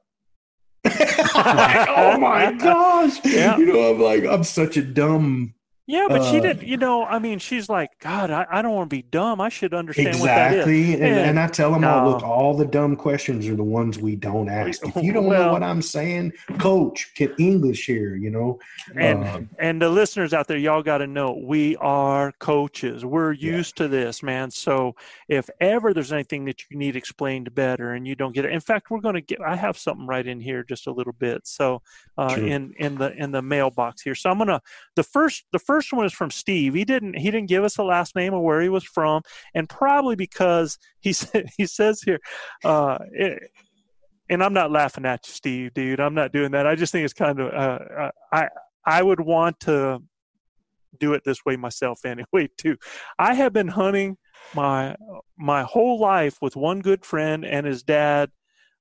oh 1.35 2.19
my 2.19 2.53
gosh. 2.53 3.21
Yeah. 3.25 3.57
You 3.57 3.67
know, 3.67 3.91
I'm 3.91 4.01
like, 4.01 4.25
I'm 4.25 4.45
such 4.45 4.77
a 4.77 4.83
dumb 4.83 5.55
yeah, 5.87 6.07
but 6.09 6.21
uh, 6.21 6.31
she 6.31 6.41
did. 6.41 6.63
You 6.63 6.77
know, 6.77 7.05
I 7.05 7.19
mean, 7.19 7.41
she's 7.41 7.69
like, 7.69 7.91
God, 7.99 8.31
I, 8.31 8.47
I 8.49 8.63
don't 8.63 8.73
want 8.73 8.89
to 8.89 8.97
be 8.97 9.03
dumb. 9.03 9.41
I 9.41 9.49
should 9.49 9.75
understand 9.75 10.09
exactly. 10.09 10.95
And, 10.95 11.03
and, 11.03 11.41
I 11.41 11.49
tell 11.49 11.73
them, 11.73 11.81
no. 11.81 11.91
all, 11.91 12.11
look, 12.11 12.23
all 12.23 12.57
the 12.57 12.67
dumb 12.67 12.95
questions 12.95 13.49
are 13.49 13.57
the 13.57 13.65
ones 13.65 13.99
we 13.99 14.15
don't 14.15 14.49
ask. 14.49 14.87
If 14.87 15.03
you 15.03 15.13
don't 15.13 15.27
well, 15.27 15.47
know 15.47 15.53
what 15.53 15.65
I'm 15.65 15.83
saying, 15.83 16.35
Coach, 16.59 17.13
get 17.17 17.33
English 17.41 17.85
here. 17.87 18.15
You 18.15 18.31
know, 18.31 18.61
and 18.95 19.25
uh, 19.25 19.41
and 19.59 19.83
the 19.83 19.89
listeners 19.89 20.33
out 20.33 20.47
there, 20.47 20.57
y'all 20.57 20.83
got 20.83 20.99
to 20.99 21.09
know 21.09 21.33
we 21.33 21.77
are 21.77 22.31
coaches. 22.39 23.05
We're 23.05 23.33
used 23.33 23.81
yeah. 23.81 23.87
to 23.87 23.89
this, 23.89 24.23
man. 24.23 24.53
So 24.53 24.95
if 25.29 25.51
ever 25.61 25.93
there's 25.93 26.13
anything 26.13 26.45
that 26.45 26.63
you 26.71 26.77
need 26.77 26.95
explained 26.95 27.53
better 27.57 27.95
and 27.95 28.07
you 28.07 28.15
don't 28.15 28.33
get 28.33 28.45
it, 28.45 28.53
in 28.53 28.61
fact, 28.61 28.91
we're 28.91 29.01
going 29.01 29.17
to 29.17 29.21
get. 29.21 29.41
I 29.41 29.57
have 29.57 29.77
something 29.77 30.07
right 30.07 30.27
in 30.27 30.41
here, 30.41 30.63
just 30.63 30.87
a 30.87 30.93
little 30.93 31.15
bit. 31.15 31.45
So 31.47 31.83
uh, 32.17 32.37
in 32.39 32.73
in 32.79 32.97
the 32.97 33.13
in 33.15 33.33
the 33.33 33.43
mailbox 33.43 34.03
here. 34.03 34.15
So 34.15 34.31
I'm 34.31 34.39
gonna 34.39 34.61
the 34.97 35.03
first 35.03 35.45
the 35.53 35.59
first 35.59 35.72
first 35.73 35.93
one 35.93 36.05
is 36.05 36.13
from 36.13 36.31
Steve. 36.31 36.75
He 36.75 36.85
didn't 36.85 37.17
he 37.17 37.31
didn't 37.31 37.49
give 37.49 37.65
us 37.65 37.79
a 37.79 37.83
last 37.83 38.15
name 38.15 38.35
or 38.35 38.45
where 38.45 38.61
he 38.61 38.69
was 38.69 38.85
from, 38.85 39.23
and 39.55 39.67
probably 39.69 40.17
because 40.17 40.79
he 41.01 41.15
he 41.57 41.67
says 41.67 42.03
here, 42.03 42.21
uh, 42.63 42.99
it, 43.11 43.43
and 44.29 44.43
I'm 44.43 44.53
not 44.53 44.71
laughing 44.71 45.07
at 45.07 45.27
you, 45.27 45.33
Steve, 45.33 45.75
dude. 45.75 45.99
I'm 45.99 46.15
not 46.15 46.33
doing 46.33 46.51
that. 46.51 46.67
I 46.67 46.75
just 46.75 46.93
think 46.93 47.05
it's 47.07 47.15
kind 47.15 47.41
of 47.41 47.53
uh, 47.53 47.85
uh 48.03 48.11
I 48.33 48.49
I 48.85 49.03
would 49.03 49.21
want 49.21 49.61
to 49.61 50.03
do 51.01 51.15
it 51.15 51.23
this 51.25 51.45
way 51.47 51.57
myself 51.57 52.05
anyway 52.05 52.49
too. 52.59 52.77
I 53.19 53.33
have 53.35 53.55
been 53.55 53.69
hunting 53.69 54.19
my 54.55 54.95
my 55.39 55.63
whole 55.63 55.99
life 55.99 56.37
with 56.43 56.55
one 56.55 56.81
good 56.81 57.05
friend 57.07 57.47
and 57.47 57.67
his 57.67 57.83
dad 57.83 58.31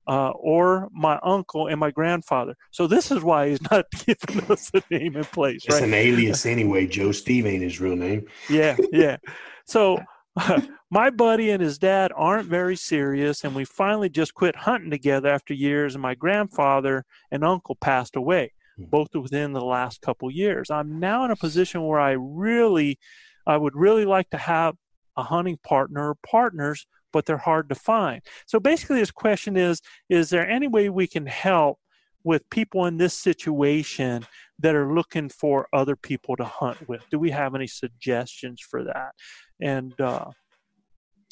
uh, 0.08 0.30
or 0.32 0.90
my 0.92 1.20
uncle 1.24 1.68
and 1.68 1.80
my 1.80 1.92
grandfather. 1.92 2.56
So 2.72 2.88
this 2.88 3.12
is 3.12 3.24
why 3.24 3.50
he's 3.50 3.62
not 3.72 3.86
giving 3.92 4.52
us 4.52 4.72
a 4.74 4.82
name 4.90 5.16
in 5.16 5.24
place. 5.26 5.64
It's 5.66 5.76
right? 5.76 5.84
an 5.84 5.94
alias 5.94 6.46
anyway. 6.46 6.88
Joe 6.88 7.12
Steve 7.12 7.46
ain't 7.46 7.64
his 7.64 7.80
real 7.80 7.96
name. 7.96 8.28
Yeah, 8.50 8.78
yeah. 8.92 9.18
So 9.66 10.00
uh, 10.36 10.62
my 10.90 11.10
buddy 11.10 11.52
and 11.52 11.62
his 11.62 11.78
dad 11.78 12.12
aren't 12.16 12.50
very 12.50 12.76
serious, 12.76 13.44
and 13.44 13.56
we 13.56 13.66
finally 13.66 14.10
just 14.10 14.34
quit 14.34 14.56
hunting 14.56 14.92
together 14.92 15.30
after 15.30 15.54
years. 15.54 15.96
And 15.96 16.02
my 16.02 16.16
grandfather 16.16 17.06
and 17.32 17.44
uncle 17.44 17.76
passed 17.76 18.16
away, 18.16 18.54
hmm. 18.78 18.86
both 18.86 19.10
within 19.14 19.54
the 19.54 19.64
last 19.64 20.02
couple 20.02 20.32
years. 20.32 20.70
I'm 20.70 21.00
now 21.00 21.26
in 21.26 21.32
a 21.32 21.36
position 21.36 21.84
where 21.86 22.00
I 22.00 22.12
really, 22.12 22.98
I 23.46 23.58
would 23.58 23.76
really 23.76 24.06
like 24.06 24.30
to 24.32 24.38
have 24.38 24.76
a 25.18 25.24
hunting 25.24 25.58
partner 25.64 26.10
or 26.10 26.16
partners 26.26 26.88
but 27.12 27.26
they're 27.26 27.38
hard 27.38 27.70
to 27.70 27.76
find. 27.76 28.22
So 28.46 28.60
basically, 28.60 29.00
his 29.00 29.12
question 29.12 29.58
is 29.58 29.82
Is 30.10 30.30
there 30.30 30.48
any 30.48 30.68
way 30.68 30.90
we 30.90 31.08
can 31.08 31.26
help 31.26 31.80
with 32.24 32.50
people 32.50 32.86
in 32.86 32.98
this 32.98 33.14
situation 33.14 34.26
that 34.60 34.76
are 34.76 34.94
looking 34.94 35.30
for 35.30 35.68
other 35.74 35.96
people 35.96 36.36
to 36.36 36.44
hunt 36.44 36.88
with? 36.88 37.02
Do 37.10 37.20
we 37.20 37.32
have 37.32 37.56
any 37.56 37.68
suggestions 37.68 38.62
for 38.62 38.84
that? 38.84 39.14
And, 39.60 40.00
uh, 40.00 40.26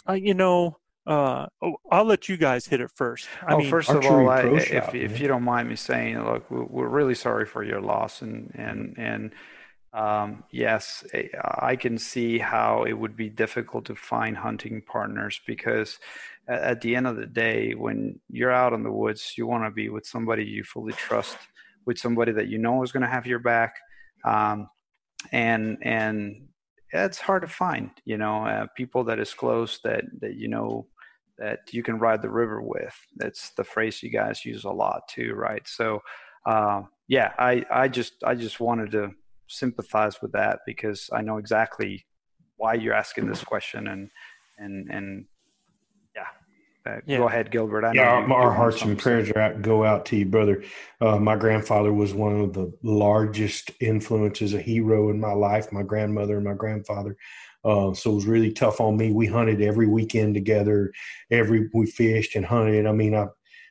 uh, 0.07 0.13
you 0.13 0.33
know, 0.33 0.77
uh, 1.05 1.47
oh, 1.61 1.77
I'll 1.91 2.05
let 2.05 2.29
you 2.29 2.37
guys 2.37 2.67
hit 2.67 2.81
it 2.81 2.91
first. 2.95 3.27
I 3.45 3.53
oh, 3.53 3.57
mean, 3.57 3.69
first 3.69 3.89
of 3.89 4.05
all, 4.05 4.29
I, 4.29 4.41
if, 4.41 4.93
if 4.93 5.19
you 5.19 5.27
don't 5.27 5.43
mind 5.43 5.67
me 5.67 5.75
saying, 5.75 6.23
look, 6.23 6.49
we're 6.51 6.87
really 6.87 7.15
sorry 7.15 7.45
for 7.45 7.63
your 7.63 7.81
loss, 7.81 8.21
and 8.21 8.51
and 8.53 8.93
and 8.97 9.33
um, 9.93 10.43
yes, 10.51 11.03
eh, 11.13 11.27
I 11.43 11.75
can 11.75 11.97
see 11.97 12.37
how 12.37 12.83
it 12.83 12.93
would 12.93 13.15
be 13.15 13.29
difficult 13.29 13.85
to 13.85 13.95
find 13.95 14.37
hunting 14.37 14.81
partners 14.81 15.41
because 15.47 15.99
at 16.47 16.81
the 16.81 16.95
end 16.95 17.07
of 17.07 17.15
the 17.15 17.25
day, 17.25 17.73
when 17.73 18.19
you're 18.29 18.51
out 18.51 18.73
in 18.73 18.83
the 18.83 18.91
woods, 18.91 19.33
you 19.37 19.47
want 19.47 19.63
to 19.63 19.71
be 19.71 19.89
with 19.89 20.05
somebody 20.05 20.45
you 20.45 20.63
fully 20.63 20.93
trust, 20.93 21.37
with 21.85 21.97
somebody 21.97 22.31
that 22.31 22.47
you 22.47 22.57
know 22.57 22.83
is 22.83 22.91
going 22.91 23.01
to 23.01 23.09
have 23.09 23.25
your 23.25 23.39
back, 23.39 23.75
um, 24.25 24.69
and 25.31 25.77
and 25.81 26.47
it's 26.91 27.19
hard 27.19 27.41
to 27.43 27.47
find. 27.47 27.91
You 28.05 28.17
know, 28.17 28.45
uh, 28.45 28.67
people 28.75 29.03
that 29.05 29.19
is 29.19 29.33
close 29.33 29.79
that 29.83 30.05
that 30.21 30.35
you 30.35 30.47
know 30.47 30.87
that 31.37 31.59
you 31.71 31.83
can 31.83 31.99
ride 31.99 32.21
the 32.21 32.29
river 32.29 32.61
with. 32.61 32.95
That's 33.15 33.51
the 33.51 33.63
phrase 33.63 34.03
you 34.03 34.09
guys 34.09 34.45
use 34.45 34.65
a 34.65 34.71
lot 34.71 35.07
too, 35.07 35.33
right? 35.35 35.67
So, 35.67 36.01
uh, 36.45 36.81
yeah, 37.07 37.33
I 37.39 37.65
I 37.71 37.87
just 37.87 38.13
I 38.23 38.35
just 38.35 38.59
wanted 38.59 38.91
to 38.91 39.11
sympathize 39.49 40.21
with 40.21 40.31
that 40.31 40.59
because 40.65 41.09
I 41.11 41.21
know 41.21 41.37
exactly 41.37 42.05
why 42.57 42.75
you're 42.75 42.93
asking 42.93 43.27
this 43.27 43.43
question 43.43 43.87
and 43.87 44.09
and 44.57 44.89
and 44.89 45.25
yeah. 46.15 46.27
Uh, 46.85 46.99
yeah. 47.05 47.17
Go 47.17 47.27
ahead, 47.27 47.51
Gilbert. 47.51 47.83
I 47.83 47.93
yeah, 47.93 48.09
our, 48.09 48.33
our 48.33 48.53
hearts 48.53 48.81
and 48.83 48.97
prayers 48.97 49.29
are 49.31 49.39
out, 49.39 49.61
go 49.61 49.83
out 49.83 50.05
to 50.07 50.15
you, 50.15 50.25
brother. 50.25 50.63
Uh, 51.01 51.17
my 51.17 51.35
grandfather 51.35 51.91
was 51.91 52.13
one 52.13 52.39
of 52.39 52.53
the 52.53 52.71
largest 52.83 53.71
influences, 53.81 54.53
a 54.53 54.61
hero 54.61 55.09
in 55.09 55.19
my 55.19 55.33
life. 55.33 55.71
My 55.71 55.83
grandmother 55.83 56.37
and 56.37 56.45
my 56.45 56.53
grandfather. 56.53 57.17
Uh, 57.65 57.93
so 57.93 58.11
it 58.11 58.15
was 58.15 58.25
really 58.25 58.53
tough 58.53 58.79
on 58.79 58.95
me. 58.95 59.11
We 59.11 59.27
hunted 59.27 59.61
every 59.61 59.87
weekend 59.87 60.33
together. 60.33 60.93
Every 61.29 61.69
we 61.73 61.85
fished 61.85 62.35
and 62.35 62.45
hunted. 62.45 62.85
I 62.85 62.93
mean, 62.93 63.13
I 63.13 63.27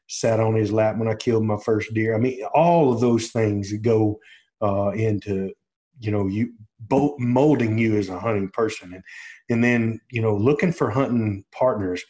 sat 0.08 0.40
on 0.40 0.54
his 0.54 0.70
lap 0.70 0.98
when 0.98 1.08
I 1.08 1.14
killed 1.14 1.44
my 1.44 1.58
first 1.64 1.92
deer. 1.94 2.14
I 2.14 2.18
mean, 2.18 2.42
all 2.54 2.92
of 2.92 3.00
those 3.00 3.28
things 3.28 3.72
go 3.78 4.18
uh, 4.60 4.90
into 4.90 5.52
you 6.00 6.10
know 6.10 6.26
you 6.26 6.52
both 6.80 7.18
molding 7.18 7.78
you 7.78 7.96
as 7.96 8.08
a 8.08 8.18
hunting 8.18 8.48
person. 8.50 8.94
And 8.94 9.02
and 9.50 9.64
then 9.64 10.00
you 10.10 10.22
know 10.22 10.36
looking 10.36 10.72
for 10.72 10.90
hunting 10.90 11.44
partners. 11.52 12.02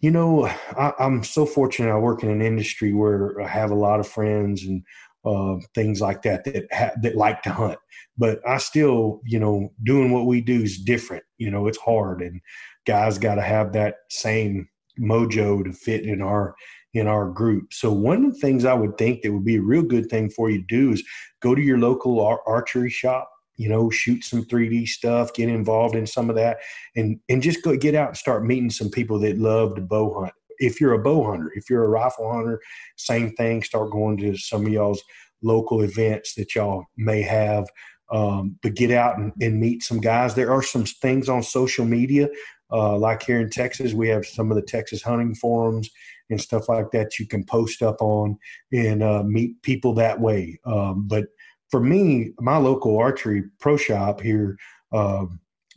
You 0.00 0.10
know 0.10 0.46
I, 0.46 0.92
am 0.98 1.22
so 1.22 1.46
fortunate. 1.46 1.92
I 1.92 1.98
work 1.98 2.22
in 2.22 2.30
an 2.30 2.42
industry 2.42 2.92
where 2.92 3.40
i 3.40 3.46
have 3.46 3.70
a 3.70 3.76
lot 3.76 4.00
of 4.00 4.08
friends 4.08 4.64
and 4.64 4.82
uh, 5.24 5.54
things 5.76 6.00
like 6.00 6.22
that 6.22 6.44
that 6.44 6.66
ha- 6.72 6.90
that 7.02 7.16
like 7.16 7.42
to 7.42 7.50
hunt. 7.50 7.78
But 8.18 8.46
i 8.46 8.58
still 8.58 9.20
you 9.24 9.38
know 9.38 9.72
doing 9.82 10.10
what 10.10 10.26
we 10.26 10.40
do 10.40 10.62
is 10.62 10.78
different. 10.78 11.24
You 11.38 11.50
know 11.50 11.66
it's 11.66 11.78
hard. 11.78 12.22
And 12.22 12.40
guys 12.86 13.18
got 13.18 13.36
to 13.36 13.42
have 13.42 13.72
that 13.72 13.96
same 14.10 14.68
mojo 15.00 15.64
to 15.64 15.72
fit 15.72 16.04
in 16.04 16.20
our 16.20 16.54
in 16.94 17.06
our 17.06 17.28
group. 17.28 17.72
So 17.72 17.90
one 17.90 18.24
of 18.24 18.34
the 18.34 18.38
things 18.38 18.64
I 18.64 18.74
would 18.74 18.98
think 18.98 19.22
that 19.22 19.32
would 19.32 19.44
be 19.44 19.56
a 19.56 19.62
real 19.62 19.82
good 19.82 20.10
thing 20.10 20.30
for 20.30 20.50
you 20.50 20.58
to 20.58 20.66
do 20.66 20.92
is 20.92 21.02
go 21.40 21.54
to 21.54 21.62
your 21.62 21.78
local 21.78 22.20
ar- 22.20 22.42
archery 22.46 22.90
shop, 22.90 23.30
you 23.56 23.68
know, 23.68 23.90
shoot 23.90 24.24
some 24.24 24.44
3D 24.44 24.86
stuff, 24.88 25.32
get 25.32 25.48
involved 25.48 25.94
in 25.94 26.06
some 26.06 26.28
of 26.28 26.36
that 26.36 26.58
and 26.96 27.18
and 27.28 27.42
just 27.42 27.62
go 27.62 27.76
get 27.76 27.94
out 27.94 28.08
and 28.08 28.16
start 28.16 28.44
meeting 28.44 28.70
some 28.70 28.90
people 28.90 29.18
that 29.20 29.38
love 29.38 29.74
to 29.76 29.80
bow 29.80 30.20
hunt. 30.20 30.32
If 30.58 30.80
you're 30.80 30.92
a 30.92 31.02
bow 31.02 31.24
hunter, 31.30 31.50
if 31.54 31.70
you're 31.70 31.84
a 31.84 31.88
rifle 31.88 32.30
hunter, 32.30 32.60
same 32.96 33.32
thing, 33.32 33.62
start 33.62 33.90
going 33.90 34.18
to 34.18 34.36
some 34.36 34.66
of 34.66 34.72
y'all's 34.72 35.02
local 35.42 35.82
events 35.82 36.34
that 36.34 36.54
y'all 36.54 36.84
may 36.96 37.22
have 37.22 37.68
Um, 38.10 38.58
but 38.62 38.74
get 38.74 38.90
out 38.90 39.18
and, 39.18 39.32
and, 39.40 39.58
meet 39.58 39.82
some 39.82 39.98
guys. 40.00 40.34
There 40.34 40.52
are 40.52 40.62
some 40.62 40.84
things 40.84 41.28
on 41.30 41.42
social 41.42 41.86
media, 41.86 42.28
uh, 42.70 42.96
like 42.96 43.22
here 43.22 43.40
in 43.40 43.50
Texas, 43.50 43.92
we 43.94 44.08
have 44.08 44.26
some 44.26 44.50
of 44.50 44.56
the 44.56 44.62
Texas 44.62 45.02
hunting 45.02 45.34
forums 45.34 45.90
and 46.32 46.40
stuff 46.40 46.68
like 46.68 46.90
that 46.90 47.18
you 47.18 47.26
can 47.26 47.44
post 47.44 47.82
up 47.82 48.00
on 48.00 48.36
and 48.72 49.02
uh, 49.02 49.22
meet 49.22 49.62
people 49.62 49.94
that 49.94 50.20
way. 50.20 50.58
Um, 50.64 51.06
but 51.06 51.26
for 51.70 51.80
me, 51.80 52.32
my 52.40 52.56
local 52.56 52.98
archery 52.98 53.44
pro 53.60 53.76
shop 53.76 54.20
here, 54.20 54.56
uh, 54.92 55.26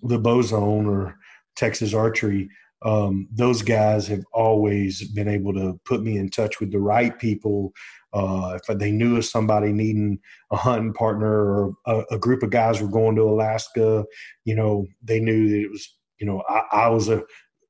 the 0.02 0.18
Bozone 0.18 0.88
or 0.88 1.18
Texas 1.56 1.94
Archery, 1.94 2.49
um, 2.82 3.27
those 3.32 3.61
guys 3.61 4.07
have 4.07 4.23
always 4.34 5.07
been 5.11 5.27
able 5.27 5.53
to 5.53 5.80
put 5.86 6.03
me 6.03 6.18
in 6.18 6.30
touch 6.30 6.60
with 6.60 6.72
the 6.72 6.80
right 6.80 7.18
people. 7.18 7.73
Uh, 8.14 8.57
if 8.61 8.77
they 8.77 8.91
knew 8.91 9.18
of 9.18 9.26
somebody 9.26 9.72
needing 9.72 10.19
a 10.52 10.56
hunting 10.56 10.94
partner 10.94 11.27
or 11.27 11.73
a, 11.86 12.03
a, 12.11 12.19
group 12.19 12.44
of 12.44 12.49
guys 12.49 12.82
were 12.82 12.88
going 12.88 13.15
to 13.15 13.23
Alaska, 13.23 14.06
you 14.45 14.56
know, 14.56 14.86
they 15.03 15.19
knew 15.19 15.49
that 15.49 15.61
it 15.61 15.72
was, 15.72 15.98
you 16.19 16.26
know, 16.26 16.41
I, 16.48 16.61
I 16.72 16.90
was 16.90 17.10
a, 17.10 17.23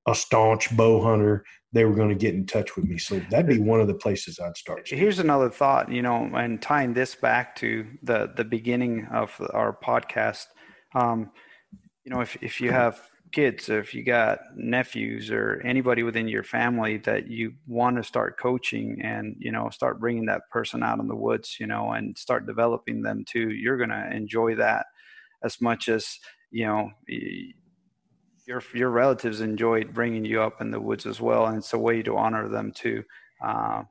a 0.07 0.15
staunch 0.15 0.75
bow 0.75 1.01
hunter. 1.01 1.43
They 1.73 1.85
were 1.85 1.95
going 1.95 2.09
to 2.09 2.15
get 2.15 2.35
in 2.35 2.45
touch 2.45 2.75
with 2.75 2.85
me. 2.85 2.97
So 2.97 3.19
that'd 3.29 3.47
be 3.47 3.59
one 3.59 3.81
of 3.81 3.87
the 3.87 3.95
places 3.95 4.39
I'd 4.39 4.55
start. 4.55 4.87
Here's 4.87 5.19
another 5.19 5.49
thought, 5.49 5.91
you 5.91 6.01
know, 6.01 6.29
and 6.33 6.61
tying 6.61 6.93
this 6.93 7.15
back 7.15 7.55
to 7.57 7.85
the 8.03 8.31
the 8.35 8.45
beginning 8.45 9.07
of 9.11 9.35
our 9.53 9.77
podcast. 9.77 10.45
Um, 10.93 11.31
you 12.05 12.13
know, 12.13 12.21
if 12.21 12.37
if 12.41 12.61
you 12.61 12.71
have 12.71 13.01
kids, 13.31 13.67
if 13.67 13.93
you 13.93 14.01
got 14.01 14.39
nephews 14.55 15.29
or 15.29 15.61
anybody 15.65 16.03
within 16.03 16.25
your 16.27 16.43
family 16.43 16.95
that 16.95 17.27
you 17.27 17.53
want 17.67 17.97
to 17.97 18.03
start 18.03 18.39
coaching 18.39 18.97
and, 19.01 19.35
you 19.39 19.51
know, 19.51 19.69
start 19.69 19.99
bringing 19.99 20.25
that 20.25 20.49
person 20.49 20.81
out 20.81 20.99
in 20.99 21.07
the 21.09 21.15
woods, 21.15 21.57
you 21.59 21.67
know, 21.67 21.91
and 21.91 22.17
start 22.17 22.45
developing 22.45 23.01
them 23.01 23.25
too, 23.27 23.49
you're 23.49 23.75
going 23.75 23.89
to 23.89 24.15
enjoy 24.15 24.55
that 24.55 24.85
as 25.43 25.59
much 25.59 25.89
as, 25.89 26.17
you 26.49 26.65
know, 26.65 26.89
your, 28.47 28.61
your 28.73 28.89
relatives 28.89 29.41
enjoyed 29.41 29.93
bringing 29.93 30.25
you 30.25 30.41
up 30.41 30.61
in 30.61 30.71
the 30.71 30.79
woods 30.79 31.05
as 31.05 31.19
well. 31.19 31.45
And 31.47 31.57
it's 31.57 31.73
a 31.73 31.79
way 31.79 32.03
to 32.03 32.17
honor 32.17 32.47
them 32.47 32.71
too. 32.71 33.03
Uh, 33.43 33.83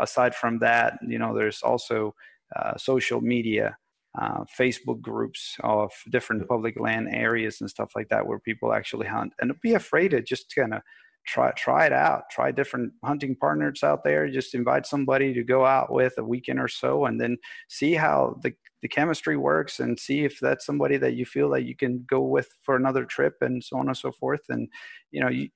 aside 0.00 0.34
from 0.34 0.58
that, 0.60 0.98
you 1.06 1.18
know, 1.18 1.34
there's 1.34 1.62
also 1.62 2.14
uh, 2.56 2.76
social 2.76 3.20
media 3.20 3.76
uh, 4.18 4.44
Facebook 4.58 5.00
groups 5.00 5.56
of 5.62 5.92
different 6.10 6.48
public 6.48 6.78
land 6.78 7.08
areas 7.12 7.60
and 7.60 7.70
stuff 7.70 7.92
like 7.94 8.08
that 8.08 8.26
where 8.26 8.40
people 8.40 8.72
actually 8.72 9.06
hunt 9.06 9.32
and 9.40 9.52
be 9.60 9.74
afraid 9.74 10.08
to 10.08 10.20
just 10.20 10.52
kind 10.54 10.74
of 10.74 10.82
try 11.26 11.52
try 11.52 11.86
it 11.86 11.92
out. 11.92 12.24
Try 12.30 12.50
different 12.50 12.92
hunting 13.04 13.36
partners 13.36 13.82
out 13.82 14.04
there. 14.04 14.28
Just 14.28 14.54
invite 14.54 14.86
somebody 14.86 15.32
to 15.34 15.42
go 15.42 15.64
out 15.64 15.92
with 15.92 16.14
a 16.18 16.24
weekend 16.24 16.60
or 16.60 16.68
so 16.68 17.04
and 17.04 17.20
then 17.20 17.38
see 17.68 17.94
how 17.94 18.36
the, 18.42 18.52
the 18.82 18.88
chemistry 18.88 19.36
works 19.36 19.80
and 19.80 19.98
see 19.98 20.24
if 20.24 20.40
that's 20.40 20.66
somebody 20.66 20.96
that 20.96 21.14
you 21.14 21.26
feel 21.26 21.50
that 21.50 21.64
you 21.64 21.76
can 21.76 22.04
go 22.08 22.22
with 22.22 22.48
for 22.62 22.76
another 22.76 23.04
trip 23.04 23.34
and 23.40 23.62
so 23.62 23.78
on 23.78 23.88
and 23.88 23.96
so 23.96 24.12
forth. 24.12 24.42
And 24.48 24.68
you 25.10 25.20
know 25.20 25.28
you, 25.28 25.48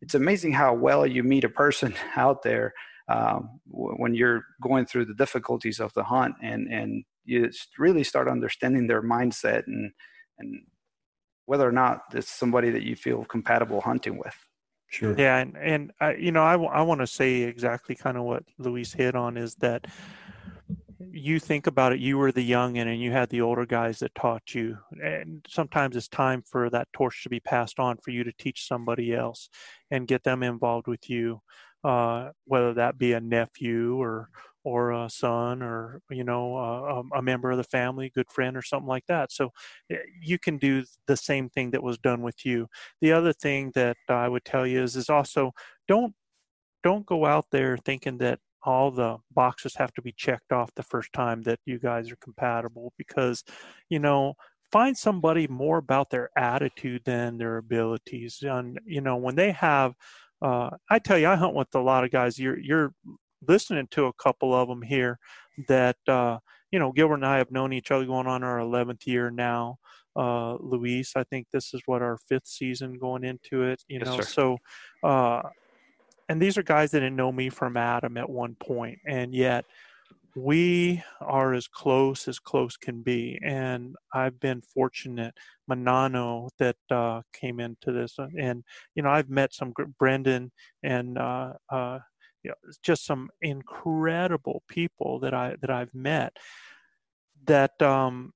it's 0.00 0.14
amazing 0.14 0.52
how 0.52 0.74
well 0.74 1.06
you 1.06 1.22
meet 1.22 1.44
a 1.44 1.48
person 1.48 1.94
out 2.16 2.42
there 2.42 2.72
um, 3.08 3.60
when 3.66 4.14
you're 4.14 4.44
going 4.62 4.86
through 4.86 5.06
the 5.06 5.14
difficulties 5.14 5.80
of 5.80 5.92
the 5.94 6.04
hunt 6.04 6.34
and 6.42 6.68
and 6.72 7.04
you 7.24 7.50
really 7.78 8.04
start 8.04 8.28
understanding 8.28 8.86
their 8.86 9.02
mindset 9.02 9.66
and 9.66 9.92
and 10.38 10.62
whether 11.46 11.66
or 11.66 11.72
not 11.72 12.02
it's 12.12 12.30
somebody 12.30 12.70
that 12.70 12.82
you 12.82 12.94
feel 12.94 13.24
compatible 13.24 13.80
hunting 13.80 14.18
with. 14.18 14.34
Sure. 14.90 15.14
Yeah, 15.18 15.36
and 15.38 15.56
and 15.56 15.92
I, 16.00 16.14
you 16.14 16.32
know, 16.32 16.42
I, 16.42 16.54
I 16.54 16.82
want 16.82 17.00
to 17.02 17.06
say 17.06 17.42
exactly 17.42 17.94
kind 17.94 18.16
of 18.16 18.24
what 18.24 18.44
Luis 18.58 18.92
hit 18.92 19.14
on 19.14 19.36
is 19.36 19.54
that 19.56 19.86
you 21.12 21.38
think 21.38 21.66
about 21.66 21.92
it, 21.92 22.00
you 22.00 22.18
were 22.18 22.32
the 22.32 22.42
young 22.42 22.78
and 22.78 23.00
you 23.00 23.12
had 23.12 23.28
the 23.28 23.40
older 23.40 23.66
guys 23.66 23.98
that 24.00 24.14
taught 24.14 24.54
you, 24.54 24.78
and 25.02 25.44
sometimes 25.48 25.94
it's 25.94 26.08
time 26.08 26.42
for 26.42 26.70
that 26.70 26.88
torch 26.92 27.22
to 27.22 27.28
be 27.28 27.40
passed 27.40 27.78
on 27.78 27.96
for 27.98 28.10
you 28.10 28.24
to 28.24 28.32
teach 28.38 28.66
somebody 28.66 29.14
else 29.14 29.48
and 29.90 30.08
get 30.08 30.24
them 30.24 30.42
involved 30.42 30.86
with 30.86 31.08
you, 31.08 31.40
uh, 31.84 32.30
whether 32.46 32.74
that 32.74 32.98
be 32.98 33.12
a 33.12 33.20
nephew 33.20 34.00
or 34.00 34.30
or 34.68 34.92
a 34.92 35.08
son 35.10 35.62
or 35.62 36.00
you 36.10 36.24
know 36.24 36.56
a, 36.56 37.18
a, 37.18 37.22
member 37.22 37.50
of 37.50 37.56
the 37.56 37.64
family 37.64 38.10
good 38.14 38.30
friend 38.30 38.56
or 38.56 38.62
something 38.62 38.88
like 38.88 39.06
that. 39.06 39.32
So 39.32 39.50
eh, 39.90 39.96
you 40.20 40.38
can 40.38 40.58
do 40.58 40.84
the 41.06 41.16
same 41.16 41.48
thing 41.48 41.70
that 41.72 41.82
was 41.82 41.98
done 41.98 42.22
with 42.22 42.44
you. 42.44 42.68
The 43.00 43.12
other 43.12 43.32
thing 43.32 43.72
that 43.74 43.96
i 44.08 44.28
would 44.28 44.44
tell 44.44 44.66
you 44.66 44.82
is 44.82 44.96
is 44.96 45.10
also 45.10 45.52
don't 45.86 46.14
don't 46.82 47.06
go 47.06 47.26
out 47.26 47.46
there 47.50 47.76
thinking 47.76 48.18
that 48.18 48.38
all 48.62 48.90
the 48.90 49.16
boxes 49.32 49.74
have 49.76 49.92
to 49.94 50.02
be 50.02 50.12
checked 50.12 50.52
off 50.52 50.74
the 50.74 50.82
first 50.82 51.12
time 51.12 51.42
that 51.42 51.60
you 51.64 51.78
guys 51.78 52.10
are 52.10 52.16
compatible 52.16 52.92
because 52.98 53.44
you 53.88 53.98
know 53.98 54.34
find 54.70 54.96
somebody 54.96 55.46
more 55.48 55.78
about 55.78 56.10
their 56.10 56.28
attitude 56.36 57.02
than 57.04 57.38
their 57.38 57.56
abilities. 57.56 58.42
And 58.42 58.78
you 58.84 59.00
know 59.00 59.16
when 59.16 59.34
they 59.36 59.52
have 59.52 59.94
uh, 60.40 60.70
I 60.88 60.98
tell 60.98 61.18
you, 61.18 61.26
I 61.26 61.36
hunt 61.36 61.54
with 61.54 61.74
a 61.74 61.80
lot 61.80 62.04
of 62.04 62.10
guys. 62.10 62.38
You're 62.38 62.58
you're 62.58 62.92
listening 63.46 63.88
to 63.92 64.06
a 64.06 64.12
couple 64.14 64.54
of 64.54 64.68
them 64.68 64.82
here 64.82 65.18
that 65.68 65.96
uh, 66.06 66.38
you 66.70 66.78
know 66.78 66.92
Gilbert 66.92 67.14
and 67.14 67.26
I 67.26 67.38
have 67.38 67.50
known 67.50 67.72
each 67.72 67.90
other 67.90 68.04
going 68.04 68.26
on 68.26 68.42
our 68.42 68.58
11th 68.58 69.06
year 69.06 69.30
now. 69.30 69.78
Uh, 70.16 70.56
Luis, 70.56 71.12
I 71.14 71.24
think 71.24 71.46
this 71.52 71.72
is 71.74 71.82
what 71.86 72.02
our 72.02 72.18
fifth 72.28 72.46
season 72.46 72.98
going 72.98 73.24
into 73.24 73.62
it. 73.62 73.82
You 73.88 74.00
know, 74.00 74.16
yes, 74.16 74.32
so 74.32 74.58
uh, 75.02 75.42
and 76.28 76.42
these 76.42 76.58
are 76.58 76.62
guys 76.62 76.90
that 76.90 77.00
didn't 77.00 77.16
know 77.16 77.32
me 77.32 77.48
from 77.48 77.76
Adam 77.76 78.16
at 78.16 78.28
one 78.28 78.56
point, 78.56 78.98
and 79.06 79.34
yet 79.34 79.64
we 80.36 81.02
are 81.20 81.54
as 81.54 81.66
close 81.66 82.28
as 82.28 82.38
close 82.38 82.76
can 82.76 83.02
be. 83.02 83.38
And 83.42 83.96
I've 84.12 84.38
been 84.38 84.60
fortunate, 84.60 85.34
Manano, 85.70 86.50
that 86.58 86.76
uh, 86.90 87.22
came 87.32 87.60
into 87.60 87.92
this, 87.92 88.16
and 88.38 88.62
you 88.94 89.02
know 89.02 89.10
I've 89.10 89.30
met 89.30 89.54
some 89.54 89.72
Brendan 89.98 90.52
and 90.82 91.18
uh, 91.18 91.54
uh, 91.70 91.98
you 92.48 92.54
know, 92.66 92.72
just 92.82 93.04
some 93.04 93.30
incredible 93.42 94.62
people 94.68 95.18
that 95.20 95.34
I 95.34 95.56
that 95.60 95.70
I've 95.70 95.94
met. 95.94 96.36
That 97.44 97.80
um, 97.82 98.32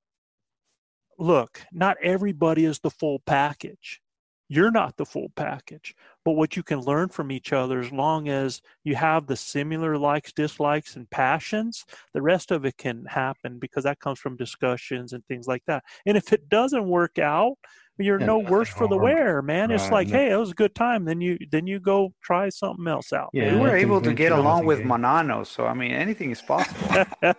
look, 1.18 1.62
not 1.72 1.96
everybody 2.02 2.64
is 2.64 2.78
the 2.80 2.90
full 2.90 3.20
package. 3.20 4.00
You're 4.48 4.70
not 4.70 4.98
the 4.98 5.06
full 5.06 5.30
package, 5.34 5.94
but 6.26 6.32
what 6.32 6.56
you 6.56 6.62
can 6.62 6.80
learn 6.80 7.08
from 7.08 7.32
each 7.32 7.54
other, 7.54 7.80
as 7.80 7.90
long 7.90 8.28
as 8.28 8.60
you 8.84 8.94
have 8.96 9.26
the 9.26 9.36
similar 9.36 9.96
likes, 9.96 10.30
dislikes, 10.30 10.94
and 10.94 11.08
passions, 11.08 11.86
the 12.12 12.20
rest 12.20 12.50
of 12.50 12.66
it 12.66 12.76
can 12.76 13.06
happen 13.06 13.58
because 13.58 13.84
that 13.84 14.00
comes 14.00 14.18
from 14.18 14.36
discussions 14.36 15.14
and 15.14 15.24
things 15.24 15.46
like 15.46 15.62
that. 15.66 15.84
And 16.04 16.18
if 16.18 16.34
it 16.34 16.50
doesn't 16.50 16.84
work 16.86 17.18
out, 17.18 17.56
you're 18.04 18.20
yeah, 18.20 18.26
no 18.26 18.38
worse 18.38 18.68
for 18.68 18.88
the 18.88 18.96
wear, 18.96 19.42
man. 19.42 19.68
Right. 19.68 19.80
It's 19.80 19.90
like, 19.90 20.08
hey, 20.08 20.30
it 20.30 20.36
was 20.36 20.50
a 20.50 20.54
good 20.54 20.74
time. 20.74 21.04
Then 21.04 21.20
you 21.20 21.38
then 21.50 21.66
you 21.66 21.80
go 21.80 22.12
try 22.22 22.48
something 22.48 22.86
else 22.86 23.12
out. 23.12 23.30
Yeah, 23.32 23.54
we 23.54 23.60
were 23.60 23.76
able 23.76 24.00
to 24.00 24.12
get 24.12 24.32
along 24.32 24.66
with 24.66 24.80
Manano, 24.80 25.46
so 25.46 25.66
I 25.66 25.74
mean, 25.74 25.92
anything 25.92 26.30
is 26.30 26.42
possible. 26.42 26.88
uh, 27.22 27.34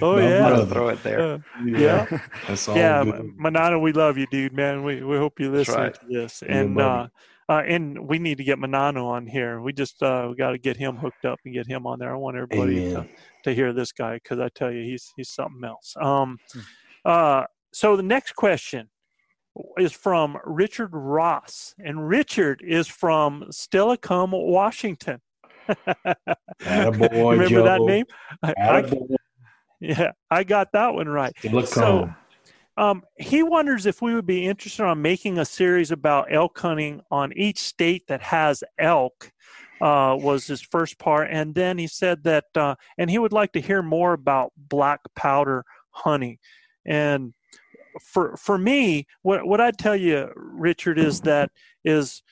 oh 0.00 0.18
yeah, 0.18 0.64
throw 0.66 0.88
it 0.88 1.02
there. 1.02 1.44
yeah, 1.64 2.06
yeah. 2.08 2.18
Yeah, 2.82 3.04
Manano, 3.04 3.80
we 3.80 3.92
love 3.92 4.18
you, 4.18 4.26
dude, 4.30 4.52
man. 4.52 4.84
We 4.84 5.02
we 5.02 5.16
hope 5.16 5.40
you 5.40 5.50
listen 5.50 5.74
right. 5.74 5.94
to 5.94 6.06
this, 6.08 6.42
and 6.42 6.80
uh, 6.80 7.08
uh, 7.48 7.62
and 7.66 8.08
we 8.08 8.18
need 8.18 8.38
to 8.38 8.44
get 8.44 8.58
Manano 8.58 9.04
on 9.04 9.26
here. 9.26 9.60
We 9.60 9.72
just 9.72 10.02
uh, 10.02 10.28
we 10.30 10.36
got 10.36 10.52
to 10.52 10.58
get 10.58 10.76
him 10.76 10.96
hooked 10.96 11.24
up 11.24 11.40
and 11.44 11.52
get 11.52 11.66
him 11.66 11.86
on 11.86 11.98
there. 11.98 12.12
I 12.12 12.16
want 12.16 12.36
everybody 12.36 12.90
to, 12.90 13.06
to 13.44 13.54
hear 13.54 13.72
this 13.72 13.92
guy 13.92 14.14
because 14.14 14.38
I 14.38 14.48
tell 14.48 14.70
you, 14.70 14.82
he's 14.84 15.12
he's 15.16 15.28
something 15.28 15.64
else. 15.64 15.94
Um, 16.00 16.38
hmm. 16.52 16.60
uh, 17.04 17.44
so 17.72 17.96
the 17.96 18.02
next 18.02 18.32
question 18.32 18.88
is 19.78 19.92
from 19.92 20.38
Richard 20.44 20.90
Ross, 20.92 21.74
and 21.78 22.08
Richard 22.08 22.62
is 22.64 22.86
from 22.86 23.44
Steilacoom, 23.50 24.30
Washington. 24.30 25.20
Attaboy, 25.68 27.30
Remember 27.30 27.48
Joe. 27.48 27.64
that 27.64 27.80
name? 27.80 28.06
I, 28.42 28.54
I, 28.58 28.92
yeah, 29.80 30.12
I 30.30 30.44
got 30.44 30.72
that 30.72 30.94
one 30.94 31.08
right. 31.08 31.32
So, 31.66 32.12
um, 32.76 33.02
he 33.18 33.42
wonders 33.42 33.86
if 33.86 34.00
we 34.00 34.14
would 34.14 34.26
be 34.26 34.46
interested 34.46 34.84
on 34.84 35.02
making 35.02 35.38
a 35.38 35.44
series 35.44 35.90
about 35.90 36.32
elk 36.32 36.58
hunting 36.58 37.02
on 37.10 37.32
each 37.34 37.58
state 37.58 38.06
that 38.08 38.22
has 38.22 38.64
elk. 38.78 39.30
Uh, 39.80 40.14
was 40.14 40.46
his 40.46 40.60
first 40.62 40.96
part, 40.96 41.26
and 41.28 41.56
then 41.56 41.76
he 41.76 41.88
said 41.88 42.22
that, 42.22 42.44
uh, 42.54 42.72
and 42.98 43.10
he 43.10 43.18
would 43.18 43.32
like 43.32 43.50
to 43.50 43.60
hear 43.60 43.82
more 43.82 44.12
about 44.12 44.52
black 44.56 45.00
powder 45.16 45.64
hunting. 45.90 46.38
And 46.86 47.34
for 48.00 48.36
for 48.36 48.58
me, 48.58 49.06
what 49.22 49.46
what 49.46 49.60
I 49.60 49.70
tell 49.70 49.96
you, 49.96 50.30
Richard, 50.36 50.98
is 50.98 51.20
that 51.22 51.50
is 51.84 52.22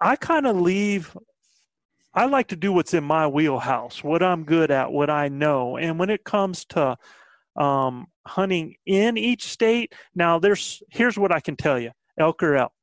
I 0.00 0.16
kind 0.16 0.46
of 0.46 0.60
leave. 0.60 1.16
I 2.14 2.26
like 2.26 2.48
to 2.48 2.56
do 2.56 2.72
what's 2.72 2.92
in 2.92 3.04
my 3.04 3.26
wheelhouse, 3.26 4.04
what 4.04 4.22
I'm 4.22 4.44
good 4.44 4.70
at, 4.70 4.92
what 4.92 5.08
I 5.08 5.28
know, 5.28 5.78
and 5.78 5.98
when 5.98 6.10
it 6.10 6.24
comes 6.24 6.66
to 6.66 6.98
um, 7.56 8.06
hunting 8.26 8.76
in 8.84 9.16
each 9.16 9.44
state, 9.44 9.94
now 10.14 10.38
there's 10.38 10.82
here's 10.90 11.18
what 11.18 11.32
I 11.32 11.40
can 11.40 11.56
tell 11.56 11.78
you: 11.78 11.90
elk 12.18 12.42
or 12.42 12.56
elk, 12.56 12.74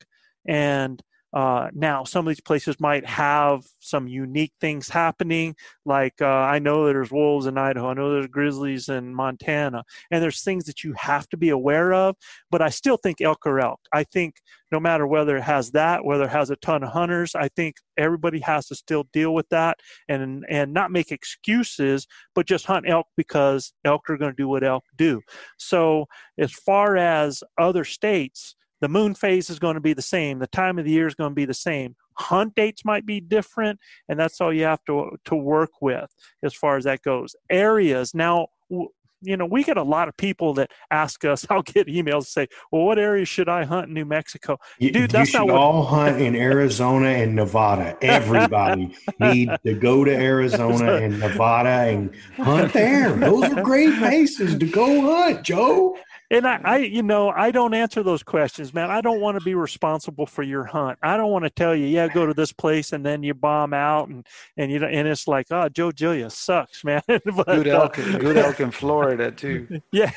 and 0.47 1.01
uh, 1.31 1.69
now, 1.73 2.03
some 2.03 2.25
of 2.27 2.31
these 2.31 2.41
places 2.41 2.79
might 2.79 3.05
have 3.05 3.63
some 3.79 4.07
unique 4.07 4.53
things 4.59 4.89
happening. 4.89 5.55
Like 5.85 6.21
uh, 6.21 6.25
I 6.25 6.57
know 6.59 6.85
there's 6.85 7.11
wolves 7.11 7.45
in 7.45 7.57
Idaho. 7.57 7.89
I 7.89 7.93
know 7.93 8.11
there's 8.11 8.27
grizzlies 8.27 8.89
in 8.89 9.13
Montana, 9.13 9.83
and 10.09 10.23
there's 10.23 10.41
things 10.41 10.65
that 10.65 10.83
you 10.83 10.93
have 10.97 11.29
to 11.29 11.37
be 11.37 11.49
aware 11.49 11.93
of. 11.93 12.15
But 12.49 12.63
I 12.63 12.69
still 12.69 12.97
think 12.97 13.21
elk 13.21 13.45
are 13.45 13.59
elk. 13.59 13.79
I 13.93 14.05
think 14.05 14.35
no 14.71 14.79
matter 14.79 15.05
whether 15.05 15.37
it 15.37 15.43
has 15.43 15.71
that, 15.71 16.03
whether 16.03 16.25
it 16.25 16.31
has 16.31 16.49
a 16.49 16.55
ton 16.57 16.83
of 16.83 16.91
hunters, 16.91 17.35
I 17.35 17.49
think 17.49 17.75
everybody 17.97 18.39
has 18.39 18.67
to 18.67 18.75
still 18.75 19.05
deal 19.13 19.33
with 19.33 19.49
that 19.49 19.77
and 20.07 20.45
and 20.49 20.73
not 20.73 20.91
make 20.91 21.11
excuses, 21.11 22.07
but 22.33 22.47
just 22.47 22.65
hunt 22.65 22.89
elk 22.89 23.05
because 23.15 23.71
elk 23.85 24.09
are 24.09 24.17
going 24.17 24.31
to 24.31 24.35
do 24.35 24.47
what 24.47 24.63
elk 24.63 24.83
do. 24.97 25.21
So 25.57 26.05
as 26.39 26.53
far 26.53 26.97
as 26.97 27.43
other 27.59 27.83
states 27.83 28.55
the 28.81 28.89
moon 28.89 29.13
phase 29.13 29.49
is 29.49 29.59
going 29.59 29.75
to 29.75 29.81
be 29.81 29.93
the 29.93 30.01
same 30.01 30.39
the 30.39 30.47
time 30.47 30.79
of 30.79 30.85
the 30.85 30.91
year 30.91 31.07
is 31.07 31.15
going 31.15 31.31
to 31.31 31.35
be 31.35 31.45
the 31.45 31.53
same 31.53 31.95
hunt 32.13 32.53
dates 32.55 32.83
might 32.83 33.05
be 33.05 33.19
different 33.19 33.79
and 34.07 34.19
that's 34.19 34.41
all 34.41 34.53
you 34.53 34.63
have 34.63 34.83
to 34.85 35.17
to 35.25 35.35
work 35.35 35.71
with 35.81 36.13
as 36.43 36.53
far 36.53 36.77
as 36.77 36.83
that 36.83 37.01
goes 37.01 37.35
areas 37.49 38.13
now 38.13 38.47
you 39.21 39.35
know, 39.35 39.45
we 39.45 39.63
get 39.63 39.77
a 39.77 39.83
lot 39.83 40.07
of 40.07 40.15
people 40.17 40.53
that 40.55 40.71
ask 40.91 41.25
us. 41.25 41.45
I'll 41.49 41.61
get 41.61 41.87
emails 41.87 42.27
say, 42.27 42.47
"Well, 42.71 42.83
what 42.83 42.99
area 42.99 43.25
should 43.25 43.49
I 43.49 43.65
hunt 43.65 43.87
in 43.87 43.93
New 43.93 44.05
Mexico?" 44.05 44.59
Dude, 44.79 44.95
you, 44.95 45.07
that's 45.07 45.33
you 45.33 45.39
should 45.39 45.47
not 45.47 45.47
what... 45.47 45.55
all 45.55 45.85
hunt 45.85 46.21
in 46.21 46.35
Arizona 46.37 47.09
and 47.09 47.35
Nevada. 47.35 47.97
Everybody 48.01 48.95
need 49.19 49.49
to 49.65 49.73
go 49.73 50.03
to 50.03 50.11
Arizona 50.11 50.95
and 50.95 51.19
Nevada 51.19 51.69
and 51.69 52.15
hunt 52.37 52.73
there. 52.73 53.11
Those 53.13 53.51
are 53.51 53.63
great 53.63 53.97
places 53.97 54.57
to 54.57 54.65
go 54.65 55.01
hunt, 55.01 55.43
Joe 55.43 55.97
and 56.31 56.47
I, 56.47 56.61
I, 56.63 56.77
you 56.77 57.01
know, 57.01 57.29
I 57.29 57.49
don't 57.49 57.73
answer 57.73 58.03
those 58.03 58.21
questions, 58.21 58.71
man. 58.71 58.91
I 58.91 59.01
don't 59.01 59.19
want 59.19 59.39
to 59.39 59.43
be 59.43 59.55
responsible 59.55 60.27
for 60.27 60.43
your 60.43 60.63
hunt. 60.63 60.99
I 61.01 61.17
don't 61.17 61.31
want 61.31 61.45
to 61.45 61.49
tell 61.49 61.75
you, 61.75 61.87
yeah, 61.87 62.07
go 62.07 62.27
to 62.27 62.35
this 62.35 62.51
place, 62.51 62.93
and 62.93 63.03
then 63.03 63.23
you 63.23 63.33
bomb 63.33 63.73
out, 63.73 64.09
and 64.09 64.25
and 64.55 64.71
you 64.71 64.79
know, 64.79 64.87
and 64.87 65.07
it's 65.07 65.27
like, 65.27 65.47
oh, 65.49 65.69
Joe 65.69 65.91
Gilliam 65.91 66.29
sucks, 66.29 66.83
man. 66.85 67.01
but, 67.07 67.23
good 67.23 67.67
elk, 67.67 67.97
uh, 67.97 68.17
good 68.19 68.37
elk 68.37 68.59
in 68.59 68.71
Florida 68.71 69.31
too. 69.31 69.67
Yeah, 69.91 70.11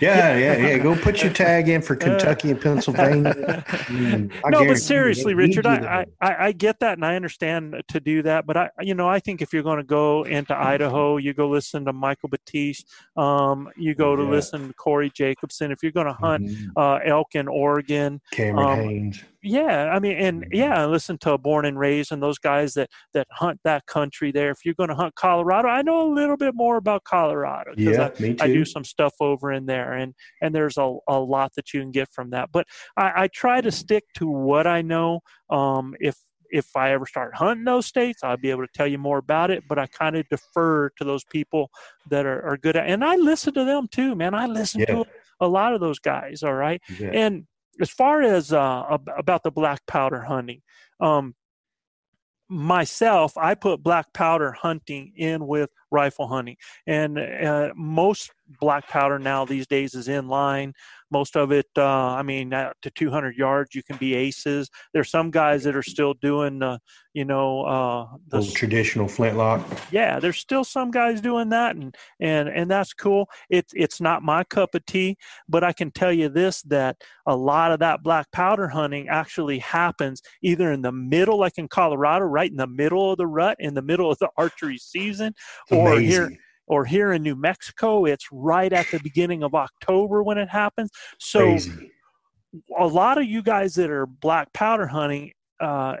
yeah, 0.00 0.36
yeah, 0.38 0.56
yeah. 0.56 0.78
Go 0.78 0.96
put 0.96 1.22
your 1.22 1.32
tag 1.32 1.68
in 1.68 1.82
for 1.82 1.94
uh, 1.94 1.98
Kentucky 1.98 2.50
and 2.50 2.60
Pennsylvania. 2.60 3.64
Mm, 3.88 4.32
no, 4.50 4.66
but 4.66 4.78
seriously, 4.78 5.34
Richard, 5.34 5.66
I, 5.66 6.04
I, 6.20 6.46
I 6.46 6.52
get 6.52 6.80
that, 6.80 6.94
and 6.94 7.04
I 7.04 7.16
understand 7.16 7.82
to 7.88 8.00
do 8.00 8.22
that, 8.22 8.46
but 8.46 8.56
I, 8.56 8.70
you 8.80 8.94
know, 8.94 9.08
I 9.08 9.18
think 9.18 9.40
if 9.40 9.52
you're 9.52 9.62
going 9.62 9.78
to 9.78 9.84
go 9.84 10.24
into 10.24 10.56
Idaho, 10.56 11.16
you 11.16 11.32
go 11.32 11.48
listen 11.48 11.84
to 11.86 11.92
Michael 11.92 12.28
Batiste, 12.28 12.86
um, 13.16 13.68
you 13.76 13.94
go 13.94 14.14
to 14.14 14.22
yeah. 14.22 14.30
listen 14.30 14.68
to 14.68 14.74
Corey 14.74 15.10
Jacobs 15.10 15.57
if 15.60 15.82
you're 15.82 15.92
going 15.92 16.06
to 16.06 16.12
hunt 16.12 16.46
mm-hmm. 16.46 16.70
uh, 16.76 16.98
elk 17.04 17.34
in 17.34 17.48
Oregon, 17.48 18.20
Cameron 18.32 18.80
um, 18.80 18.88
Hanes. 18.88 19.24
Yeah, 19.42 19.90
I 19.92 19.98
mean, 20.00 20.16
and 20.16 20.42
mm-hmm. 20.42 20.54
yeah, 20.54 20.84
listen 20.86 21.16
to 21.18 21.38
Born 21.38 21.64
and 21.64 21.78
Raised 21.78 22.10
and 22.12 22.22
those 22.22 22.38
guys 22.38 22.74
that 22.74 22.90
that 23.14 23.28
hunt 23.30 23.60
that 23.64 23.86
country 23.86 24.32
there. 24.32 24.50
If 24.50 24.58
you're 24.64 24.74
going 24.74 24.88
to 24.88 24.94
hunt 24.94 25.14
Colorado, 25.14 25.68
I 25.68 25.82
know 25.82 26.10
a 26.10 26.12
little 26.12 26.36
bit 26.36 26.54
more 26.54 26.76
about 26.76 27.04
Colorado 27.04 27.72
yeah, 27.76 28.10
I, 28.18 28.22
me 28.22 28.34
too. 28.34 28.44
I 28.44 28.46
do 28.48 28.64
some 28.64 28.84
stuff 28.84 29.14
over 29.20 29.52
in 29.52 29.66
there, 29.66 29.92
and 29.94 30.14
and 30.42 30.54
there's 30.54 30.76
a, 30.76 30.96
a 31.08 31.18
lot 31.18 31.52
that 31.56 31.72
you 31.72 31.80
can 31.80 31.90
get 31.90 32.08
from 32.12 32.30
that. 32.30 32.50
But 32.52 32.66
I, 32.96 33.24
I 33.24 33.28
try 33.28 33.60
to 33.60 33.70
stick 33.70 34.04
to 34.16 34.28
what 34.28 34.66
I 34.66 34.82
know. 34.82 35.20
Um, 35.50 35.94
if 36.00 36.16
if 36.50 36.74
I 36.76 36.92
ever 36.92 37.06
start 37.06 37.34
hunting 37.34 37.64
those 37.64 37.86
states, 37.86 38.20
I'll 38.22 38.36
be 38.36 38.50
able 38.50 38.66
to 38.66 38.72
tell 38.74 38.86
you 38.86 38.98
more 38.98 39.18
about 39.18 39.50
it. 39.50 39.64
But 39.68 39.78
I 39.78 39.86
kind 39.86 40.16
of 40.16 40.28
defer 40.28 40.90
to 40.98 41.04
those 41.04 41.24
people 41.24 41.70
that 42.10 42.26
are, 42.26 42.42
are 42.42 42.56
good 42.56 42.76
at, 42.76 42.88
and 42.88 43.04
I 43.04 43.16
listen 43.16 43.54
to 43.54 43.64
them 43.64 43.88
too, 43.88 44.14
man. 44.14 44.34
I 44.34 44.46
listen 44.46 44.80
yeah. 44.80 44.86
to 44.86 45.04
a 45.40 45.48
lot 45.48 45.74
of 45.74 45.80
those 45.80 45.98
guys. 45.98 46.42
All 46.42 46.54
right, 46.54 46.80
yeah. 46.98 47.10
and 47.12 47.46
as 47.80 47.90
far 47.90 48.22
as 48.22 48.52
uh, 48.52 48.98
about 49.16 49.42
the 49.42 49.50
black 49.50 49.86
powder 49.86 50.22
hunting, 50.22 50.62
um, 51.00 51.34
myself, 52.48 53.36
I 53.36 53.54
put 53.54 53.82
black 53.82 54.12
powder 54.12 54.52
hunting 54.52 55.12
in 55.16 55.46
with 55.46 55.70
rifle 55.90 56.26
hunting, 56.26 56.56
and 56.86 57.18
uh, 57.18 57.72
most 57.76 58.30
black 58.60 58.88
powder 58.88 59.18
now 59.18 59.44
these 59.44 59.66
days 59.66 59.94
is 59.94 60.08
in 60.08 60.28
line. 60.28 60.72
Most 61.10 61.36
of 61.36 61.52
it, 61.52 61.66
uh, 61.76 61.84
I 61.84 62.22
mean, 62.22 62.50
to 62.50 62.90
200 62.94 63.34
yards, 63.34 63.74
you 63.74 63.82
can 63.82 63.96
be 63.96 64.14
aces. 64.14 64.68
There's 64.92 65.10
some 65.10 65.30
guys 65.30 65.64
that 65.64 65.74
are 65.74 65.82
still 65.82 66.12
doing, 66.12 66.62
uh, 66.62 66.78
you 67.14 67.24
know, 67.24 67.62
uh, 67.62 68.06
the 68.28 68.44
traditional 68.52 69.08
flintlock. 69.08 69.66
Yeah, 69.90 70.20
there's 70.20 70.36
still 70.36 70.64
some 70.64 70.90
guys 70.90 71.22
doing 71.22 71.48
that, 71.48 71.76
and 71.76 71.94
and 72.20 72.48
and 72.48 72.70
that's 72.70 72.92
cool. 72.92 73.28
It's 73.48 73.72
it's 73.74 74.02
not 74.02 74.22
my 74.22 74.44
cup 74.44 74.74
of 74.74 74.84
tea, 74.84 75.16
but 75.48 75.64
I 75.64 75.72
can 75.72 75.90
tell 75.90 76.12
you 76.12 76.28
this: 76.28 76.60
that 76.62 76.96
a 77.26 77.34
lot 77.34 77.72
of 77.72 77.78
that 77.80 78.02
black 78.02 78.30
powder 78.30 78.68
hunting 78.68 79.08
actually 79.08 79.60
happens 79.60 80.20
either 80.42 80.70
in 80.72 80.82
the 80.82 80.92
middle, 80.92 81.38
like 81.38 81.56
in 81.56 81.68
Colorado, 81.68 82.26
right 82.26 82.50
in 82.50 82.58
the 82.58 82.66
middle 82.66 83.12
of 83.12 83.16
the 83.16 83.26
rut, 83.26 83.56
in 83.58 83.72
the 83.72 83.82
middle 83.82 84.12
of 84.12 84.18
the 84.18 84.28
archery 84.36 84.78
season, 84.78 85.34
or 85.70 85.77
Amazing. 85.86 86.06
here 86.06 86.38
or 86.66 86.84
here 86.84 87.12
in 87.12 87.22
New 87.22 87.36
Mexico, 87.36 88.04
it's 88.04 88.26
right 88.30 88.72
at 88.72 88.90
the 88.90 89.00
beginning 89.00 89.42
of 89.42 89.54
October 89.54 90.22
when 90.22 90.38
it 90.38 90.48
happens. 90.48 90.90
So, 91.18 91.40
Crazy. 91.40 91.90
a 92.78 92.86
lot 92.86 93.18
of 93.18 93.24
you 93.24 93.42
guys 93.42 93.74
that 93.76 93.90
are 93.90 94.06
black 94.06 94.52
powder 94.52 94.86
hunting 94.86 95.32
uh, 95.60 95.96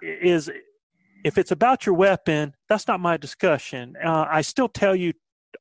is 0.00 0.50
if 1.24 1.38
it's 1.38 1.50
about 1.50 1.86
your 1.86 1.94
weapon, 1.94 2.54
that's 2.68 2.88
not 2.88 3.00
my 3.00 3.16
discussion. 3.16 3.94
Uh, 4.02 4.26
I 4.28 4.40
still 4.42 4.68
tell 4.68 4.94
you 4.94 5.12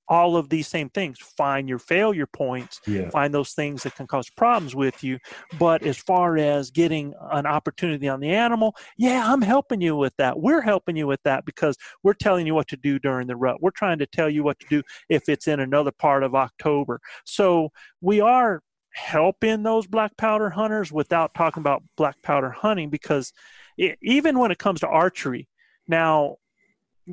all 0.08 0.36
of 0.36 0.50
these 0.50 0.68
same 0.68 0.90
things. 0.90 1.20
Find 1.20 1.68
your 1.68 1.80
failure 1.80 2.26
points, 2.26 2.82
yeah. 2.88 3.10
find 3.10 3.34
those 3.34 3.54
things 3.54 3.84
that 3.84 3.96
can 3.96 4.08
cause 4.08 4.30
problems 4.30 4.76
with 4.76 5.04
you. 5.04 5.20
But 5.60 5.84
as 5.84 5.98
far 5.98 6.38
as 6.38 6.72
getting 6.72 7.14
an 7.32 7.46
opportunity 7.46 8.08
on 8.08 8.20
the 8.20 8.30
animal, 8.30 8.76
yeah, 8.98 9.32
I'm 9.32 9.42
helping 9.42 9.82
you 9.82 9.96
with 9.96 10.16
that. 10.18 10.40
We're 10.40 10.62
helping 10.62 10.96
you 10.96 11.08
with 11.08 11.22
that 11.24 11.46
because 11.46 11.78
we're 12.04 12.14
telling 12.14 12.48
you 12.48 12.56
what 12.56 12.68
to 12.70 12.78
do 12.78 13.00
during 13.00 13.28
the 13.28 13.36
rut. 13.36 13.62
We're 13.62 13.72
trying 13.72 14.00
to 14.00 14.06
tell 14.06 14.30
you 14.30 14.44
what 14.44 14.60
to 14.60 14.66
do 14.70 14.84
if 15.10 15.30
it's 15.30 15.48
in 15.48 15.60
another 15.60 15.92
part 15.92 16.24
of 16.24 16.36
October. 16.36 17.00
So 17.26 17.72
we 18.02 18.22
are 18.22 18.62
helping 18.94 19.64
those 19.64 19.88
black 19.88 20.16
powder 20.18 20.50
hunters 20.50 20.92
without 20.92 21.34
talking 21.34 21.62
about 21.62 21.84
black 21.96 22.22
powder 22.22 22.50
hunting 22.50 22.90
because 22.90 23.32
it, 23.78 23.98
even 24.02 24.38
when 24.38 24.52
it 24.52 24.60
comes 24.60 24.82
to 24.82 24.88
archery, 24.88 25.48
now 25.88 26.38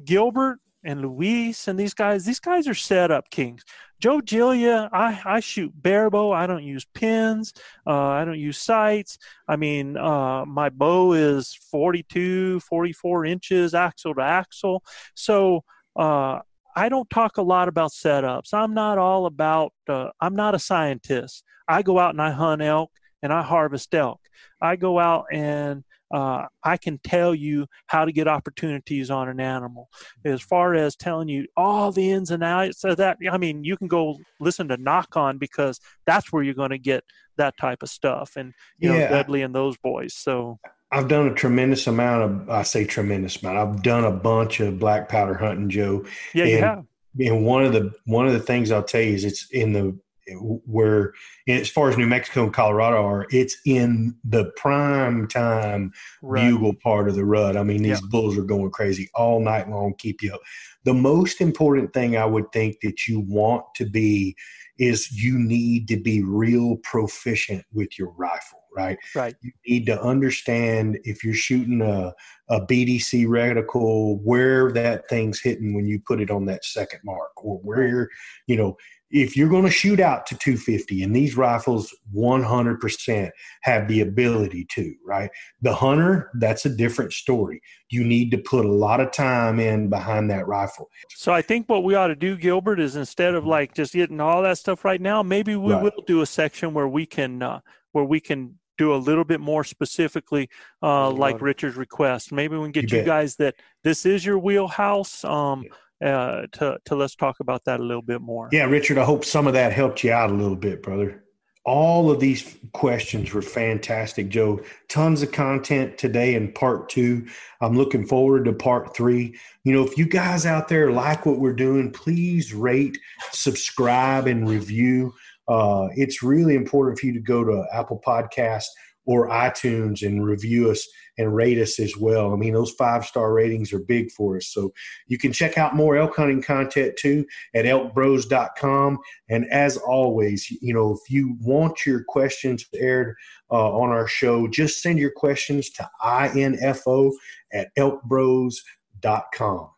Gilbert 0.05 0.59
and 0.85 1.03
Luis 1.03 1.69
and 1.69 1.79
these 1.79 1.95
guys, 1.95 2.25
these 2.25 2.41
guys 2.41 2.69
are 2.69 2.75
set 2.75 3.11
up 3.11 3.31
kings. 3.31 3.65
Joe 4.01 4.21
Gilliam, 4.21 4.89
I, 4.93 5.21
I 5.25 5.41
shoot 5.41 5.73
barebow. 5.75 6.31
I 6.31 6.47
don't 6.47 6.63
use 6.63 6.87
pins. 6.95 7.53
Uh, 7.87 7.97
I 7.97 8.25
don't 8.25 8.39
use 8.39 8.59
sights. 8.59 9.19
I 9.49 9.57
mean, 9.57 9.97
uh, 9.97 10.45
my 10.45 10.71
bow 10.71 11.15
is 11.15 11.59
42, 11.71 12.61
44 12.61 13.25
inches 13.25 13.75
axle 13.75 14.15
to 14.15 14.23
axle. 14.23 14.85
So 15.15 15.65
uh, 15.97 16.41
I 16.77 16.89
don't 16.89 17.11
talk 17.11 17.39
a 17.39 17.43
lot 17.43 17.67
about 17.67 17.91
setups. 17.91 18.55
I'm 18.55 18.73
not 18.73 18.99
all 18.99 19.27
about, 19.27 19.73
uh, 19.89 20.11
I'm 20.21 20.37
not 20.37 20.55
a 20.55 20.61
scientist. 20.61 21.43
I 21.67 21.83
go 21.83 21.99
out 21.99 22.11
and 22.11 22.23
I 22.23 22.31
hunt 22.31 22.63
elk 22.63 22.93
and 23.21 23.33
I 23.33 23.43
harvest 23.43 23.93
elk. 23.95 24.21
I 24.61 24.77
go 24.77 25.01
out 25.01 25.27
and 25.33 25.83
uh, 26.11 26.47
I 26.63 26.77
can 26.77 26.99
tell 26.99 27.35
you 27.35 27.67
how 27.87 28.05
to 28.05 28.13
get 28.13 28.29
opportunities 28.29 29.11
on 29.11 29.29
an 29.29 29.41
animal. 29.41 29.89
As 30.25 30.41
far 30.43 30.75
as 30.75 30.97
telling 30.97 31.29
you 31.29 31.47
all 31.57 31.93
the 31.93 32.11
ins 32.11 32.31
and 32.31 32.43
outs 32.43 32.85
of 32.85 32.97
that, 32.99 33.19
I 33.31 33.39
mean, 33.39 33.65
you 33.65 33.77
can 33.77 33.89
go 33.89 34.17
listen 34.41 34.69
to 34.69 34.77
Nock 34.77 35.17
On 35.17 35.39
because 35.39 35.81
that's 36.07 36.33
where 36.33 36.43
you're 36.43 36.55
going 36.55 36.71
to 36.71 36.79
get 36.79 37.05
that 37.37 37.57
type 37.57 37.83
of 37.83 37.89
stuff, 37.89 38.33
and 38.37 38.53
you 38.79 38.93
yeah, 38.93 38.99
know, 38.99 39.09
Dudley 39.11 39.43
and 39.43 39.55
those 39.55 39.77
boys. 39.77 40.15
So 40.15 40.59
I've 40.91 41.09
done 41.09 41.29
a 41.29 41.35
tremendous 41.35 41.87
amount 41.87 42.23
of, 42.23 42.51
I 42.51 42.63
say 42.63 42.85
tremendous 42.85 43.43
amount. 43.43 43.59
I've 43.59 43.83
done 43.83 44.05
a 44.05 44.11
bunch 44.11 44.61
of 44.61 44.79
black 44.79 45.09
powder 45.09 45.35
hunting, 45.35 45.69
Joe. 45.69 46.05
Yeah, 46.35 46.45
and, 46.45 46.53
you 46.53 46.59
have. 46.59 46.85
And 47.21 47.45
one 47.45 47.65
of 47.65 47.73
the 47.73 47.93
one 48.05 48.27
of 48.27 48.33
the 48.33 48.41
things 48.41 48.71
I'll 48.71 48.83
tell 48.83 49.01
you 49.01 49.15
is 49.15 49.25
it's 49.25 49.51
in 49.51 49.73
the 49.73 49.99
where 50.37 51.13
as 51.49 51.69
far 51.69 51.89
as 51.89 51.97
New 51.97 52.07
Mexico 52.07 52.45
and 52.45 52.55
Colorado 52.55 53.05
are, 53.05 53.27
it's 53.31 53.57
in 53.65 54.15
the 54.25 54.53
prime 54.57 55.29
time 55.29 55.93
right. 56.23 56.51
bugle 56.51 56.75
part 56.75 57.09
of 57.09 57.15
the 57.15 57.25
rut. 57.25 57.57
I 57.57 57.63
mean, 57.63 57.83
these 57.83 58.01
bulls 58.01 58.37
are 58.37 58.43
going 58.43 58.71
crazy 58.71 59.09
all 59.15 59.41
night 59.41 59.69
long, 59.69 59.95
keep 59.99 60.23
you 60.23 60.35
up. 60.35 60.41
The 60.85 60.95
most 60.95 61.41
important 61.41 61.93
thing 61.93 62.17
I 62.17 62.25
would 62.25 62.51
think 62.53 62.79
that 62.83 63.07
you 63.07 63.21
want 63.21 63.65
to 63.77 63.85
be 63.85 64.37
is 64.79 65.11
you 65.11 65.39
need 65.39 65.89
to 65.89 65.97
be 65.97 66.23
real 66.23 66.77
proficient 66.85 67.65
with 67.73 67.99
your 67.99 68.11
rifle, 68.11 68.61
right? 68.75 68.97
Right. 69.15 69.35
You 69.43 69.51
need 69.67 69.87
to 69.87 70.01
understand 70.01 70.99
if 71.03 71.25
you're 71.25 71.35
shooting 71.35 71.83
a, 71.83 72.15
a 72.49 72.61
BDC 72.65 73.27
reticle, 73.27 74.21
where 74.23 74.71
that 74.73 75.09
thing's 75.09 75.41
hitting 75.41 75.75
when 75.75 75.87
you 75.87 76.01
put 76.07 76.21
it 76.21 76.31
on 76.31 76.47
that 76.47 76.65
second 76.65 77.01
mark, 77.05 77.33
or 77.45 77.59
where, 77.59 78.09
you 78.47 78.57
know, 78.57 78.77
if 79.11 79.37
you're 79.37 79.49
going 79.49 79.65
to 79.65 79.71
shoot 79.71 80.01
out 80.01 80.27
to 80.27 80.37
250 80.37 81.03
and 81.03 81.15
these 81.15 81.37
rifles 81.37 81.95
100% 82.15 83.31
have 83.63 83.89
the 83.89 84.01
ability 84.01 84.67
to 84.71 84.95
right 85.07 85.31
the 85.63 85.75
hunter 85.75 86.31
that's 86.35 86.67
a 86.67 86.71
different 86.71 87.13
story 87.13 87.61
you 87.91 88.05
need 88.05 88.31
to 88.31 88.39
put 88.39 88.65
a 88.65 88.73
lot 88.73 89.01
of 89.01 89.11
time 89.11 89.59
in 89.59 89.89
behind 89.89 90.31
that 90.31 90.47
rifle 90.47 90.89
so 91.11 91.33
i 91.33 91.43
think 91.43 91.69
what 91.69 91.85
we 91.85 91.95
ought 91.95 92.09
to 92.09 92.17
do 92.17 92.37
gilbert 92.37 92.81
is 92.81 92.97
instead 92.97 93.35
of 93.35 93.47
like 93.47 93.75
just 93.75 93.93
getting 93.93 94.21
all 94.21 94.43
that 94.43 94.59
stuff 94.59 94.85
right 94.85 95.01
now 95.01 95.23
maybe 95.23 95.57
we 95.57 95.73
right. 95.73 95.83
will 95.83 96.05
do 96.07 96.21
a 96.21 96.27
section 96.27 96.75
where 96.75 96.89
we 96.89 97.07
can 97.07 97.43
uh, 97.43 97.61
where 97.93 98.05
we 98.05 98.21
can 98.21 98.55
do 98.77 98.95
a 98.95 98.97
little 98.97 99.25
bit 99.25 99.41
more 99.41 99.65
specifically, 99.65 100.49
uh, 100.83 101.11
like 101.11 101.43
Richard's 101.43 101.77
request. 101.77 102.33
Maybe 102.33 102.57
we 102.57 102.65
can 102.67 102.73
get 102.73 102.93
you, 102.93 102.99
you 102.99 103.05
guys 103.05 103.35
that 103.37 103.57
this 103.83 104.07
is 104.07 104.25
your 104.25 104.39
wheelhouse. 104.39 105.25
Um, 105.25 105.65
uh, 106.05 106.47
to 106.53 106.79
to 106.85 106.95
let's 106.95 107.17
talk 107.17 107.41
about 107.41 107.65
that 107.65 107.81
a 107.81 107.83
little 107.83 108.03
bit 108.03 108.21
more. 108.21 108.49
Yeah, 108.53 108.65
Richard, 108.65 108.99
I 108.99 109.05
hope 109.05 109.25
some 109.25 109.47
of 109.47 109.53
that 109.55 109.73
helped 109.73 110.05
you 110.05 110.13
out 110.13 110.31
a 110.31 110.35
little 110.35 110.57
bit, 110.57 110.83
brother. 110.83 111.25
All 111.65 112.11
of 112.11 112.19
these 112.19 112.57
questions 112.73 113.35
were 113.35 113.43
fantastic, 113.43 114.31
Joe. 114.31 114.61
Tons 114.89 115.23
of 115.23 115.33
content 115.33 115.99
today 115.99 116.35
in 116.35 116.53
part 116.53 116.89
two. 116.89 117.27
I'm 117.61 117.77
looking 117.77 118.07
forward 118.07 118.47
to 118.47 118.55
part 118.55 118.97
three. 118.97 119.37
You 119.65 119.75
know, 119.75 119.85
if 119.85 119.99
you 119.99 120.07
guys 120.07 120.47
out 120.47 120.69
there 120.69 120.91
like 120.91 121.27
what 121.27 121.41
we're 121.41 121.53
doing, 121.53 121.91
please 121.91 122.55
rate, 122.55 122.97
subscribe, 123.33 124.27
and 124.27 124.49
review. 124.49 125.13
Uh, 125.47 125.89
it's 125.95 126.23
really 126.23 126.55
important 126.55 126.99
for 126.99 127.07
you 127.07 127.13
to 127.13 127.21
go 127.21 127.45
to 127.45 127.67
Apple 127.73 128.01
Podcast 128.07 128.67
or 129.05 129.29
iTunes 129.29 130.07
and 130.07 130.25
review 130.25 130.71
us 130.71 130.87
and 131.19 131.35
rate 131.35 131.59
us 131.59 131.79
as 131.81 131.97
well. 131.97 132.33
I 132.33 132.37
mean, 132.37 132.55
those 132.55 132.71
five 132.71 133.05
star 133.05 133.33
ratings 133.33 133.73
are 133.73 133.81
big 133.81 134.11
for 134.13 134.37
us. 134.37 134.47
So 134.47 134.73
you 135.09 135.19
can 135.19 135.33
check 135.33 135.59
out 135.59 135.75
more 135.75 135.97
elk 135.97 136.17
hunting 136.17 136.41
content 136.41 136.97
too 136.97 137.27
at 137.55 137.65
elkbros.com. 137.65 138.99
And 139.29 139.45
as 139.51 139.77
always, 139.77 140.51
you 140.63 140.73
know, 140.73 140.93
if 140.93 141.11
you 141.11 141.37
want 141.41 141.85
your 141.85 142.05
questions 142.09 142.65
aired 142.75 143.17
uh, 143.51 143.73
on 143.73 143.91
our 143.91 144.07
show, 144.07 144.47
just 144.47 144.81
send 144.81 144.99
your 144.99 145.11
questions 145.11 145.71
to 145.71 145.89
info 146.35 147.13
at 147.53 147.69
elkbros.com. 147.77 149.71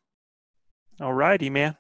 All 1.01 1.15
righty, 1.15 1.49
man. 1.49 1.77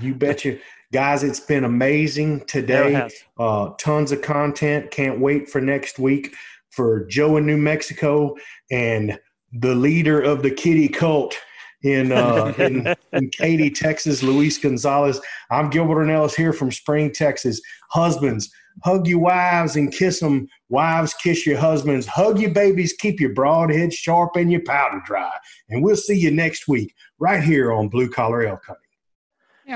you 0.00 0.14
betcha. 0.14 0.58
Guys, 0.92 1.22
it's 1.22 1.40
been 1.40 1.64
amazing 1.64 2.44
today. 2.46 3.08
Uh, 3.38 3.70
tons 3.78 4.12
of 4.12 4.20
content. 4.20 4.90
Can't 4.90 5.20
wait 5.20 5.48
for 5.48 5.60
next 5.60 5.98
week 5.98 6.34
for 6.72 7.04
Joe 7.06 7.36
in 7.36 7.46
New 7.46 7.56
Mexico 7.56 8.34
and 8.70 9.18
the 9.52 9.74
leader 9.74 10.20
of 10.20 10.42
the 10.42 10.50
kitty 10.50 10.88
cult 10.88 11.36
in, 11.82 12.12
uh, 12.12 12.54
in, 12.58 12.94
in 13.12 13.30
Katy, 13.30 13.70
Texas, 13.70 14.22
Luis 14.22 14.58
Gonzalez. 14.58 15.20
I'm 15.50 15.70
Gilbert 15.70 16.06
Ornelas 16.06 16.34
here 16.34 16.52
from 16.52 16.72
Spring, 16.72 17.12
Texas. 17.12 17.60
Husbands, 17.90 18.50
hug 18.82 19.06
your 19.06 19.18
wives 19.18 19.76
and 19.76 19.92
kiss 19.92 20.20
them. 20.20 20.48
Wives, 20.68 21.14
kiss 21.14 21.46
your 21.46 21.58
husbands. 21.58 22.06
Hug 22.06 22.40
your 22.40 22.50
babies. 22.50 22.94
Keep 22.94 23.20
your 23.20 23.34
broadhead 23.34 23.92
sharp 23.92 24.36
and 24.36 24.50
your 24.50 24.62
powder 24.64 25.02
dry. 25.04 25.32
And 25.68 25.84
we'll 25.84 25.96
see 25.96 26.18
you 26.18 26.30
next 26.30 26.68
week 26.68 26.94
right 27.18 27.42
here 27.42 27.72
on 27.72 27.88
Blue 27.88 28.08
Collar 28.08 28.46
Elk 28.46 28.62
Hunting. 28.66 28.82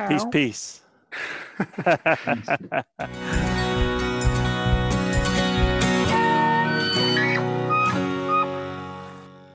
Peace, 0.08 0.24
peace. 0.30 0.80